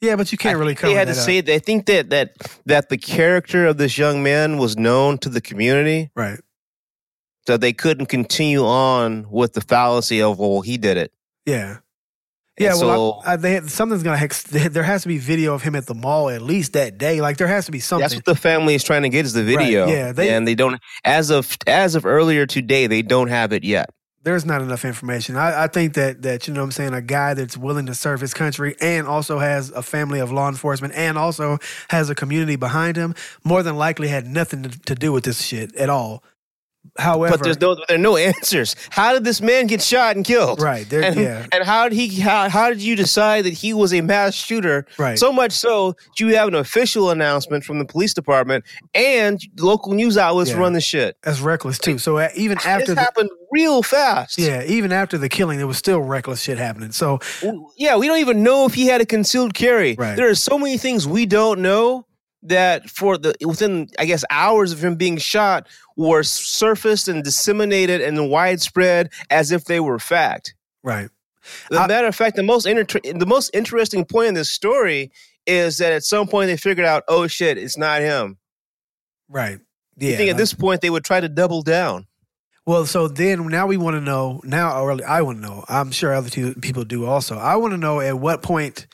yeah, 0.00 0.16
but 0.16 0.32
you 0.32 0.38
can't 0.38 0.56
I 0.56 0.58
really 0.58 0.74
cover 0.74 0.92
They 0.92 0.98
had 0.98 1.06
to 1.08 1.12
up. 1.12 1.18
say. 1.18 1.40
They 1.40 1.58
think 1.58 1.86
that 1.86 2.10
that 2.10 2.34
that 2.66 2.88
the 2.88 2.98
character 2.98 3.66
of 3.66 3.76
this 3.76 3.96
young 3.98 4.22
man 4.22 4.58
was 4.58 4.76
known 4.76 5.18
to 5.18 5.28
the 5.28 5.40
community, 5.40 6.10
right. 6.16 6.40
so 7.46 7.56
they 7.56 7.72
couldn't 7.72 8.06
continue 8.06 8.64
on 8.64 9.26
with 9.30 9.52
the 9.52 9.60
fallacy 9.60 10.20
of 10.20 10.38
well, 10.38 10.62
he 10.62 10.78
did 10.78 10.96
it. 10.96 11.12
Yeah. 11.46 11.78
Yeah, 12.58 12.74
so 12.74 12.86
well, 12.86 13.22
I, 13.24 13.32
I, 13.32 13.36
they 13.36 13.52
had, 13.54 13.70
something's 13.70 14.02
gonna. 14.02 14.16
Hex, 14.18 14.42
there 14.44 14.82
has 14.82 15.02
to 15.02 15.08
be 15.08 15.18
video 15.18 15.54
of 15.54 15.62
him 15.62 15.74
at 15.74 15.86
the 15.86 15.94
mall 15.94 16.28
at 16.28 16.42
least 16.42 16.74
that 16.74 16.98
day. 16.98 17.20
Like 17.20 17.38
there 17.38 17.46
has 17.48 17.66
to 17.66 17.72
be 17.72 17.80
something. 17.80 18.02
that's 18.02 18.14
what 18.14 18.24
the 18.26 18.34
family 18.34 18.74
is 18.74 18.84
trying 18.84 19.02
to 19.02 19.08
get 19.08 19.24
is 19.24 19.32
the 19.32 19.42
video. 19.42 19.86
yeah, 19.86 20.12
they- 20.12 20.28
and 20.34 20.46
they 20.46 20.54
don't 20.54 20.78
as 21.04 21.30
of 21.30 21.56
as 21.66 21.94
of 21.94 22.04
earlier 22.04 22.44
today, 22.46 22.86
they 22.86 23.02
don't 23.02 23.28
have 23.28 23.52
it 23.52 23.64
yet. 23.64 23.90
There's 24.24 24.44
not 24.44 24.62
enough 24.62 24.84
information. 24.84 25.36
I, 25.36 25.64
I 25.64 25.66
think 25.66 25.94
that 25.94 26.22
that 26.22 26.46
you 26.46 26.54
know 26.54 26.60
what 26.60 26.66
I'm 26.66 26.72
saying 26.72 26.94
a 26.94 27.02
guy 27.02 27.34
that's 27.34 27.56
willing 27.56 27.86
to 27.86 27.94
serve 27.94 28.20
his 28.20 28.34
country 28.34 28.76
and 28.80 29.08
also 29.08 29.38
has 29.40 29.70
a 29.70 29.82
family 29.82 30.20
of 30.20 30.30
law 30.30 30.48
enforcement 30.48 30.94
and 30.94 31.18
also 31.18 31.58
has 31.88 32.08
a 32.08 32.14
community 32.14 32.54
behind 32.54 32.96
him 32.96 33.14
more 33.42 33.64
than 33.64 33.76
likely 33.76 34.06
had 34.08 34.26
nothing 34.28 34.62
to, 34.62 34.68
to 34.82 34.94
do 34.94 35.10
with 35.10 35.24
this 35.24 35.42
shit 35.42 35.74
at 35.74 35.88
all. 35.90 36.22
However, 36.98 37.36
But 37.38 37.44
there's 37.44 37.60
no 37.60 37.74
there 37.74 37.96
are 37.96 37.98
no 37.98 38.16
answers. 38.32 38.76
How 38.90 39.14
did 39.14 39.24
this 39.24 39.40
man 39.40 39.66
get 39.66 39.80
shot 39.80 40.14
and 40.16 40.24
killed? 40.24 40.60
right 40.60 40.86
there, 40.90 41.02
And, 41.02 41.16
yeah, 41.18 41.46
and 41.50 41.64
how 41.64 41.88
did 41.88 41.96
he 41.96 42.20
how, 42.20 42.48
how 42.50 42.68
did 42.68 42.82
you 42.82 42.96
decide 42.96 43.44
that 43.46 43.54
he 43.54 43.72
was 43.72 43.94
a 43.94 44.02
mass 44.02 44.34
shooter 44.34 44.84
right. 44.98 45.18
So 45.18 45.32
much 45.32 45.52
so, 45.52 45.92
that 45.92 46.20
you 46.20 46.34
have 46.36 46.48
an 46.48 46.54
official 46.54 47.10
announcement 47.10 47.64
from 47.64 47.78
the 47.78 47.86
police 47.86 48.12
department 48.12 48.64
and 48.94 49.40
local 49.58 49.94
news 49.94 50.18
outlets 50.18 50.50
Yeah. 50.50 50.58
run 50.58 50.74
the 50.74 50.80
shit. 50.82 51.16
that's 51.22 51.40
reckless 51.40 51.78
too. 51.78 51.96
So 51.98 52.18
uh, 52.18 52.28
even 52.36 52.58
This 52.58 52.66
after 52.66 52.94
the, 52.94 53.00
happened 53.00 53.30
real 53.50 53.82
fast. 53.82 54.38
yeah, 54.38 54.62
even 54.64 54.92
after 54.92 55.16
the 55.16 55.28
killing, 55.30 55.56
there 55.58 55.66
was 55.66 55.78
still 55.78 56.00
reckless 56.00 56.42
shit 56.42 56.58
happening. 56.58 56.92
So 56.92 57.20
yeah. 57.76 57.96
We 57.96 58.06
don't 58.06 58.18
even 58.18 58.42
know 58.42 58.66
if 58.66 58.74
he 58.74 58.86
had 58.86 59.00
a 59.00 59.06
concealed 59.06 59.54
carry. 59.54 59.94
Right. 59.98 60.14
There 60.16 60.28
are 60.28 60.34
so 60.34 60.58
many 60.58 60.76
things 60.78 61.06
we 61.08 61.24
don't 61.26 61.60
know 61.60 62.04
that 62.44 62.90
for 62.90 63.16
the 63.18 63.34
within 63.46 63.88
I 63.98 64.04
guess 64.04 64.24
hours 64.30 64.72
of 64.72 64.82
him 64.82 64.96
being 64.96 65.16
shot 65.18 65.68
were 65.96 66.22
surfaced 66.22 67.08
and 67.08 67.22
disseminated 67.22 68.00
and 68.00 68.28
widespread 68.30 69.10
as 69.30 69.52
if 69.52 69.64
they 69.66 69.78
were 69.80 69.98
fact. 69.98 70.54
right, 70.82 71.08
As 71.70 71.76
a 71.78 71.86
matter 71.88 72.06
of 72.08 72.16
fact, 72.16 72.36
the 72.36 72.42
most 72.42 72.66
inter- 72.66 73.00
the 73.14 73.26
most 73.26 73.50
interesting 73.54 74.04
point 74.04 74.28
in 74.28 74.34
this 74.34 74.50
story 74.50 75.10
is 75.46 75.78
that 75.78 75.92
at 75.92 76.02
some 76.04 76.26
point 76.28 76.46
they 76.48 76.56
figured 76.56 76.86
out, 76.86 77.02
oh 77.08 77.26
shit, 77.26 77.58
it's 77.58 77.76
not 77.76 78.00
him. 78.00 78.38
right. 79.28 79.58
Yeah, 79.98 80.10
you 80.12 80.16
think 80.16 80.30
at 80.30 80.32
like- 80.32 80.38
this 80.38 80.54
point 80.54 80.80
they 80.80 80.90
would 80.90 81.04
try 81.04 81.20
to 81.20 81.28
double 81.28 81.62
down? 81.62 82.06
Well, 82.64 82.86
so 82.86 83.08
then 83.08 83.48
now 83.48 83.66
we 83.66 83.76
want 83.76 83.94
to 83.96 84.00
know 84.00 84.40
now, 84.44 84.80
or 84.80 84.96
I 85.06 85.20
want 85.22 85.38
to 85.38 85.42
know. 85.46 85.64
I'm 85.68 85.90
sure 85.90 86.14
other 86.14 86.30
two 86.30 86.54
people 86.54 86.84
do 86.84 87.04
also. 87.04 87.36
I 87.36 87.56
want 87.56 87.72
to 87.72 87.76
know 87.76 88.00
at 88.00 88.18
what 88.18 88.40
point 88.42 88.86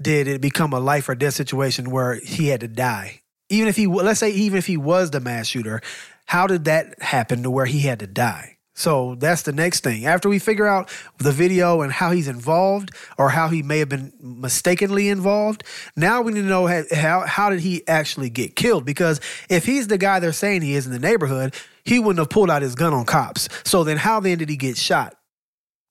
did 0.00 0.28
it 0.28 0.40
become 0.40 0.72
a 0.72 0.80
life 0.80 1.08
or 1.08 1.14
death 1.14 1.34
situation 1.34 1.90
where 1.90 2.14
he 2.14 2.48
had 2.48 2.60
to 2.60 2.68
die? 2.68 3.22
Even 3.48 3.68
if 3.68 3.76
he, 3.76 3.86
let's 3.86 4.20
say, 4.20 4.30
even 4.30 4.58
if 4.58 4.66
he 4.66 4.76
was 4.76 5.10
the 5.10 5.20
mass 5.20 5.46
shooter, 5.46 5.80
how 6.26 6.46
did 6.46 6.66
that 6.66 7.00
happen 7.02 7.42
to 7.42 7.50
where 7.50 7.66
he 7.66 7.80
had 7.80 8.00
to 8.00 8.06
die? 8.06 8.58
So 8.78 9.16
that's 9.16 9.42
the 9.42 9.52
next 9.52 9.82
thing. 9.82 10.06
After 10.06 10.28
we 10.28 10.38
figure 10.38 10.66
out 10.66 10.88
the 11.18 11.32
video 11.32 11.80
and 11.80 11.90
how 11.90 12.12
he's 12.12 12.28
involved 12.28 12.92
or 13.18 13.28
how 13.28 13.48
he 13.48 13.60
may 13.60 13.80
have 13.80 13.88
been 13.88 14.12
mistakenly 14.20 15.08
involved, 15.08 15.64
now 15.96 16.22
we 16.22 16.32
need 16.32 16.42
to 16.42 16.46
know 16.46 16.68
how, 16.94 17.26
how, 17.26 17.50
did 17.50 17.58
he 17.58 17.82
actually 17.88 18.30
get 18.30 18.54
killed? 18.54 18.84
Because 18.84 19.20
if 19.48 19.66
he's 19.66 19.88
the 19.88 19.98
guy 19.98 20.20
they're 20.20 20.32
saying 20.32 20.62
he 20.62 20.76
is 20.76 20.86
in 20.86 20.92
the 20.92 21.00
neighborhood, 21.00 21.56
he 21.84 21.98
wouldn't 21.98 22.20
have 22.20 22.30
pulled 22.30 22.50
out 22.50 22.62
his 22.62 22.76
gun 22.76 22.92
on 22.92 23.04
cops. 23.04 23.48
So 23.64 23.82
then 23.82 23.96
how 23.96 24.20
then 24.20 24.38
did 24.38 24.48
he 24.48 24.56
get 24.56 24.76
shot? 24.76 25.17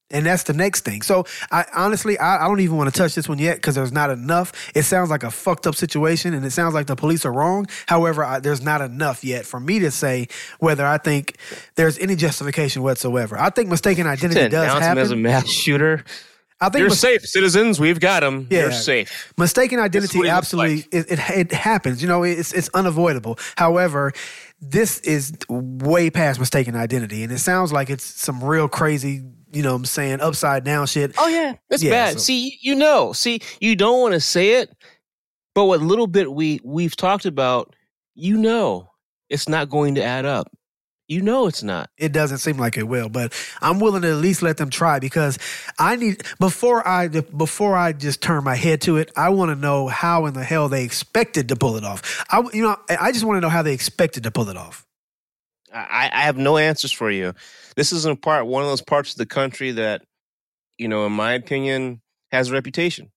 And 0.10 0.26
that's 0.26 0.44
the 0.44 0.54
next 0.54 0.86
thing. 0.86 1.02
So 1.02 1.26
I 1.52 1.66
honestly, 1.76 2.18
I, 2.18 2.46
I 2.46 2.48
don't 2.48 2.62
even 2.62 2.78
want 2.78 2.94
to 2.94 2.98
touch 2.98 3.14
this 3.14 3.28
one 3.28 3.40
yet 3.40 3.58
because 3.58 3.76
there's 3.76 3.92
not 3.92 4.10
enough. 4.10 4.72
It 4.74 4.84
sounds 4.84 5.10
like 5.10 5.24
a 5.24 5.32
fucked 5.32 5.68
up 5.68 5.76
situation, 5.76 6.34
and 6.34 6.46
it 6.46 6.52
sounds 6.52 6.74
like 6.74 6.88
the 6.88 6.96
police 6.96 7.26
are 7.26 7.34
wrong. 7.34 7.68
However, 7.88 8.24
I, 8.24 8.40
there's 8.40 8.62
not 8.62 8.80
enough 8.82 9.24
yet 9.24 9.46
for 9.46 9.60
me 9.60 9.80
to 9.80 9.92
say 9.92 10.30
whether 10.60 10.86
I 10.86 10.98
think 10.98 11.36
there's 11.76 12.00
any 12.00 12.16
justification 12.16 12.84
whatsoever. 12.84 13.38
I 13.38 13.50
think 13.50 13.70
mistaken 13.70 14.08
identity 14.08 14.48
does 14.48 14.72
happen. 14.80 15.00
as 15.00 15.12
a 15.12 15.18
mass 15.18 15.50
shooter. 15.50 16.06
I 16.60 16.70
think 16.70 16.80
You're 16.80 16.90
mis- 16.90 17.00
safe, 17.00 17.26
citizens. 17.26 17.80
We've 17.80 18.00
got 18.00 18.22
them. 18.22 18.48
Yeah. 18.50 18.62
You're 18.62 18.72
safe. 18.72 19.34
mistaken 19.38 19.80
identity 19.80 20.28
absolutely 20.28 20.86
it, 20.92 21.12
it 21.12 21.20
it 21.30 21.52
happens. 21.52 22.02
You 22.02 22.08
know, 22.08 22.24
it's 22.24 22.52
it's 22.52 22.70
unavoidable. 22.74 23.38
However, 23.58 24.12
this 24.60 25.00
is 25.02 25.34
way 25.50 26.10
past 26.10 26.40
mistaken 26.40 26.76
identity, 26.76 27.24
and 27.24 27.32
it 27.32 27.40
sounds 27.40 27.72
like 27.72 27.90
it's 27.90 28.04
some 28.04 28.44
real 28.44 28.68
crazy. 28.68 29.24
You 29.58 29.64
know, 29.64 29.72
what 29.72 29.78
I'm 29.80 29.86
saying 29.86 30.22
upside 30.22 30.64
down 30.64 30.86
shit. 30.86 31.14
Oh 31.18 31.28
yeah, 31.28 31.56
it's 31.72 31.82
Yeah, 31.82 31.92
bad. 31.92 32.14
so- 32.14 32.20
See, 32.20 32.60
you 32.62 32.76
know, 32.76 33.12
see, 33.14 33.40
you 33.60 33.76
don't 33.76 34.00
want 34.02 34.14
to 34.14 34.20
say 34.20 34.62
it, 34.62 34.70
but 35.56 35.66
what 35.66 35.82
little 35.82 36.06
bit 36.08 36.32
we 36.32 36.60
we've 36.64 36.96
talked 36.96 37.26
about, 37.26 37.76
you 38.14 38.38
know, 38.38 38.92
it's 39.30 39.50
not 39.50 39.70
going 39.70 39.96
to 39.96 40.04
add 40.04 40.26
up. 40.26 40.52
You 41.08 41.22
know, 41.22 41.48
it's 41.48 41.64
not. 41.64 41.90
It 41.98 42.12
doesn't 42.12 42.40
seem 42.40 42.58
like 42.58 42.78
it 42.78 42.84
will, 42.88 43.08
but 43.10 43.34
I'm 43.62 43.80
willing 43.80 44.02
to 44.02 44.10
at 44.10 44.18
least 44.18 44.42
let 44.44 44.58
them 44.58 44.70
try 44.70 45.00
because 45.00 45.40
I 45.80 45.96
need 45.96 46.22
before 46.40 46.86
I 46.88 47.08
before 47.08 47.76
I 47.76 47.94
just 47.94 48.22
turn 48.22 48.44
my 48.44 48.56
head 48.56 48.82
to 48.82 48.98
it. 48.98 49.10
I 49.16 49.30
want 49.30 49.50
to 49.50 49.56
know 49.56 49.88
how 49.88 50.26
in 50.28 50.34
the 50.34 50.44
hell 50.44 50.68
they 50.70 50.84
expected 50.84 51.48
to 51.50 51.56
pull 51.56 51.78
it 51.78 51.84
off. 51.86 52.26
I 52.30 52.44
you 52.54 52.62
know 52.62 52.76
I 52.90 53.12
just 53.12 53.24
want 53.26 53.38
to 53.38 53.42
know 53.42 53.50
how 53.50 53.64
they 53.64 53.74
expected 53.74 54.24
to 54.24 54.32
pull 54.32 54.50
it 54.50 54.58
off. 54.58 54.86
I, 55.74 56.10
I 56.14 56.22
have 56.22 56.38
no 56.38 56.58
answers 56.58 56.92
for 56.92 57.10
you. 57.10 57.34
This 57.78 57.94
is 57.94 58.06
in 58.06 58.18
part 58.18 58.48
one 58.48 58.64
of 58.64 58.68
those 58.70 58.82
parts 58.82 59.12
of 59.12 59.18
the 59.18 59.26
country 59.26 59.72
that, 59.72 60.02
you 60.78 60.90
know, 60.90 61.06
in 61.06 61.14
my 61.14 61.32
opinion, 61.34 62.02
has 62.32 62.50
a 62.50 62.54
reputation. 62.54 63.12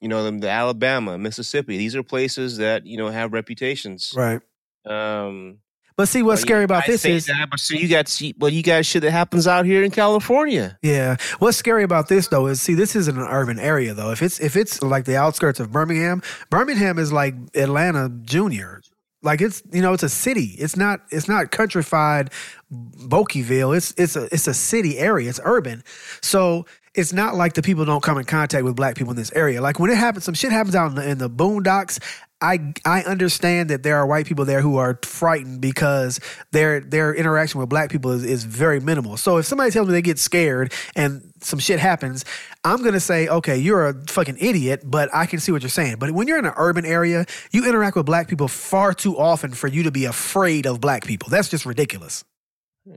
You 0.00 0.08
know, 0.08 0.24
the, 0.24 0.36
the 0.38 0.50
Alabama, 0.50 1.16
Mississippi. 1.16 1.78
These 1.78 1.94
are 1.94 2.02
places 2.02 2.56
that 2.58 2.84
you 2.84 2.98
know 2.98 3.08
have 3.08 3.32
reputations. 3.32 4.12
Right. 4.14 4.40
Um, 4.84 5.58
But 5.96 6.08
see, 6.08 6.22
what's 6.22 6.40
well, 6.40 6.46
scary 6.46 6.64
about 6.64 6.82
guys 6.86 7.02
this 7.02 7.04
is 7.04 7.26
that, 7.26 7.46
but 7.48 7.60
so 7.60 7.74
you 7.74 7.86
got 7.86 8.08
see, 8.08 8.34
well, 8.38 8.50
you 8.50 8.64
got 8.64 8.84
shit 8.84 9.02
that 9.02 9.12
happens 9.12 9.46
out 9.46 9.64
here 9.64 9.84
in 9.84 9.92
California. 9.92 10.76
Yeah. 10.82 11.18
What's 11.38 11.56
scary 11.56 11.84
about 11.84 12.08
this 12.08 12.26
though 12.26 12.48
is 12.48 12.60
see 12.60 12.74
this 12.74 12.96
isn't 12.96 13.16
an 13.16 13.26
urban 13.28 13.60
area 13.60 13.94
though. 13.94 14.10
If 14.10 14.22
it's 14.22 14.40
if 14.40 14.56
it's 14.56 14.82
like 14.82 15.04
the 15.04 15.16
outskirts 15.16 15.60
of 15.60 15.70
Birmingham, 15.70 16.22
Birmingham 16.50 16.98
is 16.98 17.12
like 17.12 17.34
Atlanta 17.54 18.08
Junior. 18.22 18.82
Like 19.22 19.40
it's 19.40 19.62
you 19.72 19.82
know 19.82 19.92
it's 19.92 20.02
a 20.02 20.08
city. 20.08 20.56
It's 20.58 20.76
not 20.76 21.00
it's 21.10 21.28
not 21.28 21.50
countrified 21.50 22.30
Bokeyville. 22.72 23.76
It's 23.76 23.94
it's 23.96 24.16
a 24.16 24.24
it's 24.32 24.46
a 24.46 24.54
city 24.54 24.98
area. 24.98 25.28
It's 25.28 25.40
urban. 25.44 25.84
So 26.20 26.66
it's 26.94 27.12
not 27.12 27.34
like 27.34 27.54
the 27.54 27.62
people 27.62 27.84
don't 27.84 28.02
come 28.02 28.18
in 28.18 28.24
contact 28.24 28.64
with 28.64 28.76
black 28.76 28.96
people 28.96 29.12
in 29.12 29.16
this 29.16 29.32
area. 29.32 29.62
Like 29.62 29.78
when 29.78 29.90
it 29.90 29.96
happens, 29.96 30.24
some 30.24 30.34
shit 30.34 30.52
happens 30.52 30.74
out 30.74 30.90
in 30.90 30.94
the, 30.96 31.08
in 31.08 31.18
the 31.18 31.30
boondocks. 31.30 31.98
I 32.42 32.74
I 32.84 33.02
understand 33.02 33.70
that 33.70 33.84
there 33.84 33.96
are 33.96 34.06
white 34.06 34.26
people 34.26 34.44
there 34.44 34.60
who 34.60 34.76
are 34.76 34.98
frightened 35.02 35.60
because 35.60 36.18
their 36.50 36.80
their 36.80 37.14
interaction 37.14 37.60
with 37.60 37.68
black 37.68 37.88
people 37.88 38.10
is, 38.10 38.24
is 38.24 38.44
very 38.44 38.80
minimal. 38.80 39.16
So 39.16 39.36
if 39.38 39.46
somebody 39.46 39.70
tells 39.70 39.86
me 39.86 39.92
they 39.92 40.02
get 40.02 40.18
scared 40.18 40.72
and 40.96 41.32
some 41.40 41.60
shit 41.60 41.78
happens, 41.78 42.24
I'm 42.64 42.82
gonna 42.82 43.00
say, 43.00 43.28
okay, 43.28 43.56
you're 43.56 43.86
a 43.86 43.94
fucking 44.08 44.38
idiot, 44.40 44.82
but 44.84 45.08
I 45.14 45.26
can 45.26 45.38
see 45.38 45.52
what 45.52 45.62
you're 45.62 45.70
saying. 45.70 45.96
But 46.00 46.10
when 46.10 46.26
you're 46.26 46.38
in 46.38 46.44
an 46.44 46.54
urban 46.56 46.84
area, 46.84 47.26
you 47.52 47.64
interact 47.66 47.96
with 47.96 48.06
black 48.06 48.28
people 48.28 48.48
far 48.48 48.92
too 48.92 49.16
often 49.16 49.52
for 49.52 49.68
you 49.68 49.84
to 49.84 49.92
be 49.92 50.04
afraid 50.04 50.66
of 50.66 50.80
black 50.80 51.06
people. 51.06 51.28
That's 51.30 51.48
just 51.48 51.64
ridiculous. 51.64 52.24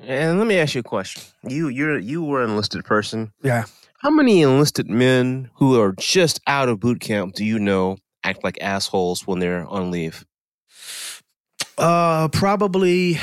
And 0.02 0.40
let 0.40 0.48
me 0.48 0.58
ask 0.58 0.74
you 0.74 0.80
a 0.80 0.84
question. 0.84 1.22
You 1.48 1.68
you're 1.68 2.00
you 2.00 2.24
were 2.24 2.44
an 2.44 2.50
enlisted 2.50 2.84
person. 2.84 3.32
Yeah. 3.44 3.66
How 4.00 4.10
many 4.10 4.42
enlisted 4.42 4.90
men 4.90 5.52
who 5.56 5.80
are 5.80 5.94
just 6.00 6.40
out 6.48 6.68
of 6.68 6.80
boot 6.80 7.00
camp 7.00 7.36
do 7.36 7.46
you 7.46 7.60
know 7.60 7.98
act 8.26 8.44
like 8.44 8.58
assholes 8.62 9.26
when 9.26 9.40
they're 9.40 9.66
on 9.68 9.92
leave? 9.92 10.26
Uh, 11.78 12.28
probably, 12.30 13.18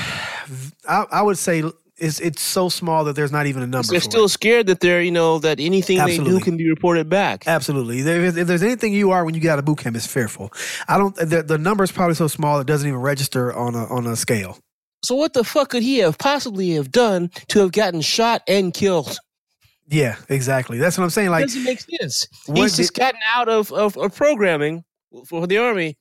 I, 0.88 1.06
I 1.10 1.22
would 1.22 1.38
say 1.38 1.62
it's 1.96 2.20
it's 2.20 2.42
so 2.42 2.68
small 2.68 3.04
that 3.04 3.16
there's 3.16 3.32
not 3.32 3.46
even 3.46 3.62
a 3.62 3.66
number. 3.66 3.88
They're 3.88 4.00
still 4.00 4.24
it. 4.24 4.30
scared 4.30 4.66
that 4.66 4.80
they're 4.80 5.02
you 5.02 5.10
know 5.10 5.38
that 5.38 5.60
anything 5.60 5.98
they 5.98 6.18
do 6.18 6.40
can 6.40 6.56
be 6.56 6.68
reported 6.68 7.08
back. 7.08 7.44
Absolutely. 7.46 8.02
There, 8.02 8.24
if 8.24 8.34
there's 8.46 8.62
anything 8.62 8.92
you 8.92 9.10
are 9.10 9.24
when 9.24 9.34
you 9.34 9.40
get 9.40 9.52
out 9.52 9.58
of 9.58 9.64
boot 9.64 9.78
camp, 9.78 9.96
it's 9.96 10.06
fearful. 10.06 10.52
I 10.88 10.98
don't. 10.98 11.14
The, 11.14 11.42
the 11.42 11.58
number 11.58 11.84
is 11.84 11.92
probably 11.92 12.14
so 12.14 12.28
small 12.28 12.60
it 12.60 12.66
doesn't 12.66 12.86
even 12.86 13.00
register 13.00 13.52
on 13.54 13.74
a 13.74 13.86
on 13.86 14.06
a 14.06 14.16
scale. 14.16 14.58
So 15.04 15.14
what 15.14 15.32
the 15.32 15.44
fuck 15.44 15.70
could 15.70 15.82
he 15.82 15.98
have 15.98 16.18
possibly 16.18 16.70
have 16.70 16.92
done 16.92 17.30
to 17.48 17.60
have 17.60 17.72
gotten 17.72 18.00
shot 18.00 18.42
and 18.46 18.72
killed? 18.72 19.16
Yeah, 19.88 20.16
exactly. 20.28 20.78
That's 20.78 20.96
what 20.96 21.04
I'm 21.04 21.10
saying. 21.10 21.30
Like, 21.30 21.44
doesn't 21.44 21.64
make 21.64 21.80
sense. 21.80 22.26
He's 22.54 22.76
just 22.76 22.94
did- 22.94 23.00
gotten 23.00 23.20
out 23.26 23.48
of, 23.48 23.72
of, 23.72 23.98
of 23.98 24.14
programming 24.14 24.84
for 25.26 25.46
the 25.46 25.58
army. 25.58 25.96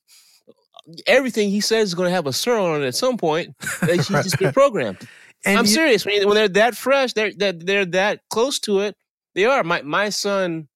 Everything 1.06 1.50
he 1.50 1.62
says 1.62 1.90
is 1.90 1.96
going 1.96 2.10
to 2.10 2.16
have 2.16 2.28
a 2.28 2.34
sir 2.34 2.58
on 2.58 2.82
it 2.82 2.86
at 2.88 2.96
some 2.96 3.18
point. 3.18 3.56
That 3.82 3.96
he's 3.96 4.08
just 4.08 4.40
been 4.40 4.52
programmed. 4.54 4.98
and 5.46 5.58
I'm 5.60 5.66
you- 5.66 5.72
serious. 5.72 6.06
When, 6.06 6.26
when 6.28 6.36
they're 6.36 6.48
that 6.50 6.76
fresh, 6.76 7.14
they're 7.14 7.32
that 7.38 7.66
they're 7.66 7.86
that 7.86 8.22
close 8.30 8.60
to 8.62 8.80
it. 8.82 8.96
They 9.36 9.46
are. 9.46 9.64
My 9.64 9.82
my 9.84 10.10
son 10.10 10.68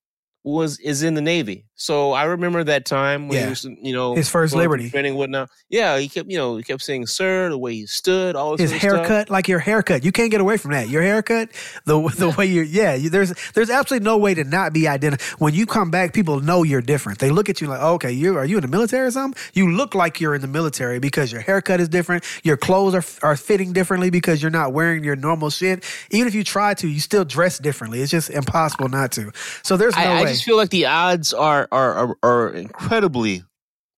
was 0.44 0.80
is 0.80 1.02
in 1.04 1.16
the 1.16 1.22
Navy, 1.22 1.66
so 1.76 2.14
I 2.14 2.24
remember 2.24 2.64
that 2.64 2.86
time 2.86 3.28
when 3.28 3.38
Yeah. 3.38 3.44
he 3.46 3.50
was, 3.50 3.66
you 3.66 3.94
know, 3.94 4.16
His 4.16 4.30
first 4.30 4.56
Liberty. 4.56 4.90
training, 4.90 5.16
whatnot. 5.16 5.50
Yeah, 5.70 5.98
he 5.98 6.08
kept, 6.08 6.30
you 6.32 6.38
know, 6.38 6.56
he 6.58 6.64
kept 6.64 6.82
saying 6.82 7.08
"sir," 7.08 7.50
the 7.50 7.58
way 7.58 7.74
he 7.74 7.86
stood, 7.86 8.36
all 8.36 8.58
His 8.58 8.72
of 8.72 8.78
stuff. 8.80 8.92
haircut, 8.98 9.30
like 9.30 9.48
your 9.48 9.60
haircut, 9.60 10.04
you 10.06 10.12
can't 10.12 10.32
get 10.32 10.40
away 10.42 10.58
from 10.58 10.72
that. 10.72 10.88
Your 10.90 11.02
haircut, 11.02 11.50
the 11.86 12.00
the 12.18 12.30
way 12.38 12.46
you're, 12.46 12.64
yeah, 12.64 12.96
you, 12.96 13.10
there's 13.10 13.34
there's 13.54 13.70
absolutely 13.70 14.06
no 14.06 14.18
way 14.18 14.34
to 14.34 14.44
not 14.46 14.72
be 14.74 14.88
identified. 14.88 15.40
When 15.40 15.54
you 15.54 15.66
come 15.66 15.92
back, 15.92 16.14
people 16.14 16.40
know 16.40 16.64
you're 16.64 16.82
different. 16.82 17.20
They 17.20 17.30
look 17.30 17.50
at 17.50 17.60
you 17.62 17.68
like, 17.68 17.80
oh, 17.82 17.94
okay, 17.96 18.12
you 18.12 18.38
are 18.38 18.46
you 18.46 18.56
in 18.58 18.62
the 18.62 18.68
military 18.70 19.08
or 19.08 19.12
something? 19.12 19.40
You 19.54 19.72
look 19.72 19.94
like 19.96 20.22
you're 20.22 20.36
in 20.36 20.42
the 20.42 20.48
military 20.48 21.00
because 21.00 21.32
your 21.32 21.42
haircut 21.42 21.80
is 21.82 21.90
different. 21.90 22.24
Your 22.44 22.58
clothes 22.58 22.96
are 22.96 23.04
are 23.28 23.36
fitting 23.36 23.74
differently 23.74 24.10
because 24.10 24.42
you're 24.42 24.52
not 24.52 24.72
wearing 24.72 25.04
your 25.04 25.16
normal 25.18 25.50
shit. 25.50 25.84
Even 26.12 26.28
if 26.28 26.34
you 26.36 26.44
try 26.46 26.74
to, 26.76 26.88
you 26.88 27.00
still 27.02 27.26
dress 27.26 27.60
differently. 27.60 28.02
It's 28.02 28.12
just 28.12 28.30
impossible 28.30 28.88
not 28.88 29.12
to. 29.14 29.32
So 29.64 29.76
there's 29.76 29.96
no 29.96 30.02
I, 30.02 30.20
I 30.22 30.26
just 30.26 30.44
feel 30.46 30.56
like 30.58 30.70
the 30.70 30.86
odds 30.86 31.34
are 31.34 31.65
are 31.72 31.94
are, 31.94 32.18
are 32.24 32.50
incredibly 32.50 33.44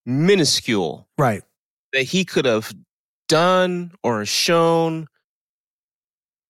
minuscule 0.06 1.08
right? 1.18 1.44
that 1.94 2.04
he 2.04 2.24
could 2.26 2.46
have 2.46 2.74
done 3.28 3.92
or 4.04 4.26
shown 4.26 5.08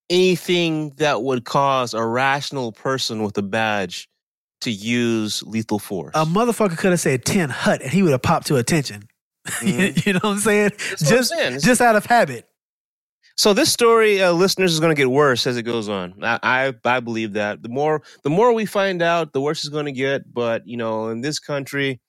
anything 0.09 0.91
that 0.97 1.22
would 1.24 1.43
cause 1.45 1.93
a 1.93 2.05
rational 2.05 2.72
person 2.72 3.24
with 3.24 3.38
a 3.38 3.41
badge 3.41 4.07
to 4.61 4.72
use 4.72 5.43
lethal 5.43 5.80
force. 5.80 6.11
A 6.15 6.26
motherfucker 6.26 6.78
could 6.78 6.91
have 6.91 6.99
said 6.99 7.26
ten 7.26 7.49
hut, 7.49 7.82
and 7.82 7.91
he 7.91 8.01
would 8.03 8.11
have 8.11 8.22
popped 8.22 8.47
to 8.47 8.55
attention. 8.55 9.07
Mhm. 9.47 10.05
you 10.05 10.13
know 10.13 10.20
what 10.24 10.32
I'm 10.32 10.39
saying? 10.39 10.72
That's 10.78 11.01
what 11.03 11.11
I'm 11.11 11.18
just 11.18 11.30
saying. 11.30 11.59
just 11.61 11.80
out 11.82 11.95
of 11.95 12.05
habit. 12.05 12.49
So 13.38 13.54
this 13.54 13.72
story, 13.72 14.20
uh, 14.20 14.32
listeners, 14.32 14.74
is 14.74 14.80
going 14.80 14.96
to 14.96 15.00
get 15.00 15.12
worse 15.12 15.46
as 15.46 15.58
it 15.58 15.64
goes 15.64 15.88
on. 15.88 16.16
I, 16.24 16.40
I 16.42 16.74
I 16.84 17.00
believe 17.00 17.34
that 17.34 17.62
the 17.62 17.70
more 17.70 18.02
the 18.24 18.32
more 18.32 18.52
we 18.52 18.66
find 18.66 19.02
out, 19.04 19.32
the 19.32 19.42
worse 19.42 19.60
it's 19.60 19.70
going 19.70 19.86
to 19.86 19.92
get. 19.92 20.34
But 20.34 20.68
you 20.68 20.76
know, 20.76 21.10
in 21.10 21.22
this 21.22 21.38
country, 21.38 22.02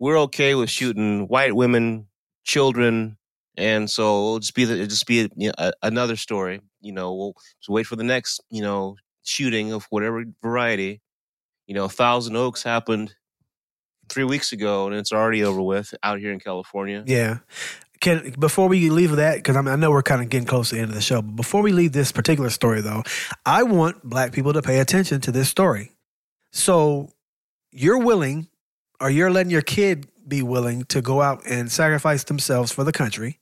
we're 0.00 0.18
okay 0.22 0.56
with 0.56 0.68
shooting 0.68 1.28
white 1.28 1.54
women, 1.54 2.08
children, 2.42 3.16
and 3.56 3.88
so 3.88 4.02
it'll 4.02 4.38
just 4.40 4.54
be 4.54 4.64
the, 4.64 4.74
it'll 4.74 4.86
just 4.88 5.06
be 5.06 5.28
you 5.36 5.48
know, 5.48 5.54
a, 5.58 5.72
another 5.82 6.16
story. 6.16 6.60
You 6.80 6.92
know, 6.92 7.14
we'll 7.14 7.34
just 7.60 7.68
wait 7.68 7.86
for 7.86 7.94
the 7.94 8.02
next 8.04 8.40
you 8.50 8.62
know 8.62 8.96
shooting 9.22 9.72
of 9.72 9.86
whatever 9.90 10.24
variety. 10.42 11.00
You 11.68 11.76
know, 11.76 11.86
Thousand 11.86 12.34
Oaks 12.34 12.64
happened 12.64 13.14
three 14.08 14.24
weeks 14.24 14.52
ago, 14.52 14.86
and 14.86 14.96
it's 14.96 15.12
already 15.12 15.44
over 15.44 15.62
with 15.62 15.94
out 16.02 16.18
here 16.18 16.32
in 16.32 16.40
California. 16.40 17.04
Yeah. 17.06 17.38
Can 18.04 18.34
before 18.38 18.68
we 18.68 18.90
leave 18.90 19.16
that 19.16 19.36
because 19.36 19.56
I 19.56 19.76
know 19.76 19.90
we're 19.90 20.02
kind 20.02 20.20
of 20.20 20.28
getting 20.28 20.46
close 20.46 20.68
to 20.68 20.74
the 20.74 20.82
end 20.82 20.90
of 20.90 20.94
the 20.94 21.00
show. 21.00 21.22
But 21.22 21.36
before 21.36 21.62
we 21.62 21.72
leave 21.72 21.92
this 21.92 22.12
particular 22.12 22.50
story, 22.50 22.82
though, 22.82 23.02
I 23.46 23.62
want 23.62 24.04
black 24.04 24.32
people 24.32 24.52
to 24.52 24.60
pay 24.60 24.78
attention 24.78 25.22
to 25.22 25.32
this 25.32 25.48
story. 25.48 25.92
So 26.52 27.08
you're 27.72 27.98
willing, 27.98 28.48
or 29.00 29.08
you're 29.08 29.30
letting 29.30 29.50
your 29.50 29.62
kid 29.62 30.06
be 30.28 30.42
willing 30.42 30.84
to 30.84 31.00
go 31.00 31.22
out 31.22 31.46
and 31.48 31.72
sacrifice 31.72 32.24
themselves 32.24 32.70
for 32.70 32.84
the 32.84 32.92
country, 32.92 33.40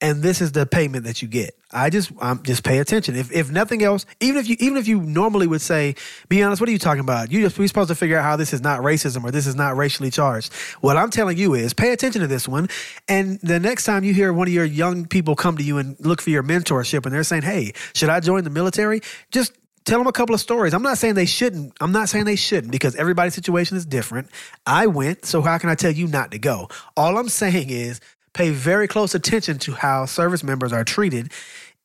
and 0.00 0.22
this 0.22 0.40
is 0.40 0.52
the 0.52 0.66
payment 0.66 1.04
that 1.04 1.20
you 1.22 1.28
get. 1.28 1.56
I 1.72 1.90
just 1.90 2.10
um, 2.20 2.42
just 2.42 2.64
pay 2.64 2.78
attention. 2.78 3.14
If 3.14 3.30
if 3.32 3.50
nothing 3.50 3.82
else, 3.82 4.06
even 4.20 4.38
if 4.38 4.48
you 4.48 4.56
even 4.58 4.76
if 4.76 4.88
you 4.88 5.00
normally 5.00 5.46
would 5.46 5.60
say, 5.60 5.94
be 6.28 6.42
honest, 6.42 6.60
what 6.60 6.68
are 6.68 6.72
you 6.72 6.78
talking 6.78 7.00
about? 7.00 7.30
You 7.30 7.42
just 7.42 7.58
we 7.58 7.66
supposed 7.68 7.88
to 7.88 7.94
figure 7.94 8.18
out 8.18 8.24
how 8.24 8.36
this 8.36 8.52
is 8.52 8.60
not 8.60 8.80
racism 8.80 9.24
or 9.24 9.30
this 9.30 9.46
is 9.46 9.54
not 9.54 9.76
racially 9.76 10.10
charged. 10.10 10.52
What 10.80 10.96
I'm 10.96 11.10
telling 11.10 11.36
you 11.36 11.54
is 11.54 11.72
pay 11.72 11.92
attention 11.92 12.22
to 12.22 12.26
this 12.26 12.48
one, 12.48 12.68
and 13.08 13.38
the 13.40 13.60
next 13.60 13.84
time 13.84 14.02
you 14.02 14.12
hear 14.14 14.32
one 14.32 14.48
of 14.48 14.54
your 14.54 14.64
young 14.64 15.06
people 15.06 15.36
come 15.36 15.56
to 15.58 15.62
you 15.62 15.78
and 15.78 15.96
look 16.00 16.20
for 16.20 16.30
your 16.30 16.42
mentorship, 16.42 17.04
and 17.04 17.14
they're 17.14 17.22
saying, 17.22 17.42
"Hey, 17.42 17.72
should 17.94 18.08
I 18.08 18.20
join 18.20 18.44
the 18.44 18.50
military?" 18.50 19.00
Just 19.30 19.52
tell 19.84 19.98
them 19.98 20.06
a 20.08 20.12
couple 20.12 20.34
of 20.34 20.40
stories. 20.40 20.74
I'm 20.74 20.82
not 20.82 20.98
saying 20.98 21.14
they 21.14 21.26
shouldn't. 21.26 21.74
I'm 21.80 21.92
not 21.92 22.08
saying 22.08 22.24
they 22.24 22.36
shouldn't 22.36 22.72
because 22.72 22.96
everybody's 22.96 23.34
situation 23.34 23.76
is 23.76 23.86
different. 23.86 24.28
I 24.66 24.86
went, 24.86 25.24
so 25.24 25.40
how 25.42 25.58
can 25.58 25.70
I 25.70 25.74
tell 25.74 25.92
you 25.92 26.06
not 26.06 26.32
to 26.32 26.38
go? 26.38 26.68
All 26.96 27.16
I'm 27.16 27.28
saying 27.28 27.70
is 27.70 28.00
pay 28.34 28.50
very 28.50 28.88
close 28.88 29.14
attention 29.14 29.58
to 29.60 29.72
how 29.72 30.06
service 30.06 30.42
members 30.42 30.72
are 30.72 30.84
treated, 30.84 31.32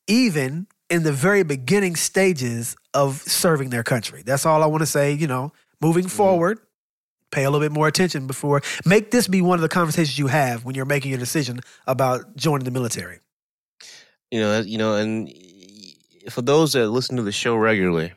even 0.07 0.67
in 0.89 1.03
the 1.03 1.11
very 1.11 1.43
beginning 1.43 1.95
stages 1.95 2.75
of 2.93 3.21
serving 3.21 3.69
their 3.69 3.83
country. 3.83 4.21
That's 4.25 4.45
all 4.45 4.63
I 4.63 4.67
want 4.67 4.81
to 4.81 4.87
say. 4.87 5.13
You 5.13 5.27
know, 5.27 5.51
moving 5.81 6.05
mm. 6.05 6.11
forward, 6.11 6.59
pay 7.31 7.43
a 7.43 7.49
little 7.49 7.65
bit 7.65 7.71
more 7.71 7.87
attention 7.87 8.27
before 8.27 8.61
make 8.85 9.11
this 9.11 9.27
be 9.27 9.41
one 9.41 9.57
of 9.57 9.61
the 9.61 9.69
conversations 9.69 10.17
you 10.17 10.27
have 10.27 10.63
when 10.65 10.75
you're 10.75 10.85
making 10.85 11.11
your 11.11 11.19
decision 11.19 11.59
about 11.87 12.35
joining 12.35 12.65
the 12.65 12.71
military. 12.71 13.19
you 14.31 14.39
know, 14.39 14.61
you 14.61 14.77
know, 14.77 14.95
and 14.95 15.31
for 16.29 16.41
those 16.41 16.73
that 16.73 16.89
listen 16.89 17.17
to 17.17 17.23
the 17.23 17.31
show 17.31 17.55
regularly, 17.55 18.13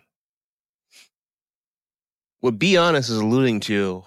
what 2.40 2.59
Be 2.59 2.76
Honest 2.76 3.10
is 3.10 3.16
alluding 3.16 3.60
to 3.60 4.05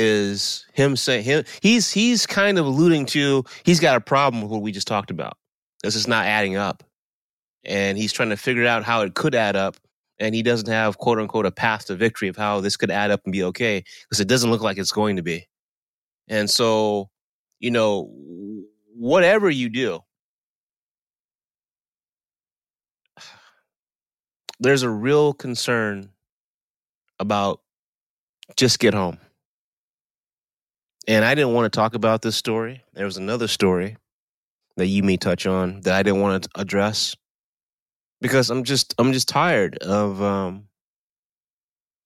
is 0.00 0.64
him 0.74 0.94
saying 0.94 1.24
him 1.24 1.42
he's 1.60 1.90
he's 1.90 2.24
kind 2.24 2.56
of 2.56 2.64
alluding 2.66 3.04
to 3.04 3.44
he's 3.64 3.80
got 3.80 3.96
a 3.96 4.00
problem 4.00 4.40
with 4.40 4.50
what 4.50 4.62
we 4.62 4.70
just 4.70 4.86
talked 4.86 5.10
about. 5.10 5.36
This 5.82 5.96
is 5.96 6.06
not 6.06 6.26
adding 6.26 6.56
up. 6.56 6.84
And 7.64 7.98
he's 7.98 8.12
trying 8.12 8.30
to 8.30 8.36
figure 8.36 8.64
out 8.64 8.84
how 8.84 9.02
it 9.02 9.14
could 9.14 9.34
add 9.34 9.56
up. 9.56 9.76
And 10.20 10.34
he 10.34 10.42
doesn't 10.42 10.68
have 10.68 10.98
quote 10.98 11.18
unquote 11.18 11.46
a 11.46 11.50
path 11.50 11.86
to 11.86 11.96
victory 11.96 12.28
of 12.28 12.36
how 12.36 12.60
this 12.60 12.76
could 12.76 12.90
add 12.90 13.10
up 13.10 13.22
and 13.24 13.32
be 13.32 13.42
okay, 13.44 13.84
because 14.02 14.20
it 14.20 14.28
doesn't 14.28 14.50
look 14.50 14.62
like 14.62 14.78
it's 14.78 14.92
going 14.92 15.16
to 15.16 15.22
be. 15.22 15.46
And 16.28 16.48
so, 16.48 17.10
you 17.60 17.70
know, 17.70 18.10
whatever 18.94 19.50
you 19.50 19.68
do, 19.68 20.00
there's 24.60 24.82
a 24.82 24.90
real 24.90 25.32
concern 25.32 26.10
about 27.20 27.60
just 28.56 28.78
get 28.78 28.94
home. 28.94 29.18
And 31.08 31.24
I 31.24 31.34
didn't 31.34 31.54
want 31.54 31.72
to 31.72 31.76
talk 31.76 31.94
about 31.96 32.22
this 32.22 32.36
story. 32.36 32.84
There 32.94 33.06
was 33.06 33.18
another 33.18 33.48
story 33.48 33.96
that 34.76 34.88
you 34.88 35.02
may 35.04 35.18
touch 35.18 35.46
on 35.46 35.82
that 35.82 35.94
I 35.94 36.04
didn't 36.04 36.20
want 36.22 36.44
to 36.44 36.50
address 36.60 37.16
because 38.20 38.50
I'm 38.50 38.64
just 38.64 38.94
I'm 38.98 39.12
just 39.12 39.28
tired 39.28 39.78
of 39.78 40.22
um 40.22 40.68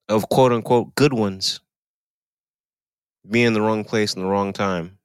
of 0.08 0.28
quote 0.30 0.52
unquote 0.52 0.94
good 0.96 1.14
ones 1.14 1.60
being 3.30 3.48
in 3.48 3.54
the 3.54 3.62
wrong 3.62 3.84
place 3.84 4.14
in 4.14 4.22
the 4.22 4.28
wrong 4.28 4.52
time. 4.52 4.98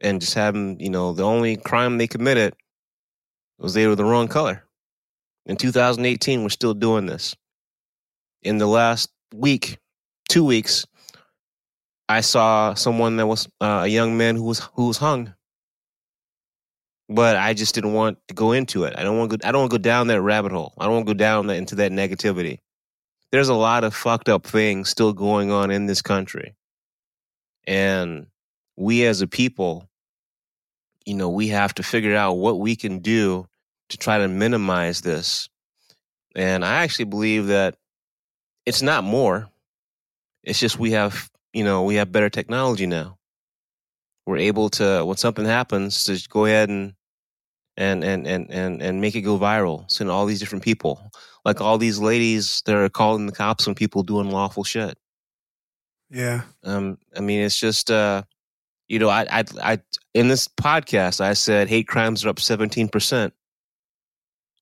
and 0.00 0.20
just 0.20 0.34
having, 0.34 0.80
you 0.80 0.90
know, 0.90 1.12
the 1.12 1.24
only 1.24 1.56
crime 1.56 1.98
they 1.98 2.06
committed 2.08 2.54
was 3.58 3.74
they 3.74 3.86
were 3.88 3.96
the 3.96 4.04
wrong 4.04 4.28
color. 4.28 4.64
In 5.46 5.56
2018, 5.56 6.42
we're 6.42 6.50
still 6.50 6.74
doing 6.74 7.06
this. 7.06 7.36
In 8.42 8.58
the 8.58 8.66
last 8.68 9.10
week, 9.34 9.78
two 10.28 10.44
weeks, 10.44 10.86
I 12.08 12.22
saw 12.22 12.74
someone 12.74 13.16
that 13.16 13.26
was 13.26 13.48
uh, 13.60 13.82
a 13.84 13.86
young 13.86 14.16
man 14.16 14.36
who 14.36 14.44
was 14.44 14.60
who 14.74 14.88
was 14.88 14.96
hung. 14.98 15.34
But 17.10 17.36
I 17.36 17.54
just 17.54 17.74
didn't 17.74 17.94
want 17.94 18.18
to 18.28 18.34
go 18.34 18.52
into 18.52 18.84
it. 18.84 18.94
I 18.96 19.02
don't 19.02 19.16
want 19.16 19.30
to 19.30 19.38
go, 19.38 19.48
I 19.48 19.52
don't 19.52 19.62
want 19.62 19.70
to 19.70 19.78
go 19.78 19.82
down 19.82 20.08
that 20.08 20.20
rabbit 20.20 20.52
hole. 20.52 20.74
I 20.78 20.84
don't 20.84 20.94
want 20.94 21.06
to 21.06 21.14
go 21.14 21.18
down 21.18 21.46
that, 21.46 21.56
into 21.56 21.76
that 21.76 21.90
negativity. 21.90 22.58
There's 23.32 23.48
a 23.48 23.54
lot 23.54 23.84
of 23.84 23.94
fucked 23.94 24.28
up 24.28 24.46
things 24.46 24.90
still 24.90 25.14
going 25.14 25.50
on 25.50 25.70
in 25.70 25.86
this 25.86 26.02
country. 26.02 26.54
And 27.66 28.26
we 28.76 29.06
as 29.06 29.22
a 29.22 29.26
people, 29.26 29.88
you 31.06 31.14
know, 31.14 31.30
we 31.30 31.48
have 31.48 31.74
to 31.74 31.82
figure 31.82 32.14
out 32.14 32.34
what 32.34 32.60
we 32.60 32.76
can 32.76 32.98
do 32.98 33.46
to 33.88 33.96
try 33.96 34.18
to 34.18 34.28
minimize 34.28 35.00
this. 35.00 35.48
And 36.36 36.62
I 36.62 36.82
actually 36.82 37.06
believe 37.06 37.46
that 37.46 37.76
it's 38.66 38.82
not 38.82 39.02
more. 39.02 39.48
It's 40.42 40.60
just 40.60 40.78
we 40.78 40.90
have, 40.92 41.30
you 41.52 41.64
know, 41.64 41.82
we 41.82 41.96
have 41.96 42.12
better 42.12 42.30
technology 42.30 42.86
now. 42.86 43.18
We're 44.26 44.38
able 44.38 44.68
to 44.70 45.04
when 45.04 45.16
something 45.16 45.46
happens 45.46 46.04
to 46.04 46.20
go 46.28 46.44
ahead 46.44 46.68
and 46.68 46.94
and 47.78 48.04
and 48.04 48.26
and 48.26 48.50
and 48.50 48.82
and 48.82 49.00
make 49.00 49.14
it 49.14 49.22
go 49.22 49.38
viral. 49.38 49.90
Send 49.90 50.10
all 50.10 50.26
these 50.26 50.40
different 50.40 50.64
people, 50.64 51.10
like 51.44 51.60
all 51.60 51.78
these 51.78 51.98
ladies 51.98 52.62
that 52.66 52.74
are 52.74 52.88
calling 52.88 53.26
the 53.26 53.32
cops 53.32 53.66
when 53.66 53.74
people 53.74 54.02
do 54.02 54.20
unlawful 54.20 54.64
shit. 54.64 54.98
Yeah. 56.10 56.42
Um, 56.64 56.98
I 57.16 57.20
mean, 57.20 57.40
it's 57.40 57.58
just 57.58 57.90
uh, 57.90 58.22
you 58.88 58.98
know, 58.98 59.08
I 59.08 59.26
I 59.30 59.44
I 59.62 59.80
in 60.14 60.28
this 60.28 60.48
podcast 60.48 61.20
I 61.20 61.34
said 61.34 61.68
hate 61.68 61.88
crimes 61.88 62.24
are 62.24 62.30
up 62.30 62.40
seventeen 62.40 62.88
percent. 62.88 63.32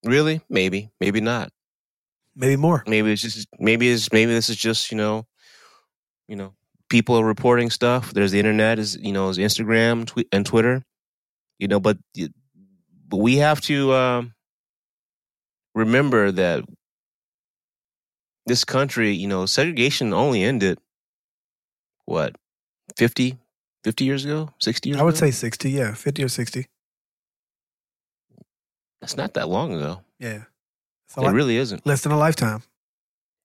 Really? 0.05 0.43
Maybe, 0.49 0.91
maybe 1.01 1.21
not. 1.21 1.51
Maybe 2.37 2.57
more. 2.57 2.85
Maybe 2.87 3.13
it's 3.13 3.23
just 3.23 3.49
maybe 3.59 3.91
it's 3.91 4.13
maybe 4.13 4.33
this 4.33 4.49
is 4.49 4.57
just 4.57 4.93
you 4.93 4.97
know, 4.99 5.27
you 6.29 6.37
know, 6.37 6.55
people 6.89 7.17
are 7.19 7.25
reporting 7.25 7.71
stuff. 7.71 8.13
There's 8.13 8.33
the 8.33 8.39
internet, 8.39 8.79
is 8.79 8.97
you 8.97 9.13
know, 9.13 9.29
is 9.29 9.39
Instagram 9.39 10.07
tweet, 10.07 10.29
and 10.33 10.45
Twitter, 10.45 10.83
you 11.59 11.69
know, 11.69 11.81
but 11.81 11.99
but 13.09 13.17
we 13.17 13.37
have 13.37 13.61
to 13.63 13.93
um, 13.93 14.35
remember 15.75 16.33
that 16.33 16.65
this 18.47 18.65
country, 18.65 19.13
you 19.13 19.27
know, 19.27 19.47
segregation 19.47 20.13
only 20.13 20.43
ended 20.43 20.79
what 22.05 22.37
50, 22.97 23.37
50 23.85 24.05
years 24.05 24.25
ago, 24.25 24.51
sixty 24.61 24.91
years. 24.91 25.01
I 25.01 25.05
would 25.05 25.15
ago? 25.15 25.27
say 25.27 25.31
60, 25.31 25.71
yeah, 25.71 25.95
50 25.95 26.25
or 26.25 26.29
60. 26.29 26.67
That's 29.01 29.17
not 29.17 29.35
that 29.35 29.49
long 29.49 29.75
ago. 29.75 30.01
Yeah. 30.19 30.45
It 31.17 31.31
really 31.31 31.57
isn't. 31.57 31.87
less 31.87 32.03
than 32.03 32.13
a 32.13 32.19
lifetime. 32.19 32.63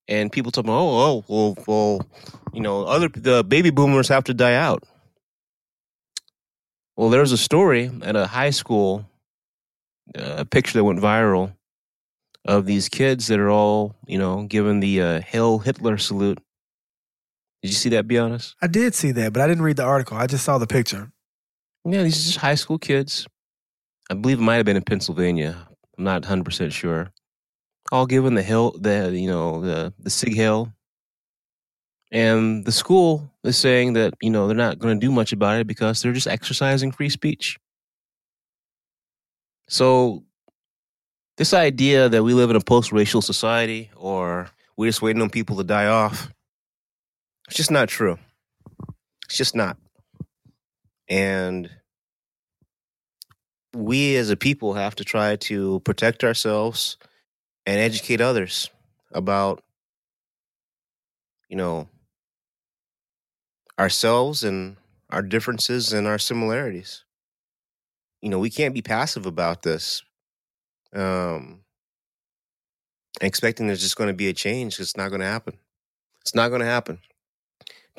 And 0.07 0.31
people 0.31 0.51
talk 0.51 0.63
about, 0.63 0.73
oh, 0.73 1.23
oh, 1.29 1.55
well, 1.55 1.57
well, 1.67 2.07
you 2.53 2.61
know, 2.61 2.83
other 2.83 3.07
the 3.09 3.43
baby 3.43 3.69
boomers 3.69 4.07
have 4.09 4.25
to 4.25 4.33
die 4.33 4.55
out. 4.55 4.83
Well, 6.97 7.09
there's 7.09 7.31
a 7.31 7.37
story 7.37 7.89
at 8.03 8.15
a 8.15 8.27
high 8.27 8.49
school, 8.49 9.05
uh, 10.17 10.35
a 10.39 10.45
picture 10.45 10.77
that 10.77 10.83
went 10.83 10.99
viral 10.99 11.53
of 12.45 12.65
these 12.65 12.89
kids 12.89 13.27
that 13.27 13.39
are 13.39 13.49
all, 13.49 13.95
you 14.05 14.17
know, 14.17 14.43
given 14.43 14.79
the 14.79 15.01
uh, 15.01 15.21
Hail 15.21 15.59
Hitler 15.59 15.97
salute. 15.97 16.39
Did 17.61 17.69
you 17.69 17.75
see 17.75 17.89
that? 17.89 18.07
Be 18.07 18.17
honest. 18.17 18.55
I 18.61 18.67
did 18.67 18.95
see 18.95 19.11
that, 19.11 19.33
but 19.33 19.41
I 19.41 19.47
didn't 19.47 19.63
read 19.63 19.77
the 19.77 19.83
article. 19.83 20.17
I 20.17 20.27
just 20.27 20.43
saw 20.43 20.57
the 20.57 20.67
picture. 20.67 21.11
Yeah, 21.85 22.03
these 22.03 22.19
are 22.19 22.25
just 22.25 22.37
high 22.37 22.55
school 22.55 22.77
kids. 22.77 23.27
I 24.09 24.15
believe 24.15 24.39
it 24.39 24.43
might 24.43 24.57
have 24.57 24.65
been 24.65 24.77
in 24.77 24.83
Pennsylvania. 24.83 25.67
I'm 25.97 26.03
not 26.03 26.23
100 26.23 26.43
percent 26.43 26.73
sure. 26.73 27.11
All 27.91 28.05
given 28.05 28.35
the 28.35 28.43
hill, 28.43 28.75
the 28.79 29.11
you 29.13 29.27
know 29.27 29.61
the 29.61 29.93
the 29.99 30.09
Sieg 30.09 30.37
Heil, 30.37 30.73
and 32.11 32.63
the 32.65 32.71
school 32.71 33.29
is 33.43 33.57
saying 33.57 33.93
that 33.93 34.13
you 34.21 34.29
know 34.29 34.47
they're 34.47 34.55
not 34.55 34.79
going 34.79 34.99
to 34.99 35.05
do 35.05 35.11
much 35.11 35.33
about 35.33 35.59
it 35.59 35.67
because 35.67 36.01
they're 36.01 36.13
just 36.13 36.27
exercising 36.27 36.91
free 36.91 37.09
speech. 37.09 37.59
So, 39.67 40.23
this 41.37 41.53
idea 41.53 42.09
that 42.09 42.23
we 42.23 42.33
live 42.33 42.49
in 42.49 42.55
a 42.55 42.61
post-racial 42.61 43.21
society 43.21 43.89
or 43.95 44.49
we're 44.77 44.89
just 44.89 45.01
waiting 45.01 45.21
on 45.21 45.29
people 45.29 45.57
to 45.57 45.63
die 45.63 45.87
off, 45.87 46.29
it's 47.47 47.57
just 47.57 47.71
not 47.71 47.89
true. 47.89 48.17
It's 49.25 49.37
just 49.37 49.55
not. 49.55 49.77
And 51.09 51.69
we 53.73 54.15
as 54.17 54.29
a 54.29 54.35
people 54.35 54.73
have 54.73 54.95
to 54.95 55.05
try 55.05 55.37
to 55.37 55.79
protect 55.81 56.23
ourselves 56.23 56.97
and 57.65 57.79
educate 57.79 58.21
others 58.21 58.69
about 59.11 59.63
you 61.49 61.57
know 61.57 61.87
ourselves 63.79 64.43
and 64.43 64.77
our 65.09 65.21
differences 65.21 65.93
and 65.93 66.07
our 66.07 66.17
similarities. 66.19 67.03
You 68.21 68.29
know 68.29 68.39
we 68.39 68.49
can't 68.49 68.73
be 68.73 68.81
passive 68.81 69.25
about 69.25 69.63
this 69.63 70.03
um 70.93 71.61
expecting 73.21 73.67
there's 73.67 73.81
just 73.81 73.95
going 73.97 74.09
to 74.09 74.13
be 74.13 74.27
a 74.29 74.33
change. 74.33 74.79
It's 74.79 74.95
not 74.97 75.09
going 75.09 75.21
to 75.21 75.27
happen. 75.27 75.57
It's 76.21 76.35
not 76.35 76.49
going 76.49 76.61
to 76.61 76.67
happen. 76.67 76.99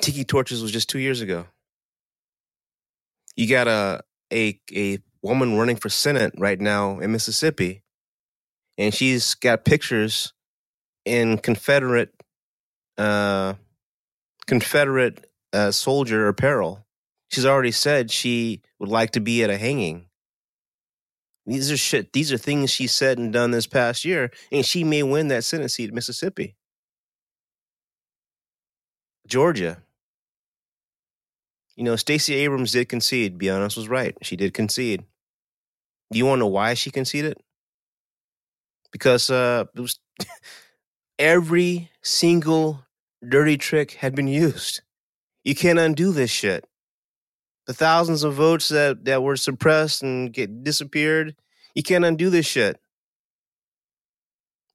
Tiki 0.01 0.23
torches 0.23 0.61
was 0.61 0.71
just 0.71 0.89
two 0.89 0.99
years 0.99 1.21
ago. 1.21 1.45
You 3.35 3.47
got 3.47 3.67
a 3.67 4.01
a 4.31 4.59
a 4.71 4.99
woman 5.21 5.57
running 5.57 5.75
for 5.75 5.89
senate 5.89 6.33
right 6.37 6.59
now 6.59 6.99
in 6.99 7.11
Mississippi, 7.11 7.82
and 8.77 8.93
she's 8.93 9.35
got 9.35 9.65
pictures 9.65 10.33
in 11.05 11.37
Confederate 11.37 12.13
uh, 12.97 13.53
Confederate 14.45 15.29
uh, 15.51 15.71
soldier 15.71 16.27
apparel. 16.27 16.85
She's 17.31 17.45
already 17.45 17.71
said 17.71 18.11
she 18.11 18.61
would 18.79 18.89
like 18.89 19.11
to 19.11 19.19
be 19.19 19.43
at 19.43 19.49
a 19.49 19.57
hanging. 19.57 20.05
These 21.45 21.71
are 21.71 21.77
shit. 21.77 22.13
These 22.13 22.31
are 22.31 22.37
things 22.37 22.69
she 22.69 22.87
said 22.87 23.17
and 23.17 23.33
done 23.33 23.51
this 23.51 23.67
past 23.67 24.05
year, 24.05 24.31
and 24.51 24.65
she 24.65 24.83
may 24.83 25.03
win 25.03 25.27
that 25.27 25.43
Senate 25.43 25.69
seat 25.69 25.89
in 25.89 25.95
Mississippi, 25.95 26.55
Georgia. 29.27 29.79
You 31.75 31.83
know, 31.83 31.95
Stacey 31.95 32.35
Abrams 32.35 32.71
did 32.71 32.87
concede. 32.87 33.37
Be 33.37 33.49
honest, 33.49 33.75
was 33.75 33.89
right. 33.89 34.15
She 34.21 34.35
did 34.35 34.53
concede. 34.53 35.03
Do 36.11 36.19
you 36.19 36.25
want 36.25 36.37
to 36.37 36.41
know 36.41 36.47
why 36.47 36.75
she 36.75 36.91
conceded? 36.91 37.37
Because 38.93 39.29
uh, 39.29 39.65
it 39.75 39.81
was 39.81 39.99
every 41.19 41.89
single 42.01 42.85
dirty 43.27 43.57
trick 43.57 43.91
had 43.93 44.15
been 44.15 44.27
used. 44.27 44.81
You 45.43 45.55
can't 45.55 45.79
undo 45.79 46.13
this 46.13 46.31
shit. 46.31 46.65
The 47.67 47.73
thousands 47.73 48.23
of 48.23 48.35
votes 48.35 48.69
that, 48.69 49.03
that 49.05 49.23
were 49.23 49.35
suppressed 49.35 50.03
and 50.03 50.31
get 50.31 50.63
disappeared, 50.63 51.35
you 51.75 51.83
can't 51.83 52.05
undo 52.05 52.29
this 52.29 52.45
shit. 52.45 52.79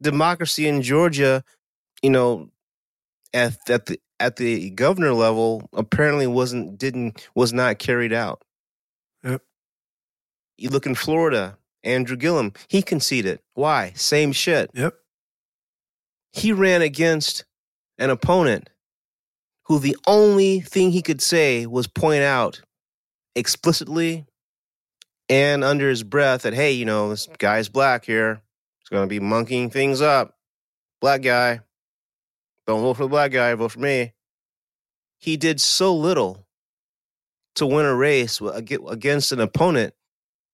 Democracy 0.02 0.68
in 0.68 0.82
Georgia, 0.82 1.42
you 2.02 2.10
know, 2.10 2.50
at, 3.32 3.56
at 3.70 3.86
the 3.86 3.98
at 4.20 4.36
the 4.36 4.70
governor 4.70 5.12
level 5.12 5.68
apparently 5.72 6.26
wasn't 6.26 6.78
didn't 6.78 7.28
was 7.34 7.52
not 7.52 7.78
carried 7.78 8.12
out. 8.12 8.42
Yep. 9.22 9.42
You 10.56 10.70
look 10.70 10.86
in 10.86 10.94
Florida, 10.94 11.56
Andrew 11.88 12.16
Gillum, 12.16 12.52
he 12.68 12.82
conceded. 12.82 13.40
Why? 13.54 13.92
Same 13.96 14.32
shit. 14.32 14.70
Yep. 14.74 14.94
He 16.32 16.52
ran 16.52 16.82
against 16.82 17.44
an 17.98 18.10
opponent 18.10 18.70
who 19.64 19.78
the 19.78 19.96
only 20.06 20.60
thing 20.60 20.90
he 20.90 21.02
could 21.02 21.20
say 21.20 21.66
was 21.66 21.86
point 21.86 22.22
out 22.22 22.60
explicitly 23.34 24.26
and 25.28 25.62
under 25.62 25.88
his 25.88 26.02
breath 26.02 26.42
that, 26.42 26.54
hey, 26.54 26.72
you 26.72 26.84
know, 26.84 27.10
this 27.10 27.28
guy's 27.38 27.68
black 27.68 28.04
here. 28.04 28.40
He's 28.80 28.88
going 28.88 29.04
to 29.04 29.08
be 29.08 29.20
monkeying 29.20 29.70
things 29.70 30.00
up. 30.00 30.34
Black 31.00 31.22
guy. 31.22 31.60
Don't 32.66 32.80
vote 32.80 32.94
for 32.94 33.04
the 33.04 33.08
black 33.08 33.32
guy, 33.32 33.54
vote 33.54 33.72
for 33.72 33.80
me. 33.80 34.12
He 35.18 35.36
did 35.36 35.60
so 35.60 35.94
little 35.94 36.46
to 37.56 37.66
win 37.66 37.86
a 37.86 37.94
race 37.94 38.40
against 38.40 39.32
an 39.32 39.40
opponent 39.40 39.94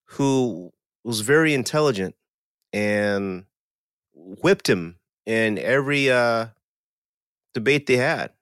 who 0.07 0.73
was 1.05 1.21
very 1.21 1.55
intelligent 1.55 2.15
and 2.73 3.45
whipped 4.15 4.69
him 4.69 4.99
in 5.27 5.59
every 5.59 6.11
uh, 6.11 6.47
debate 7.55 7.87
they 7.87 7.97
had. 7.97 8.33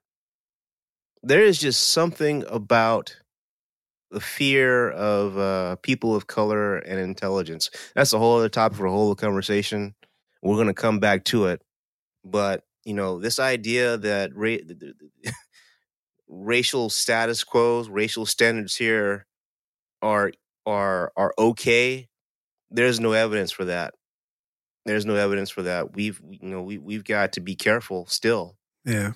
There 1.22 1.42
is 1.42 1.58
just 1.58 1.88
something 1.92 2.44
about 2.48 3.16
the 4.10 4.20
fear 4.20 4.90
of 4.90 5.38
uh, 5.38 5.76
people 5.76 6.14
of 6.14 6.26
color 6.26 6.76
and 6.78 7.00
intelligence. 7.00 7.70
That's 7.94 8.12
a 8.12 8.18
whole 8.18 8.38
other 8.38 8.48
topic 8.48 8.76
for 8.78 8.86
a 8.86 8.90
whole 8.92 9.14
conversation. 9.14 9.94
We're 10.42 10.56
going 10.56 10.66
to 10.66 10.74
come 10.74 10.98
back 11.00 11.24
to 11.26 11.46
it. 11.46 11.62
But, 12.24 12.64
you 12.84 12.94
know, 12.94 13.20
this 13.20 13.38
idea 13.38 13.96
that 13.98 14.32
ra- 14.34 14.56
racial 16.28 16.90
status 16.90 17.44
quos, 17.44 17.88
racial 17.88 18.26
standards 18.26 18.76
here 18.76 19.26
are 20.02 20.32
are 20.66 21.12
are 21.16 21.34
okay. 21.38 22.08
There's 22.72 23.00
no 23.00 23.12
evidence 23.12 23.52
for 23.52 23.64
that. 23.66 23.94
There's 24.84 25.06
no 25.06 25.14
evidence 25.14 25.50
for 25.50 25.62
that. 25.62 25.94
We've 25.94 26.20
you 26.28 26.48
know 26.48 26.62
we 26.62 26.78
we've 26.78 27.04
got 27.04 27.32
to 27.34 27.40
be 27.40 27.54
careful 27.54 28.06
still. 28.06 28.56
Yeah. 28.84 29.12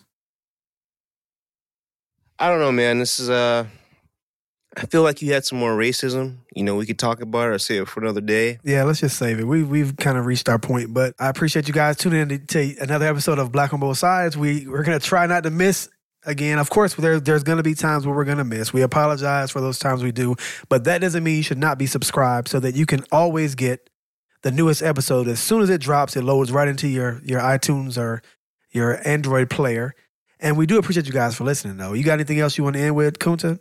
I 2.38 2.50
don't 2.50 2.60
know, 2.60 2.72
man. 2.72 2.98
This 2.98 3.18
is 3.18 3.30
uh 3.30 3.66
I 4.76 4.84
feel 4.84 5.02
like 5.02 5.22
you 5.22 5.32
had 5.32 5.44
some 5.44 5.58
more 5.58 5.74
racism. 5.74 6.40
You 6.54 6.62
know, 6.62 6.76
we 6.76 6.84
could 6.84 6.98
talk 6.98 7.22
about 7.22 7.48
it 7.48 7.54
or 7.54 7.58
save 7.58 7.82
it 7.82 7.88
for 7.88 8.00
another 8.00 8.20
day. 8.20 8.58
Yeah, 8.62 8.84
let's 8.84 9.00
just 9.00 9.18
save 9.18 9.40
it. 9.40 9.44
We 9.44 9.62
we've 9.62 9.96
kind 9.96 10.18
of 10.18 10.26
reached 10.26 10.48
our 10.48 10.58
point, 10.58 10.92
but 10.92 11.14
I 11.18 11.28
appreciate 11.28 11.66
you 11.66 11.72
guys 11.72 11.96
tuning 11.96 12.20
in 12.20 12.28
to, 12.28 12.38
to 12.38 12.76
another 12.82 13.06
episode 13.06 13.38
of 13.38 13.50
Black 13.50 13.72
on 13.72 13.80
Both 13.80 13.98
Sides. 13.98 14.36
We 14.36 14.66
we're 14.66 14.82
gonna 14.82 15.00
try 15.00 15.26
not 15.26 15.44
to 15.44 15.50
miss 15.50 15.88
again. 16.26 16.58
Of 16.58 16.70
course, 16.70 16.94
there 16.94 17.20
there's 17.20 17.42
gonna 17.42 17.62
be 17.62 17.74
times 17.74 18.06
where 18.06 18.14
we're 18.14 18.24
gonna 18.24 18.44
miss. 18.44 18.72
We 18.72 18.82
apologize 18.82 19.50
for 19.50 19.60
those 19.60 19.78
times 19.78 20.02
we 20.02 20.12
do, 20.12 20.36
but 20.68 20.84
that 20.84 21.00
doesn't 21.00 21.24
mean 21.24 21.36
you 21.36 21.42
should 21.42 21.58
not 21.58 21.78
be 21.78 21.86
subscribed 21.86 22.48
so 22.48 22.60
that 22.60 22.74
you 22.74 22.86
can 22.86 23.04
always 23.10 23.54
get 23.54 23.88
the 24.42 24.50
newest 24.50 24.82
episode 24.82 25.28
as 25.28 25.40
soon 25.40 25.62
as 25.62 25.70
it 25.70 25.80
drops. 25.80 26.16
It 26.16 26.22
loads 26.22 26.52
right 26.52 26.68
into 26.68 26.88
your 26.88 27.20
your 27.24 27.40
iTunes 27.40 27.96
or 27.96 28.22
your 28.70 29.00
Android 29.06 29.50
player. 29.50 29.94
And 30.38 30.58
we 30.58 30.66
do 30.66 30.78
appreciate 30.78 31.06
you 31.06 31.12
guys 31.12 31.34
for 31.34 31.44
listening, 31.44 31.78
though. 31.78 31.94
You 31.94 32.04
got 32.04 32.14
anything 32.14 32.40
else 32.40 32.58
you 32.58 32.64
want 32.64 32.76
to 32.76 32.82
end 32.82 32.94
with, 32.94 33.18
Kunta? 33.18 33.58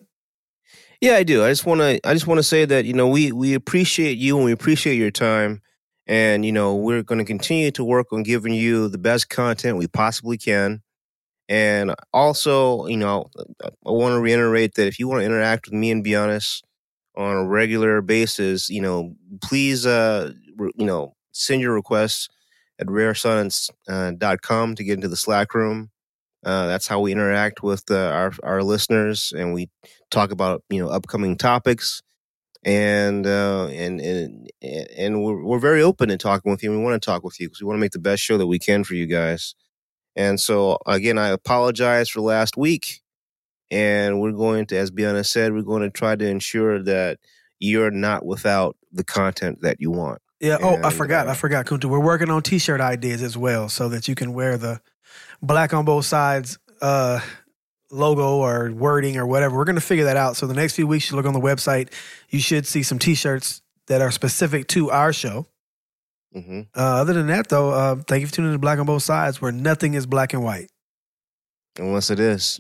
Yeah, 1.01 1.15
I 1.15 1.23
do. 1.23 1.43
I 1.43 1.49
just 1.49 1.65
want 1.65 1.81
to. 1.81 1.99
I 2.07 2.13
just 2.13 2.27
want 2.27 2.39
to 2.39 2.43
say 2.43 2.65
that 2.65 2.85
you 2.85 2.93
know 2.93 3.07
we 3.07 3.31
we 3.31 3.53
appreciate 3.53 4.17
you 4.17 4.35
and 4.37 4.45
we 4.45 4.51
appreciate 4.51 4.95
your 4.95 5.11
time, 5.11 5.61
and 6.07 6.45
you 6.45 6.51
know 6.51 6.75
we're 6.75 7.03
going 7.03 7.19
to 7.19 7.25
continue 7.25 7.71
to 7.71 7.83
work 7.83 8.07
on 8.11 8.23
giving 8.23 8.53
you 8.53 8.87
the 8.87 8.97
best 8.97 9.29
content 9.29 9.77
we 9.77 9.87
possibly 9.87 10.37
can. 10.37 10.81
And 11.47 11.93
also, 12.13 12.87
you 12.87 12.97
know, 12.97 13.27
I 13.63 13.91
want 13.91 14.13
to 14.13 14.19
reiterate 14.19 14.75
that 14.75 14.87
if 14.87 14.99
you 14.99 15.07
want 15.07 15.21
to 15.21 15.25
interact 15.25 15.67
with 15.67 15.73
me 15.73 15.91
and 15.91 16.03
be 16.03 16.15
honest 16.15 16.63
on 17.15 17.35
a 17.37 17.45
regular 17.45 18.01
basis, 18.01 18.69
you 18.69 18.81
know, 18.81 19.15
please, 19.43 19.85
uh, 19.85 20.31
you 20.75 20.85
know, 20.85 21.15
send 21.31 21.61
your 21.61 21.73
requests 21.73 22.29
at 22.79 22.87
rarescience.com 22.87 24.71
uh, 24.71 24.75
to 24.75 24.83
get 24.83 24.93
into 24.93 25.07
the 25.07 25.15
Slack 25.15 25.53
room. 25.53 25.91
Uh, 26.43 26.67
that's 26.67 26.87
how 26.87 26.99
we 26.99 27.11
interact 27.11 27.63
with 27.63 27.89
uh, 27.89 28.09
our 28.09 28.31
our 28.43 28.61
listeners, 28.61 29.33
and 29.35 29.53
we 29.53 29.67
talk 30.11 30.31
about 30.31 30.63
you 30.69 30.79
know 30.79 30.89
upcoming 30.89 31.35
topics, 31.35 32.03
and 32.63 33.25
uh, 33.25 33.65
and 33.67 33.99
and 33.99 34.49
and 34.61 35.23
we're 35.23 35.43
we're 35.43 35.59
very 35.59 35.81
open 35.81 36.11
in 36.11 36.19
talking 36.19 36.51
with 36.51 36.61
you. 36.61 36.69
We 36.69 36.77
want 36.77 37.01
to 37.01 37.05
talk 37.05 37.23
with 37.23 37.39
you 37.39 37.47
because 37.47 37.61
we 37.61 37.65
want 37.65 37.77
to 37.77 37.81
make 37.81 37.93
the 37.93 37.99
best 37.99 38.21
show 38.21 38.37
that 38.37 38.45
we 38.45 38.59
can 38.59 38.83
for 38.83 38.93
you 38.93 39.07
guys. 39.07 39.55
And 40.15 40.39
so 40.39 40.77
again, 40.85 41.17
I 41.17 41.29
apologize 41.29 42.09
for 42.09 42.21
last 42.21 42.57
week, 42.57 43.01
and 43.71 44.21
we're 44.21 44.31
going 44.31 44.65
to, 44.67 44.77
as 44.77 44.91
Biana 44.91 45.25
said, 45.25 45.53
we're 45.53 45.61
going 45.61 45.83
to 45.83 45.89
try 45.89 46.15
to 46.15 46.25
ensure 46.27 46.81
that 46.83 47.19
you're 47.59 47.91
not 47.91 48.25
without 48.25 48.77
the 48.91 49.03
content 49.03 49.61
that 49.61 49.81
you 49.81 49.91
want. 49.91 50.21
Yeah. 50.39 50.57
Oh, 50.61 50.75
and, 50.75 50.85
I 50.85 50.89
forgot. 50.89 51.27
I 51.27 51.31
uh 51.31 51.33
forgot, 51.33 51.65
Kunta. 51.65 51.85
We're 51.85 51.99
working 51.99 52.29
on 52.29 52.41
T-shirt 52.43 52.81
ideas 52.81 53.21
as 53.21 53.37
well, 53.37 53.69
so 53.69 53.89
that 53.89 54.07
you 54.07 54.15
can 54.15 54.33
wear 54.33 54.57
the 54.57 54.81
black 55.41 55.73
on 55.73 55.85
both 55.85 56.05
sides 56.05 56.57
uh, 56.81 57.19
logo 57.91 58.37
or 58.37 58.71
wording 58.71 59.17
or 59.17 59.25
whatever. 59.25 59.55
We're 59.55 59.65
going 59.65 59.75
to 59.75 59.81
figure 59.81 60.05
that 60.05 60.17
out. 60.17 60.35
So 60.37 60.47
the 60.47 60.53
next 60.53 60.75
few 60.75 60.87
weeks, 60.87 61.09
you 61.09 61.15
look 61.17 61.25
on 61.25 61.33
the 61.33 61.39
website, 61.39 61.91
you 62.29 62.39
should 62.39 62.67
see 62.67 62.83
some 62.83 62.99
T-shirts 62.99 63.61
that 63.87 64.01
are 64.01 64.11
specific 64.11 64.67
to 64.69 64.91
our 64.91 65.13
show. 65.13 65.47
Mm-hmm. 66.35 66.61
Uh, 66.75 66.79
other 66.81 67.13
than 67.13 67.27
that, 67.27 67.47
though, 67.47 67.71
uh, 67.71 67.95
thank 68.07 68.21
you 68.21 68.27
for 68.27 68.33
tuning 68.33 68.51
in 68.51 68.55
to 68.55 68.59
Black 68.59 68.77
on 68.79 68.85
Both 68.85 69.03
Sides, 69.03 69.41
where 69.41 69.51
nothing 69.51 69.93
is 69.93 70.05
black 70.05 70.33
and 70.33 70.43
white. 70.43 70.69
Unless 71.77 72.09
it 72.09 72.19
is. 72.19 72.59